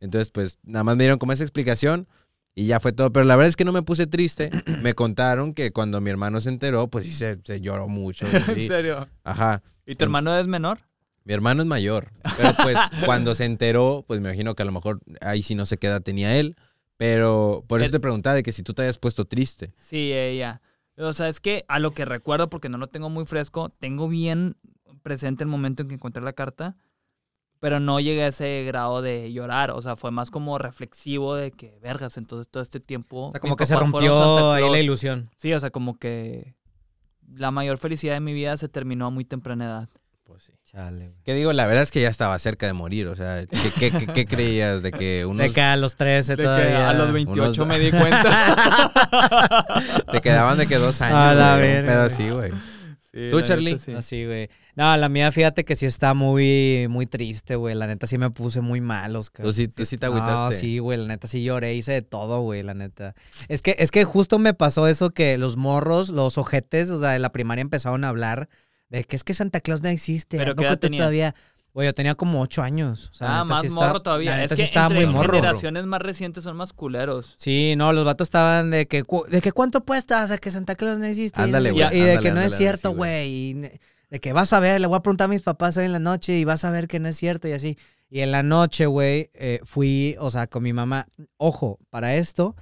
Entonces, 0.00 0.30
pues 0.30 0.56
nada 0.62 0.84
más 0.84 0.96
me 0.96 1.02
dieron 1.04 1.18
como 1.18 1.34
esa 1.34 1.44
explicación 1.44 2.08
y 2.54 2.64
ya 2.64 2.80
fue 2.80 2.92
todo. 2.92 3.12
Pero 3.12 3.26
la 3.26 3.36
verdad 3.36 3.50
es 3.50 3.56
que 3.56 3.66
no 3.66 3.72
me 3.72 3.82
puse 3.82 4.06
triste. 4.06 4.50
me 4.82 4.94
contaron 4.94 5.52
que 5.52 5.72
cuando 5.72 6.00
mi 6.00 6.08
hermano 6.08 6.40
se 6.40 6.48
enteró, 6.48 6.88
pues 6.88 7.04
sí 7.04 7.12
se, 7.12 7.38
se 7.44 7.60
lloró 7.60 7.88
mucho. 7.88 8.26
¿En 8.48 8.66
serio? 8.66 9.06
Ajá. 9.22 9.62
¿Y 9.84 9.96
tu 9.96 10.04
hermano 10.04 10.34
es 10.38 10.46
menor? 10.46 10.78
Mi 11.24 11.34
hermano 11.34 11.60
es 11.60 11.68
mayor, 11.68 12.10
pero 12.38 12.54
pues 12.62 12.78
cuando 13.04 13.34
se 13.34 13.44
enteró, 13.44 14.02
pues 14.06 14.18
me 14.20 14.28
imagino 14.30 14.54
que 14.54 14.62
a 14.62 14.64
lo 14.64 14.72
mejor 14.72 15.00
ahí 15.20 15.42
sí 15.42 15.54
no 15.54 15.66
sé 15.66 15.76
qué 15.76 15.88
edad 15.88 16.00
tenía 16.00 16.38
él, 16.38 16.56
pero 16.96 17.64
por 17.66 17.80
eso 17.80 17.86
El- 17.86 17.92
te 17.92 18.00
preguntaba 18.00 18.34
de 18.36 18.42
que 18.42 18.52
si 18.52 18.62
tú 18.62 18.74
te 18.74 18.82
habías 18.82 18.98
puesto 18.98 19.24
triste. 19.24 19.72
Sí, 19.80 20.12
ella. 20.12 20.62
O 20.98 21.12
sea, 21.12 21.28
es 21.28 21.40
que 21.40 21.64
a 21.68 21.78
lo 21.78 21.90
que 21.90 22.04
recuerdo, 22.04 22.48
porque 22.48 22.68
no 22.68 22.78
lo 22.78 22.86
tengo 22.88 23.10
muy 23.10 23.26
fresco, 23.26 23.68
tengo 23.68 24.08
bien 24.08 24.56
presente 25.02 25.44
el 25.44 25.48
momento 25.50 25.82
en 25.82 25.88
que 25.88 25.94
encontré 25.94 26.22
la 26.22 26.32
carta, 26.32 26.76
pero 27.60 27.80
no 27.80 28.00
llegué 28.00 28.22
a 28.24 28.28
ese 28.28 28.64
grado 28.66 29.02
de 29.02 29.32
llorar. 29.32 29.70
O 29.72 29.82
sea, 29.82 29.96
fue 29.96 30.10
más 30.10 30.30
como 30.30 30.58
reflexivo 30.58 31.34
de 31.34 31.52
que, 31.52 31.78
vergas, 31.80 32.16
entonces 32.16 32.48
todo 32.48 32.62
este 32.62 32.80
tiempo... 32.80 33.26
O 33.26 33.30
sea, 33.30 33.40
como 33.40 33.56
que 33.56 33.66
se 33.66 33.76
rompió 33.76 34.52
ahí 34.52 34.70
la 34.70 34.78
ilusión. 34.78 35.30
Sí, 35.36 35.52
o 35.52 35.60
sea, 35.60 35.70
como 35.70 35.98
que 35.98 36.54
la 37.34 37.50
mayor 37.50 37.76
felicidad 37.78 38.14
de 38.14 38.20
mi 38.20 38.32
vida 38.32 38.56
se 38.56 38.68
terminó 38.68 39.06
a 39.06 39.10
muy 39.10 39.24
temprana 39.24 39.66
edad. 39.66 39.88
Chale, 40.76 41.06
güey. 41.08 41.16
Que 41.24 41.32
digo, 41.34 41.54
la 41.54 41.66
verdad 41.66 41.82
es 41.84 41.90
que 41.90 42.02
ya 42.02 42.08
estaba 42.10 42.38
cerca 42.38 42.66
de 42.66 42.74
morir, 42.74 43.06
o 43.08 43.16
sea, 43.16 43.46
¿qué, 43.46 43.70
qué- 43.78 43.90
qué- 43.98 44.06
qué 44.12 44.26
creías 44.26 44.82
de 44.82 44.92
que 44.92 45.24
unos 45.24 45.38
De 45.46 45.50
que 45.52 45.62
a 45.62 45.74
los 45.76 45.96
13 45.96 46.32
De 46.32 46.36
que 46.36 46.42
todavía. 46.42 46.90
a 46.90 46.92
los 46.92 47.12
28 47.12 47.62
unos- 47.62 47.66
me 47.66 47.78
di 47.78 47.90
cuenta. 47.90 48.92
te 50.12 50.20
quedaban 50.20 50.58
de 50.58 50.66
que 50.66 50.76
dos 50.76 51.00
años? 51.00 51.16
A 51.18 51.34
la 51.34 51.56
güey, 51.56 51.78
un 51.78 51.84
pedo 51.86 52.02
así, 52.02 52.28
güey. 52.30 52.50
Sí, 53.12 53.28
¿Tú, 53.30 53.40
Charlie? 53.40 53.78
sí. 53.78 53.94
Así, 53.94 54.26
güey. 54.26 54.50
No, 54.74 54.94
la 54.98 55.08
mía, 55.08 55.32
fíjate 55.32 55.64
que 55.64 55.74
sí 55.74 55.86
está 55.86 56.12
muy, 56.12 56.86
muy 56.90 57.06
triste, 57.06 57.56
güey. 57.56 57.74
La 57.74 57.86
neta 57.86 58.06
sí 58.06 58.18
me 58.18 58.28
puse 58.30 58.60
muy 58.60 58.82
mal, 58.82 59.16
Oscar. 59.16 59.46
Tú 59.46 59.54
sí, 59.54 59.68
tú 59.68 59.86
sí 59.86 59.96
te 59.96 60.06
No, 60.06 60.16
agüitaste. 60.16 60.56
sí, 60.56 60.78
güey, 60.80 60.98
la 60.98 61.06
neta 61.06 61.26
sí 61.26 61.42
lloré, 61.42 61.74
hice 61.74 61.92
de 61.92 62.02
todo, 62.02 62.42
güey, 62.42 62.62
la 62.62 62.74
neta. 62.74 63.14
Es 63.48 63.62
que, 63.62 63.74
es 63.78 63.90
que 63.90 64.04
justo 64.04 64.38
me 64.38 64.52
pasó 64.52 64.86
eso 64.86 65.08
que 65.10 65.38
los 65.38 65.56
morros, 65.56 66.10
los 66.10 66.36
ojetes, 66.36 66.90
o 66.90 67.00
sea, 67.00 67.12
de 67.12 67.18
la 67.18 67.32
primaria 67.32 67.62
empezaron 67.62 68.04
a 68.04 68.10
hablar 68.10 68.50
de 68.88 69.04
que 69.04 69.16
es 69.16 69.24
que 69.24 69.34
Santa 69.34 69.60
Claus 69.60 69.82
no 69.82 69.88
existe. 69.88 70.36
¿Pero 70.38 70.52
¿a 70.52 70.76
tenías? 70.76 71.00
todavía? 71.00 71.34
Güey, 71.72 71.88
yo 71.88 71.94
tenía 71.94 72.14
como 72.14 72.40
ocho 72.40 72.62
años. 72.62 73.10
O 73.12 73.14
sea, 73.14 73.28
la 73.28 73.40
ah, 73.40 73.44
más 73.44 73.60
sí 73.62 73.68
morro 73.68 73.86
estaba- 73.86 74.02
todavía. 74.02 74.42
Es 74.42 74.50
que 74.50 74.56
sí 74.56 74.62
estaba 74.62 74.86
entre 74.86 75.04
muy 75.04 75.14
morro. 75.14 75.34
generaciones 75.34 75.84
más 75.84 76.00
recientes 76.00 76.42
son 76.42 76.56
más 76.56 76.72
culeros. 76.72 77.34
Sí, 77.36 77.74
no, 77.76 77.92
los 77.92 78.04
vatos 78.06 78.28
estaban 78.28 78.70
de 78.70 78.86
que, 78.86 79.04
de 79.28 79.42
que 79.42 79.52
cuánto 79.52 79.84
cuesta, 79.84 80.24
o 80.24 80.26
sea, 80.26 80.38
que 80.38 80.50
Santa 80.50 80.74
Claus 80.74 80.98
no 80.98 81.04
existe. 81.04 81.42
Ándale, 81.42 81.68
y, 81.68 81.72
güey, 81.72 81.84
Y 81.84 82.00
de 82.00 82.12
ándale, 82.12 82.20
que 82.20 82.28
no 82.30 82.36
ándale, 82.36 82.46
es 82.46 82.56
cierto, 82.56 82.92
güey. 82.92 83.52
De 84.08 84.20
que 84.20 84.32
vas 84.32 84.54
a 84.54 84.60
ver, 84.60 84.80
le 84.80 84.86
voy 84.86 84.96
a 84.96 85.00
preguntar 85.00 85.26
a 85.26 85.28
mis 85.28 85.42
papás 85.42 85.76
hoy 85.76 85.84
en 85.84 85.92
la 85.92 85.98
noche 85.98 86.38
y 86.38 86.44
vas 86.44 86.64
a 86.64 86.70
ver 86.70 86.88
que 86.88 86.98
no 86.98 87.08
es 87.08 87.16
cierto 87.16 87.46
y 87.46 87.52
así. 87.52 87.76
Y 88.08 88.20
en 88.20 88.30
la 88.30 88.42
noche, 88.42 88.86
güey, 88.86 89.30
eh, 89.34 89.60
fui, 89.64 90.16
o 90.18 90.30
sea, 90.30 90.46
con 90.46 90.62
mi 90.62 90.72
mamá. 90.72 91.08
Ojo, 91.36 91.78
para 91.90 92.14
esto, 92.14 92.56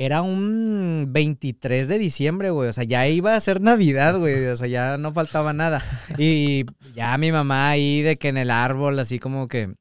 era 0.00 0.22
un 0.22 1.06
23 1.08 1.88
de 1.88 1.98
diciembre, 1.98 2.50
güey. 2.50 2.68
O 2.68 2.72
sea, 2.72 2.84
ya 2.84 3.08
iba 3.08 3.34
a 3.34 3.40
ser 3.40 3.60
Navidad, 3.60 4.16
güey. 4.16 4.46
O 4.46 4.54
sea, 4.54 4.68
ya 4.68 4.96
no 4.96 5.12
faltaba 5.12 5.52
nada. 5.52 5.82
Y 6.18 6.66
ya 6.94 7.18
mi 7.18 7.32
mamá 7.32 7.68
ahí 7.70 8.02
de 8.02 8.16
que 8.16 8.28
en 8.28 8.36
el 8.36 8.52
árbol, 8.52 8.96
así 9.00 9.18
como 9.18 9.48
que, 9.48 9.74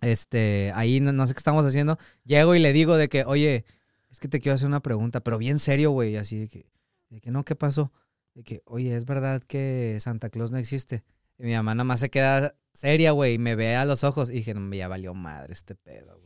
este, 0.00 0.70
ahí 0.76 1.00
no, 1.00 1.26
sé 1.26 1.34
qué 1.34 1.38
estamos 1.38 1.66
haciendo. 1.66 1.98
Llego 2.24 2.54
y 2.54 2.60
le 2.60 2.72
digo 2.72 2.96
de 2.96 3.08
que, 3.08 3.24
oye, 3.24 3.64
es 4.12 4.20
que 4.20 4.28
te 4.28 4.38
quiero 4.38 4.54
hacer 4.54 4.68
una 4.68 4.80
pregunta, 4.80 5.20
pero 5.22 5.38
bien 5.38 5.58
serio, 5.58 5.90
güey. 5.90 6.16
Así 6.16 6.38
de 6.38 6.46
que, 6.46 6.70
de 7.10 7.20
que 7.20 7.32
no, 7.32 7.44
¿qué 7.44 7.56
pasó? 7.56 7.92
De 8.34 8.44
que, 8.44 8.62
oye, 8.64 8.96
¿es 8.96 9.06
verdad 9.06 9.42
que 9.42 9.98
Santa 9.98 10.30
Claus 10.30 10.52
no 10.52 10.58
existe? 10.58 11.02
Y 11.36 11.46
mi 11.46 11.54
mamá 11.54 11.74
nada 11.74 11.82
más 11.82 11.98
se 11.98 12.10
queda 12.10 12.54
seria, 12.72 13.10
güey, 13.10 13.34
y 13.34 13.38
me 13.38 13.56
ve 13.56 13.74
a 13.74 13.84
los 13.86 14.04
ojos. 14.04 14.30
Y 14.30 14.34
dije, 14.34 14.54
no, 14.54 14.72
ya 14.72 14.86
valió 14.86 15.14
madre 15.14 15.52
este 15.52 15.74
pedo, 15.74 16.16
güey. 16.16 16.21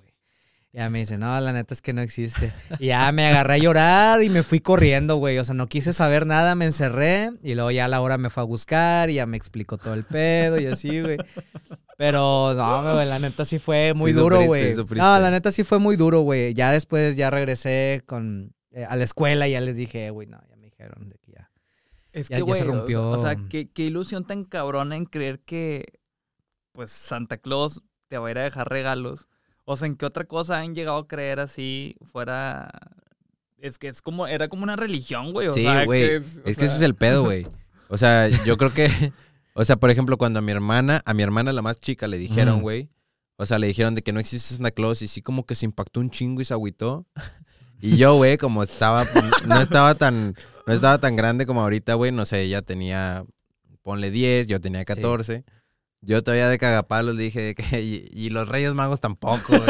Ya 0.76 0.90
me 0.90 0.98
dice, 0.98 1.16
no, 1.16 1.40
la 1.40 1.54
neta 1.54 1.72
es 1.72 1.80
que 1.80 1.94
no 1.94 2.02
existe. 2.02 2.52
Y 2.78 2.88
ya 2.88 3.10
me 3.10 3.26
agarré 3.26 3.54
a 3.54 3.58
llorar 3.58 4.22
y 4.22 4.28
me 4.28 4.42
fui 4.42 4.60
corriendo, 4.60 5.16
güey. 5.16 5.38
O 5.38 5.44
sea, 5.44 5.54
no 5.54 5.68
quise 5.68 5.94
saber 5.94 6.26
nada, 6.26 6.54
me 6.54 6.66
encerré. 6.66 7.30
Y 7.42 7.54
luego 7.54 7.70
ya 7.70 7.86
a 7.86 7.88
la 7.88 8.02
hora 8.02 8.18
me 8.18 8.28
fue 8.28 8.42
a 8.42 8.44
buscar 8.44 9.08
y 9.08 9.14
ya 9.14 9.24
me 9.24 9.38
explicó 9.38 9.78
todo 9.78 9.94
el 9.94 10.04
pedo 10.04 10.60
y 10.60 10.66
así, 10.66 11.00
güey. 11.00 11.16
Pero 11.96 12.52
no, 12.54 12.92
güey, 12.94 13.08
la 13.08 13.18
neta 13.18 13.46
sí 13.46 13.58
fue 13.58 13.94
muy 13.94 14.12
Sí 14.12 14.18
duro, 14.18 14.42
güey. 14.42 14.74
No, 14.74 15.18
la 15.18 15.30
neta 15.30 15.50
sí 15.50 15.64
fue 15.64 15.78
muy 15.78 15.96
duro, 15.96 16.20
güey. 16.20 16.52
Ya 16.52 16.70
después 16.70 17.16
ya 17.16 17.30
regresé 17.30 18.02
con, 18.04 18.54
eh, 18.70 18.84
a 18.84 18.96
la 18.96 19.04
escuela 19.04 19.48
y 19.48 19.52
ya 19.52 19.62
les 19.62 19.76
dije, 19.76 20.10
güey, 20.10 20.26
no, 20.26 20.38
ya 20.50 20.56
me 20.56 20.66
dijeron 20.66 21.08
de 21.08 21.16
que 21.16 21.32
ya. 21.32 21.50
Es 22.12 22.28
Ya- 22.28 22.36
que, 22.36 22.40
ya 22.42 22.44
güey, 22.44 22.58
se 22.60 22.66
rompió. 22.66 23.08
o 23.08 23.18
sea, 23.18 23.36
qué, 23.48 23.70
qué 23.72 23.84
ilusión 23.84 24.26
tan 24.26 24.44
cabrona 24.44 24.94
en 24.96 25.06
creer 25.06 25.40
que, 25.40 25.86
pues, 26.72 26.90
Santa 26.92 27.38
Claus 27.38 27.82
te 28.08 28.18
va 28.18 28.28
a 28.28 28.30
ir 28.30 28.38
a 28.40 28.42
dejar 28.42 28.68
regalos. 28.68 29.26
O 29.68 29.76
sea, 29.76 29.86
¿en 29.86 29.96
qué 29.96 30.06
otra 30.06 30.24
cosa 30.24 30.58
han 30.60 30.74
llegado 30.74 30.96
a 30.98 31.06
creer 31.06 31.40
así 31.40 31.96
fuera...? 32.10 32.70
Es 33.58 33.78
que 33.78 33.88
es 33.88 34.00
como, 34.00 34.26
era 34.26 34.48
como 34.48 34.62
una 34.62 34.76
religión, 34.76 35.32
güey. 35.32 35.48
o 35.48 35.52
Sí, 35.52 35.62
sea, 35.62 35.84
güey. 35.84 36.06
que 36.06 36.16
Es, 36.16 36.38
o 36.38 36.44
que 36.44 36.50
ese 36.50 36.64
es 36.66 36.80
el 36.82 36.94
pedo, 36.94 37.24
güey. 37.24 37.46
O 37.88 37.98
sea, 37.98 38.28
yo 38.44 38.56
creo 38.56 38.72
que, 38.72 38.88
o 39.54 39.64
sea, 39.64 39.76
por 39.76 39.90
ejemplo, 39.90 40.16
cuando 40.18 40.38
a 40.38 40.42
mi 40.42 40.52
hermana, 40.52 41.02
a 41.04 41.14
mi 41.14 41.22
hermana 41.22 41.52
la 41.52 41.62
más 41.62 41.80
chica 41.80 42.06
le 42.06 42.16
dijeron, 42.18 42.60
güey, 42.62 42.88
O 43.36 43.44
sea, 43.44 43.58
le 43.58 43.66
dijeron 43.66 43.94
de 43.94 44.02
que 44.02 44.12
no 44.12 44.20
existe 44.20 44.54
Santa 44.54 44.70
Claus 44.70 45.02
y 45.02 45.08
sí 45.08 45.20
como 45.20 45.44
que 45.46 45.54
se 45.54 45.66
impactó 45.66 46.00
un 46.00 46.10
chingo 46.10 46.40
y 46.40 46.44
se 46.44 46.54
agüitó. 46.54 47.06
Y 47.78 47.98
yo, 47.98 48.14
güey, 48.16 48.38
como 48.38 48.62
estaba, 48.62 49.06
no 49.46 49.60
estaba 49.60 49.94
tan, 49.94 50.34
no 50.66 50.72
estaba 50.72 50.96
tan 50.96 51.14
grande 51.14 51.44
como 51.44 51.60
ahorita, 51.60 51.92
güey, 51.92 52.10
no 52.10 52.24
sé, 52.24 52.40
ella 52.40 52.62
tenía, 52.62 53.22
ponle 53.82 54.10
10, 54.10 54.46
yo 54.46 54.62
tenía 54.62 54.82
14. 54.86 55.44
Yo 56.02 56.22
todavía 56.22 56.48
de 56.48 56.58
cagapalos 56.58 57.16
dije 57.16 57.54
que, 57.54 57.80
y, 57.82 58.04
y 58.12 58.30
los 58.30 58.48
Reyes 58.48 58.74
Magos 58.74 59.00
tampoco. 59.00 59.54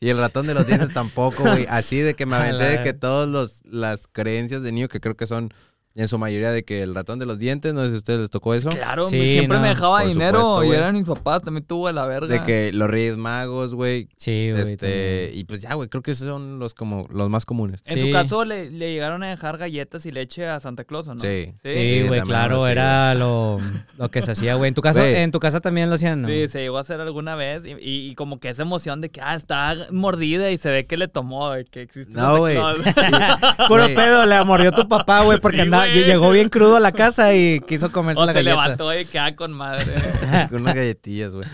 Y, 0.00 0.06
y 0.06 0.10
el 0.10 0.18
ratón 0.18 0.46
de 0.46 0.54
los 0.54 0.66
dientes 0.66 0.92
tampoco, 0.92 1.42
güey. 1.42 1.66
Así 1.68 1.98
de 1.98 2.14
que 2.14 2.26
me 2.26 2.36
aventé 2.36 2.64
de 2.64 2.82
que 2.82 2.92
todas 2.92 3.28
los, 3.28 3.62
las 3.64 4.06
creencias 4.06 4.62
de 4.62 4.70
niño, 4.70 4.88
que 4.88 5.00
creo 5.00 5.16
que 5.16 5.26
son 5.26 5.52
en 5.96 6.08
su 6.08 6.18
mayoría 6.18 6.50
de 6.50 6.64
que 6.64 6.82
el 6.82 6.92
ratón 6.94 7.18
de 7.20 7.26
los 7.26 7.38
dientes, 7.38 7.72
no 7.72 7.82
sé 7.82 7.90
si 7.90 7.94
a 7.94 7.98
ustedes 7.98 8.20
les 8.20 8.30
tocó 8.30 8.52
eso. 8.54 8.68
Claro, 8.70 9.08
Sí, 9.08 9.32
siempre 9.32 9.58
no, 9.58 9.62
me 9.62 9.68
dejaba 9.68 10.00
por 10.00 10.08
dinero 10.08 10.40
supuesto, 10.40 10.64
y 10.74 10.76
eran 10.76 10.94
mis 10.94 11.04
papás, 11.04 11.42
también 11.42 11.64
tuvo 11.64 11.90
la 11.92 12.04
verga. 12.06 12.26
De 12.26 12.42
que 12.42 12.72
los 12.72 12.90
Reyes 12.90 13.16
Magos, 13.16 13.74
güey. 13.74 14.08
Sí, 14.16 14.50
güey. 14.50 14.62
Este, 14.72 15.30
y 15.34 15.44
pues 15.44 15.60
ya, 15.62 15.74
güey, 15.74 15.88
creo 15.88 16.02
que 16.02 16.10
esos 16.10 16.26
son 16.26 16.58
los 16.58 16.74
como 16.74 17.02
los 17.10 17.30
más 17.30 17.44
comunes. 17.44 17.80
En 17.84 18.00
Sí. 18.00 18.06
tu 18.06 18.12
caso, 18.12 18.44
le, 18.44 18.70
le 18.70 18.92
llegaron 18.92 19.22
a 19.22 19.28
dejar 19.30 19.56
galletas 19.56 20.04
y 20.06 20.10
leche 20.10 20.48
a 20.48 20.58
Santa 20.58 20.82
Claus, 20.84 21.06
¿o 21.06 21.14
no? 21.14 21.20
Sí. 21.20 21.52
Sí, 21.62 21.72
Sí, 21.72 22.02
güey, 22.08 22.20
claro, 22.22 22.66
era 22.66 23.14
lo, 23.14 23.58
lo 23.96 24.10
que 24.10 24.20
se 24.20 24.32
hacía, 24.32 24.56
güey. 24.56 24.68
En 24.68 24.74
tu 24.74 24.82
casa, 24.82 24.98
Güey. 25.00 25.14
en 25.16 25.30
tu 25.30 25.38
casa 25.38 25.60
también 25.60 25.88
lo 25.90 25.94
hacían, 25.94 26.22
¿no? 26.22 26.28
Sí, 26.28 26.48
se 26.48 26.58
llegó 26.60 26.78
a 26.78 26.80
hacer 26.80 27.00
alguna 27.00 27.36
vez 27.36 27.64
y, 27.64 27.70
y- 27.70 28.10
y 28.10 28.14
como 28.16 28.40
que 28.40 28.48
esa 28.48 28.62
emoción 28.62 29.00
de 29.00 29.10
que, 29.10 29.20
ah, 29.20 29.36
está 29.36 29.76
mordida 29.92 30.50
y 30.50 30.58
se 30.58 30.70
ve 30.70 30.86
que 30.86 30.96
le 30.96 31.06
tomó, 31.06 31.52
de 31.52 31.64
que 31.66 31.82
existe 31.82 32.14
No, 32.14 32.38
güey. 32.38 32.56
Puro 33.68 33.86
pedo, 33.94 34.26
le 34.26 34.42
mordió 34.44 34.72
tu 34.72 34.88
papá, 34.88 35.22
güey, 35.22 35.38
porque 35.38 35.58
Sí, 35.58 35.62
andaba- 35.62 35.83
güey. 35.92 36.04
llegó 36.04 36.30
bien 36.30 36.48
crudo 36.48 36.76
a 36.76 36.80
la 36.80 36.92
casa 36.92 37.34
y 37.34 37.60
quiso 37.60 37.90
comerse 37.92 38.22
o 38.22 38.26
la 38.26 38.32
se 38.32 38.38
galleta. 38.42 38.62
levantó 38.62 38.98
y 38.98 39.04
queda 39.04 39.34
con 39.36 39.52
madre. 39.52 39.84
Con 40.50 40.62
unas 40.62 40.74
galletillas, 40.74 41.34
güey. 41.34 41.48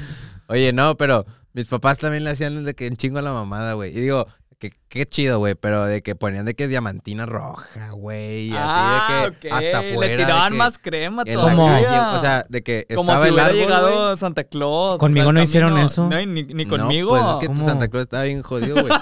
Oye, 0.48 0.72
no, 0.72 0.96
pero 0.96 1.26
mis 1.52 1.66
papás 1.66 1.98
también 1.98 2.24
le 2.24 2.30
hacían 2.30 2.64
de 2.64 2.74
que 2.74 2.86
en 2.86 2.96
chingo 2.96 3.18
a 3.18 3.22
la 3.22 3.32
mamada, 3.32 3.74
güey. 3.74 3.90
Y 3.96 4.00
digo, 4.00 4.26
que 4.60 4.72
qué 4.90 5.06
chido, 5.06 5.38
güey, 5.38 5.54
pero 5.54 5.86
de 5.86 6.02
que 6.02 6.14
ponían 6.14 6.44
de 6.44 6.54
que 6.54 6.68
diamantina 6.68 7.24
roja, 7.24 7.92
güey. 7.92 8.48
Y 8.48 8.54
ah, 8.54 9.06
así 9.06 9.30
de 9.30 9.38
que 9.38 9.48
ok. 9.48 9.54
hasta 9.54 9.78
afuera. 9.78 10.16
Le 10.16 10.22
tiraban 10.24 10.56
más 10.56 10.78
crema 10.78 11.24
todavía. 11.24 12.12
O 12.12 12.20
sea, 12.20 12.44
de 12.48 12.62
que 12.62 12.86
como 12.94 13.10
estaba 13.10 13.22
si 13.24 13.28
el 13.28 13.34
hubiera 13.34 13.46
árbol, 13.48 13.60
llegado. 13.60 14.16
Santa 14.18 14.44
Claus. 14.44 14.98
Conmigo 14.98 15.24
o 15.24 15.26
sea, 15.28 15.32
no 15.32 15.40
el 15.40 15.44
hicieron 15.44 15.78
eso. 15.78 16.08
No, 16.10 16.16
ni, 16.26 16.42
ni 16.44 16.64
No, 16.66 16.76
conmigo. 16.76 17.10
pues 17.10 17.22
es 17.22 17.36
que 17.36 17.48
tu. 17.48 17.64
Santa 17.64 17.88
Claus 17.88 18.02
estaba 18.02 18.24
bien 18.24 18.42
jodido, 18.42 18.74
güey. 18.74 18.92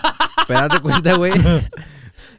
pero 0.46 0.60
date 0.60 0.80
cuenta, 0.80 1.14
güey, 1.16 1.32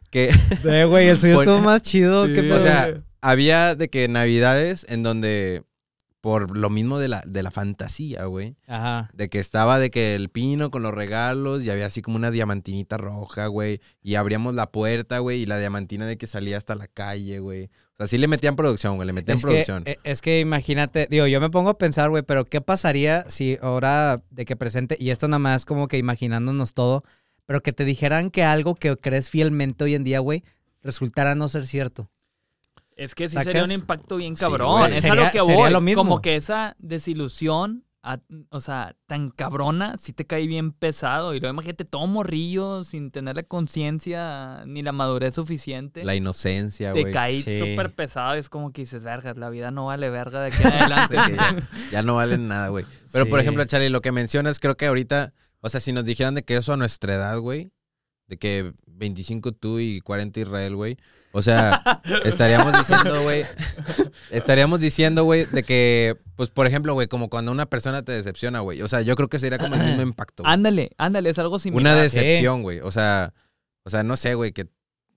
que, 0.10 0.30
Eh, 0.66 0.86
güey, 0.86 1.08
el 1.10 1.20
suyo 1.20 1.40
estuvo 1.42 1.60
más 1.60 1.82
chido. 1.82 2.28
Sí. 2.28 2.34
qué 2.34 2.52
o 2.52 2.62
sea, 2.62 3.02
había 3.22 3.76
de 3.76 3.90
que 3.90 4.08
navidades 4.08 4.86
en 4.90 5.04
donde, 5.04 5.64
por 6.22 6.56
lo 6.58 6.70
mismo 6.70 7.00
de 7.00 7.08
la, 7.08 7.24
de 7.26 7.44
la 7.44 7.52
fantasía, 7.52 8.26
güey, 8.26 8.56
Ajá. 8.68 9.10
De 9.14 9.30
que 9.30 9.40
estaba 9.40 9.80
de 9.80 9.90
que 9.90 10.16
el 10.16 10.30
pino 10.30 10.70
con 10.72 10.84
los 10.84 10.94
regalos 10.94 11.64
y 11.64 11.70
había 11.70 11.86
así 11.86 12.02
como 12.02 12.18
una 12.18 12.32
diamantinita 12.32 12.98
roja, 12.98 13.48
güey. 13.48 13.80
Y 14.02 14.16
abríamos 14.16 14.56
la 14.56 14.72
puerta, 14.72 15.20
güey, 15.20 15.42
y 15.42 15.46
la 15.46 15.58
diamantina 15.58 16.06
de 16.06 16.18
que 16.18 16.28
salía 16.28 16.58
hasta 16.58 16.76
la 16.76 16.88
calle, 16.88 17.40
güey. 17.40 17.66
O 17.66 17.98
sea, 18.00 18.08
sí 18.08 18.18
le 18.18 18.28
metían 18.30 18.56
producción, 18.56 18.96
güey, 18.96 19.06
le 19.06 19.12
metían 19.14 19.36
Es 19.38 19.44
que, 19.44 19.48
producción. 19.50 19.84
eh, 19.86 19.98
es 20.06 20.22
que 20.22 20.40
imagínate, 20.40 21.08
digo, 21.10 21.28
yo 21.28 21.42
me 21.42 21.50
pongo 21.50 21.70
a 21.72 21.78
pensar, 21.78 22.10
güey, 22.10 22.24
pero 22.24 22.46
¿qué 22.46 22.62
pasaría 22.62 23.26
si 23.30 23.58
ahora 23.62 24.22
de 24.30 24.46
que 24.46 24.56
presente, 24.56 24.96
y 24.98 25.10
esto 25.10 25.28
nada 25.28 25.40
más 25.40 25.66
como 25.66 25.90
que 25.90 25.98
imaginándonos 25.98 26.74
todo, 26.74 27.04
pero 27.50 27.64
que 27.64 27.74
te 27.74 27.84
dijeran 27.84 28.30
que 28.30 28.44
algo 28.44 28.76
que 28.76 28.96
crees 28.96 29.32
fielmente 29.32 29.84
hoy 29.84 29.96
en 29.96 30.04
día, 30.04 30.20
güey, 30.20 30.44
resultara 30.84 31.34
no 31.34 31.50
ser 31.50 31.66
cierto? 31.66 32.12
Es 32.96 33.16
que 33.16 33.28
sí 33.28 33.34
¿Sacas? 33.34 33.46
sería 33.46 33.64
un 33.64 33.72
impacto 33.72 34.18
bien 34.18 34.36
Sí, 34.36 34.42
cabrón. 34.42 34.94
es 34.94 35.02
Sería- 35.02 35.24
a 35.24 35.26
lo 35.26 35.32
que 35.32 35.42
voy. 35.42 35.72
lo 35.72 35.82
mismo. 35.82 36.04
Como 36.04 36.22
que 36.22 36.36
esa 36.36 36.76
desilusión, 36.78 37.86
a- 38.04 38.20
o 38.52 38.62
sea, 38.62 38.96
tan 39.08 39.32
cabrona, 39.32 39.98
sí 39.98 40.14
te 40.14 40.26
cae 40.28 40.46
bien 40.46 40.72
pesado. 40.74 41.34
Y 41.34 41.40
luego 41.40 41.56
imagínate 41.56 41.86
todo 41.86 42.06
morrillo, 42.06 42.84
sin 42.84 43.10
tener 43.10 43.36
la 43.36 43.42
conciencia 43.44 44.64
ni 44.68 44.84
la 44.84 44.92
madurez 44.92 45.34
suficiente. 45.34 46.04
La 46.04 46.14
inocencia, 46.14 46.94
te 46.94 47.02
güey. 47.02 47.14
cae 47.14 47.42
Sí. 47.42 47.58
súper 47.58 47.96
pesado. 47.96 48.36
y 48.36 48.40
Es 48.42 48.50
como 48.50 48.72
que 48.72 48.84
dices, 48.84 49.04
vergas, 49.04 49.38
la 49.38 49.50
vida 49.50 49.72
no 49.72 49.88
vale 49.88 50.12
verga 50.12 50.42
de 50.42 50.48
aquí 50.54 50.62
en 50.62 50.68
adelante. 51.10 51.16
Ya, 51.36 51.56
ya 51.92 52.02
no 52.04 52.14
valen 52.14 52.48
nada, 52.48 52.68
güey. 52.68 52.86
Pero, 53.12 53.26
por 53.28 53.40
Sí. 53.40 53.42
ejemplo, 53.44 53.66
Charlie, 53.66 53.90
lo 53.90 54.02
que 54.02 54.12
mencionas, 54.12 54.60
creo 54.60 54.78
que 54.78 54.86
ahorita, 54.86 55.34
o 55.62 55.70
sea, 55.70 55.80
si 55.80 55.92
nos 55.94 56.06
dijeran 56.06 56.36
de 56.36 56.44
que 56.44 56.58
eso 56.58 56.74
a 56.74 56.78
nuestra 56.78 57.16
edad, 57.16 57.38
güey, 57.40 57.72
de 58.28 58.38
que 58.38 58.74
25 58.88 59.52
tú 59.54 59.80
y 59.80 60.02
40 60.02 60.40
Israel, 60.40 60.76
güey, 60.76 60.98
o 61.32 61.42
sea, 61.42 61.82
estaríamos 62.26 62.78
diciendo, 62.78 63.22
güey, 63.24 63.46
estaríamos 64.32 64.80
diciendo, 64.80 65.24
güey, 65.24 65.46
de 65.46 65.64
que, 65.64 66.18
pues, 66.36 66.50
por 66.50 66.68
ejemplo, 66.68 66.94
güey, 66.94 67.08
como 67.08 67.30
cuando 67.30 67.52
una 67.52 67.66
persona 67.68 68.04
te 68.04 68.12
decepciona, 68.12 68.60
güey, 68.62 68.82
o 68.82 68.88
sea, 68.88 69.02
yo 69.02 69.16
creo 69.16 69.30
que 69.30 69.40
sería 69.40 69.58
como 69.58 69.76
el 69.76 69.84
mismo 69.84 70.02
impacto. 70.04 70.44
ándale, 70.46 70.92
ándale, 70.98 71.30
es 71.30 71.40
algo 71.40 71.60
similar. 71.60 71.94
Una 71.94 72.02
decepción, 72.02 72.64
güey, 72.64 72.80
o 72.80 72.92
sea, 72.92 73.34
o 73.84 73.90
sea, 73.90 74.04
no 74.04 74.18
sé, 74.18 74.36
güey, 74.36 74.52
que 74.52 74.68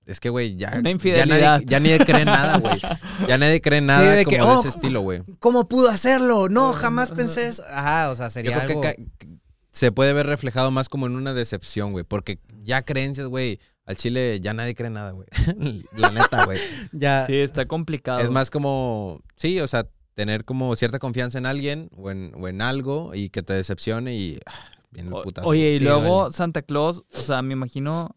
es 0.05 0.19
que, 0.19 0.29
güey, 0.29 0.57
ya, 0.57 0.69
Una 0.73 0.81
ya 0.83 0.89
infidelidad. 0.89 1.61
nadie, 1.61 1.65
ya 1.65 1.79
nadie 1.79 1.99
cree 2.05 2.25
nada, 2.25 2.57
güey. 2.57 2.81
Ya 3.27 3.37
nadie 3.37 3.61
cree 3.61 3.79
nada 3.79 4.11
de 4.11 4.25
como 4.25 4.35
que, 4.35 4.41
de 4.41 4.47
oh, 4.47 4.59
ese 4.59 4.67
estilo, 4.67 4.99
güey. 4.99 5.23
¿Cómo 5.39 5.69
pudo 5.69 5.89
hacerlo? 5.89 6.49
No, 6.49 6.73
jamás 6.73 7.11
pensé 7.13 7.47
eso. 7.47 7.63
Ajá, 7.69 8.09
o 8.09 8.15
sea, 8.15 8.25
Yo 8.27 8.31
sería 8.31 8.65
creo 8.65 8.81
que 8.81 8.87
algo... 8.89 9.03
ca- 9.17 9.27
se 9.73 9.91
puede 9.91 10.13
ver 10.13 10.25
reflejado 10.27 10.71
más 10.71 10.87
como 10.87 11.07
en 11.07 11.17
una 11.17 11.33
decepción, 11.33 11.91
güey. 11.91 12.05
Porque 12.05 12.39
ya 12.63 12.81
creencias, 12.83 13.27
güey. 13.27 13.59
Al 13.85 13.97
chile 13.97 14.39
ya 14.39 14.53
nadie 14.53 14.75
cree 14.75 14.89
nada, 14.89 15.11
güey. 15.11 15.27
La 15.97 16.09
neta, 16.11 16.45
güey. 16.45 16.57
Ya, 16.93 17.25
Sí, 17.27 17.35
está 17.35 17.65
complicado. 17.65 18.19
Es 18.21 18.29
más 18.31 18.49
como, 18.49 19.19
sí, 19.35 19.59
o 19.59 19.67
sea, 19.67 19.89
tener 20.13 20.45
como 20.45 20.73
cierta 20.77 20.99
confianza 20.99 21.37
en 21.37 21.45
alguien 21.45 21.89
o 21.97 22.09
en, 22.11 22.31
o 22.39 22.47
en 22.47 22.61
algo 22.61 23.11
y 23.13 23.29
que 23.29 23.43
te 23.43 23.51
decepcione 23.53 24.15
y 24.15 24.39
ah, 24.45 24.53
viene 24.91 25.09
el 25.09 25.15
O- 25.15 25.21
putazo. 25.23 25.47
Oye, 25.49 25.73
y 25.73 25.79
Sí, 25.79 25.83
luego 25.83 26.21
vale. 26.21 26.33
Santa 26.33 26.61
Claus, 26.61 27.03
o 27.13 27.19
sea, 27.19 27.41
me 27.41 27.51
imagino, 27.53 28.15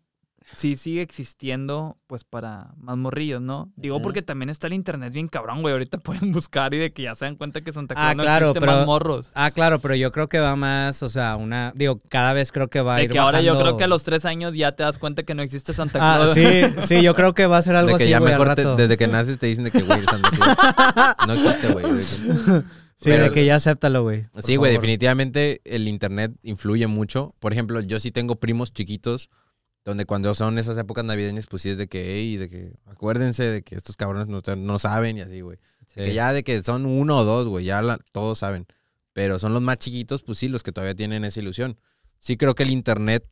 sí 0.55 0.77
sigue 0.77 1.03
existiendo, 1.03 1.99
pues, 2.07 2.25
para 2.25 2.69
más 2.79 2.97
morrillos, 2.97 3.41
¿no? 3.43 3.73
Digo, 3.77 3.97
Ujú. 3.97 4.03
porque 4.05 4.23
también 4.23 4.49
está 4.49 4.67
el 4.69 4.73
internet 4.75 5.13
bien 5.13 5.29
cabrón, 5.29 5.61
güey. 5.63 5.73
Ahorita 5.73 5.99
pueden 6.03 6.33
buscar 6.33 6.73
y 6.75 6.79
de 6.79 6.93
que 6.93 7.03
ya 7.03 7.15
se 7.15 7.25
dan 7.25 7.37
cuenta 7.37 7.61
que 7.63 7.73
Santa 7.73 7.95
Claus 7.95 8.09
Ah, 8.11 8.15
no 8.15 8.23
claro, 8.23 8.47
existe 8.49 8.61
pero- 8.61 8.73
más 8.79 8.87
morros. 8.87 9.31
Ah, 9.35 9.51
claro, 9.51 9.81
pero 9.81 9.95
yo 9.97 10.13
creo 10.13 10.29
que 10.29 10.39
va 10.39 10.55
más, 10.57 11.03
o 11.03 11.09
sea, 11.09 11.37
una, 11.37 11.73
digo, 11.75 12.01
cada 12.09 12.33
vez 12.33 12.53
creo 12.53 12.69
que 12.69 12.81
va 12.81 12.95
a 12.95 12.99
De 12.99 13.05
ir 13.05 13.11
que 13.11 13.19
ahora 13.19 13.41
yo 13.41 13.53
bajando- 13.53 13.65
creo 13.71 13.77
que 13.77 13.85
a 13.85 13.89
los 13.89 14.05
tres 14.05 14.25
años 14.25 14.55
ya 14.55 14.73
te 14.73 14.83
das 14.83 14.99
cuenta 14.99 15.25
que 15.25 15.35
no 15.35 15.43
existe 15.43 15.73
Santa 15.73 15.99
Ah, 16.01 16.17
Claus. 16.19 16.35
sí, 16.35 16.43
sí, 16.87 17.03
yo 17.03 17.15
creo 17.15 17.35
que 17.35 17.47
va 17.47 17.59
a 17.59 17.63
ser 17.63 17.75
algo 17.77 17.93
de 17.93 17.99
que 17.99 18.05
así, 18.05 18.11
ya 18.11 18.19
güey, 18.21 18.33
al 18.33 18.39
mejor 18.39 18.55
te- 18.55 18.65
desde 18.83 18.97
que 18.97 19.07
naces 19.09 19.39
te 19.39 19.47
dicen 19.47 19.65
de 19.65 19.71
que, 19.73 19.83
güey, 19.83 20.01
Santa 20.03 20.31
Claus 20.31 21.17
no 21.27 21.33
existe, 21.35 21.73
güey. 21.73 21.85
De 21.93 21.99
que- 21.99 22.63
Sí, 22.99 23.11
pero- 23.11 23.25
de 23.25 23.31
que 23.31 23.45
ya 23.45 23.57
acéptalo, 23.57 24.03
güey. 24.05 24.25
Sí, 24.39 24.57
güey, 24.57 24.73
definitivamente 24.73 25.61
el 25.67 25.87
internet 25.87 26.33
influye 26.43 26.87
mucho. 26.87 27.35
Por 27.41 27.53
ejemplo, 27.53 27.81
yo 27.83 28.01
sí 28.01 28.11
tengo 28.11 28.37
primos 28.37 28.73
chiquitos 28.73 29.29
donde 29.87 30.05
cuando 30.05 30.35
son 30.35 30.59
esas 30.59 30.77
épocas 30.77 31.05
navideñas, 31.05 31.47
pues 31.47 31.63
sí 31.63 31.71
es 31.71 31.79
de 31.79 31.87
que, 31.89 32.17
hey, 32.17 32.37
de 32.37 32.49
que 32.51 32.73
acuérdense 32.87 33.45
de 33.45 33.63
que 33.63 33.77
estos 33.77 33.97
cabrones 33.97 34.27
no, 34.27 34.43
no 34.57 34.79
saben 34.79 35.17
y 35.17 35.21
así, 35.23 35.41
güey. 35.41 35.59
Sí. 35.87 36.01
Que 36.03 36.13
ya 36.13 36.33
de 36.35 36.43
que 36.45 36.63
son 36.63 36.85
uno 36.85 37.19
o 37.19 37.25
dos, 37.25 37.49
güey, 37.49 37.65
ya 37.65 37.81
la- 37.81 37.99
todos 38.13 38.41
saben. 38.41 38.67
Pero 39.15 39.39
son 39.39 39.55
los 39.55 39.63
más 39.63 39.79
chiquitos, 39.79 40.23
pues 40.25 40.39
sí, 40.39 40.49
los 40.49 40.63
que 40.63 40.73
todavía 40.73 40.95
tienen 40.95 41.25
esa 41.25 41.41
ilusión. 41.41 41.79
Sí 42.19 42.37
creo 42.37 42.55
que 42.55 42.65
el 42.65 42.71
internet, 42.71 43.25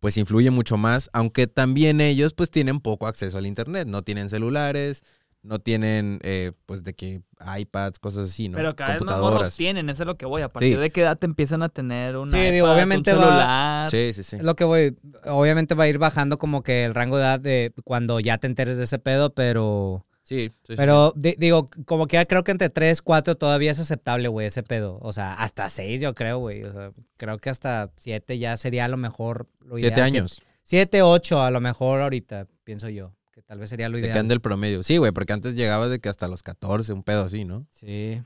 pues 0.00 0.16
influye 0.16 0.50
mucho 0.50 0.76
más, 0.76 1.08
aunque 1.12 1.46
también 1.46 2.00
ellos, 2.00 2.34
pues 2.34 2.50
tienen 2.50 2.80
poco 2.80 3.06
acceso 3.06 3.38
al 3.38 3.46
internet. 3.46 3.86
No 3.88 4.02
tienen 4.02 4.28
celulares, 4.28 5.02
no 5.48 5.58
tienen, 5.58 6.20
eh, 6.22 6.52
pues 6.66 6.84
de 6.84 6.94
que 6.94 7.22
iPads, 7.58 7.98
cosas 7.98 8.28
así, 8.28 8.48
¿no? 8.48 8.56
Pero 8.56 8.76
cada 8.76 8.94
vez 8.94 9.02
más 9.02 9.18
morros 9.18 9.56
tienen, 9.56 9.88
eso 9.90 10.02
es 10.02 10.06
lo 10.06 10.16
que 10.16 10.26
voy. 10.26 10.42
A 10.42 10.48
partir 10.48 10.74
Sí. 10.74 10.80
de 10.80 10.90
qué 10.90 11.00
edad 11.02 11.16
te 11.18 11.26
empiezan 11.26 11.62
a 11.62 11.68
tener 11.70 12.16
un 12.16 12.30
Sí, 12.30 12.36
digo, 12.36 12.70
obviamente 12.70 13.12
un 13.14 13.20
va- 13.20 13.24
celular. 13.24 13.90
Sí, 13.90 14.12
sí, 14.12 14.22
sí. 14.22 14.36
Lo 14.42 14.54
que 14.54 14.64
voy, 14.64 14.96
obviamente 15.24 15.74
va 15.74 15.84
a 15.84 15.88
ir 15.88 15.98
bajando 15.98 16.38
como 16.38 16.62
que 16.62 16.84
el 16.84 16.94
rango 16.94 17.16
de 17.16 17.22
edad 17.24 17.40
de 17.40 17.72
cuando 17.84 18.20
ya 18.20 18.38
te 18.38 18.46
enteres 18.46 18.76
de 18.76 18.84
ese 18.84 18.98
pedo, 18.98 19.32
pero, 19.34 20.04
Sí, 20.24 20.50
sí, 20.62 20.72
sí. 20.72 20.74
pero 20.76 21.14
di- 21.16 21.36
digo, 21.38 21.66
como 21.86 22.06
que 22.06 22.14
ya 22.16 22.26
creo 22.26 22.44
que 22.44 22.50
entre 22.52 22.68
3, 22.68 23.00
4 23.00 23.36
todavía 23.36 23.70
es 23.70 23.78
aceptable, 23.78 24.28
güey, 24.28 24.46
ese 24.48 24.62
pedo. 24.62 24.98
O 25.00 25.12
sea, 25.12 25.32
hasta 25.32 25.68
6 25.70 26.00
yo 26.02 26.14
creo, 26.14 26.38
güey. 26.38 26.64
O 26.64 26.72
sea, 26.72 26.92
creo 27.16 27.38
que 27.38 27.48
hasta 27.48 27.90
7 27.96 28.38
ya 28.38 28.56
sería 28.58 28.84
a 28.84 28.88
lo 28.88 28.98
mejor 28.98 29.48
lo 29.64 29.76
Siete 29.78 29.94
ideal. 29.94 30.06
años. 30.06 30.42
7, 30.62 31.00
8 31.00 31.40
a 31.42 31.50
lo 31.50 31.60
mejor 31.62 32.02
ahorita, 32.02 32.46
pienso 32.64 32.90
yo, 32.90 33.14
tal 33.48 33.58
vez 33.58 33.68
sería 33.70 33.88
lo 33.88 33.96
De 33.96 34.02
ideal. 34.02 34.12
que 34.14 34.18
ande 34.20 34.34
el 34.34 34.40
promedio. 34.40 34.82
Sí, 34.84 34.98
güey, 34.98 35.10
porque 35.10 35.32
antes 35.32 35.54
llegabas 35.56 35.90
de 35.90 35.98
que 35.98 36.08
hasta 36.08 36.28
los 36.28 36.42
14, 36.44 36.92
un 36.92 37.02
pedo 37.02 37.24
así, 37.24 37.44
¿no? 37.44 37.66
Sí. 37.72 38.22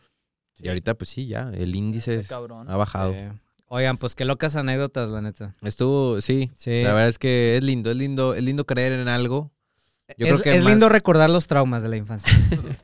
Y 0.58 0.68
ahorita, 0.68 0.94
pues 0.94 1.08
sí, 1.08 1.26
ya, 1.26 1.50
el 1.54 1.74
índice 1.74 2.16
es- 2.16 2.30
ha 2.30 2.38
bajado. 2.76 3.14
sí. 3.14 3.24
Oigan, 3.68 3.96
pues 3.96 4.14
qué 4.14 4.26
locas 4.26 4.54
anécdotas, 4.56 5.08
la 5.08 5.22
neta. 5.22 5.54
Estuvo, 5.62 6.20
sí, 6.20 6.50
Sí. 6.56 6.82
la 6.82 6.92
verdad 6.92 7.08
es 7.08 7.18
que 7.18 7.56
es 7.56 7.64
lindo, 7.64 7.90
es 7.90 7.96
lindo, 7.96 8.34
es 8.34 8.44
lindo 8.44 8.66
creer 8.66 8.92
en 8.92 9.08
algo. 9.08 9.50
Yo 10.18 10.26
es 10.26 10.32
creo 10.32 10.42
que 10.42 10.54
es 10.56 10.62
más- 10.62 10.72
lindo 10.72 10.90
recordar 10.90 11.30
los 11.30 11.46
traumas 11.46 11.82
de 11.82 11.88
la 11.88 11.96
infancia. 11.96 12.30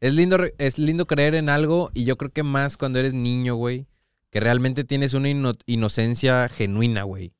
Es 0.00 0.14
lindo, 0.14 0.38
es 0.58 0.78
lindo 0.78 1.08
creer 1.08 1.34
en 1.34 1.48
algo 1.48 1.90
y 1.92 2.04
yo 2.04 2.16
creo 2.16 2.30
que 2.30 2.44
más 2.44 2.76
cuando 2.76 3.00
eres 3.00 3.14
niño, 3.14 3.56
güey, 3.56 3.88
que 4.30 4.38
realmente 4.38 4.84
tienes 4.84 5.12
una 5.12 5.28
ino- 5.28 5.54
inocencia 5.66 6.48
genuina, 6.48 7.02
güey. 7.02 7.32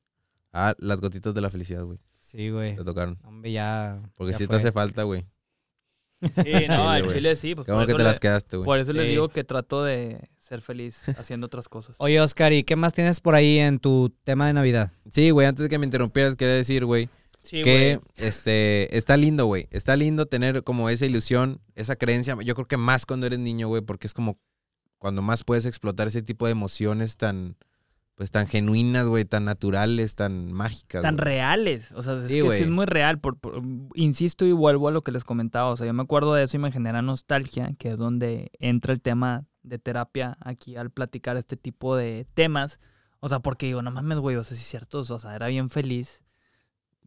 Ah, 0.51 0.75
las 0.77 0.99
gotitas 0.99 1.33
de 1.33 1.39
la 1.39 1.49
felicidad, 1.49 1.83
güey. 1.85 1.99
Sí, 2.29 2.49
güey. 2.49 2.75
Te 2.75 2.83
tocaron. 2.83 3.17
Hombre, 3.23 3.51
ya. 3.51 4.01
Porque 4.15 4.33
ya 4.33 4.37
sí 4.37 4.47
te 4.47 4.55
hace 4.55 4.71
falta, 4.71 5.03
güey. 5.03 5.25
Sí, 6.21 6.67
no, 6.67 6.89
al 6.89 7.07
chile 7.07 7.35
sí. 7.35 7.55
Pues 7.55 7.65
Qué 7.65 7.71
bueno 7.71 7.83
por 7.83 7.85
que 7.87 7.91
eso 7.93 7.97
te 7.97 8.03
le- 8.03 8.09
las 8.09 8.19
quedaste, 8.19 8.57
güey. 8.57 8.65
Por 8.65 8.79
eso 8.79 8.93
les 8.93 9.03
Sí. 9.05 9.09
digo 9.09 9.29
que 9.29 9.43
trato 9.43 9.83
de 9.83 10.29
ser 10.39 10.61
feliz 10.61 11.01
haciendo 11.17 11.47
otras 11.47 11.69
cosas. 11.69 11.95
Oye, 11.99 12.19
Oscar, 12.21 12.53
¿y 12.53 12.63
qué 12.63 12.75
más 12.75 12.93
tienes 12.93 13.19
por 13.19 13.35
ahí 13.35 13.57
en 13.57 13.79
tu 13.79 14.13
tema 14.23 14.47
de 14.47 14.53
Navidad? 14.53 14.91
Sí, 15.11 15.29
güey, 15.31 15.47
antes 15.47 15.63
de 15.63 15.69
que 15.69 15.79
me 15.79 15.85
interrumpieras, 15.85 16.35
quería 16.35 16.53
decir, 16.55 16.85
güey, 16.85 17.09
Sí, 17.41 17.61
que 17.63 17.99
este 18.17 18.95
está 18.97 19.15
lindo, 19.15 19.45
güey. 19.45 19.67
Está 19.71 19.95
lindo 19.95 20.25
tener 20.25 20.63
como 20.63 20.89
esa 20.89 21.05
ilusión, 21.05 21.61
esa 21.75 21.95
creencia. 21.95 22.37
Yo 22.43 22.53
creo 22.53 22.67
que 22.67 22.77
más 22.77 23.05
cuando 23.05 23.25
eres 23.27 23.39
niño, 23.39 23.69
güey, 23.69 23.81
porque 23.81 24.07
es 24.07 24.13
como 24.13 24.37
cuando 24.97 25.21
más 25.21 25.43
puedes 25.45 25.65
explotar 25.65 26.07
ese 26.09 26.21
tipo 26.21 26.45
de 26.45 26.51
emociones 26.51 27.15
tan, 27.15 27.55
pues 28.19 28.31
tan 28.31 28.47
genuinas, 28.47 29.07
güey, 29.07 29.23
tan 29.23 29.45
naturales, 29.45 30.15
tan 30.15 30.51
mágicas. 30.51 31.01
tan 31.01 31.17
reales. 31.17 31.93
O 31.93 32.03
sea, 32.03 32.15
es 32.15 32.27
Sí, 32.27 32.41
que 32.41 32.49
sí 32.57 32.63
es 32.63 32.69
muy 32.69 32.85
real. 32.85 33.17
Por, 33.21 33.39
por- 33.39 33.61
insisto 33.95 34.45
y 34.45 34.51
vuelvo 34.51 34.89
a 34.89 34.91
lo 34.91 35.03
que 35.03 35.13
les 35.13 35.23
comentaba. 35.23 35.69
O 35.69 35.77
sea, 35.77 35.87
yo 35.87 35.93
me 35.93 36.03
acuerdo 36.03 36.33
de 36.33 36.43
eso 36.43 36.57
y 36.57 36.59
me 36.59 36.69
genera 36.69 37.01
nostalgia, 37.01 37.71
que 37.79 37.87
es 37.91 37.97
donde 37.97 38.51
entra 38.59 38.91
el 38.91 38.99
tema 38.99 39.45
de 39.63 39.79
terapia 39.79 40.37
aquí 40.41 40.75
al 40.75 40.91
platicar 40.91 41.37
este 41.37 41.55
tipo 41.55 41.95
de 41.95 42.27
temas. 42.33 42.81
O 43.21 43.29
sea, 43.29 43.39
porque 43.39 43.67
digo, 43.67 43.81
no 43.81 43.89
mames, 43.89 44.17
güey, 44.17 44.35
o 44.35 44.43
sea, 44.43 44.57
sí 44.57 44.63
es 44.63 44.67
cierto, 44.69 44.99
o 44.99 45.05
sea, 45.19 45.33
era 45.33 45.47
bien 45.47 45.69
feliz. 45.69 46.25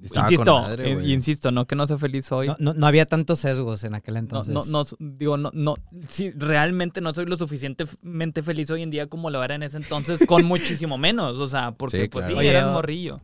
Insisto, 0.03 0.61
madre, 0.63 0.91
eh, 0.93 1.09
insisto, 1.13 1.51
no 1.53 1.67
que 1.67 1.77
no 1.77 1.87
sea 1.87 1.97
feliz 1.99 2.31
hoy. 2.33 2.49
No, 2.49 2.57
no- 2.59 2.75
no 2.75 2.87
había 2.87 3.07
tantos 3.07 3.39
sesgos 3.41 3.85
en 3.85 3.95
aquel 3.95 4.17
entonces. 4.17 4.53
no, 4.53 4.65
no, 4.67 4.85
digo, 4.99 5.37
no, 5.37 5.51
no, 5.55 5.75
sí, 6.09 6.33
realmente 6.37 7.01
no 7.01 7.15
soy 7.15 7.27
lo 7.27 7.37
suficientemente 7.37 8.43
feliz 8.43 8.69
hoy 8.71 8.83
en 8.83 8.91
día 8.91 9.07
como 9.07 9.31
lo 9.31 9.43
era 9.45 9.55
en 9.55 9.63
ese 9.63 9.77
entonces, 9.77 10.27
con 10.27 10.45
muchísimo 10.47 10.99
menos, 10.99 11.39
o 11.39 11.47
sea, 11.49 11.73
porque 11.73 12.03
Sí, 12.03 12.09
pues 12.09 12.25
claro. 12.27 12.35
sí, 12.35 12.39
Oye, 12.41 12.51
era 12.57 12.67
un 12.67 12.73
morrillo. 12.75 13.21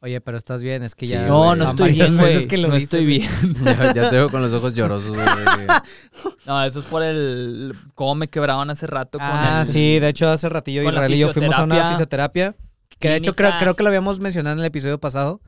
Oye, 0.00 0.20
pero 0.20 0.36
estás 0.38 0.62
bien, 0.62 0.84
es 0.84 0.94
que 0.94 1.06
Sí, 1.06 1.12
ya... 1.12 1.20
güey. 1.22 1.30
No, 1.30 1.56
no 1.56 1.64
estoy 1.70 1.90
bien, 1.92 2.16
güey, 2.18 2.46
que 2.46 2.56
lo 2.56 2.68
no 2.68 2.74
dices, 2.74 2.94
estoy 2.94 3.06
bien. 3.06 3.28
ya, 3.64 3.92
ya 3.94 4.10
te 4.10 4.16
veo 4.16 4.30
con 4.30 4.42
los 4.42 4.52
ojos 4.52 4.72
llorosos, 4.74 5.08
güey. 5.08 5.26
No, 6.46 6.62
eso 6.64 6.78
es 6.80 6.84
por 6.86 7.02
el, 7.02 7.74
cómo 7.94 8.14
me 8.14 8.28
quebraban 8.28 8.70
hace 8.70 8.86
rato 8.86 9.18
con 9.18 9.26
Ah, 9.26 9.62
el- 9.66 9.72
sí, 9.72 9.98
de 9.98 10.08
hecho 10.08 10.28
hace 10.28 10.48
ratillo 10.48 10.82
Israel 10.82 11.12
y 11.14 11.18
yo 11.18 11.32
fuimos 11.32 11.54
a 11.56 11.64
una 11.64 11.90
fisioterapia 11.90 12.54
que 12.98 13.08
de 13.10 13.16
hecho 13.16 13.34
creo, 13.36 13.52
creo 13.58 13.74
que 13.76 13.82
lo 13.82 13.88
habíamos 13.88 14.18
mencionado 14.20 14.54
en 14.54 14.60
el 14.60 14.64
episodio 14.66 14.98
pasado. 14.98 15.40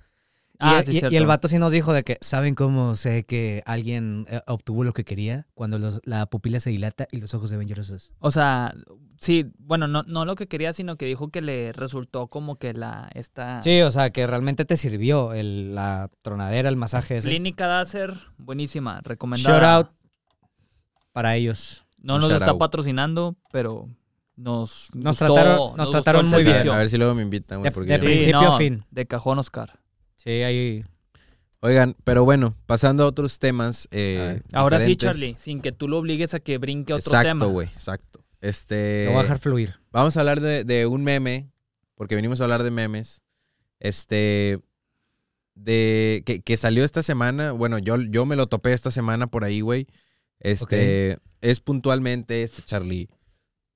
Y, 0.62 0.64
Ah, 0.66 0.80
y- 0.82 0.86
sí, 0.86 0.92
y 0.96 0.98
cierto. 0.98 1.16
el 1.16 1.26
vato 1.26 1.48
sí 1.48 1.58
nos 1.58 1.72
dijo 1.72 1.92
de 1.94 2.02
que, 2.04 2.18
¿saben 2.20 2.54
cómo 2.54 2.94
sé 2.94 3.22
que 3.22 3.62
alguien 3.64 4.26
eh, 4.28 4.42
obtuvo 4.46 4.84
lo 4.84 4.92
que 4.92 5.04
quería? 5.04 5.46
Cuando 5.54 5.78
los- 5.78 6.00
la 6.04 6.26
pupila 6.26 6.60
se 6.60 6.68
dilata 6.70 7.08
y 7.10 7.18
los 7.18 7.32
ojos 7.32 7.48
se 7.48 7.56
ven 7.56 7.66
llorosos. 7.66 8.12
O 8.18 8.30
sea, 8.30 8.74
sí, 9.20 9.46
bueno, 9.58 9.88
no, 9.88 10.02
no 10.02 10.24
lo 10.26 10.34
que 10.34 10.48
quería, 10.48 10.72
sino 10.74 10.96
que 10.96 11.06
dijo 11.06 11.28
que 11.30 11.40
le 11.40 11.72
resultó 11.72 12.26
como 12.28 12.56
que 12.56 12.74
la, 12.74 13.08
esta 13.14 13.62
Sí, 13.62 13.80
o 13.80 13.90
sea, 13.90 14.10
que 14.10 14.26
realmente 14.26 14.64
te 14.66 14.76
sirvió 14.76 15.32
el- 15.32 15.74
la 15.74 16.10
tronadera, 16.20 16.68
el 16.68 16.76
masaje 16.76 17.16
ese. 17.16 17.28
clínica 17.30 17.66
Dácer, 17.66 18.14
buenísima, 18.36 19.00
recomendada. 19.02 19.58
Shout 19.60 19.86
out 19.88 19.96
para 21.12 21.36
ellos. 21.36 21.84
No 22.02 22.14
Un 22.16 22.20
nos 22.22 22.30
está 22.32 22.50
out. 22.50 22.58
patrocinando, 22.58 23.36
pero 23.52 23.88
nos 24.36 24.88
Nos 24.94 25.18
gustó- 25.18 25.34
trataron- 25.34 25.76
nos 26.24 26.30
muy 26.32 26.44
bien. 26.44 26.68
A 26.70 26.76
ver 26.78 26.88
si 26.90 26.96
luego 26.96 27.14
me 27.14 27.22
invitan, 27.22 27.58
güey. 27.58 27.68
De- 27.70 27.74
porque 27.74 27.92
de 27.92 27.98
principio 27.98 28.40
a 28.54 28.58
fin. 28.58 28.84
De 28.90 29.06
cajón, 29.06 29.38
Oscar. 29.38 29.78
Sí, 30.22 30.30
ahí... 30.42 30.84
Oigan, 31.62 31.94
pero 32.04 32.24
bueno, 32.24 32.56
pasando 32.66 33.04
a 33.04 33.06
otros 33.06 33.38
temas. 33.38 33.86
eh, 33.90 34.40
A. 34.52 34.60
Ahora 34.60 34.80
sí. 34.80 34.96
Charlie, 34.96 35.36
sin 35.38 35.60
que 35.60 35.72
tú 35.72 35.88
lo 35.88 35.98
obligues 35.98 36.32
a 36.34 36.40
que 36.40 36.56
brinque 36.58 36.94
otro 36.94 37.10
exacto, 37.12 37.28
tema. 37.28 37.46
güey, 37.46 37.68
exacto. 37.68 38.24
Este, 38.40 39.04
Lo 39.06 39.12
voy 39.12 39.20
a 39.20 39.22
dejar 39.24 39.38
fluir. 39.38 39.74
Vamos 39.92 40.16
a 40.16 40.20
hablar 40.20 40.40
de, 40.40 40.64
de 40.64 40.86
un 40.86 41.04
meme, 41.04 41.50
porque 41.94 42.14
venimos 42.14 42.40
a 42.40 42.44
hablar 42.44 42.62
de 42.62 42.70
memes. 42.70 43.22
Este, 43.78 44.60
de 45.54 46.22
que, 46.24 46.40
que 46.40 46.56
salió 46.56 46.84
esta 46.84 47.02
semana. 47.02 47.52
Bueno, 47.52 47.78
yo, 47.78 48.00
yo 48.00 48.24
me 48.24 48.36
lo 48.36 48.46
topé 48.46 48.72
esta 48.72 48.90
semana 48.90 49.26
por 49.26 49.44
ahí, 49.44 49.60
güey. 49.60 49.86
Este, 50.38 51.18
es 51.42 51.60
puntualmente 51.60 52.42
este 52.42 52.62
Charlie, 52.62 53.10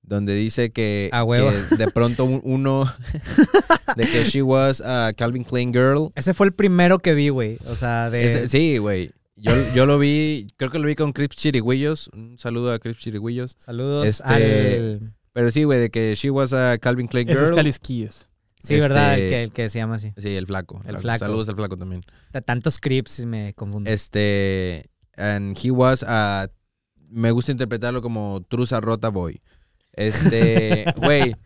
donde 0.07 0.35
dice 0.35 0.71
que, 0.71 1.09
A 1.13 1.25
huevo. 1.25 1.51
que 1.71 1.77
de 1.77 1.91
pronto 1.91 2.25
un- 2.25 2.41
uno, 2.45 2.85
de 3.97 4.05
que 4.07 4.25
she 4.25 4.43
was 4.43 4.81
a 4.81 5.13
Calvin 5.17 5.45
Klein 5.45 5.73
girl. 5.73 6.11
Ese 6.15 6.35
fue 6.35 6.47
el 6.47 6.53
primero 6.53 6.99
que 6.99 7.15
vi, 7.15 7.29
güey. 7.31 7.59
O 7.67 7.75
sea, 7.75 8.11
de... 8.11 8.25
Ese- 8.25 8.49
sí, 8.49 8.79
güey. 8.79 9.11
Yo, 9.37 9.53
yo 9.75 9.85
lo 9.87 9.99
vi, 9.99 10.47
creo 10.57 10.71
que 10.71 10.79
lo 10.79 10.87
vi 10.87 10.95
con 10.95 11.13
Crips 11.13 11.37
Chirigüillos. 11.37 12.09
Un 12.13 12.39
saludo 12.39 12.73
a 12.73 12.79
Crips 12.79 13.01
Chirigüillos. 13.01 13.57
Saludos 13.59 14.07
Este, 14.07 14.25
al... 14.25 15.13
Pero 15.33 15.51
sí, 15.51 15.65
güey, 15.65 15.81
de 15.81 15.91
que 15.91 16.15
she 16.15 16.31
was 16.31 16.53
a 16.53 16.79
Calvin 16.79 17.09
Klein 17.09 17.29
Ese 17.29 17.41
es 17.41 17.47
girl. 17.49 17.57
Calisquillos. 17.57 18.29
Sí, 18.63 18.79
¿verdad? 18.79 19.15
El 19.15 19.21
este- 19.23 19.31
que, 19.31 19.43
el 19.43 19.51
que 19.51 19.69
se 19.69 19.79
llama 19.79 19.97
así. 19.97 20.13
Sí, 20.17 20.37
el 20.37 20.47
flaco. 20.47 20.81
El 20.87 20.97
flaco. 20.99 21.19
Saludos 21.25 21.49
al 21.49 21.57
flaco 21.57 21.77
también. 21.77 22.05
Tantos 22.47 22.75
scripts 22.75 23.19
y 23.19 23.27
me 23.27 23.53
confundo. 23.55 23.91
Este. 23.91 24.89
And 25.17 25.59
he 25.63 25.71
was 25.71 26.05
a. 26.07 26.49
Me 27.11 27.31
gusta 27.31 27.53
interpretarlo 27.53 28.01
como 28.03 28.45
Truza 28.49 28.81
Rota 28.81 29.09
Boy. 29.09 29.41
Este. 29.97 30.85
Güey. 30.97 31.37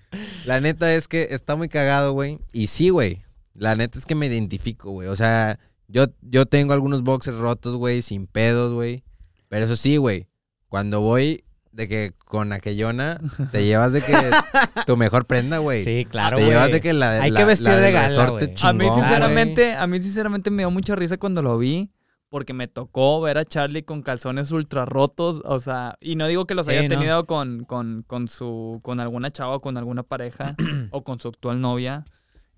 la 0.45 0.61
neta 0.61 0.93
es 0.95 1.09
que 1.09 1.29
está 1.31 1.57
muy 1.57 1.69
cagado, 1.69 2.13
güey. 2.13 2.39
Y 2.53 2.69
sí, 2.69 2.89
güey. 2.91 3.23
La 3.55 3.75
neta 3.75 3.99
es 3.99 4.07
que 4.07 4.15
me 4.15 4.27
identifico, 4.27 4.91
güey. 4.91 5.09
O 5.09 5.17
sea, 5.17 5.59
yo, 5.89 6.07
yo 6.23 6.47
tengo 6.47 6.73
algunos 6.73 7.03
boxers 7.03 7.39
rotos, 7.39 7.77
güey, 7.77 8.03
sin 8.03 8.27
pedos, 8.27 8.73
güey. 8.75 9.03
Pero 9.49 9.65
eso 9.65 9.77
sí, 9.77 9.97
güey. 9.97 10.29
Cuando 10.69 11.01
voy 11.01 11.45
de 11.73 11.87
que 11.89 12.13
con 12.25 12.53
aquellona 12.53 13.21
te 13.53 13.65
llevas 13.65 13.93
de 13.93 14.01
que 14.03 14.13
tu 14.87 14.97
mejor 14.97 15.27
prenda, 15.27 15.59
güey. 15.59 15.83
Sí, 15.85 16.07
claro, 16.11 16.37
Te 16.37 16.45
llevas 16.45 16.73
de 16.73 16.81
que 16.81 16.93
la 16.93 17.23
Hay 17.23 17.31
la- 17.31 17.41
que 17.41 17.47
vestir 17.47 17.69
la 17.69 17.77
de 17.77 17.93
gala, 17.93 18.27
güey. 18.31 18.53
A 18.63 18.73
mí, 18.73 18.85
sinceramente, 18.95 19.75
a 19.75 19.87
mí 19.87 20.03
sinceramente 20.03 20.51
me 20.51 20.63
dio 20.63 20.71
mucha 20.71 20.95
risa 20.97 21.17
cuando 21.19 21.43
lo 21.43 21.57
vi. 21.59 21.91
Porque 22.31 22.53
me 22.53 22.69
tocó 22.69 23.21
ver 23.23 23.39
a 23.39 23.45
Charlie 23.45 23.85
con 23.85 24.03
calzones 24.03 24.51
ultra 24.51 24.85
rotos. 24.85 25.41
O 25.45 25.61
sea, 25.61 25.97
y 26.01 26.17
no 26.17 26.27
digo 26.27 26.47
que 26.47 26.55
los 26.55 26.67
Sí, 26.67 26.73
haya 26.73 26.83
no. 26.83 26.89
tenido 26.89 27.27
con, 27.27 27.65
con, 27.65 28.05
con 28.07 28.29
su. 28.29 28.81
con 28.83 29.01
alguna 29.01 29.31
chava 29.31 29.57
o 29.57 29.61
con 29.61 29.77
alguna 29.79 30.03
pareja. 30.03 30.55
o 30.91 31.05
con 31.05 31.19
su 31.19 31.29
actual 31.29 31.61
novia. 31.61 32.05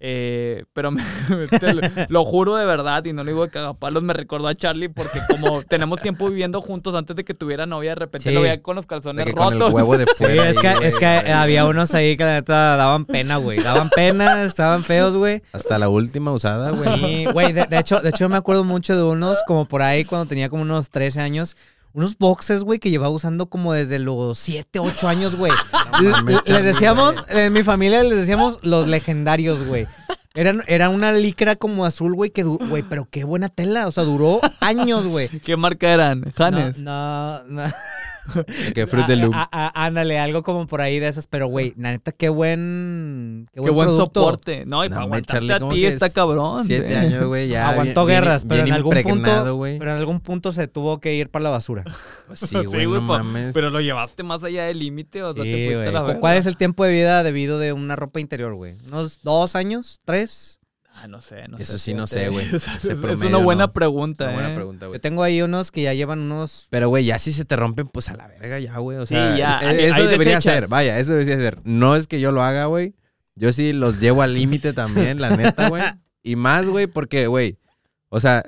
Eh, 0.02 0.64
pero 0.72 0.90
me- 0.90 1.02
te 1.60 1.74
lo, 1.74 1.82
lo 2.08 2.24
juro 2.24 2.56
de 2.56 2.64
verdad, 2.64 3.04
y 3.04 3.12
no 3.12 3.22
lo 3.22 3.30
digo 3.30 3.44
de 3.44 3.50
cagapalos, 3.50 4.02
me 4.02 4.14
recordó 4.14 4.48
a 4.48 4.54
Charlie 4.54 4.88
porque 4.88 5.20
como 5.28 5.62
tenemos 5.62 6.00
tiempo 6.00 6.28
viviendo 6.30 6.62
juntos 6.62 6.94
antes 6.94 7.14
de 7.16 7.24
que 7.24 7.34
tuviera 7.34 7.66
novia, 7.66 7.90
de 7.90 7.96
repente 7.96 8.30
Sí. 8.30 8.34
lo 8.34 8.40
veía 8.40 8.62
con 8.62 8.76
los 8.76 8.86
De 8.86 8.88
calzones 8.88 9.24
que 9.26 9.32
con 9.34 9.52
el 9.52 9.60
rotos. 9.60 9.74
huevo 9.74 9.98
de 9.98 10.06
Sí, 10.06 10.12
fuera. 10.16 10.48
es 10.48 10.58
que, 10.58 10.72
es 10.86 10.96
que 10.96 11.06
había 11.06 11.66
unos 11.66 11.92
ahí 11.94 12.16
que 12.16 12.24
la 12.24 12.32
neta 12.32 12.76
daban 12.76 13.04
pena, 13.04 13.36
güey. 13.36 13.58
Daban 13.60 13.90
pena, 13.90 14.42
estaban 14.42 14.82
feos, 14.82 15.16
güey. 15.16 15.42
Hasta 15.52 15.78
la 15.78 15.90
última 15.90 16.32
usada, 16.32 16.70
güey. 16.70 16.98
Sí, 16.98 17.24
güey, 17.32 17.52
de, 17.52 17.66
de 17.66 17.78
hecho, 17.78 18.00
de 18.00 18.08
hecho 18.08 18.26
me 18.30 18.36
acuerdo 18.36 18.64
mucho 18.64 18.96
de 18.96 19.02
unos, 19.02 19.38
como 19.46 19.68
por 19.68 19.82
ahí 19.82 20.06
cuando 20.06 20.26
tenía 20.26 20.48
como 20.48 20.62
unos 20.62 20.88
13 20.88 21.20
años, 21.20 21.56
unos 21.92 22.16
boxes, 22.18 22.62
güey, 22.62 22.78
que 22.78 22.90
llevaba 22.90 23.14
usando 23.14 23.46
como 23.46 23.72
desde 23.72 23.98
los 23.98 24.38
7, 24.38 24.78
8 24.78 25.08
años, 25.08 25.36
güey. 25.36 25.52
No 26.02 26.40
les 26.46 26.64
decíamos, 26.64 27.16
en 27.28 27.52
mi 27.52 27.62
familia 27.62 28.02
les 28.02 28.18
decíamos 28.18 28.58
los 28.62 28.88
legendarios, 28.88 29.66
güey. 29.66 29.86
Eran, 30.34 30.62
era 30.68 30.88
una 30.88 31.12
licra 31.12 31.56
como 31.56 31.84
azul, 31.84 32.14
güey, 32.14 32.30
que, 32.30 32.44
güey, 32.44 32.82
pero 32.82 33.08
qué 33.10 33.24
buena 33.24 33.48
tela, 33.48 33.88
o 33.88 33.92
sea, 33.92 34.04
duró 34.04 34.40
años, 34.60 35.06
güey. 35.06 35.28
¿Qué 35.40 35.56
marca 35.56 35.92
eran? 35.92 36.32
Janes. 36.36 36.78
No, 36.78 37.42
no, 37.44 37.66
no. 37.66 37.72
Que 38.74 38.86
Fruit 38.86 39.06
de 39.06 39.16
Loom. 39.16 39.32
Ah, 39.34 39.48
ah, 39.52 39.70
ah, 39.74 39.86
ándale, 39.86 40.18
algo 40.18 40.42
como 40.42 40.66
por 40.66 40.80
ahí 40.80 40.98
de 40.98 41.08
esas, 41.08 41.26
pero 41.26 41.46
güey, 41.48 41.72
la 41.76 41.90
neta, 41.92 42.12
qué 42.12 42.28
buen. 42.28 43.46
Qué 43.52 43.54
Qué 43.54 43.60
buen, 43.60 43.74
buen 43.74 43.88
producto. 43.88 44.20
soporte. 44.20 44.66
No, 44.66 44.84
y 44.84 44.88
No, 44.88 44.94
para 44.94 45.06
aguantarte 45.06 45.52
a 45.52 45.60
¿cómo 45.60 45.72
ti 45.72 45.84
está 45.84 46.06
es 46.06 46.12
cabrón. 46.12 46.64
Siete 46.64 46.88
sí. 46.88 46.94
años, 46.94 47.24
güey, 47.26 47.48
ya. 47.48 47.70
Aguantó 47.70 48.04
bien- 48.06 48.20
guerras, 48.20 48.42
bien- 48.44 48.48
pero 48.48 48.58
en 48.60 48.64
bien 48.66 48.74
algún 48.74 48.96
impregnado, 48.96 49.38
punto. 49.44 49.56
güey. 49.56 49.78
Pero 49.78 49.90
en 49.92 49.96
algún 49.98 50.20
punto 50.20 50.52
se 50.52 50.68
tuvo 50.68 51.00
que 51.00 51.14
ir 51.14 51.30
para 51.30 51.42
la 51.44 51.50
basura. 51.50 51.84
Pues 52.30 52.40
sí, 52.40 52.56
güey, 52.64 52.86
no 52.86 53.06
pa- 53.08 53.22
mames. 53.24 53.52
Pero 53.52 53.70
lo 53.70 53.80
llevaste 53.80 54.22
más 54.22 54.44
allá 54.44 54.64
del 54.66 54.78
límite, 54.78 55.22
o 55.24 55.34
sea, 55.34 55.42
Sí, 55.42 55.50
te 55.50 55.66
fuiste 55.72 55.88
a 55.88 55.92
la 55.92 56.02
verga. 56.02 56.20
¿Cuál 56.20 56.36
es 56.36 56.46
el 56.46 56.56
tiempo 56.56 56.84
de 56.84 56.92
vida 56.92 57.24
debido 57.24 57.58
de 57.58 57.72
una 57.72 57.96
ropa 57.96 58.20
interior, 58.20 58.54
güey? 58.54 58.76
¿Unos 58.88 59.20
dos 59.24 59.56
años? 59.56 60.00
¿Tres? 60.04 60.59
Ah, 61.02 61.06
no 61.08 61.20
sé, 61.22 61.48
no 61.48 61.56
sé. 61.56 61.62
Eso 61.62 61.78
sí 61.78 61.94
no 61.94 62.06
sé, 62.06 62.28
güey. 62.28 62.46
Es, 62.54 62.64
promedio, 63.00 63.28
una 63.28 63.38
buena 63.38 63.66
no. 63.68 63.72
pregunta, 63.72 64.24
Una 64.24 64.32
buena 64.34 64.50
¿eh? 64.52 64.54
pregunta, 64.54 64.86
güey. 64.86 64.98
Yo 64.98 65.00
tengo 65.00 65.22
ahí 65.22 65.40
unos 65.40 65.70
que 65.70 65.82
ya 65.82 65.94
llevan 65.94 66.18
unos. 66.20 66.66
Pero, 66.70 66.88
güey, 66.88 67.04
ya 67.06 67.18
si 67.18 67.32
se 67.32 67.44
te 67.44 67.56
rompen, 67.56 67.88
pues 67.88 68.08
a 68.10 68.16
la 68.16 68.26
verga 68.28 68.58
ya, 68.58 68.76
güey. 68.78 68.98
O 68.98 69.06
Sí, 69.06 69.14
sea, 69.14 69.36
ya, 69.36 69.58
e- 69.62 69.86
eso 69.86 69.94
ahí 69.94 70.06
debería 70.06 70.34
desechas. 70.36 70.54
ser. 70.54 70.68
Vaya, 70.68 70.98
eso 70.98 71.12
debería 71.12 71.36
ser. 71.36 71.58
No 71.64 71.96
es 71.96 72.06
que 72.06 72.20
yo 72.20 72.32
lo 72.32 72.42
haga, 72.42 72.66
güey. 72.66 72.94
Yo 73.36 73.52
sí 73.54 73.72
los 73.72 74.00
llevo 74.00 74.22
al 74.22 74.34
límite 74.34 74.72
también, 74.74 75.20
la 75.20 75.34
neta, 75.36 75.68
güey. 75.70 75.82
Y 76.22 76.36
más, 76.36 76.66
güey, 76.66 76.86
porque, 76.86 77.26
güey, 77.28 77.58
o 78.10 78.20
sea, 78.20 78.44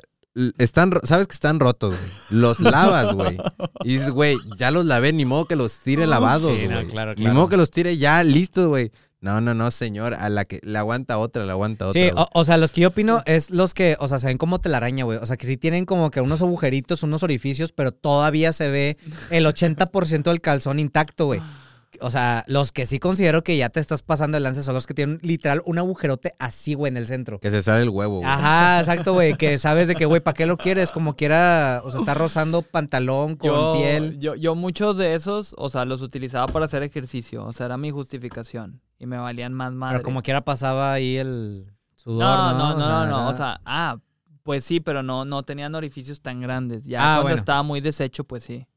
están, 0.58 0.92
sabes 1.04 1.26
que 1.26 1.32
están 1.34 1.58
rotos, 1.60 1.96
güey. 1.98 2.10
Los 2.42 2.60
lavas, 2.60 3.14
güey. 3.14 3.38
Y 3.84 3.94
dices, 3.94 4.10
güey, 4.10 4.36
ya 4.58 4.70
los 4.70 4.84
lavé, 4.84 5.12
ni 5.14 5.24
modo 5.24 5.46
que 5.46 5.56
los 5.56 5.78
tire 5.78 6.06
lavados, 6.06 6.58
Sí, 6.58 6.68
no, 6.68 6.74
güey. 6.76 6.88
claro, 6.88 7.14
Ni 7.16 7.28
modo 7.28 7.48
que 7.48 7.56
los 7.56 7.70
tire 7.70 7.96
ya 7.96 8.22
listos, 8.24 8.68
güey. 8.68 8.92
No, 9.22 9.40
no, 9.40 9.54
no, 9.54 9.70
señor. 9.70 10.14
A 10.14 10.28
la 10.28 10.44
que 10.44 10.58
le 10.64 10.76
aguanta 10.76 11.16
otra, 11.18 11.46
le 11.46 11.52
aguanta 11.52 11.86
otra. 11.86 12.02
Sí, 12.02 12.10
o 12.14 12.44
sea, 12.44 12.56
los 12.56 12.72
que 12.72 12.80
yo 12.82 12.88
opino 12.88 13.22
es 13.24 13.50
los 13.50 13.72
que, 13.72 13.96
o 14.00 14.08
sea, 14.08 14.18
se 14.18 14.26
ven 14.26 14.36
como 14.36 14.60
telaraña, 14.60 15.04
güey. 15.04 15.18
O 15.18 15.26
sea, 15.26 15.36
que 15.36 15.46
sí 15.46 15.56
tienen 15.56 15.86
como 15.86 16.10
que 16.10 16.20
unos 16.20 16.42
agujeritos, 16.42 17.04
unos 17.04 17.22
orificios, 17.22 17.70
pero 17.70 17.92
todavía 17.92 18.52
se 18.52 18.68
ve 18.68 18.98
el 19.30 19.46
80% 19.46 20.24
del 20.24 20.40
calzón 20.40 20.80
intacto, 20.80 21.26
güey. 21.26 21.40
O 22.00 22.10
sea, 22.10 22.42
los 22.48 22.72
que 22.72 22.84
sí 22.84 22.98
considero 22.98 23.44
que 23.44 23.56
ya 23.56 23.68
te 23.68 23.78
estás 23.78 24.02
pasando 24.02 24.36
el 24.36 24.42
lance 24.42 24.64
son 24.64 24.74
los 24.74 24.88
que 24.88 24.94
tienen 24.94 25.20
literal 25.22 25.62
un 25.66 25.78
agujerote 25.78 26.32
así, 26.40 26.74
güey, 26.74 26.90
en 26.90 26.96
el 26.96 27.06
centro. 27.06 27.38
Que 27.38 27.52
se 27.52 27.62
sale 27.62 27.82
el 27.82 27.90
huevo, 27.90 28.18
güey. 28.18 28.28
Ajá, 28.28 28.80
exacto, 28.80 29.12
güey. 29.12 29.34
Que 29.34 29.56
sabes 29.58 29.86
de 29.86 29.94
que, 29.94 30.06
güey, 30.06 30.20
¿para 30.20 30.34
qué 30.34 30.46
lo 30.46 30.56
quieres? 30.56 30.90
Como 30.90 31.14
quiera, 31.14 31.80
o 31.84 31.92
sea, 31.92 32.00
está 32.00 32.14
rozando 32.14 32.62
pantalón 32.62 33.36
con 33.36 33.50
yo, 33.50 33.74
piel. 33.76 34.18
Yo, 34.18 34.34
yo 34.34 34.56
muchos 34.56 34.96
de 34.96 35.14
esos, 35.14 35.54
o 35.58 35.70
sea, 35.70 35.84
los 35.84 36.02
utilizaba 36.02 36.48
para 36.48 36.64
hacer 36.64 36.82
ejercicio. 36.82 37.44
O 37.44 37.52
sea, 37.52 37.66
era 37.66 37.76
mi 37.76 37.90
justificación. 37.90 38.80
Y 39.02 39.06
me 39.06 39.18
valían 39.18 39.52
más 39.52 39.72
madre. 39.72 39.96
Pero 39.98 40.04
como 40.04 40.22
quiera 40.22 40.44
pasaba 40.44 40.92
ahí 40.92 41.16
el 41.16 41.72
sudor, 41.96 42.20
no, 42.22 42.52
¿no? 42.52 42.58
no, 42.58 42.76
no, 42.76 42.76
O 42.76 42.78
sea, 42.86 42.88
no, 42.88 43.06
no. 43.06 43.28
O 43.28 43.34
sea, 43.34 43.60
ah, 43.64 43.98
pues 44.44 44.64
sí, 44.64 44.78
pero 44.78 45.02
no, 45.02 45.24
no 45.24 45.42
tenían 45.42 45.74
orificios 45.74 46.22
tan 46.22 46.40
grandes. 46.40 46.84
Ya 46.86 47.00
Ah, 47.00 47.04
cuando 47.16 47.22
bueno. 47.24 47.36
estaba 47.36 47.62
muy 47.64 47.80
deshecho, 47.80 48.22
pues 48.22 48.44
sí. 48.44 48.68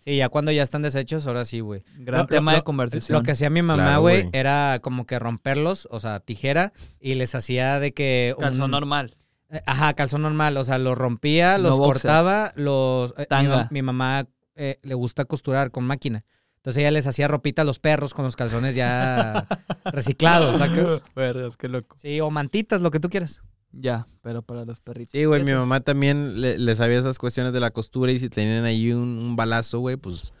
Sí, 0.00 0.16
ya 0.16 0.28
cuando 0.28 0.50
ya 0.50 0.64
están 0.64 0.82
deshechos, 0.82 1.26
ahora 1.28 1.44
sí, 1.44 1.60
güey. 1.60 1.84
Gran 1.98 2.22
Lo- 2.22 2.26
tema 2.26 2.50
lo- 2.50 2.58
de 2.58 2.64
conversación. 2.64 3.16
Lo 3.16 3.22
que 3.22 3.30
hacía 3.30 3.48
mi 3.48 3.62
mamá, 3.62 3.84
Claro, 3.84 4.00
güey, 4.00 4.28
era 4.32 4.80
como 4.82 5.06
que 5.06 5.18
romperlos, 5.20 5.86
o 5.90 6.00
sea, 6.00 6.18
tijera, 6.20 6.72
y 7.00 7.14
les 7.14 7.34
hacía 7.36 7.78
de 7.78 7.94
que... 7.94 8.34
un- 8.36 8.42
Calzón 8.42 8.70
normal. 8.72 9.16
Eh, 9.50 9.62
Ajá, 9.66 9.94
calzón 9.94 10.22
normal. 10.22 10.56
O 10.56 10.64
sea, 10.64 10.78
los 10.78 10.98
rompía, 10.98 11.58
No 11.58 11.64
los 11.68 11.78
boxer. 11.78 11.92
cortaba, 12.02 12.52
los. 12.56 13.12
eh, 13.12 13.14
mi, 13.20 13.26
Tanga. 13.26 13.68
mi 13.70 13.82
mamá 13.82 14.26
eh, 14.56 14.78
le 14.82 14.94
gusta 14.94 15.24
costurar 15.26 15.70
con 15.70 15.84
máquina. 15.84 16.24
Entonces 16.64 16.80
ella 16.80 16.90
les 16.92 17.06
hacía 17.06 17.28
ropita 17.28 17.60
a 17.60 17.64
los 17.66 17.78
perros 17.78 18.14
con 18.14 18.24
los 18.24 18.36
calzones 18.36 18.74
ya 18.74 19.46
reciclados, 19.84 20.56
¿sacas? 20.56 21.02
Vergas, 21.14 21.58
qué 21.58 21.68
loco. 21.68 21.94
Sí, 21.98 22.20
o 22.22 22.30
mantitas, 22.30 22.80
lo 22.80 22.90
que 22.90 23.00
tú 23.00 23.10
quieras. 23.10 23.42
Ya, 23.72 24.06
pero 24.22 24.40
para 24.40 24.64
los 24.64 24.80
perritos. 24.80 25.12
Sí, 25.12 25.24
güey, 25.26 25.42
mi 25.44 25.52
mamá 25.52 25.80
también 25.80 26.40
le, 26.40 26.56
le 26.58 26.74
sabía 26.76 26.98
esas 26.98 27.18
cuestiones 27.18 27.52
de 27.52 27.60
la 27.60 27.70
costura 27.70 28.12
y 28.12 28.18
si 28.18 28.30
tenían 28.30 28.64
ahí 28.64 28.92
un, 28.92 29.00
un 29.18 29.36
balazo, 29.36 29.80
güey, 29.80 29.96
pues 29.96 30.32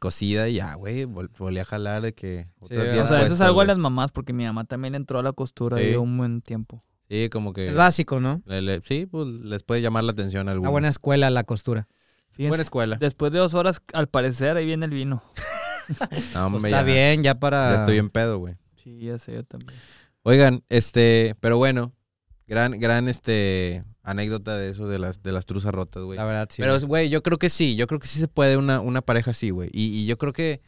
cosida 0.00 0.48
y 0.48 0.54
ya, 0.54 0.74
güey, 0.74 1.04
vol- 1.04 1.30
volví 1.38 1.58
a 1.58 1.64
jalar 1.64 2.02
de 2.02 2.12
que 2.12 2.48
Sí, 2.68 2.74
o 2.74 3.04
sea, 3.06 3.22
eso 3.22 3.34
es 3.34 3.40
algo 3.40 3.54
güey. 3.56 3.66
las 3.68 3.78
mamás, 3.78 4.10
porque 4.10 4.32
mi 4.32 4.44
mamá 4.44 4.64
también 4.64 4.94
entró 4.94 5.18
a 5.20 5.22
la 5.22 5.32
costura 5.32 5.78
Sí. 5.78 5.84
de 5.84 5.98
un 5.98 6.16
buen 6.18 6.42
tiempo. 6.42 6.82
Sí, 7.08 7.28
como 7.30 7.52
que... 7.52 7.68
Es 7.68 7.76
básico, 7.76 8.20
¿no? 8.20 8.42
le- 8.46 8.62
le- 8.62 8.80
sí, 8.82 9.06
pues 9.06 9.26
les 9.28 9.62
puede 9.62 9.80
llamar 9.82 10.04
la 10.04 10.12
atención 10.12 10.48
a 10.48 10.52
algunos. 10.52 10.68
Una 10.68 10.72
buena 10.72 10.88
escuela 10.88 11.30
la 11.30 11.44
costura. 11.44 11.86
Fíjense, 12.32 12.48
Buena 12.48 12.62
escuela. 12.62 12.96
después 12.96 13.30
de 13.32 13.38
dos 13.38 13.54
horas, 13.54 13.82
al 13.92 14.08
parecer, 14.08 14.56
ahí 14.56 14.64
viene 14.66 14.84
el 14.86 14.92
vino. 14.92 15.22
No, 15.88 16.06
Pues 16.08 16.36
hombre, 16.36 16.70
está 16.70 16.80
ya- 16.80 16.82
bien, 16.82 17.22
ya 17.22 17.34
para. 17.34 17.70
Ya 17.72 17.76
estoy 17.78 17.98
en 17.98 18.08
pedo, 18.08 18.38
güey. 18.38 18.54
Sí, 18.76 18.98
ya 19.00 19.18
sé, 19.18 19.34
yo 19.34 19.44
también. 19.44 19.72
Oigan, 20.22 20.62
este, 20.68 21.34
pero 21.40 21.58
bueno, 21.58 21.92
gran, 22.46 22.78
gran, 22.78 23.08
este, 23.08 23.84
anécdota 24.02 24.56
de 24.56 24.70
eso 24.70 24.86
de 24.86 24.98
las, 25.00 25.22
de 25.24 25.32
las 25.32 25.44
truzas 25.44 25.72
rotas, 25.74 26.04
güey. 26.04 26.16
La 26.16 26.24
verdad, 26.24 26.48
sí. 26.50 26.62
Pero, 26.62 26.78
güey. 26.86 27.08
yo 27.10 27.22
creo 27.22 27.36
que 27.36 27.50
sí, 27.50 27.74
yo 27.76 27.86
creo 27.88 27.98
que 27.98 28.06
sí 28.06 28.20
se 28.20 28.28
puede 28.28 28.56
una, 28.56 28.80
una 28.80 29.02
pareja 29.02 29.32
así, 29.32 29.50
güey. 29.50 29.70
Y, 29.72 29.86
y 29.88 30.06
yo 30.06 30.16
creo 30.18 30.32
que 30.32 30.62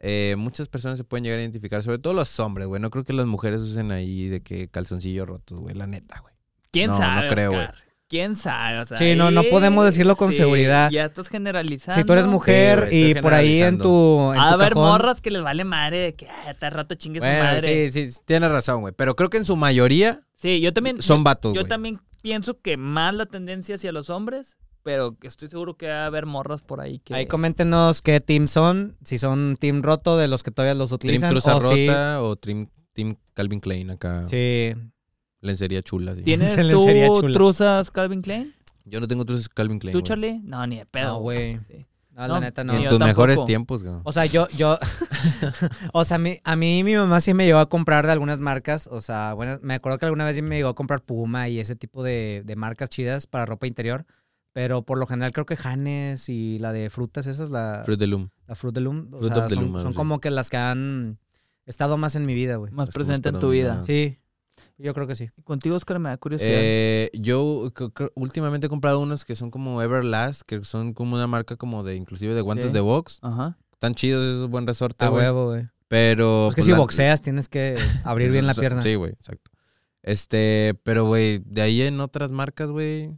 eh, 0.00 0.34
muchas 0.38 0.68
personas 0.68 0.96
se 0.96 1.04
pueden 1.04 1.24
llegar 1.24 1.38
a 1.38 1.42
identificar, 1.42 1.82
sobre 1.82 1.98
todo 1.98 2.14
los 2.14 2.40
hombres, 2.40 2.66
güey. 2.66 2.80
No 2.80 2.88
creo 2.90 3.04
que 3.04 3.12
las 3.12 3.26
mujeres 3.26 3.60
usen 3.60 3.92
ahí 3.92 4.28
de 4.28 4.40
que 4.40 4.68
calzoncillos 4.68 5.28
rotos, 5.28 5.58
güey, 5.60 5.74
la 5.74 5.86
neta, 5.86 6.18
güey. 6.20 6.34
¿Quién 6.72 6.88
No, 6.88 6.94
no 6.94 6.98
sabe, 7.04 7.28
creo, 7.28 7.50
Oscar? 7.50 7.74
¿Quién 8.10 8.34
sabe? 8.34 8.80
O 8.80 8.84
sea, 8.84 8.98
Sí, 8.98 9.14
no, 9.14 9.30
no 9.30 9.44
podemos 9.44 9.84
decirlo 9.84 10.16
con 10.16 10.32
sí, 10.32 10.38
seguridad. 10.38 10.90
Ya 10.90 11.04
estás 11.04 11.28
generalizando. 11.28 11.98
si 11.98 12.04
tú 12.04 12.12
eres 12.12 12.26
mujer 12.26 12.88
Sí, 12.90 13.12
y 13.12 13.14
por 13.14 13.32
ahí 13.32 13.62
en 13.62 13.78
tu. 13.78 14.32
en 14.34 14.40
A 14.40 14.52
tu 14.52 14.58
ver, 14.58 14.72
cajón- 14.74 14.88
morras 14.90 15.20
que 15.20 15.30
les 15.30 15.42
vale 15.42 15.64
madre 15.64 15.98
de 15.98 16.14
que 16.16 16.26
ah, 16.28 16.50
está 16.50 16.70
rato 16.70 16.96
chingue 16.96 17.20
su 17.20 17.26
madre. 17.26 17.90
sí, 17.92 18.08
sí, 18.10 18.18
tienes 18.26 18.50
razón, 18.50 18.80
güey. 18.80 18.92
Pero 18.96 19.14
creo 19.14 19.30
que 19.30 19.36
en 19.38 19.44
su 19.44 19.54
mayoría 19.56 20.22
Sí, 20.34 20.60
yo 20.60 20.72
también. 20.72 21.00
son 21.00 21.22
vatos, 21.22 21.54
yo 21.54 21.64
también 21.66 22.00
pienso 22.20 22.60
que 22.60 22.76
más 22.76 23.14
la 23.14 23.26
tendencia 23.26 23.76
hacia 23.76 23.92
los 23.92 24.10
hombres, 24.10 24.58
pero 24.82 25.16
estoy 25.22 25.46
seguro 25.48 25.76
que 25.76 25.86
va 25.88 26.02
a 26.02 26.06
haber 26.06 26.26
morras 26.26 26.62
por 26.62 26.80
ahí 26.80 26.98
que. 26.98 27.14
Ahí 27.14 27.26
coméntenos 27.26 28.02
qué 28.02 28.18
team 28.20 28.48
son. 28.48 28.96
Si 29.04 29.18
son 29.18 29.56
team 29.60 29.82
roto 29.82 30.18
de 30.18 30.26
los 30.26 30.42
que 30.42 30.50
todavía 30.50 30.74
los 30.74 30.88
Team 30.88 30.96
utilizan. 30.96 31.36
O 31.36 31.40
si- 31.40 31.86
Rota 31.86 32.22
o 32.22 32.34
team, 32.34 32.66
team 32.92 33.14
Calvin 33.34 33.60
Klein 33.60 33.90
acá. 33.92 34.24
Sí. 34.26 34.74
Lencería 35.40 35.82
chula, 35.82 36.14
sí. 36.14 36.22
¿Tienes 36.22 36.50
Se 36.50 36.62
tú 36.70 36.84
chula. 37.20 37.32
truzas 37.34 37.90
Calvin 37.90 38.22
Klein? 38.22 38.54
Yo 38.84 39.00
no 39.00 39.08
tengo 39.08 39.24
truzas 39.24 39.48
Calvin 39.48 39.78
Klein, 39.78 39.92
¿Tú, 39.92 40.00
güey. 40.00 40.06
Charlie? 40.08 40.40
No, 40.44 40.66
ni 40.66 40.76
de 40.76 40.86
pedo. 40.86 41.14
No, 41.14 41.20
güey. 41.20 41.58
Sí. 41.68 41.86
No, 42.12 42.26
No, 42.28 42.34
la 42.34 42.40
neta 42.40 42.64
no. 42.64 42.72
Ni 42.72 42.78
en 42.78 42.84
yo 42.84 42.88
tus 42.90 42.98
tampoco. 42.98 43.26
mejores 43.26 43.44
tiempos, 43.46 43.82
güey. 43.82 43.94
O 44.04 44.12
sea, 44.12 44.26
yo, 44.26 44.48
yo, 44.56 44.78
o 45.92 46.04
sea, 46.04 46.16
a 46.16 46.18
mí, 46.18 46.38
a 46.44 46.56
mí 46.56 46.84
mi 46.84 46.94
mamá 46.94 47.20
sí 47.20 47.32
me 47.34 47.46
llevó 47.46 47.60
a 47.60 47.68
comprar 47.68 48.04
de 48.06 48.12
algunas 48.12 48.38
marcas, 48.38 48.86
o 48.88 49.00
sea, 49.00 49.32
bueno, 49.34 49.58
me 49.62 49.74
acuerdo 49.74 49.98
que 49.98 50.06
alguna 50.06 50.24
vez 50.24 50.36
sí 50.36 50.42
me 50.42 50.56
llegó 50.56 50.68
a 50.68 50.74
comprar 50.74 51.02
Puma 51.02 51.48
y 51.48 51.60
ese 51.60 51.76
tipo 51.76 52.02
de, 52.02 52.42
de 52.44 52.56
marcas 52.56 52.90
chidas 52.90 53.26
para 53.26 53.46
ropa 53.46 53.66
interior, 53.66 54.04
pero 54.52 54.82
por 54.82 54.98
lo 54.98 55.06
general 55.06 55.32
creo 55.32 55.46
que 55.46 55.56
Hanes 55.62 56.28
y 56.28 56.58
la 56.58 56.72
de 56.72 56.90
frutas, 56.90 57.26
esa 57.26 57.42
es 57.42 57.50
la, 57.50 57.82
Fruit 57.86 57.98
de 58.00 58.06
Loom. 58.08 58.28
la 58.46 58.54
Fruit 58.54 58.74
de 58.74 58.80
Loom, 58.80 59.08
o 59.12 59.18
Fruit 59.18 59.32
sea, 59.32 59.42
of 59.44 59.48
the 59.48 59.54
son, 59.54 59.64
Loom, 59.64 59.74
algo 59.76 59.80
son 59.80 59.88
así. 59.90 59.96
como 59.96 60.20
que 60.20 60.30
las 60.30 60.50
que 60.50 60.56
han 60.58 61.18
estado 61.66 61.96
más 61.96 62.16
en 62.16 62.26
mi 62.26 62.34
vida, 62.34 62.56
güey. 62.56 62.72
Más 62.72 62.88
Las 62.88 62.94
presente 62.94 63.28
en 63.30 63.38
tu 63.40 63.50
vida. 63.50 63.74
ajá. 63.74 63.82
Sí, 63.82 64.18
yo 64.80 64.94
creo 64.94 65.06
que 65.06 65.14
sí. 65.14 65.28
Contigo, 65.44 65.76
Oscar, 65.76 65.98
me 65.98 66.08
da 66.08 66.16
curiosidad. 66.16 66.50
Eh, 66.52 67.10
yo 67.14 67.70
últimamente 68.14 68.66
he 68.66 68.70
comprado 68.70 69.00
unas 69.00 69.24
que 69.24 69.36
son 69.36 69.50
como 69.50 69.80
Everlast, 69.82 70.42
que 70.42 70.64
son 70.64 70.92
como 70.94 71.16
una 71.16 71.26
marca 71.26 71.56
como 71.56 71.82
de, 71.84 71.96
inclusive 71.96 72.34
de 72.34 72.40
guantes 72.40 72.66
Sí. 72.68 72.72
de 72.72 72.80
box. 72.80 73.18
Ajá. 73.22 73.58
Están 73.72 73.94
chidos, 73.94 74.24
es 74.24 74.44
un 74.44 74.50
buen 74.50 74.66
resorte, 74.66 75.04
A 75.04 75.08
güey. 75.08 75.24
huevo, 75.24 75.46
güey. 75.48 75.68
Pero. 75.88 76.48
Es 76.48 76.54
que 76.54 76.60
pues, 76.60 76.66
si 76.66 76.70
la- 76.72 76.78
boxeas 76.78 77.22
tienes 77.22 77.48
que 77.48 77.76
abrir 78.04 78.30
bien 78.30 78.46
la 78.46 78.54
pierna. 78.54 78.82
Sí, 78.82 78.94
güey, 78.94 79.12
exacto. 79.12 79.50
Este, 80.02 80.74
pero, 80.82 81.04
güey, 81.06 81.40
de 81.44 81.62
ahí 81.62 81.82
en 81.82 82.00
otras 82.00 82.30
marcas, 82.30 82.70
güey. 82.70 83.10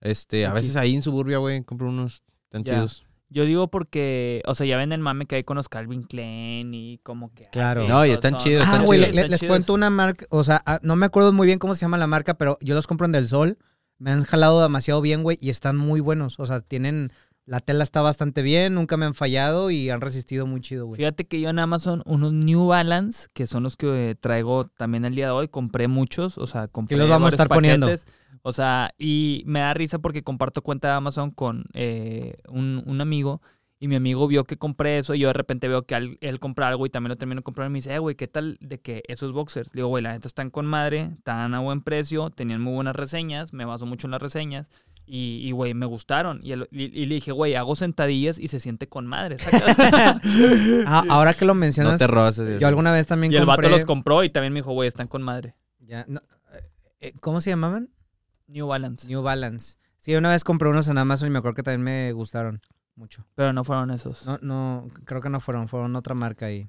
Este, 0.00 0.46
a 0.46 0.52
veces 0.52 0.76
ahí 0.76 0.94
en 0.94 1.02
Suburbia, 1.02 1.38
güey, 1.38 1.62
compro 1.64 1.88
unos 1.88 2.22
tan 2.50 2.62
Ya. 2.64 2.74
chidos. 2.74 3.04
Yo 3.34 3.44
digo 3.44 3.68
porque, 3.68 4.42
o 4.46 4.54
sea, 4.54 4.64
ya 4.64 4.76
ven 4.76 4.92
el 4.92 5.00
mame 5.00 5.26
que 5.26 5.34
hay 5.34 5.44
con 5.44 5.56
los 5.56 5.68
Calvin 5.68 6.04
Klein 6.04 6.72
y 6.72 6.98
como 7.02 7.34
que... 7.34 7.42
Claro. 7.50 7.82
así, 7.82 7.90
No, 7.90 8.06
y 8.06 8.10
están 8.10 8.32
son- 8.34 8.40
chidos, 8.40 8.64
Ah, 8.68 8.82
güey, 8.86 9.00
les 9.00 9.12
chidos. 9.40 9.42
cuento 9.48 9.74
una 9.74 9.90
marca, 9.90 10.24
o 10.30 10.44
sea, 10.44 10.62
ah, 10.66 10.78
no 10.82 10.94
me 10.94 11.06
acuerdo 11.06 11.32
muy 11.32 11.46
bien 11.46 11.58
cómo 11.58 11.74
se 11.74 11.80
llama 11.82 11.98
la 11.98 12.06
marca, 12.06 12.34
pero 12.34 12.56
yo 12.60 12.74
los 12.76 12.86
compro 12.86 13.06
en 13.06 13.12
Del 13.12 13.26
Sol. 13.26 13.58
Me 13.98 14.12
han 14.12 14.22
jalado 14.22 14.62
demasiado 14.62 15.00
bien, 15.00 15.22
güey, 15.24 15.36
y 15.40 15.50
están 15.50 15.76
muy 15.76 16.00
buenos. 16.00 16.38
O 16.38 16.46
sea, 16.46 16.60
tienen, 16.60 17.10
la 17.44 17.58
tela 17.60 17.82
está 17.82 18.00
bastante 18.02 18.42
bien, 18.42 18.74
nunca 18.74 18.96
me 18.96 19.06
han 19.06 19.14
fallado 19.14 19.70
y 19.70 19.90
han 19.90 20.00
resistido 20.00 20.46
muy 20.46 20.60
chido, 20.60 20.86
güey. 20.86 20.96
Fíjate 20.98 21.26
que 21.26 21.40
yo 21.40 21.48
en 21.50 21.58
Amazon 21.58 22.02
unos 22.06 22.32
New 22.32 22.66
Balance, 22.66 23.26
que 23.34 23.46
son 23.48 23.64
los 23.64 23.76
que 23.76 24.16
traigo 24.20 24.66
también 24.76 25.04
el 25.04 25.14
día 25.16 25.26
de 25.26 25.32
hoy, 25.32 25.48
compré 25.48 25.88
muchos, 25.88 26.38
o 26.38 26.46
sea, 26.46 26.68
compré 26.68 26.96
los 26.96 27.08
vamos 27.08 27.26
a 27.26 27.34
estar 27.34 27.48
poniendo. 27.48 27.88
O 28.46 28.52
sea, 28.52 28.92
y 28.98 29.42
me 29.46 29.60
da 29.60 29.72
risa 29.72 29.98
porque 30.00 30.22
comparto 30.22 30.60
cuenta 30.62 30.88
de 30.88 30.94
Amazon 30.94 31.30
con 31.30 31.64
eh, 31.72 32.34
un, 32.48 32.82
un 32.84 33.00
amigo 33.00 33.40
y 33.80 33.88
mi 33.88 33.94
amigo 33.96 34.28
vio 34.28 34.44
que 34.44 34.58
compré 34.58 34.98
eso 34.98 35.14
y 35.14 35.20
yo 35.20 35.28
de 35.28 35.32
repente 35.32 35.66
veo 35.66 35.84
que 35.86 35.94
al- 35.94 36.18
él 36.20 36.38
compra 36.40 36.68
algo 36.68 36.84
y 36.84 36.90
también 36.90 37.08
lo 37.08 37.16
termino 37.16 37.42
comprando 37.42 37.70
y 37.70 37.72
me 37.72 37.78
dice, 37.78 37.94
eh, 37.94 37.98
güey, 37.98 38.16
¿qué 38.16 38.28
tal 38.28 38.58
de 38.60 38.78
que 38.80 39.02
esos 39.08 39.32
boxers? 39.32 39.70
Le 39.74 39.78
digo, 39.80 39.88
güey, 39.88 40.02
la 40.02 40.12
neta 40.12 40.28
están 40.28 40.50
con 40.50 40.66
madre, 40.66 41.10
están 41.16 41.54
a 41.54 41.60
buen 41.60 41.80
precio, 41.80 42.28
tenían 42.30 42.60
muy 42.60 42.74
buenas 42.74 42.94
reseñas, 42.96 43.52
me 43.54 43.64
baso 43.64 43.86
mucho 43.86 44.06
en 44.06 44.10
las 44.10 44.20
reseñas. 44.22 44.66
Y, 45.06 45.40
y, 45.46 45.50
güey, 45.52 45.74
me 45.74 45.84
gustaron. 45.86 46.40
Y, 46.42 46.52
el- 46.52 46.68
y- 46.70 46.84
y 46.84 47.06
le 47.06 47.14
dije, 47.16 47.32
güey, 47.32 47.54
hago 47.56 47.76
sentadillas 47.76 48.38
y 48.38 48.48
se 48.48 48.60
siente 48.60 48.88
con 48.88 49.06
madre. 49.06 49.36
Ah, 50.86 51.02
ahora 51.08 51.34
que 51.34 51.44
lo 51.44 51.54
No 51.54 51.60
mencionas, 51.60 51.98
te 51.98 52.06
roces. 52.06 52.60
yo 52.60 52.68
alguna 52.68 52.92
vez 52.92 53.06
también 53.06 53.32
y 53.32 53.36
el 53.36 53.44
compré... 53.44 53.66
vato 53.68 53.76
los 53.76 53.84
compró 53.84 54.24
y 54.24 54.30
también 54.30 54.52
me 54.52 54.60
dijo, 54.60 54.72
güey, 54.72 54.88
están 54.88 55.08
con 55.08 55.22
madre. 55.22 55.54
ya, 55.80 56.04
no, 56.08 56.20
eh, 57.00 57.12
¿Cómo 57.20 57.40
se 57.40 57.50
llamaban? 57.50 57.90
New 58.46 58.66
Balance. 58.66 59.06
New 59.06 59.22
Balance. 59.22 59.76
Sí, 59.96 60.14
una 60.14 60.30
vez 60.30 60.44
compré 60.44 60.68
unos 60.68 60.88
en 60.88 60.98
Amazon 60.98 61.28
y 61.28 61.30
me 61.30 61.38
acuerdo 61.38 61.56
que 61.56 61.62
también 61.62 61.82
me 61.82 62.12
gustaron 62.12 62.60
mucho. 62.94 63.26
Pero 63.34 63.52
no 63.52 63.64
fueron 63.64 63.90
esos. 63.90 64.26
No, 64.26 64.38
no, 64.42 64.88
creo 65.04 65.20
que 65.20 65.30
no 65.30 65.40
fueron, 65.40 65.68
fueron 65.68 65.96
otra 65.96 66.14
marca 66.14 66.46
ahí. 66.46 66.68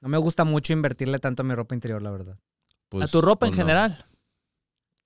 No 0.00 0.08
me 0.08 0.18
gusta 0.18 0.44
mucho 0.44 0.72
invertirle 0.74 1.18
tanto 1.18 1.42
a 1.42 1.44
mi 1.46 1.54
ropa 1.54 1.74
interior, 1.74 2.02
la 2.02 2.10
verdad. 2.10 2.38
a 3.00 3.06
tu 3.08 3.20
ropa 3.22 3.46
en 3.46 3.52
pues 3.52 3.58
no. 3.58 3.64
general. 3.64 4.04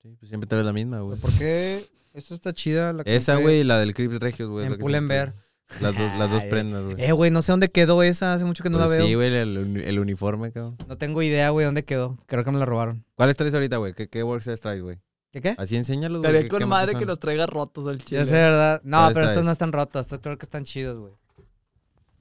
Sí, 0.03 0.16
pues 0.19 0.29
siempre 0.29 0.49
te 0.49 0.57
ves 0.57 0.64
la 0.64 0.73
misma, 0.73 1.01
güey. 1.01 1.19
¿Por 1.19 1.33
qué? 1.39 1.87
Esta 2.14 2.35
está 2.35 2.53
chida. 2.53 2.93
La 2.93 3.03
Esa, 3.03 3.37
güey, 3.37 3.61
y 3.61 3.64
la 3.64 3.79
del 3.79 3.95
Crips 3.95 4.19
Regios, 4.19 4.49
güey. 4.49 4.66
En 4.66 4.79
Pull&Bear. 4.79 5.33
Las, 5.81 5.97
dos- 5.97 6.12
las 6.16 6.31
dos 6.31 6.45
prendas, 6.47 6.83
güey. 6.85 6.97
Eh, 6.99 7.12
güey, 7.12 7.31
no 7.31 7.43
sé 7.43 7.53
dónde 7.53 7.69
quedó 7.69 8.03
esa. 8.03 8.35
Hace 8.35 8.45
mucho 8.45 8.62
que 8.64 8.71
no 8.71 8.79
Pues 8.79 8.91
la 8.91 8.97
veo. 8.97 9.07
Sí, 9.07 9.14
güey, 9.14 9.33
el, 9.35 9.77
el 9.77 9.99
uniforme, 9.99 10.51
cabrón. 10.51 10.77
No 10.89 10.97
tengo 10.97 11.23
idea, 11.23 11.51
güey, 11.51 11.66
dónde 11.66 11.85
quedó. 11.85 12.16
Creo 12.27 12.43
que 12.43 12.51
me 12.51 12.59
la 12.59 12.64
robaron. 12.64 13.05
¿Cuáles 13.14 13.37
traes 13.37 13.53
ahorita, 13.55 13.77
güey? 13.77 13.93
¿Qué, 13.93 14.09
qué 14.09 14.23
worksets 14.23 14.62
traes, 14.62 14.81
güey? 14.83 14.99
¿Qué 15.41 15.55
qué? 15.55 15.62
Así 15.62 15.76
enséñalos, 15.76 16.22
güey. 16.22 16.43
¿qué- 16.43 16.49
con 16.49 16.68
madre 16.68 16.95
que 16.95 17.07
los 17.07 17.18
traiga 17.18 17.47
rotos 17.47 17.86
al 17.89 18.03
chile. 18.03 18.20
Ya 18.20 18.24
sé, 18.26 18.36
¿verdad? 18.36 18.80
No, 18.84 18.99
¿Cuáles 18.99 19.14
pero 19.14 19.26
estos 19.26 19.45
no 19.45 19.51
están 19.51 19.72
rotos. 19.72 20.01
Estos 20.07 20.18
creo 20.20 20.36
que 20.39 20.45
están 20.45 20.64
chidos, 20.64 20.99
güey. 20.99 21.12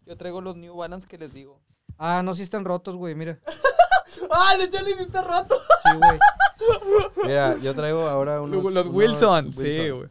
Yo 0.05 0.15
traigo 0.17 0.41
los 0.41 0.55
New 0.55 0.75
Balance 0.75 1.07
que 1.07 1.17
les 1.17 1.33
digo. 1.33 1.59
Ah, 1.97 2.21
no, 2.23 2.33
sí 2.35 2.41
están 2.43 2.63
rotos, 2.65 2.95
güey, 2.95 3.15
mira. 3.15 3.39
¡Ah, 4.31 4.55
de 4.57 4.65
hecho 4.65 4.81
le 4.83 4.91
hiciste 4.91 5.21
roto! 5.21 5.55
Sí, 5.83 5.97
güey. 5.97 6.19
Mira, 7.27 7.55
yo 7.61 7.73
traigo 7.73 8.07
ahora 8.07 8.41
unos... 8.41 8.63
Los, 8.63 8.85
unos 8.85 8.87
Wilson. 8.87 9.53
Sí, 9.53 9.89
güey. 9.89 10.09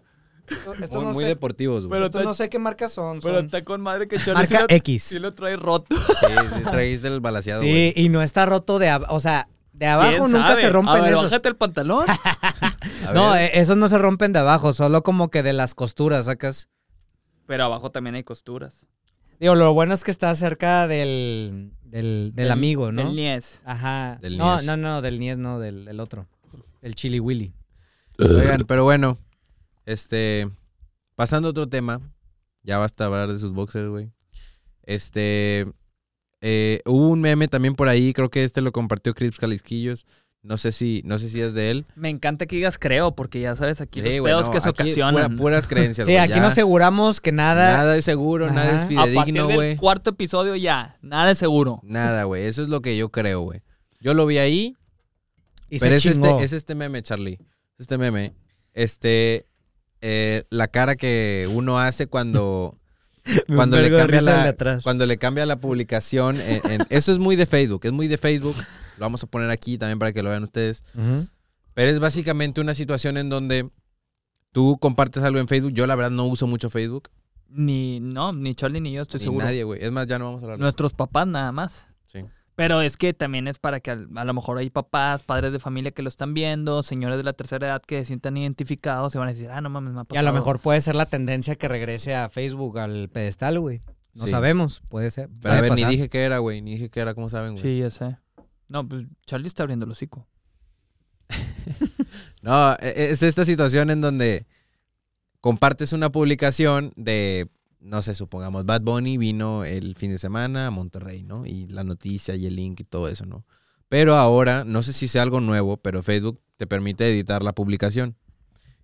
Estos 0.49 0.91
Muy, 0.93 1.05
no 1.07 1.13
muy 1.13 1.25
sé, 1.25 1.29
deportivos, 1.29 1.87
güey. 1.87 2.09
Pero 2.09 2.25
no 2.25 2.33
sé 2.35 2.49
qué 2.49 2.59
marcas 2.61 2.93
son. 2.93 3.19
Pero 3.21 3.37
son- 3.37 3.47
está 3.47 3.65
con 3.65 3.81
madre 3.81 4.07
que 4.07 4.17
Charlie 4.17 4.47
sí 4.47 4.55
Marca 4.55 4.73
lo, 4.73 4.77
X. 4.77 5.03
sí 5.03 5.19
lo 5.19 5.33
trae 5.35 5.57
roto. 5.57 5.97
Sí, 5.97 6.27
sí, 6.55 6.63
traes 6.71 7.03
del 7.03 7.19
balaseado, 7.21 7.63
Sí, 7.63 7.93
y 7.97 8.09
no 8.11 8.23
está 8.23 8.47
roto 8.47 8.79
de. 8.79 8.95
O 9.09 9.19
sea, 9.19 9.49
de 9.77 9.87
abajo 9.87 10.11
¿Quién 10.11 10.23
nunca 10.33 10.49
sabe? 10.49 10.61
se 10.63 10.71
rompen 10.71 10.97
A 10.97 11.01
ver, 11.01 11.11
esos. 11.13 11.25
bájate 11.25 11.49
el 11.49 11.57
pantalón. 11.57 12.07
A 13.09 13.13
No, 13.15 13.37
eh, 13.37 13.51
esos 13.55 13.77
no 13.77 13.89
se 13.89 13.99
rompen 13.99 14.33
de 14.33 14.39
abajo, 14.39 14.73
solo 14.73 15.03
como 15.03 15.31
que 15.31 15.43
de 15.43 15.53
las 15.53 15.75
costuras, 15.75 16.25
sacas. 16.27 16.69
Pero 17.47 17.65
abajo 17.65 17.91
también 17.91 18.15
hay 18.17 18.25
costuras. 18.25 18.87
Digo, 19.39 19.55
lo 19.55 19.75
bueno 19.75 19.93
es 19.93 20.03
que 20.03 20.11
está 20.11 20.35
cerca 20.35 20.89
del, 20.89 21.73
del, 21.83 22.33
del 22.35 22.51
amigo, 22.51 22.91
¿no? 22.91 23.05
Del 23.05 23.15
Nies. 23.17 23.61
Ajá. 23.67 24.19
Del 24.23 24.39
no, 24.39 24.55
Nies. 24.55 24.65
no, 24.67 24.77
no, 24.79 25.03
del 25.03 25.21
Nies, 25.21 25.37
no, 25.39 25.61
del, 25.61 25.85
del 25.85 26.01
otro. 26.01 26.27
El 26.81 26.95
Chili 26.95 27.21
Willy. 27.21 27.53
Oigan, 28.19 28.63
pero 28.67 28.85
bueno, 28.85 29.19
este, 29.85 30.49
pasando 31.17 31.49
a 31.49 31.51
otro 31.51 31.69
tema, 31.69 32.01
ya 32.63 32.79
basta 32.79 33.05
hablar 33.05 33.31
de 33.31 33.39
sus 33.39 33.53
boxers, 33.53 33.91
güey. 33.91 34.11
Este, 34.85 35.71
eh, 36.49 36.81
hubo 36.87 37.09
un 37.09 37.21
meme 37.21 37.49
también 37.49 37.75
por 37.75 37.89
ahí, 37.89 38.13
creo 38.13 38.31
que 38.31 38.45
este 38.45 38.61
lo 38.61 38.71
compartió 38.71 39.15
Crips 39.15 39.39
Calisquillos. 39.39 40.07
No 40.43 40.59
sé 40.59 40.71
si, 40.71 41.03
no 41.05 41.19
sé 41.19 41.29
si 41.29 41.41
es 41.41 41.55
de 41.55 41.73
él. 41.73 41.87
Me 41.97 42.09
encanta 42.09 42.47
que 42.47 42.55
digas 42.55 42.79
creo, 42.79 43.17
porque 43.17 43.41
ya 43.41 43.57
sabes 43.57 43.81
aquí 43.81 44.01
Sí, 44.01 44.19
los 44.19 44.25
pedos 44.27 44.49
que 44.51 44.61
se 44.61 44.69
ocasionan. 44.69 45.15
pura- 45.35 45.37
puras 45.43 45.67
creencias, 45.69 46.07
Sí, 46.07 46.17
aquí 46.17 46.35
ya 46.35 46.41
no 46.41 46.47
aseguramos 46.47 47.21
que 47.21 47.33
nada. 47.33 47.77
Nada 47.79 47.97
es 47.97 48.05
seguro, 48.05 48.53
nada 48.53 48.77
es 48.81 48.87
fidedigno, 48.87 49.49
güey. 49.49 49.75
cuarto 49.77 50.11
episodio 50.11 50.55
ya, 50.55 50.99
nada 51.03 51.33
es 51.33 51.39
seguro. 51.39 51.81
Nada, 51.83 52.23
güey. 52.25 52.45
Eso 52.45 52.63
es 52.63 52.69
lo 52.69 52.81
que 52.81 52.97
yo 52.97 53.09
creo, 53.09 53.41
güey. 53.41 53.63
Yo 53.99 54.15
lo 54.15 54.25
vi 54.25 54.39
ahí, 54.39 54.77
y 55.69 55.81
pero 55.81 55.97
es 55.97 56.03
chingó. 56.05 56.29
este, 56.29 56.45
es 56.45 56.53
este 56.53 56.77
meme, 56.77 57.03
Charlie. 57.03 57.41
Es 57.75 57.81
este 57.81 57.99
meme. 57.99 58.35
Este, 58.73 59.47
eh, 60.01 60.45
la 60.51 60.69
cara 60.69 60.95
que 60.95 61.49
uno 61.53 61.81
hace 61.81 62.07
cuando, 62.07 62.79
cuando 63.55 63.81
le 63.81 63.91
cambia 63.91 64.21
la, 64.23 64.55
cuando 64.83 65.07
le 65.07 65.17
cambia 65.19 65.47
la 65.47 65.61
publicación. 65.61 66.41
en- 66.41 66.71
en- 66.71 66.87
eso 66.91 67.13
es 67.13 67.19
muy 67.19 67.37
de 67.37 67.47
Facebook, 67.47 67.81
es 67.85 67.93
muy 67.93 68.09
de 68.09 68.19
Facebook. 68.19 68.57
Lo 68.99 69.01
vamos 69.05 69.23
a 69.23 69.27
poner 69.27 69.51
aquí 69.51 69.77
también 69.79 69.99
para 69.99 70.13
que 70.13 70.23
lo 70.23 70.31
vean 70.31 70.43
ustedes. 70.45 70.83
Pero 71.75 71.91
es 71.91 71.99
básicamente 72.01 72.61
una 72.61 72.75
situación 72.75 73.17
en 73.19 73.29
donde 73.29 73.69
tú 74.53 74.79
compartes 74.81 75.23
algo 75.23 75.39
en 75.39 75.49
Facebook. 75.49 75.73
Yo 75.75 75.87
la 75.87 75.95
verdad 75.97 76.11
no 76.11 76.25
uso 76.27 76.47
mucho 76.47 76.71
Facebook. 76.71 77.11
Ni, 77.49 78.01
no, 78.01 78.33
ni 78.33 78.55
Charlie 78.55 78.81
ni 78.81 78.93
yo 78.93 79.03
estoy 79.03 79.21
ni 79.21 79.25
seguro. 79.25 79.45
nadie, 79.45 79.65
güey. 79.65 79.83
Es 79.85 79.93
más, 79.93 80.07
ya 80.07 80.19
no 80.19 80.25
vamos 80.27 80.43
a 80.43 80.47
hablar. 80.47 80.59
Nuestros 80.59 80.95
papás 80.95 81.27
nada 81.27 81.53
más. 81.53 81.87
Pero 82.57 82.81
es 82.81 82.97
que 82.97 83.13
también 83.13 83.49
es 83.49 83.59
para 83.59 83.81
que 83.81 83.91
a, 83.91 83.97
lo 83.97 84.35
mejor 84.35 84.57
hay 84.59 84.71
papás, 84.71 85.23
padres 85.23 85.53
de 85.53 85.59
familia 85.61 85.91
que 85.93 86.03
lo 86.03 86.09
están 86.09 86.33
viendo, 86.33 86.83
señores 86.83 87.19
de 87.19 87.23
la 87.23 87.35
tercera 87.35 87.67
edad 87.67 87.83
que 87.83 87.99
se 88.01 88.07
sientan 88.07 88.37
identificados 88.39 89.15
y 89.15 89.19
van 89.19 89.29
a 89.29 89.33
decir, 89.33 89.51
ah, 89.51 89.61
no 89.61 89.69
mames, 89.69 89.93
me 89.93 90.01
ha 90.01 90.07
Y 90.11 90.17
a 90.17 90.23
lo 90.23 90.33
mejor 90.33 90.59
puede 90.59 90.81
ser 90.81 90.95
la 90.95 91.05
tendencia 91.07 91.57
que 91.57 91.69
regrese 91.69 92.15
a 92.15 92.31
Facebook, 92.31 92.79
al 92.79 93.11
pedestal, 93.11 93.61
güey. 93.61 93.83
No 94.15 94.25
Sí. 94.25 94.31
sabemos, 94.31 94.81
puede 94.89 95.11
ser. 95.11 95.29
Pero 95.29 95.41
puede 95.43 95.59
a 95.59 95.61
ver, 95.61 95.73
ni 95.73 95.85
dije 95.85 96.09
que 96.09 96.25
era, 96.25 96.39
güey. 96.39 96.63
Ni 96.63 96.73
dije 96.73 96.89
que 96.89 97.01
era, 97.01 97.13
¿cómo 97.15 97.29
saben, 97.29 97.53
güey? 97.53 97.63
Sí, 97.63 97.79
ya 97.79 97.91
sé. 97.91 98.17
No, 98.69 98.89
pues 98.89 99.05
Charlie 99.27 99.47
está 99.49 99.63
abriendo 99.63 99.85
el 99.85 99.93
hocico. 99.93 100.27
No, 102.43 102.75
e- 102.75 103.11
es 103.11 103.23
esta 103.23 103.45
situación 103.45 103.91
en 103.91 104.01
donde 104.01 104.47
compartes 105.41 105.93
una 105.93 106.11
publicación 106.11 106.93
de, 106.97 107.49
no 107.87 108.03
sé, 108.03 108.15
supongamos, 108.15 108.67
Bad 108.67 108.83
Bunny 108.83 109.17
vino 109.17 109.65
el 109.65 109.95
fin 109.95 110.11
de 110.11 110.19
semana 110.19 110.67
a 110.67 110.71
Monterrey, 110.71 111.23
¿no? 111.23 111.47
Y 111.47 111.69
la 111.69 111.85
noticia 111.85 112.35
y 112.35 112.47
el 112.47 112.57
link 112.57 112.81
y 112.81 112.85
todo 112.85 113.09
eso, 113.09 113.25
¿no? 113.27 113.45
Pero 113.89 114.17
ahora, 114.17 114.65
no 114.65 114.83
sé 114.83 114.93
si 114.93 115.07
sea 115.07 115.23
algo 115.23 115.41
nuevo, 115.41 115.77
pero 115.77 116.03
Facebook 116.03 116.41
te 116.57 116.67
permite 116.67 117.09
editar 117.09 117.43
la 117.45 117.55
publicación. 117.55 118.17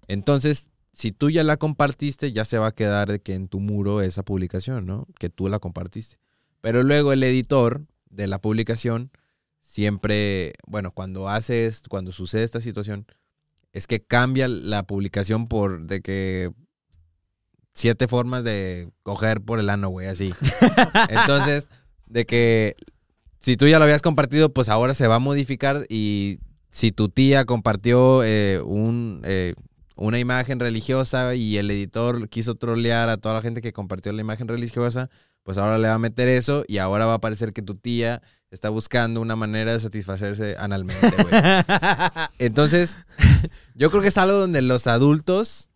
Entonces, 0.07 0.71
si 0.93 1.11
tú 1.11 1.31
ya 1.31 1.43
la 1.43 1.57
compartiste, 1.57 2.33
ya 2.33 2.45
se 2.45 2.59
va 2.59 2.69
a 2.69 2.75
quedar 2.75 3.11
de 3.11 3.21
que 3.21 3.35
en 3.35 3.49
tu 3.49 3.59
muro 3.59 4.01
esa 4.03 4.23
publicación, 4.23 4.87
¿no? 4.87 5.09
Que 5.19 5.29
tú 5.29 5.49
la 5.49 5.59
compartiste. 5.59 6.19
Pero 6.61 6.85
luego 6.85 7.13
el 7.13 7.25
editor 7.25 7.85
de 8.11 8.29
la 8.29 8.41
publicación 8.41 9.11
siempre, 9.61 10.53
bueno, 10.67 10.93
cuando 10.93 11.29
haces, 11.29 11.83
cuando 11.89 12.13
sucede 12.13 12.45
esta 12.45 12.61
situación, 12.61 13.07
es 13.73 13.87
que 13.87 14.01
cambia 14.01 14.47
la 14.47 14.87
publicación 14.87 15.49
por 15.49 15.87
de 15.87 16.03
que 16.03 16.53
siete 17.75 18.09
formas 18.09 18.45
de 18.45 18.91
coger 19.03 19.41
por 19.41 19.59
el 19.59 19.71
ano, 19.71 19.89
güey, 19.89 20.07
así. 20.07 20.33
Entonces, 21.09 21.69
de 22.07 22.27
que 22.27 22.77
si 23.41 23.57
tú 23.57 23.67
ya 23.67 23.79
lo 23.79 23.85
habías 23.85 24.03
compartido, 24.03 24.53
pues 24.53 24.69
ahora 24.69 24.95
se 24.95 25.09
va 25.09 25.17
a 25.17 25.21
modificar 25.21 25.87
y 25.89 26.39
si 26.71 26.93
tu 26.93 27.09
tía 27.09 27.45
compartió 27.45 28.23
eh, 28.25 28.61
un, 28.65 29.21
eh, 29.25 29.55
una 29.97 30.19
imagen 30.19 30.61
religiosa 30.61 31.35
y 31.35 31.57
el 31.57 31.71
editor 31.71 32.29
quiso 32.29 32.55
trolear 32.55 33.09
a 33.09 33.17
toda 33.17 33.37
la 33.37 33.43
gente 33.43 33.61
que 33.61 33.73
compartió 33.73 34.13
la 34.13 34.21
imagen 34.21 34.49
religiosa, 34.49 35.11
pues 35.43 35.59
ahora 35.59 35.79
le 35.79 35.89
va 35.89 35.95
a 35.95 35.99
meter 35.99 36.29
eso 36.29 36.65
y 36.69 36.79
ahora 36.79 37.07
va 37.07 37.15
a 37.15 37.21
parecer 37.21 37.53
que 37.53 37.63
tu 37.63 37.75
tía 37.75 38.23
está 38.51 38.69
buscando 38.69 39.21
una 39.21 39.35
manera 39.35 39.73
de 39.73 39.81
satisfacerse 39.81 40.57
analmente, 40.59 41.11
güey. 41.11 41.43
Entonces, 42.39 42.99
yo 43.75 43.91
creo 43.91 44.03
que 44.03 44.09
es 44.09 44.19
algo 44.19 44.39
donde 44.39 44.63
los 44.63 44.87
adultos 44.87 45.71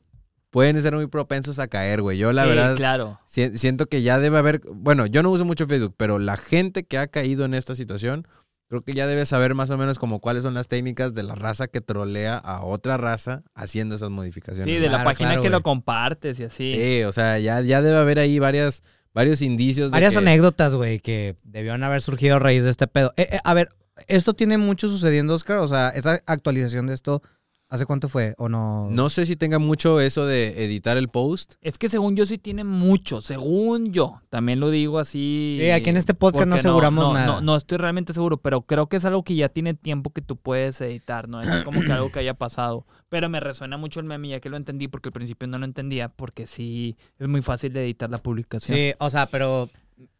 pueden 0.57 0.81
ser 0.81 0.95
muy 0.95 1.07
propensos 1.07 1.59
a 1.59 1.69
caer, 1.69 2.01
güey. 2.01 2.17
Yo 2.17 2.33
la 2.33 2.45
Sí, 2.45 2.49
verdad 2.49 2.77
claro. 2.77 3.21
si- 3.27 3.59
siento 3.59 3.85
que 3.85 4.01
ya 4.01 4.19
debe 4.19 4.39
haber, 4.39 4.63
bueno, 4.73 5.05
yo 5.05 5.23
no 5.23 5.29
uso 5.31 5.45
mucho 5.45 5.67
Facebook, 5.67 5.93
pero 5.99 6.19
la 6.19 6.39
gente 6.39 6.85
que 6.85 6.97
ha 6.97 7.09
caído 7.09 7.45
en 7.45 7.53
esta 7.53 7.75
situación, 7.75 8.27
creo 8.71 8.81
que 8.81 8.95
ya 8.95 9.07
debe 9.07 9.27
saber 9.27 9.55
más 9.55 9.69
o 9.69 9.77
menos 9.77 9.99
como 9.99 10.19
cuáles 10.19 10.45
son 10.45 10.55
las 10.55 10.67
técnicas 10.67 11.13
de 11.13 11.25
la 11.25 11.35
raza 11.35 11.67
que 11.67 11.83
trolea 11.83 12.39
a 12.39 12.65
otra 12.65 12.97
raza 12.97 13.43
haciendo 13.55 13.97
esas 13.97 14.09
modificaciones. 14.09 14.65
Sí, 14.75 14.81
de 14.81 14.87
la 14.87 14.93
Claro, 14.93 15.05
página 15.05 15.29
claro, 15.33 15.43
que 15.43 15.51
lo 15.51 15.61
compartes 15.63 16.41
y 16.41 16.45
así. 16.45 16.75
Sí, 16.75 17.03
o 17.05 17.13
sea, 17.13 17.39
ya, 17.39 17.61
ya 17.61 17.83
debe 17.83 17.99
haber 17.99 18.19
ahí 18.19 18.39
varias, 18.39 18.83
varios 19.13 19.43
indicios. 19.43 19.91
de 19.91 19.93
Varias 19.93 20.15
que- 20.15 20.21
anécdotas, 20.21 20.75
güey, 20.75 21.01
que 21.01 21.37
debieron 21.45 21.85
haber 21.85 22.01
surgido 22.01 22.37
a 22.37 22.39
raíz 22.39 22.65
de 22.65 22.71
este 22.71 22.87
pedo. 22.87 23.13
Eh, 23.19 23.29
eh, 23.31 23.41
a 23.45 23.53
ver, 23.53 23.69
¿esto 24.09 24.33
tiene 24.33 24.57
mucho 24.57 24.89
sucediendo, 24.89 25.35
Oscar? 25.35 25.59
O 25.59 25.69
sea, 25.69 25.91
esa 25.91 26.23
actualización 26.25 26.87
de 26.87 26.95
esto, 26.95 27.21
¿hace 27.69 27.87
cuánto 27.87 28.09
fue? 28.09 28.35
¿O 28.39 28.49
no? 28.49 28.89
No 28.91 29.09
sé 29.09 29.27
si 29.27 29.37
tenga 29.37 29.59
mucho 29.59 30.01
eso 30.01 30.27
de 30.27 30.65
editar 30.65 30.97
el 30.97 31.09
post. 31.09 31.55
Es 31.61 31.79
que 31.79 31.89
según 31.89 32.17
yo 32.17 32.27
sí 32.27 32.39
tiene 32.39 32.65
mucho, 32.65 33.21
según 33.21 33.93
yo. 33.93 34.21
También 34.29 34.61
lo 34.61 34.71
digo 34.71 34.99
así. 34.99 35.59
Sí, 35.61 35.71
aquí 35.71 35.91
en 35.91 35.97
este 35.97 36.15
podcast 36.15 36.47
no 36.47 36.57
porque 36.57 36.69
aseguramos 36.69 37.05
no, 37.05 37.15
nada. 37.15 37.27
No, 37.27 37.41
no 37.41 37.57
estoy 37.57 37.79
realmente 37.79 38.13
seguro, 38.13 38.37
pero 38.37 38.63
creo 38.63 38.89
que 38.89 38.97
es 38.97 39.05
algo 39.05 39.23
que 39.23 39.35
ya 39.35 39.49
tiene 39.49 39.75
tiempo 39.75 40.11
que 40.11 40.23
tú 40.23 40.37
puedes 40.37 40.81
editar, 40.81 41.29
¿no? 41.29 41.41
Es 41.41 41.63
como 41.63 41.81
que 41.81 41.93
algo 41.93 42.11
que 42.11 42.21
haya 42.21 42.35
pasado. 42.35 42.87
Pero 43.09 43.29
me 43.29 43.41
resuena 43.41 43.77
mucho 43.77 44.01
el 44.01 44.07
meme 44.07 44.29
ya 44.29 44.41
que 44.41 44.51
lo 44.51 44.57
entendí, 44.57 44.89
porque 44.89 45.09
al 45.09 45.13
principio 45.13 45.49
no 45.49 45.59
lo 45.59 45.65
entendía, 45.65 46.09
porque 46.09 46.47
sí 46.47 46.97
es 47.19 47.29
muy 47.29 47.43
fácil 47.43 47.73
de 47.73 47.85
editar 47.85 48.11
la 48.11 48.19
publicación. 48.19 48.77
Sí, 48.77 48.93
o 48.99 49.11
sea, 49.11 49.27
pero 49.27 49.71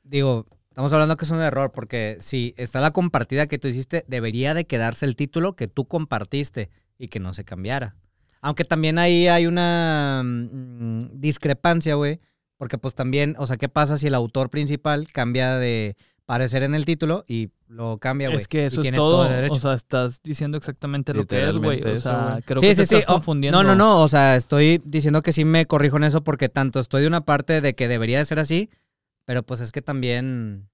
digo, 0.05 0.47
estamos 0.71 0.93
hablando 0.93 1.17
que 1.17 1.25
es 1.25 1.31
un 1.31 1.41
error, 1.41 1.73
porque 1.73 2.19
si 2.21 2.55
está 2.57 2.81
la 2.81 2.93
compartida 2.93 3.47
que 3.47 3.59
tú 3.59 3.69
hiciste, 3.69 4.05
debería 4.09 4.55
de 4.55 4.67
quedarse 4.67 5.05
el 5.07 5.17
título 5.17 5.55
que 5.55 5.69
tú 5.69 5.87
compartiste 5.87 6.71
y 6.99 7.09
que 7.09 7.21
no 7.21 7.33
se 7.33 7.45
cambiara. 7.45 7.97
Aunque 8.41 8.65
también 8.65 8.99
ahí 8.99 9.29
hay 9.29 9.47
una 9.47 10.23
mm, 10.25 11.19
discrepancia, 11.21 11.95
güey, 11.95 12.21
porque 12.57 12.79
pues 12.79 12.95
también, 12.95 13.35
o 13.39 13.47
sea, 13.47 13.57
¿qué 13.57 13.69
pasa 13.69 13.97
si 13.97 14.07
el 14.07 14.15
autor 14.15 14.51
principal 14.51 15.09
cambia 15.13 15.57
de 15.57 15.97
parecer 16.25 16.63
en 16.63 16.75
el 16.75 16.85
título 16.85 17.25
y 17.29 17.51
lo 17.69 17.99
cambia, 17.99 18.29
güey? 18.29 18.41
Es 18.41 18.49
que 18.49 18.67
eso 18.67 18.81
es 18.81 18.83
tiene 18.85 18.97
todo. 18.97 19.25
derecho. 19.29 19.55
o 19.55 19.59
sea, 19.61 19.75
estás 19.75 20.23
diciendo 20.23 20.57
exactamente 20.57 21.13
lo 21.13 21.27
que 21.27 21.49
es, 21.49 21.57
güey. 21.57 21.83
O 21.83 21.99
sea, 21.99 22.41
creo 22.45 22.61
Sí, 22.61 22.69
que 22.69 22.75
sí, 22.75 22.81
te 22.83 22.87
sí. 22.87 22.95
estás 22.97 23.13
confundiendo. 23.15 23.63
No, 23.63 23.69
no, 23.69 23.75
no. 23.75 24.01
O 24.03 24.09
sea, 24.09 24.37
estoy 24.37 24.81
diciendo 24.85 25.23
que 25.23 25.33
sí 25.33 25.45
me 25.45 25.67
corrijo 25.67 25.97
en 25.97 26.05
eso 26.05 26.23
porque 26.25 26.49
tanto 26.49 26.81
estoy 26.81 27.03
de 27.03 27.09
una 27.09 27.25
parte 27.25 27.61
de 27.61 27.75
que 27.75 27.89
debería 27.89 28.19
de 28.19 28.25
ser 28.25 28.39
así, 28.39 28.71
pero 29.25 29.43
pues 29.43 29.61
es 29.61 29.73
que 29.73 29.83
también. 29.83 30.69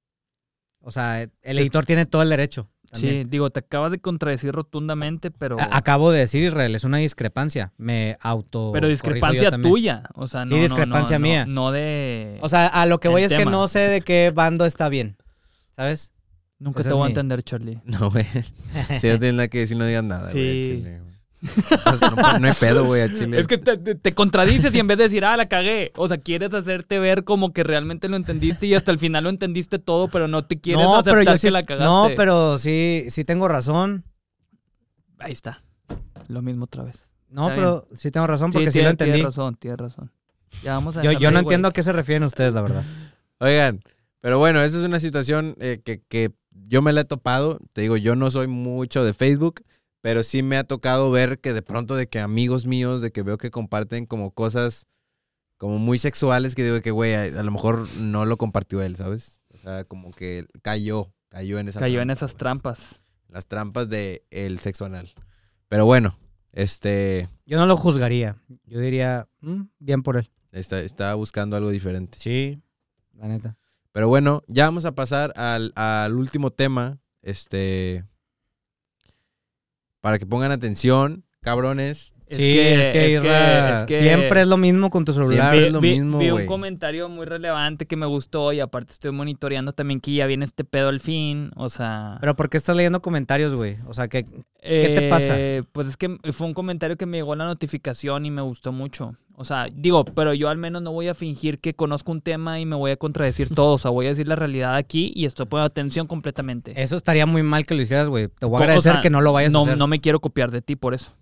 O 0.80 0.90
sea, 0.90 1.22
el 1.22 1.58
editor 1.58 1.86
tiene 1.86 2.06
todo 2.06 2.22
el 2.22 2.28
derecho. 2.28 2.68
Sí, 2.92 3.24
digo, 3.26 3.48
te 3.50 3.60
acabas 3.60 3.90
de 3.90 3.98
contradecir 3.98 4.52
rotundamente, 4.52 5.30
pero. 5.30 5.56
Acabo 5.60 6.10
de 6.10 6.20
decir, 6.20 6.44
Israel, 6.44 6.74
es 6.74 6.84
una 6.84 6.98
discrepancia. 6.98 7.72
Me 7.78 8.18
auto. 8.20 8.70
Pero 8.72 8.86
discrepancia 8.88 9.50
tuya. 9.52 10.02
O 10.14 10.28
sea, 10.28 10.44
Sí, 10.44 10.50
no. 10.50 10.56
no, 10.56 10.62
discrepancia 10.62 11.18
no, 11.18 11.22
no, 11.26 11.28
mía. 11.32 11.46
No 11.46 11.70
de. 11.72 12.36
O 12.42 12.48
sea, 12.48 12.66
a 12.66 12.84
lo 12.86 13.00
que 13.00 13.08
voy 13.08 13.22
es 13.22 13.32
que 13.32 13.46
no 13.46 13.66
sé 13.68 13.80
de 13.80 14.00
qué 14.02 14.30
bando 14.34 14.66
está 14.66 14.88
bien. 14.88 15.16
¿Sabes? 15.72 16.12
Nunca 16.58 16.82
te 16.82 16.90
voy 16.90 17.00
a 17.00 17.04
mi- 17.06 17.10
entender, 17.10 17.42
Charlie. 17.42 17.80
No, 17.84 18.10
güey. 18.10 18.24
Si 19.00 19.08
no 19.08 19.18
tienes 19.18 19.34
nada 19.34 19.48
que 19.48 19.58
decir, 19.60 19.76
no 19.76 19.84
digas 19.86 20.04
nada, 20.04 20.30
Sí. 20.30 20.78
güey. 20.82 21.11
O 21.86 21.96
sea, 21.96 22.10
no, 22.10 22.38
no 22.38 22.46
hay 22.48 22.54
pedo, 22.58 22.84
güey, 22.84 23.02
al 23.02 23.16
chile. 23.16 23.40
Es 23.40 23.46
que 23.46 23.58
te, 23.58 23.76
te- 23.76 23.94
te 23.96 24.12
contradices 24.14 24.74
y 24.74 24.78
en 24.78 24.86
vez 24.86 24.96
de 24.98 25.04
decir, 25.04 25.24
ah, 25.24 25.36
la 25.36 25.48
cagué. 25.48 25.90
O 25.96 26.06
sea, 26.06 26.18
quieres 26.18 26.54
hacerte 26.54 26.98
ver 26.98 27.24
como 27.24 27.52
que 27.52 27.64
realmente 27.64 28.08
lo 28.08 28.16
entendiste 28.16 28.66
y 28.66 28.74
hasta 28.74 28.92
el 28.92 28.98
final 28.98 29.24
lo 29.24 29.30
entendiste 29.30 29.78
todo, 29.78 30.08
pero 30.08 30.28
no 30.28 30.44
te 30.44 30.60
quieres 30.60 30.84
no, 30.84 30.94
aceptar 30.94 31.14
pero 31.14 31.22
yo 31.24 31.32
que 31.32 31.38
sí, 31.38 31.50
la 31.50 31.64
cagaste. 31.64 31.84
no, 31.84 32.10
pero 32.16 32.58
sí, 32.58 33.06
sí 33.08 33.24
tengo 33.24 33.48
razón. 33.48 34.04
Ahí 35.18 35.32
está. 35.32 35.62
Lo 36.28 36.42
mismo 36.42 36.64
otra 36.64 36.84
vez. 36.84 37.08
No, 37.28 37.48
Está 37.48 37.54
pero 37.54 37.88
sí 37.92 38.10
tengo 38.10 38.26
razón 38.26 38.50
porque 38.52 38.66
sí, 38.70 38.74
tienes, 38.74 38.86
lo 38.86 38.90
entendí. 38.90 39.12
Tienes 39.14 39.34
razón, 39.34 39.56
tienes 39.56 39.78
razón. 39.80 40.12
Ya 40.62 40.74
vamos 40.74 40.96
a 40.96 41.02
Yo, 41.02 41.12
yo 41.12 41.30
no 41.30 41.38
ahí, 41.38 41.44
entiendo 41.44 41.68
a 41.68 41.72
qué 41.72 41.82
se 41.82 41.92
refieren 41.92 42.24
ustedes, 42.24 42.52
la 42.54 42.60
verdad. 42.60 42.84
Oigan, 43.38 43.82
pero 44.20 44.38
bueno, 44.38 44.62
esa 44.62 44.78
es 44.78 44.84
una 44.84 45.00
situación 45.00 45.56
eh, 45.58 45.80
que, 45.84 46.02
que 46.08 46.30
yo 46.68 46.82
me 46.82 46.92
la 46.92 47.00
he 47.00 47.04
topado. 47.04 47.58
Te 47.72 47.80
digo, 47.80 47.96
yo 47.96 48.14
no 48.16 48.30
soy 48.30 48.46
mucho 48.48 49.02
de 49.02 49.14
Facebook, 49.14 49.62
pero 50.02 50.22
sí 50.22 50.42
me 50.42 50.58
ha 50.58 50.64
tocado 50.64 51.10
ver 51.10 51.40
que 51.40 51.54
de 51.54 51.62
pronto 51.62 51.96
de 51.96 52.08
que 52.08 52.20
amigos 52.20 52.66
míos, 52.66 53.00
de 53.00 53.10
que 53.12 53.22
veo 53.22 53.38
que 53.38 53.50
comparten 53.50 54.04
como 54.04 54.32
cosas 54.32 54.86
como 55.56 55.78
muy 55.78 55.96
sexuales, 55.98 56.54
que 56.54 56.64
digo 56.64 56.80
que, 56.80 56.90
güey, 56.90 57.14
a, 57.14 57.22
a 57.22 57.42
lo 57.42 57.50
mejor 57.52 57.86
no 57.96 58.26
lo 58.26 58.36
compartió 58.36 58.82
él, 58.82 58.96
¿sabes? 58.96 59.40
O 59.54 59.58
sea, 59.58 59.84
como 59.84 60.10
que 60.10 60.46
cayó, 60.60 61.14
cayó 61.28 61.58
en 61.60 61.68
esa 61.68 61.78
Cayó 61.80 62.02
en 62.02 62.10
esas 62.10 62.36
trampas. 62.36 62.96
Las 63.28 63.46
trampas 63.46 63.88
de 63.88 64.24
el 64.30 64.58
sexo 64.60 64.84
anal. 64.84 65.08
Pero 65.68 65.86
bueno, 65.86 66.18
este, 66.50 67.28
Yo 67.46 67.56
no 67.58 67.66
lo 67.66 67.76
juzgaría. 67.76 68.36
Yo 68.66 68.80
diría, 68.80 69.28
"Mm, 69.40 69.62
bien 69.78 70.02
por 70.02 70.16
él. 70.16 70.30
está, 70.50 70.80
está 70.80 71.14
buscando 71.14 71.56
algo 71.56 71.70
diferente. 71.70 72.18
Sí, 72.18 72.60
la 73.14 73.28
neta. 73.28 73.56
Pero 73.92 74.08
bueno, 74.08 74.42
ya 74.48 74.64
vamos 74.64 74.84
a 74.84 74.94
pasar 74.96 75.32
al, 75.36 75.72
al 75.76 76.14
último 76.16 76.50
tema. 76.50 76.98
Este. 77.22 78.04
Para 80.02 80.18
que 80.18 80.26
pongan 80.26 80.50
atención, 80.50 81.24
cabrones. 81.42 82.12
Sí, 82.36 82.58
es 82.58 82.88
que, 82.88 83.10
Isra, 83.12 83.80
es 83.80 83.86
que- 83.86 83.98
siempre 83.98 84.42
es 84.42 84.48
lo 84.48 84.56
mismo 84.56 84.90
con 84.90 85.04
tu 85.04 85.12
celular. 85.12 85.50
Siempre 85.52 85.66
es 85.66 85.72
lo 85.72 85.80
vi, 85.80 85.90
mismo, 86.00 86.18
vi 86.18 86.30
un 86.30 86.46
comentario 86.46 87.08
muy 87.08 87.26
relevante 87.26 87.86
que 87.86 87.96
me 87.96 88.06
gustó 88.06 88.52
y 88.52 88.60
aparte 88.60 88.92
estoy 88.92 89.12
monitoreando 89.12 89.72
también 89.72 90.00
que 90.00 90.12
ya 90.12 90.26
viene 90.26 90.44
este 90.44 90.64
pedo 90.64 90.88
al 90.88 91.00
fin, 91.00 91.50
o 91.56 91.68
sea... 91.70 92.18
Pero 92.20 92.34
¿por 92.36 92.48
qué 92.50 92.56
estás 92.56 92.76
leyendo 92.76 93.02
comentarios, 93.02 93.54
güey? 93.54 93.76
O 93.86 93.92
sea, 93.92 94.08
¿qué 94.08 94.24
te 94.62 95.08
pasa? 95.08 95.34
Eh, 95.38 95.62
Pues 95.72 95.86
es 95.88 95.96
que 95.96 96.16
fue 96.32 96.46
un 96.46 96.54
comentario 96.54 96.96
que 96.96 97.06
me 97.06 97.18
llegó 97.18 97.34
la 97.34 97.44
notificación 97.46 98.26
y 98.26 98.30
me 98.30 98.42
gustó 98.42 98.72
mucho. 98.72 99.14
O 99.34 99.44
sea, 99.46 99.66
digo, 99.74 100.04
pero 100.04 100.34
yo 100.34 100.50
al 100.50 100.58
menos 100.58 100.82
no 100.82 100.92
voy 100.92 101.08
a 101.08 101.14
fingir 101.14 101.58
que 101.58 101.74
conozco 101.74 102.12
un 102.12 102.20
tema 102.20 102.60
y 102.60 102.66
me 102.66 102.76
voy 102.76 102.90
a 102.90 102.96
contradecir 102.96 103.48
todo. 103.54 103.72
O 103.72 103.78
sea, 103.78 103.90
voy 103.90 104.06
a 104.06 104.10
decir 104.10 104.28
la 104.28 104.36
realidad 104.36 104.76
aquí 104.76 105.10
y 105.16 105.24
estoy 105.24 105.46
poniendo 105.46 105.66
atención 105.66 106.06
completamente. 106.06 106.80
eso 106.80 106.96
estaría 106.96 107.24
muy 107.26 107.42
mal 107.42 107.64
que 107.66 107.74
lo 107.74 107.80
hicieras, 107.82 108.08
güey. 108.08 108.28
Te 108.28 108.46
voy 108.46 108.56
a 108.56 108.60
o 108.60 108.62
agradecer 108.62 108.92
sea, 108.92 109.00
que 109.00 109.10
no 109.10 109.20
lo 109.22 109.32
vayas 109.32 109.52
no, 109.52 109.60
a 109.60 109.62
hacer. 109.62 109.78
no 109.78 109.86
me 109.86 110.00
quiero 110.00 110.20
copiar 110.20 110.50
de 110.50 110.60
ti 110.62 110.76
por 110.76 110.92
eso. 110.94 111.12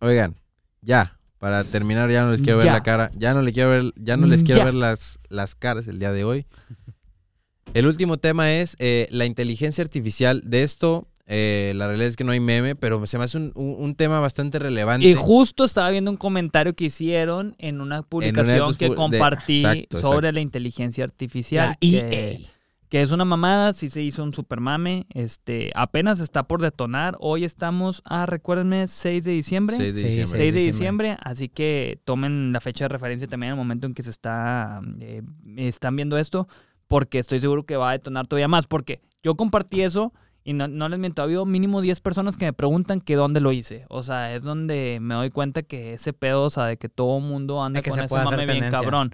Oigan, 0.00 0.36
ya. 0.86 1.12
Para 1.38 1.64
terminar, 1.64 2.10
ya 2.10 2.24
no 2.24 2.30
les 2.32 2.40
quiero 2.40 2.56
ver 2.58 2.66
Ya. 2.66 2.72
la 2.72 2.82
cara. 2.82 3.10
Ya 3.14 3.34
no, 3.34 3.42
le 3.42 3.52
quiero 3.52 3.68
ver, 3.68 3.92
ya 3.96 4.16
no 4.16 4.26
les 4.26 4.42
quiero 4.42 4.60
Ya. 4.60 4.64
ver 4.64 4.74
las, 4.74 5.18
las 5.28 5.54
caras 5.54 5.86
el 5.86 5.98
día 5.98 6.10
de 6.12 6.24
hoy. 6.24 6.46
El 7.74 7.86
último 7.86 8.16
tema 8.16 8.52
es 8.54 8.74
eh, 8.78 9.06
la 9.10 9.26
inteligencia 9.26 9.82
artificial. 9.84 10.40
De 10.46 10.62
esto, 10.62 11.08
eh, 11.26 11.74
la 11.76 11.88
realidad 11.88 12.08
es 12.08 12.16
que 12.16 12.24
no 12.24 12.32
hay 12.32 12.40
meme, 12.40 12.74
pero 12.74 13.06
se 13.06 13.18
me 13.18 13.24
hace 13.24 13.36
un, 13.36 13.52
un- 13.54 13.76
un 13.78 13.94
tema 13.94 14.18
bastante 14.20 14.58
relevante. 14.58 15.06
Y 15.06 15.14
justo 15.14 15.64
estaba 15.64 15.90
viendo 15.90 16.10
un 16.10 16.16
comentario 16.16 16.74
que 16.74 16.86
hicieron 16.86 17.54
en 17.58 17.80
una 17.82 18.02
publicación 18.02 18.74
que 18.76 18.88
de- 18.88 18.94
compartí 18.94 19.58
exacto, 19.60 20.00
sobre 20.00 20.16
exacto. 20.28 20.32
la 20.32 20.40
inteligencia 20.40 21.04
artificial. 21.04 21.68
La 21.68 21.76
EA. 21.80 22.08
que 22.08 22.46
es 22.90 23.12
una 23.12 23.24
mamada, 23.24 23.72
sí 23.72 23.88
se 23.88 24.02
hizo 24.02 24.22
un 24.22 24.32
super 24.32 24.60
mame, 24.60 25.06
este, 25.10 25.70
apenas 25.74 26.20
está 26.20 26.44
por 26.44 26.62
detonar. 26.62 27.16
Hoy 27.20 27.44
estamos 27.44 28.02
a, 28.04 28.26
recuérdenme, 28.26 28.86
6 28.88 29.24
de 29.24 29.32
diciembre. 29.32 29.76
6 29.76 29.94
de 29.94 30.02
diciembre. 30.02 30.26
6 30.26 30.54
de 30.54 30.60
diciembre. 30.60 30.72
diciembre, 30.72 31.16
así 31.22 31.48
que 31.48 32.00
tomen 32.04 32.52
la 32.52 32.60
fecha 32.60 32.84
de 32.84 32.88
referencia 32.88 33.28
también 33.28 33.48
en 33.52 33.58
el 33.58 33.58
momento 33.58 33.86
en 33.86 33.94
que 33.94 34.02
se 34.02 34.10
está 34.10 34.80
eh, 35.00 35.22
están 35.56 35.96
viendo 35.96 36.16
esto, 36.18 36.48
porque 36.88 37.18
estoy 37.18 37.40
seguro 37.40 37.64
que 37.64 37.76
va 37.76 37.90
a 37.90 37.92
detonar 37.92 38.26
todavía 38.26 38.48
más, 38.48 38.66
porque 38.66 39.00
yo 39.22 39.34
compartí 39.34 39.82
eso 39.82 40.12
y 40.46 40.52
no, 40.52 40.68
no 40.68 40.88
les 40.88 41.00
miento, 41.00 41.22
ha 41.22 41.24
habido 41.24 41.44
mínimo 41.44 41.80
10 41.80 42.00
personas 42.00 42.36
que 42.36 42.44
me 42.44 42.52
preguntan 42.52 43.00
que 43.00 43.16
dónde 43.16 43.40
lo 43.40 43.50
hice. 43.50 43.84
O 43.88 44.04
sea, 44.04 44.32
es 44.32 44.44
donde 44.44 44.98
me 45.00 45.16
doy 45.16 45.30
cuenta 45.30 45.64
que 45.64 45.94
ese 45.94 46.12
pedo, 46.12 46.44
o 46.44 46.50
sea, 46.50 46.66
de 46.66 46.76
que 46.76 46.88
todo 46.88 47.18
mundo 47.18 47.64
anda 47.64 47.82
que 47.82 47.90
con 47.90 47.98
se 47.98 48.04
ese 48.04 48.14
mame 48.14 48.36
bien 48.36 48.48
tendencia. 48.48 48.80
cabrón. 48.80 49.12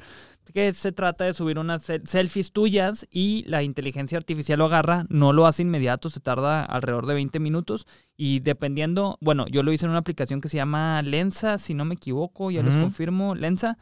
Que 0.52 0.73
se 0.73 0.93
trata 0.93 1.24
de 1.24 1.32
subir 1.32 1.59
unas 1.59 1.89
sel- 1.89 2.05
selfies 2.06 2.52
tuyas 2.52 3.06
y 3.10 3.44
la 3.47 3.62
inteligencia 3.62 4.19
artificial 4.19 4.59
lo 4.59 4.66
agarra, 4.66 5.06
no 5.09 5.32
lo 5.32 5.47
hace 5.47 5.62
inmediato, 5.62 6.09
se 6.09 6.20
tarda 6.20 6.64
alrededor 6.64 7.06
de 7.06 7.14
20 7.14 7.39
minutos 7.40 7.86
y 8.16 8.40
dependiendo, 8.40 9.16
bueno, 9.20 9.47
yo 9.48 9.62
lo 9.62 9.73
hice 9.73 9.86
en 9.86 9.90
una 9.90 10.01
aplicación 10.01 10.40
que 10.40 10.48
se 10.48 10.56
llama 10.56 11.01
Lensa, 11.02 11.59
si 11.59 11.74
no 11.74 11.85
me 11.85 11.94
equivoco, 11.94 12.51
ya 12.51 12.62
les 12.62 12.77
confirmo, 12.77 13.35
Lensa. 13.35 13.78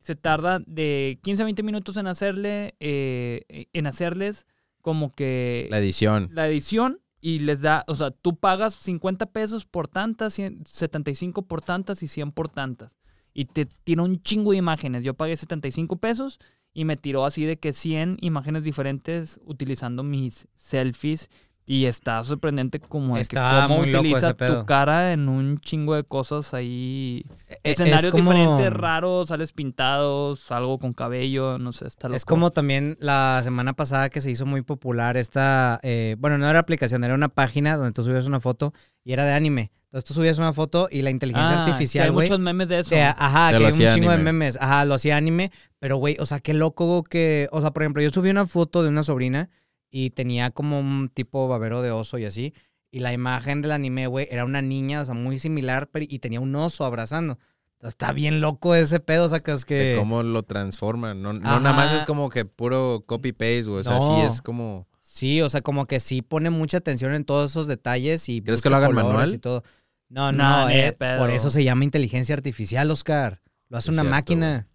Se 0.00 0.14
tarda 0.14 0.60
de 0.66 1.18
15 1.22 1.42
a 1.42 1.44
20 1.46 1.62
minutos 1.64 1.96
en 1.96 2.06
hacerle, 2.06 2.74
eh, 2.80 3.66
en 3.72 3.86
hacerles 3.88 4.46
como 4.80 5.12
que 5.12 5.66
La 5.70 5.78
edición. 5.80 6.30
la 6.32 6.46
edición 6.48 7.00
y 7.20 7.40
les 7.40 7.60
da, 7.60 7.84
o 7.88 7.94
sea, 7.96 8.12
tú 8.12 8.36
pagas 8.36 8.74
50 8.74 9.26
pesos 9.26 9.66
por 9.66 9.88
tantas, 9.88 10.32
100 10.34 10.62
75 10.64 11.42
por 11.42 11.60
tantas 11.60 12.02
y 12.04 12.06
100 12.08 12.30
por 12.30 12.48
tantas. 12.48 12.96
Y 13.38 13.44
te 13.44 13.66
tira 13.66 14.02
un 14.02 14.20
chingo 14.20 14.50
de 14.50 14.56
imágenes. 14.56 15.04
Yo 15.04 15.14
pagué 15.14 15.36
75 15.36 15.94
pesos 15.98 16.40
y 16.74 16.84
me 16.84 16.96
tiró 16.96 17.24
así 17.24 17.44
de 17.44 17.56
que 17.56 17.72
100 17.72 18.16
imágenes 18.20 18.64
diferentes 18.64 19.38
utilizando 19.44 20.02
mis 20.02 20.48
selfies. 20.54 21.30
Y 21.70 21.84
está 21.84 22.24
sorprendente 22.24 22.80
como 22.80 23.08
de 23.16 23.18
que 23.20 23.22
Está 23.36 23.64
cómo 23.68 23.80
muy 23.80 23.90
loco 23.92 24.00
utiliza 24.00 24.32
tu 24.34 24.64
cara 24.64 25.12
en 25.12 25.28
un 25.28 25.58
chingo 25.58 25.94
de 25.94 26.02
cosas 26.02 26.54
ahí. 26.54 27.26
Eh, 27.46 27.58
Escenarios 27.62 28.06
es 28.06 28.10
como- 28.10 28.32
diferentes, 28.32 28.72
raros, 28.72 29.28
sales 29.28 29.52
pintados, 29.52 30.50
algo 30.50 30.78
con 30.78 30.94
cabello, 30.94 31.58
no 31.58 31.72
sé, 31.74 31.86
está 31.86 32.08
loco. 32.08 32.16
Es 32.16 32.24
como 32.24 32.50
también 32.52 32.96
la 33.00 33.40
semana 33.44 33.74
pasada 33.74 34.08
que 34.08 34.22
se 34.22 34.30
hizo 34.30 34.46
muy 34.46 34.62
popular 34.62 35.18
esta, 35.18 35.78
eh, 35.82 36.16
bueno, 36.18 36.38
no 36.38 36.48
era 36.48 36.58
aplicación, 36.58 37.04
era 37.04 37.14
una 37.14 37.28
página 37.28 37.76
donde 37.76 37.92
tú 37.92 38.02
subías 38.02 38.26
una 38.26 38.40
foto 38.40 38.72
y 39.04 39.12
era 39.12 39.24
de 39.24 39.34
anime. 39.34 39.70
Entonces 39.84 40.06
tú 40.08 40.14
subías 40.14 40.38
una 40.38 40.52
foto 40.54 40.88
y 40.90 41.02
la 41.02 41.10
inteligencia 41.10 41.52
Ah, 41.62 41.64
que 41.64 41.70
artificial, 41.72 42.04
hay 42.06 42.10
güey, 42.12 42.26
muchos 42.28 42.40
memes 42.40 42.68
de 42.68 42.78
eso. 42.80 42.90
te- 42.90 43.02
ajá, 43.02 43.50
que 43.50 43.56
hay 43.56 43.64
un 43.72 43.94
chingo 43.94 44.10
de 44.10 44.18
memes, 44.18 44.56
ajá, 44.60 44.84
lo 44.86 44.94
hacía 44.94 45.16
anime, 45.18 45.50
pero 45.78 45.96
güey, 45.98 46.16
o 46.20 46.24
sea, 46.26 46.40
qué 46.40 46.54
loco 46.54 47.02
que, 47.04 47.48
o 47.52 47.60
sea, 47.60 47.70
por 47.72 47.82
ejemplo, 47.82 48.02
yo 48.02 48.10
subí 48.10 48.28
una 48.30 48.46
foto 48.46 48.82
de 48.82 48.88
una 48.88 49.02
sobrina 49.02 49.48
y 49.90 50.10
tenía 50.10 50.50
como 50.50 50.80
un 50.80 51.08
tipo 51.08 51.48
babero 51.48 51.82
de 51.82 51.90
oso 51.90 52.18
y 52.18 52.24
así, 52.24 52.52
y 52.90 53.00
la 53.00 53.12
imagen 53.12 53.60
del 53.62 53.72
anime, 53.72 54.06
güey, 54.06 54.28
era 54.30 54.44
una 54.44 54.62
niña, 54.62 55.00
o 55.02 55.04
sea, 55.04 55.14
muy 55.14 55.38
similar, 55.38 55.88
pero, 55.92 56.06
y 56.08 56.18
tenía 56.18 56.40
un 56.40 56.54
oso 56.54 56.84
abrazando. 56.84 57.38
Entonces, 57.74 57.94
está 57.94 58.12
bien 58.12 58.40
loco 58.40 58.74
ese 58.74 58.98
pedo, 58.98 59.26
o 59.26 59.28
sea, 59.28 59.40
que 59.40 59.52
es 59.52 59.64
que... 59.64 59.74
De 59.74 59.96
cómo 59.96 60.22
lo 60.24 60.42
transforman. 60.42 61.22
No, 61.22 61.32
no 61.32 61.60
nada 61.60 61.72
más 61.76 61.94
es 61.94 62.04
como 62.04 62.28
que 62.28 62.44
puro 62.44 63.04
copy-paste, 63.06 63.62
güey. 63.64 63.80
O 63.80 63.84
sea, 63.84 63.94
No. 63.98 64.00
sí 64.16 64.26
es 64.26 64.42
como... 64.42 64.88
Sí, 65.00 65.42
o 65.42 65.48
sea, 65.48 65.60
como 65.60 65.86
que 65.86 66.00
sí 66.00 66.22
pone 66.22 66.50
mucha 66.50 66.78
atención 66.78 67.12
en 67.14 67.24
todos 67.24 67.50
esos 67.50 67.66
detalles 67.66 68.28
y 68.28 68.40
¿Crees 68.42 68.62
que 68.62 68.70
lo 68.70 68.76
hagan 68.76 68.94
manual? 68.94 69.34
y 69.34 69.38
todo. 69.38 69.62
No, 70.08 70.32
No, 70.32 70.62
no, 70.64 70.70
eh, 70.70 70.92
pedo. 70.98 71.18
por 71.18 71.30
eso 71.30 71.50
se 71.50 71.62
llama 71.62 71.84
inteligencia 71.84 72.34
artificial, 72.34 72.90
Oscar. 72.90 73.42
Lo 73.68 73.78
hace 73.78 73.90
una 73.90 74.02
cierto, 74.02 74.10
máquina. 74.16 74.68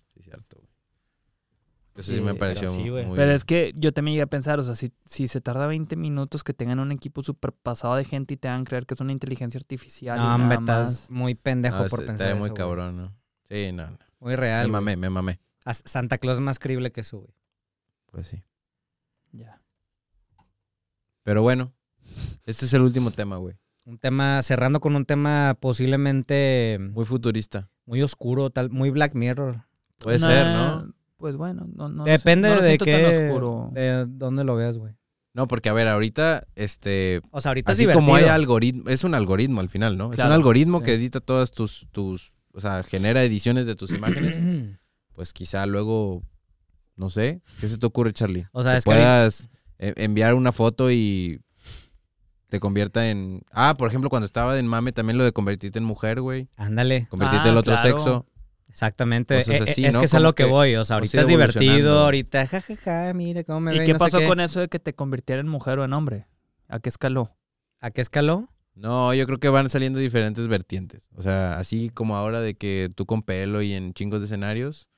Eso 1.95 2.11
sí, 2.11 2.17
Sí, 2.17 2.21
me 2.23 2.33
pero 2.33 2.39
pareció 2.39 2.69
sí, 2.69 2.89
güey. 2.89 3.05
muy... 3.05 3.15
Pero 3.17 3.31
es 3.33 3.45
que 3.45 3.71
yo 3.75 3.91
también 3.93 4.13
llegué 4.13 4.23
a 4.23 4.27
pensar, 4.27 4.59
o 4.59 4.63
sea, 4.63 4.73
si, 4.75 4.91
si 5.05 5.27
se 5.27 5.41
tarda 5.41 5.67
20 5.67 5.95
minutos 5.95 6.43
que 6.43 6.53
tengan 6.53 6.79
un 6.79 6.91
equipo 6.91 7.21
súper 7.21 7.53
pasado 7.53 7.95
de 7.95 8.03
gente 8.05 8.33
y 8.33 8.37
te 8.37 8.47
hagan 8.47 8.63
creer 8.65 8.85
que 8.87 8.95
es 8.95 8.99
una 9.01 9.11
inteligencia 9.11 9.59
artificial. 9.59 10.17
y 10.17 10.21
No, 10.21 10.35
hombre, 10.35 10.57
estás 10.59 11.11
muy 11.11 11.35
pendejo 11.35 11.83
No, 11.83 11.89
por 11.89 12.05
pensar 12.05 12.29
eso. 12.29 12.37
muy 12.39 12.49
güey. 12.49 12.57
cabrón, 12.57 12.97
¿no? 12.97 13.15
Sí, 13.43 13.71
no, 13.73 13.91
no. 13.91 13.97
Muy 14.19 14.35
real. 14.35 14.67
Me 14.67 14.71
güey. 14.71 14.81
mamé, 14.81 14.97
me 14.97 15.09
mamé. 15.09 15.39
Santa 15.85 16.17
Claus 16.17 16.37
es 16.37 16.41
más 16.41 16.57
creíble 16.59 16.91
que 16.91 17.01
eso, 17.01 17.19
güey. 17.19 17.33
Pues 18.11 18.27
sí. 18.27 18.43
Ya. 19.31 19.61
Pero 21.23 21.41
bueno, 21.41 21.73
este 22.45 22.65
es 22.65 22.73
el 22.73 22.81
último 22.81 23.11
tema, 23.11 23.37
güey. 23.37 23.55
Un 23.85 23.97
tema, 23.97 24.41
cerrando 24.41 24.79
con 24.79 24.95
un 24.95 25.05
tema 25.05 25.53
posiblemente 25.59 26.77
Muy 26.93 27.05
futurista. 27.05 27.69
muy 27.85 28.01
oscuro, 28.01 28.49
tal, 28.49 28.69
muy 28.71 28.89
Black 28.89 29.13
Mirror. 29.13 29.65
Puede 29.99 30.19
ser, 30.19 30.47
¿no? 30.47 30.93
Pues 31.23 31.37
bueno, 31.37 31.65
no, 31.73 31.87
no 31.87 32.03
Depende 32.03 32.49
no 32.49 32.55
lo 32.55 32.61
de 32.61 32.77
qué, 32.77 33.29
oscuro. 33.29 33.69
de 33.71 34.05
dónde 34.09 34.43
lo 34.43 34.57
veas, 34.57 34.77
güey. 34.77 34.93
No, 35.33 35.47
porque 35.47 35.69
a 35.69 35.73
ver, 35.73 35.87
ahorita, 35.87 36.45
este, 36.55 37.21
O 37.31 37.39
sea, 37.39 37.51
ahorita 37.51 37.71
así 37.71 37.85
es 37.85 37.93
como 37.93 38.13
hay 38.13 38.25
algoritmo, 38.25 38.89
es 38.89 39.05
un 39.05 39.15
algoritmo 39.15 39.61
al 39.61 39.69
final, 39.69 39.97
¿no? 39.97 40.11
Es 40.11 40.19
un 40.19 40.33
algoritmo 40.33 40.79
sí. 40.79 40.83
que 40.83 40.93
edita 40.95 41.21
todas 41.21 41.51
tus, 41.53 41.87
tus, 41.93 42.33
o 42.53 42.59
sea, 42.59 42.83
genera 42.83 43.23
ediciones 43.23 43.65
de 43.65 43.75
tus 43.77 43.91
imágenes. 43.97 44.43
pues 45.13 45.31
quizá 45.31 45.65
luego, 45.65 46.23
no 46.97 47.09
sé, 47.09 47.39
¿qué 47.61 47.69
se 47.69 47.77
te 47.77 47.85
ocurre, 47.85 48.11
Charlie? 48.11 48.45
O 48.51 48.61
sea, 48.61 48.73
que 48.73 48.77
es 48.79 48.83
que 48.83 48.91
puedas 48.91 49.47
eh, 49.79 49.93
enviar 49.95 50.33
una 50.33 50.51
foto 50.51 50.91
y 50.91 51.39
te 52.49 52.59
convierta 52.59 53.09
en... 53.09 53.43
Ah, 53.53 53.75
por 53.77 53.87
ejemplo, 53.87 54.09
cuando 54.09 54.25
estaba 54.25 54.59
en 54.59 54.67
mame 54.67 54.91
también 54.91 55.17
lo 55.17 55.23
de 55.23 55.31
convertirte 55.31 55.79
en 55.79 55.85
mujer, 55.85 56.19
güey. 56.19 56.49
Ándale. 56.57 57.07
Convertirte 57.09 57.47
Ah, 57.47 57.51
en 57.51 57.57
otro 57.57 57.75
claro. 57.75 57.89
sexo. 57.89 58.25
Exactamente. 58.73 59.35
Así, 59.35 59.85
es 59.85 59.93
¿no? 59.93 59.99
que 59.99 60.05
es 60.05 60.13
a 60.15 60.19
lo 60.19 60.33
que, 60.33 60.45
que 60.45 60.49
voy. 60.49 60.75
O 60.77 60.83
sea, 60.83 60.97
hemos 60.97 61.13
ahorita 61.13 61.21
es 61.21 61.27
divertido, 61.27 61.99
ahorita, 61.99 62.47
jajaja, 62.47 63.13
mire 63.13 63.45
cómo 63.45 63.59
me 63.59 63.71
ve. 63.71 63.83
¿Y 63.83 63.85
qué 63.85 63.93
no 63.93 63.99
pasó 63.99 64.17
qué. 64.17 64.27
con 64.27 64.39
eso 64.39 64.61
de 64.61 64.67
que 64.67 64.79
te 64.79 64.95
convirtiera 64.95 65.41
en 65.41 65.47
mujer 65.47 65.77
o 65.77 65.85
en 65.85 65.93
hombre? 65.93 66.25
¿A 66.67 66.79
qué 66.79 66.89
escaló? 66.89 67.29
¿A 67.81 67.91
qué 67.91 68.01
escaló? 68.01 68.49
No, 68.73 69.13
yo 69.13 69.27
creo 69.27 69.39
que 69.39 69.49
van 69.49 69.69
saliendo 69.69 69.99
diferentes 69.99 70.47
vertientes. 70.47 71.07
O 71.15 71.21
sea, 71.21 71.59
así 71.59 71.91
como 71.91 72.17
ahora 72.17 72.41
de 72.41 72.55
que 72.55 72.89
tú 72.95 73.05
con 73.05 73.21
pelo 73.21 73.61
y 73.61 73.73
en 73.73 73.93
chingos 73.93 74.21
de 74.21 74.25
escenarios. 74.25 74.89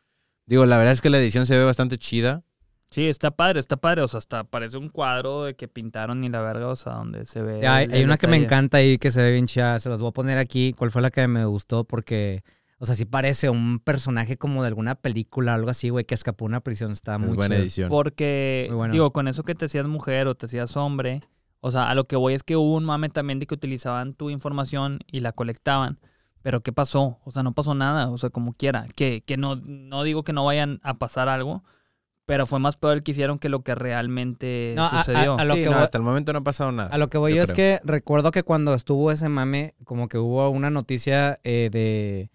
Digo, 0.46 0.66
la 0.66 0.78
verdad 0.78 0.94
es 0.94 1.02
que 1.02 1.10
la 1.10 1.18
edición 1.18 1.46
se 1.46 1.58
ve 1.58 1.66
bastante 1.66 1.98
chida. 1.98 2.46
Sí, 2.92 3.10
está 3.10 3.32
padre, 3.32 3.60
está 3.60 3.76
padre. 3.76 4.04
O 4.04 4.08
sea, 4.08 4.20
hasta 4.20 4.46
parece 4.46 4.78
un 4.78 4.88
cuadro 4.88 5.44
de 5.44 5.56
que 5.56 5.68
pintaron 5.68 6.24
y 6.24 6.30
la 6.30 6.40
verga, 6.40 6.70
o 6.70 6.78
sea, 6.78 6.94
donde 6.94 7.26
se 7.26 7.42
ve. 7.42 7.60
Ya, 7.62 7.76
hay, 7.76 7.90
hay 7.92 8.06
una 8.06 8.18
que 8.18 8.28
me 8.28 8.38
encanta 8.38 8.78
ahí 8.78 8.98
que 8.98 9.12
se 9.12 9.22
ve 9.22 9.34
bien 9.34 9.48
chida. 9.48 9.78
Se 9.80 9.90
las 9.90 10.00
voy 10.00 10.08
a 10.08 10.14
poner 10.14 10.38
aquí. 10.38 10.74
¿Cuál 10.78 10.92
fue 10.92 11.02
la 11.02 11.12
que 11.12 11.28
me 11.28 11.44
gustó? 11.44 11.84
Porque, 11.84 12.46
o 12.78 12.86
sea, 12.86 12.96
sí 12.96 13.06
parece 13.06 13.50
un 13.50 13.80
personaje 13.80 14.38
como 14.38 14.62
de 14.62 14.68
alguna 14.68 14.96
película 14.96 15.54
o 15.54 15.56
algo 15.56 15.70
así, 15.70 15.90
güey, 15.90 16.06
que 16.06 16.14
escapó 16.14 16.46
de 16.46 16.50
una 16.50 16.60
prisión. 16.62 16.92
Está 16.92 17.18
muy 17.18 17.30
es 17.30 17.36
buena 17.36 17.56
chido. 17.56 17.64
edición. 17.64 17.90
Porque, 17.90 18.66
Muy 18.70 18.78
bueno. 18.78 18.92
digo, 18.94 19.12
con 19.12 19.28
eso 19.28 19.44
que 19.44 19.56
te 19.56 19.66
hacías 19.66 19.88
mujer 19.88 20.28
o 20.28 20.36
te 20.36 20.46
hacías 20.48 20.76
hombre, 20.78 21.22
o 21.62 21.72
sea, 21.72 21.90
a 21.90 21.96
lo 21.96 22.04
que 22.06 22.16
voy 22.16 22.34
es 22.34 22.44
que 22.44 22.56
hubo 22.58 22.76
un 22.76 22.86
mame 22.86 23.10
también 23.10 23.40
de 23.40 23.48
que 23.48 23.54
utilizaban 23.56 24.14
tu 24.14 24.30
información 24.30 25.00
y 25.12 25.22
la 25.22 25.32
colectaban. 25.32 26.00
Pero 26.42 26.62
¿qué 26.62 26.72
pasó? 26.72 27.18
O 27.24 27.32
sea, 27.32 27.42
no 27.42 27.54
pasó 27.54 27.74
nada, 27.74 28.10
o 28.12 28.18
sea, 28.20 28.30
como 28.30 28.54
quiera. 28.54 28.86
Que, 28.96 29.24
que 29.26 29.36
no, 29.36 29.56
no 29.56 30.04
digo 30.04 30.24
que 30.24 30.32
no 30.34 30.46
vayan 30.46 30.80
a 30.84 30.94
pasar 31.00 31.28
algo, 31.28 31.64
pero 32.28 32.46
fue 32.46 32.60
más 32.60 32.78
peor 32.78 32.94
el 32.98 33.04
que 33.04 33.12
hicieron 33.12 33.40
que 33.40 33.50
lo 33.50 33.62
que 33.64 33.74
realmente 33.74 34.74
No, 34.76 34.84
a- 34.84 35.00
a- 35.00 35.04
sucedió. 35.04 35.40
a 35.40 35.44
lo 35.46 35.56
Sí, 35.56 35.62
que 35.64 35.66
no, 35.70 35.76
voy- 35.76 35.84
hasta 35.84 35.98
el 35.98 36.04
momento 36.04 36.34
no 36.34 36.40
ha 36.40 36.44
pasado 36.44 36.72
nada. 36.72 36.90
A 36.94 36.98
lo 37.00 37.08
que 37.10 37.18
voy 37.18 37.32
yo 37.32 37.38
yo 37.38 37.44
es 37.44 37.54
que 37.54 37.80
recuerdo 37.84 38.30
que 38.32 38.44
cuando 38.44 38.74
estuvo 38.76 39.12
ese 39.12 39.28
mame, 39.30 39.74
como 39.86 40.08
que 40.08 40.18
hubo 40.20 40.48
una 40.50 40.70
noticia 40.70 41.40
eh, 41.44 41.70
de, 41.72 42.30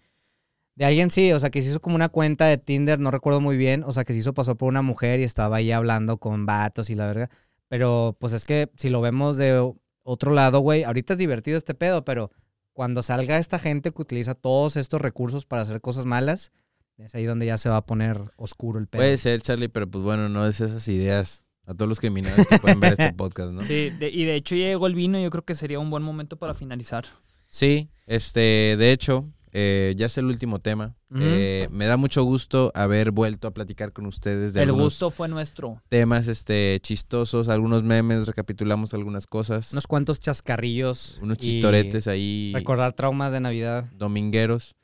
De 0.75 0.85
alguien 0.85 1.11
sí, 1.11 1.31
o 1.33 1.39
sea, 1.39 1.49
que 1.49 1.61
se 1.61 1.69
hizo 1.69 1.81
como 1.81 1.95
una 1.95 2.09
cuenta 2.09 2.45
de 2.45 2.57
Tinder, 2.57 2.99
no 2.99 3.11
recuerdo 3.11 3.41
muy 3.41 3.57
bien, 3.57 3.83
o 3.85 3.91
sea, 3.93 4.03
que 4.05 4.13
se 4.13 4.19
hizo 4.19 4.33
pasó 4.33 4.55
por 4.55 4.69
una 4.69 4.81
mujer 4.81 5.19
y 5.19 5.23
estaba 5.23 5.57
ahí 5.57 5.71
hablando 5.71 6.17
con 6.17 6.45
vatos 6.45 6.89
y 6.89 6.95
la 6.95 7.07
verga. 7.07 7.29
Pero 7.67 8.15
pues 8.19 8.33
es 8.33 8.45
que 8.45 8.69
si 8.77 8.89
lo 8.89 9.01
vemos 9.01 9.37
de 9.37 9.73
otro 10.03 10.31
lado, 10.33 10.59
güey, 10.59 10.83
ahorita 10.83 11.13
es 11.13 11.19
divertido 11.19 11.57
este 11.57 11.73
pedo, 11.73 12.03
pero 12.05 12.31
cuando 12.73 13.03
salga 13.03 13.37
esta 13.37 13.59
gente 13.59 13.91
que 13.91 14.01
utiliza 14.01 14.33
todos 14.33 14.77
estos 14.77 15.01
recursos 15.01 15.45
para 15.45 15.61
hacer 15.63 15.81
cosas 15.81 16.05
malas, 16.05 16.51
es 16.97 17.15
ahí 17.15 17.25
donde 17.25 17.45
ya 17.45 17.57
se 17.57 17.69
va 17.69 17.77
a 17.77 17.85
poner 17.85 18.19
oscuro 18.37 18.79
el 18.79 18.87
pedo. 18.87 19.01
Puede 19.01 19.17
ser, 19.17 19.41
Charlie, 19.41 19.69
pero 19.69 19.89
pues 19.89 20.03
bueno, 20.03 20.29
no 20.29 20.47
es 20.47 20.61
esas 20.61 20.87
ideas 20.87 21.45
a 21.65 21.73
todos 21.73 21.89
los 21.89 21.99
criminales 21.99 22.47
que 22.47 22.59
pueden 22.59 22.79
ver 22.79 22.93
este 22.93 23.13
podcast, 23.17 23.51
¿no? 23.51 23.61
Sí, 23.63 23.89
de- 23.91 24.09
y 24.09 24.23
de 24.25 24.35
hecho 24.35 24.55
ya 24.55 24.65
llegó 24.67 24.87
el 24.87 24.95
vino 24.95 25.19
y 25.19 25.23
yo 25.23 25.29
creo 25.29 25.43
que 25.45 25.55
sería 25.55 25.79
un 25.79 25.89
buen 25.89 26.03
momento 26.03 26.37
para 26.37 26.53
finalizar. 26.53 27.05
Sí, 27.47 27.89
este, 28.07 28.75
de 28.77 28.91
hecho, 28.91 29.29
eh, 29.53 29.93
ya 29.97 30.05
es 30.05 30.17
el 30.17 30.25
último 30.25 30.59
tema. 30.59 30.95
Eh, 31.19 31.67
me 31.71 31.85
da 31.85 31.97
mucho 31.97 32.23
gusto 32.23 32.71
haber 32.73 33.11
vuelto 33.11 33.47
a 33.47 33.51
platicar 33.51 33.91
con 33.91 34.05
ustedes 34.05 34.53
de 34.53 34.63
el 34.63 34.71
gusto 34.71 35.09
fue 35.11 35.27
nuestro. 35.27 35.81
temas 35.89 36.27
este, 36.27 36.79
chistosos, 36.81 37.49
algunos 37.49 37.83
memes, 37.83 38.27
recapitulamos 38.27 38.93
algunas 38.93 39.27
cosas, 39.27 39.71
Unos 39.73 39.87
cuantos 39.87 40.19
chascarrillos. 40.19 41.19
unos 41.21 41.37
chistoretes 41.37 42.07
ahí 42.07 42.51
Recordar 42.55 42.93
traumas 42.93 43.31
de 43.31 43.39
Navidad. 43.41 43.85
domingueros. 43.97 44.75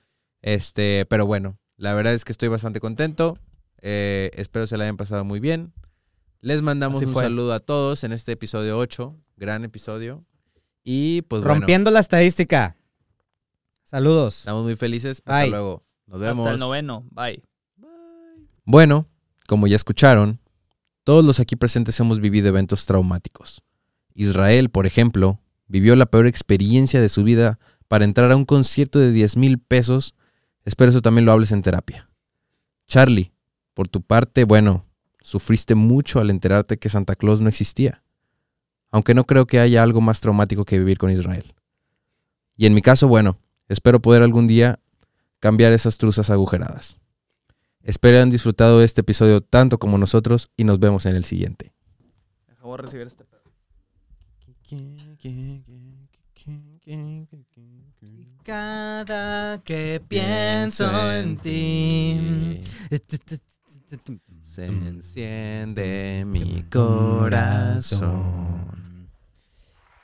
Este, 0.41 1.06
pero 1.10 1.26
bueno, 1.26 1.57
la 1.77 1.94
verdad 1.94 2.14
es 2.14 2.23
que 2.26 2.31
estoy 2.31 2.49
bastante 2.49 2.80
contento. 2.80 3.38
Eh, 3.81 4.31
espero 4.35 4.68
se 4.68 4.77
la 4.77 4.84
hayan 4.85 4.98
pasado 4.98 5.23
muy 5.26 5.39
bien. 5.39 5.73
Les 6.41 6.61
mandamos 6.61 6.98
Así 6.98 7.06
un 7.06 7.14
fue. 7.14 7.23
saludo 7.23 7.53
a 7.53 7.60
todos 7.60 8.03
en 8.03 8.11
este 8.14 8.34
episodio 8.34 8.77
8, 8.77 9.15
gran 9.38 9.64
episodio. 9.65 10.23
Y 10.84 11.23
pues 11.23 11.41
bueno, 11.41 11.56
Rompiendo 11.60 11.91
la 11.91 11.99
estadística. 11.99 12.76
Saludos. 13.88 14.39
estamos 14.39 14.65
muy 14.65 14.76
felices. 14.76 15.19
Hasta 15.19 15.43
Bye. 15.43 15.49
luego. 15.49 15.85
Nos 16.07 16.19
vemos. 16.19 16.45
Hasta 16.45 16.55
el 16.55 16.59
noveno. 16.59 17.05
Bye. 17.09 17.41
Bueno, 18.65 19.07
como 19.47 19.65
ya 19.65 19.77
escucharon, 19.77 20.41
todos 21.05 21.23
los 21.23 21.39
aquí 21.39 21.55
presentes 21.55 21.97
hemos 22.01 22.19
vivido 22.19 22.49
eventos 22.49 22.85
traumáticos. 22.85 23.64
Israel, 24.14 24.69
por 24.69 24.88
ejemplo, 24.88 25.39
vivió 25.68 25.95
la 25.95 26.05
peor 26.05 26.27
experiencia 26.27 26.99
de 26.99 27.07
su 27.07 27.23
vida 27.23 27.59
para 27.88 28.03
entrar 28.03 28.30
a 28.30 28.35
un 28.35 28.43
concierto 28.43 28.99
de 28.99 29.14
10 29.14 29.38
mil 29.38 29.57
pesos. 29.57 30.15
Espero 30.65 30.89
eso 30.89 31.01
también 31.01 31.23
lo 31.23 31.31
hables 31.31 31.53
en 31.53 31.61
terapia. 31.61 32.09
Charlie, 32.89 33.31
por 33.73 33.88
tu 33.88 34.01
parte, 34.01 34.43
bueno, 34.43 34.85
sufriste 35.22 35.76
mucho 35.76 36.19
al 36.19 36.30
enterarte 36.30 36.77
que 36.77 36.89
Santa 36.89 37.15
Claus 37.15 37.39
no 37.39 37.47
existía. 37.47 38.03
Aunque 38.91 39.14
no 39.14 39.23
creo 39.23 39.47
que 39.47 39.61
haya 39.61 39.81
algo 39.81 40.01
más 40.01 40.19
traumático 40.19 40.65
que 40.65 40.77
vivir 40.77 40.97
con 40.97 41.09
Israel. 41.09 41.55
Y 42.57 42.65
en 42.65 42.73
mi 42.73 42.81
caso, 42.81 43.07
bueno, 43.07 43.39
espero 43.68 44.02
poder 44.02 44.22
algún 44.23 44.48
día 44.48 44.80
cambiar 45.39 45.73
esas 45.73 45.98
truzas 45.98 46.30
agujeradas. 46.30 46.99
Espero 47.84 48.18
hayan 48.18 48.30
disfrutado 48.30 48.80
de 48.80 48.85
este 48.85 49.02
episodio 49.02 49.41
tanto 49.41 49.80
como 49.80 49.98
nosotros 49.98 50.52
y 50.57 50.64
nos 50.65 50.80
vemos 50.80 51.06
en 51.06 51.15
el 51.15 51.23
siguiente. 51.23 51.73
Acabo 52.52 52.76
de 52.76 52.84
recibir 52.84 53.07
este 53.07 53.23
pedo. 53.23 53.38
Cada 58.44 59.64
que 59.64 60.02
pienso 60.07 61.14
en 61.14 61.38
ti. 61.38 62.61
Se 64.41 64.65
enciende 64.65 66.26
mi 66.26 66.64
corazón 66.69 68.07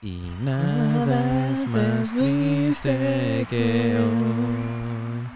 y 0.03 0.19
nada 0.41 1.49
es 1.53 1.65
más 1.67 2.13
triste 2.13 3.47
que 3.49 3.97
hoy 3.97 5.30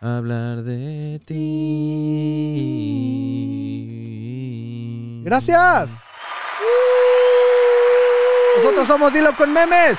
hablar 0.00 0.62
de 0.62 1.20
ti. 1.26 1.32
Gracias. 5.24 6.04
Nosotros 8.56 8.86
somos 8.88 9.12
Dilo 9.12 9.36
con 9.36 9.52
Memes. 9.52 9.98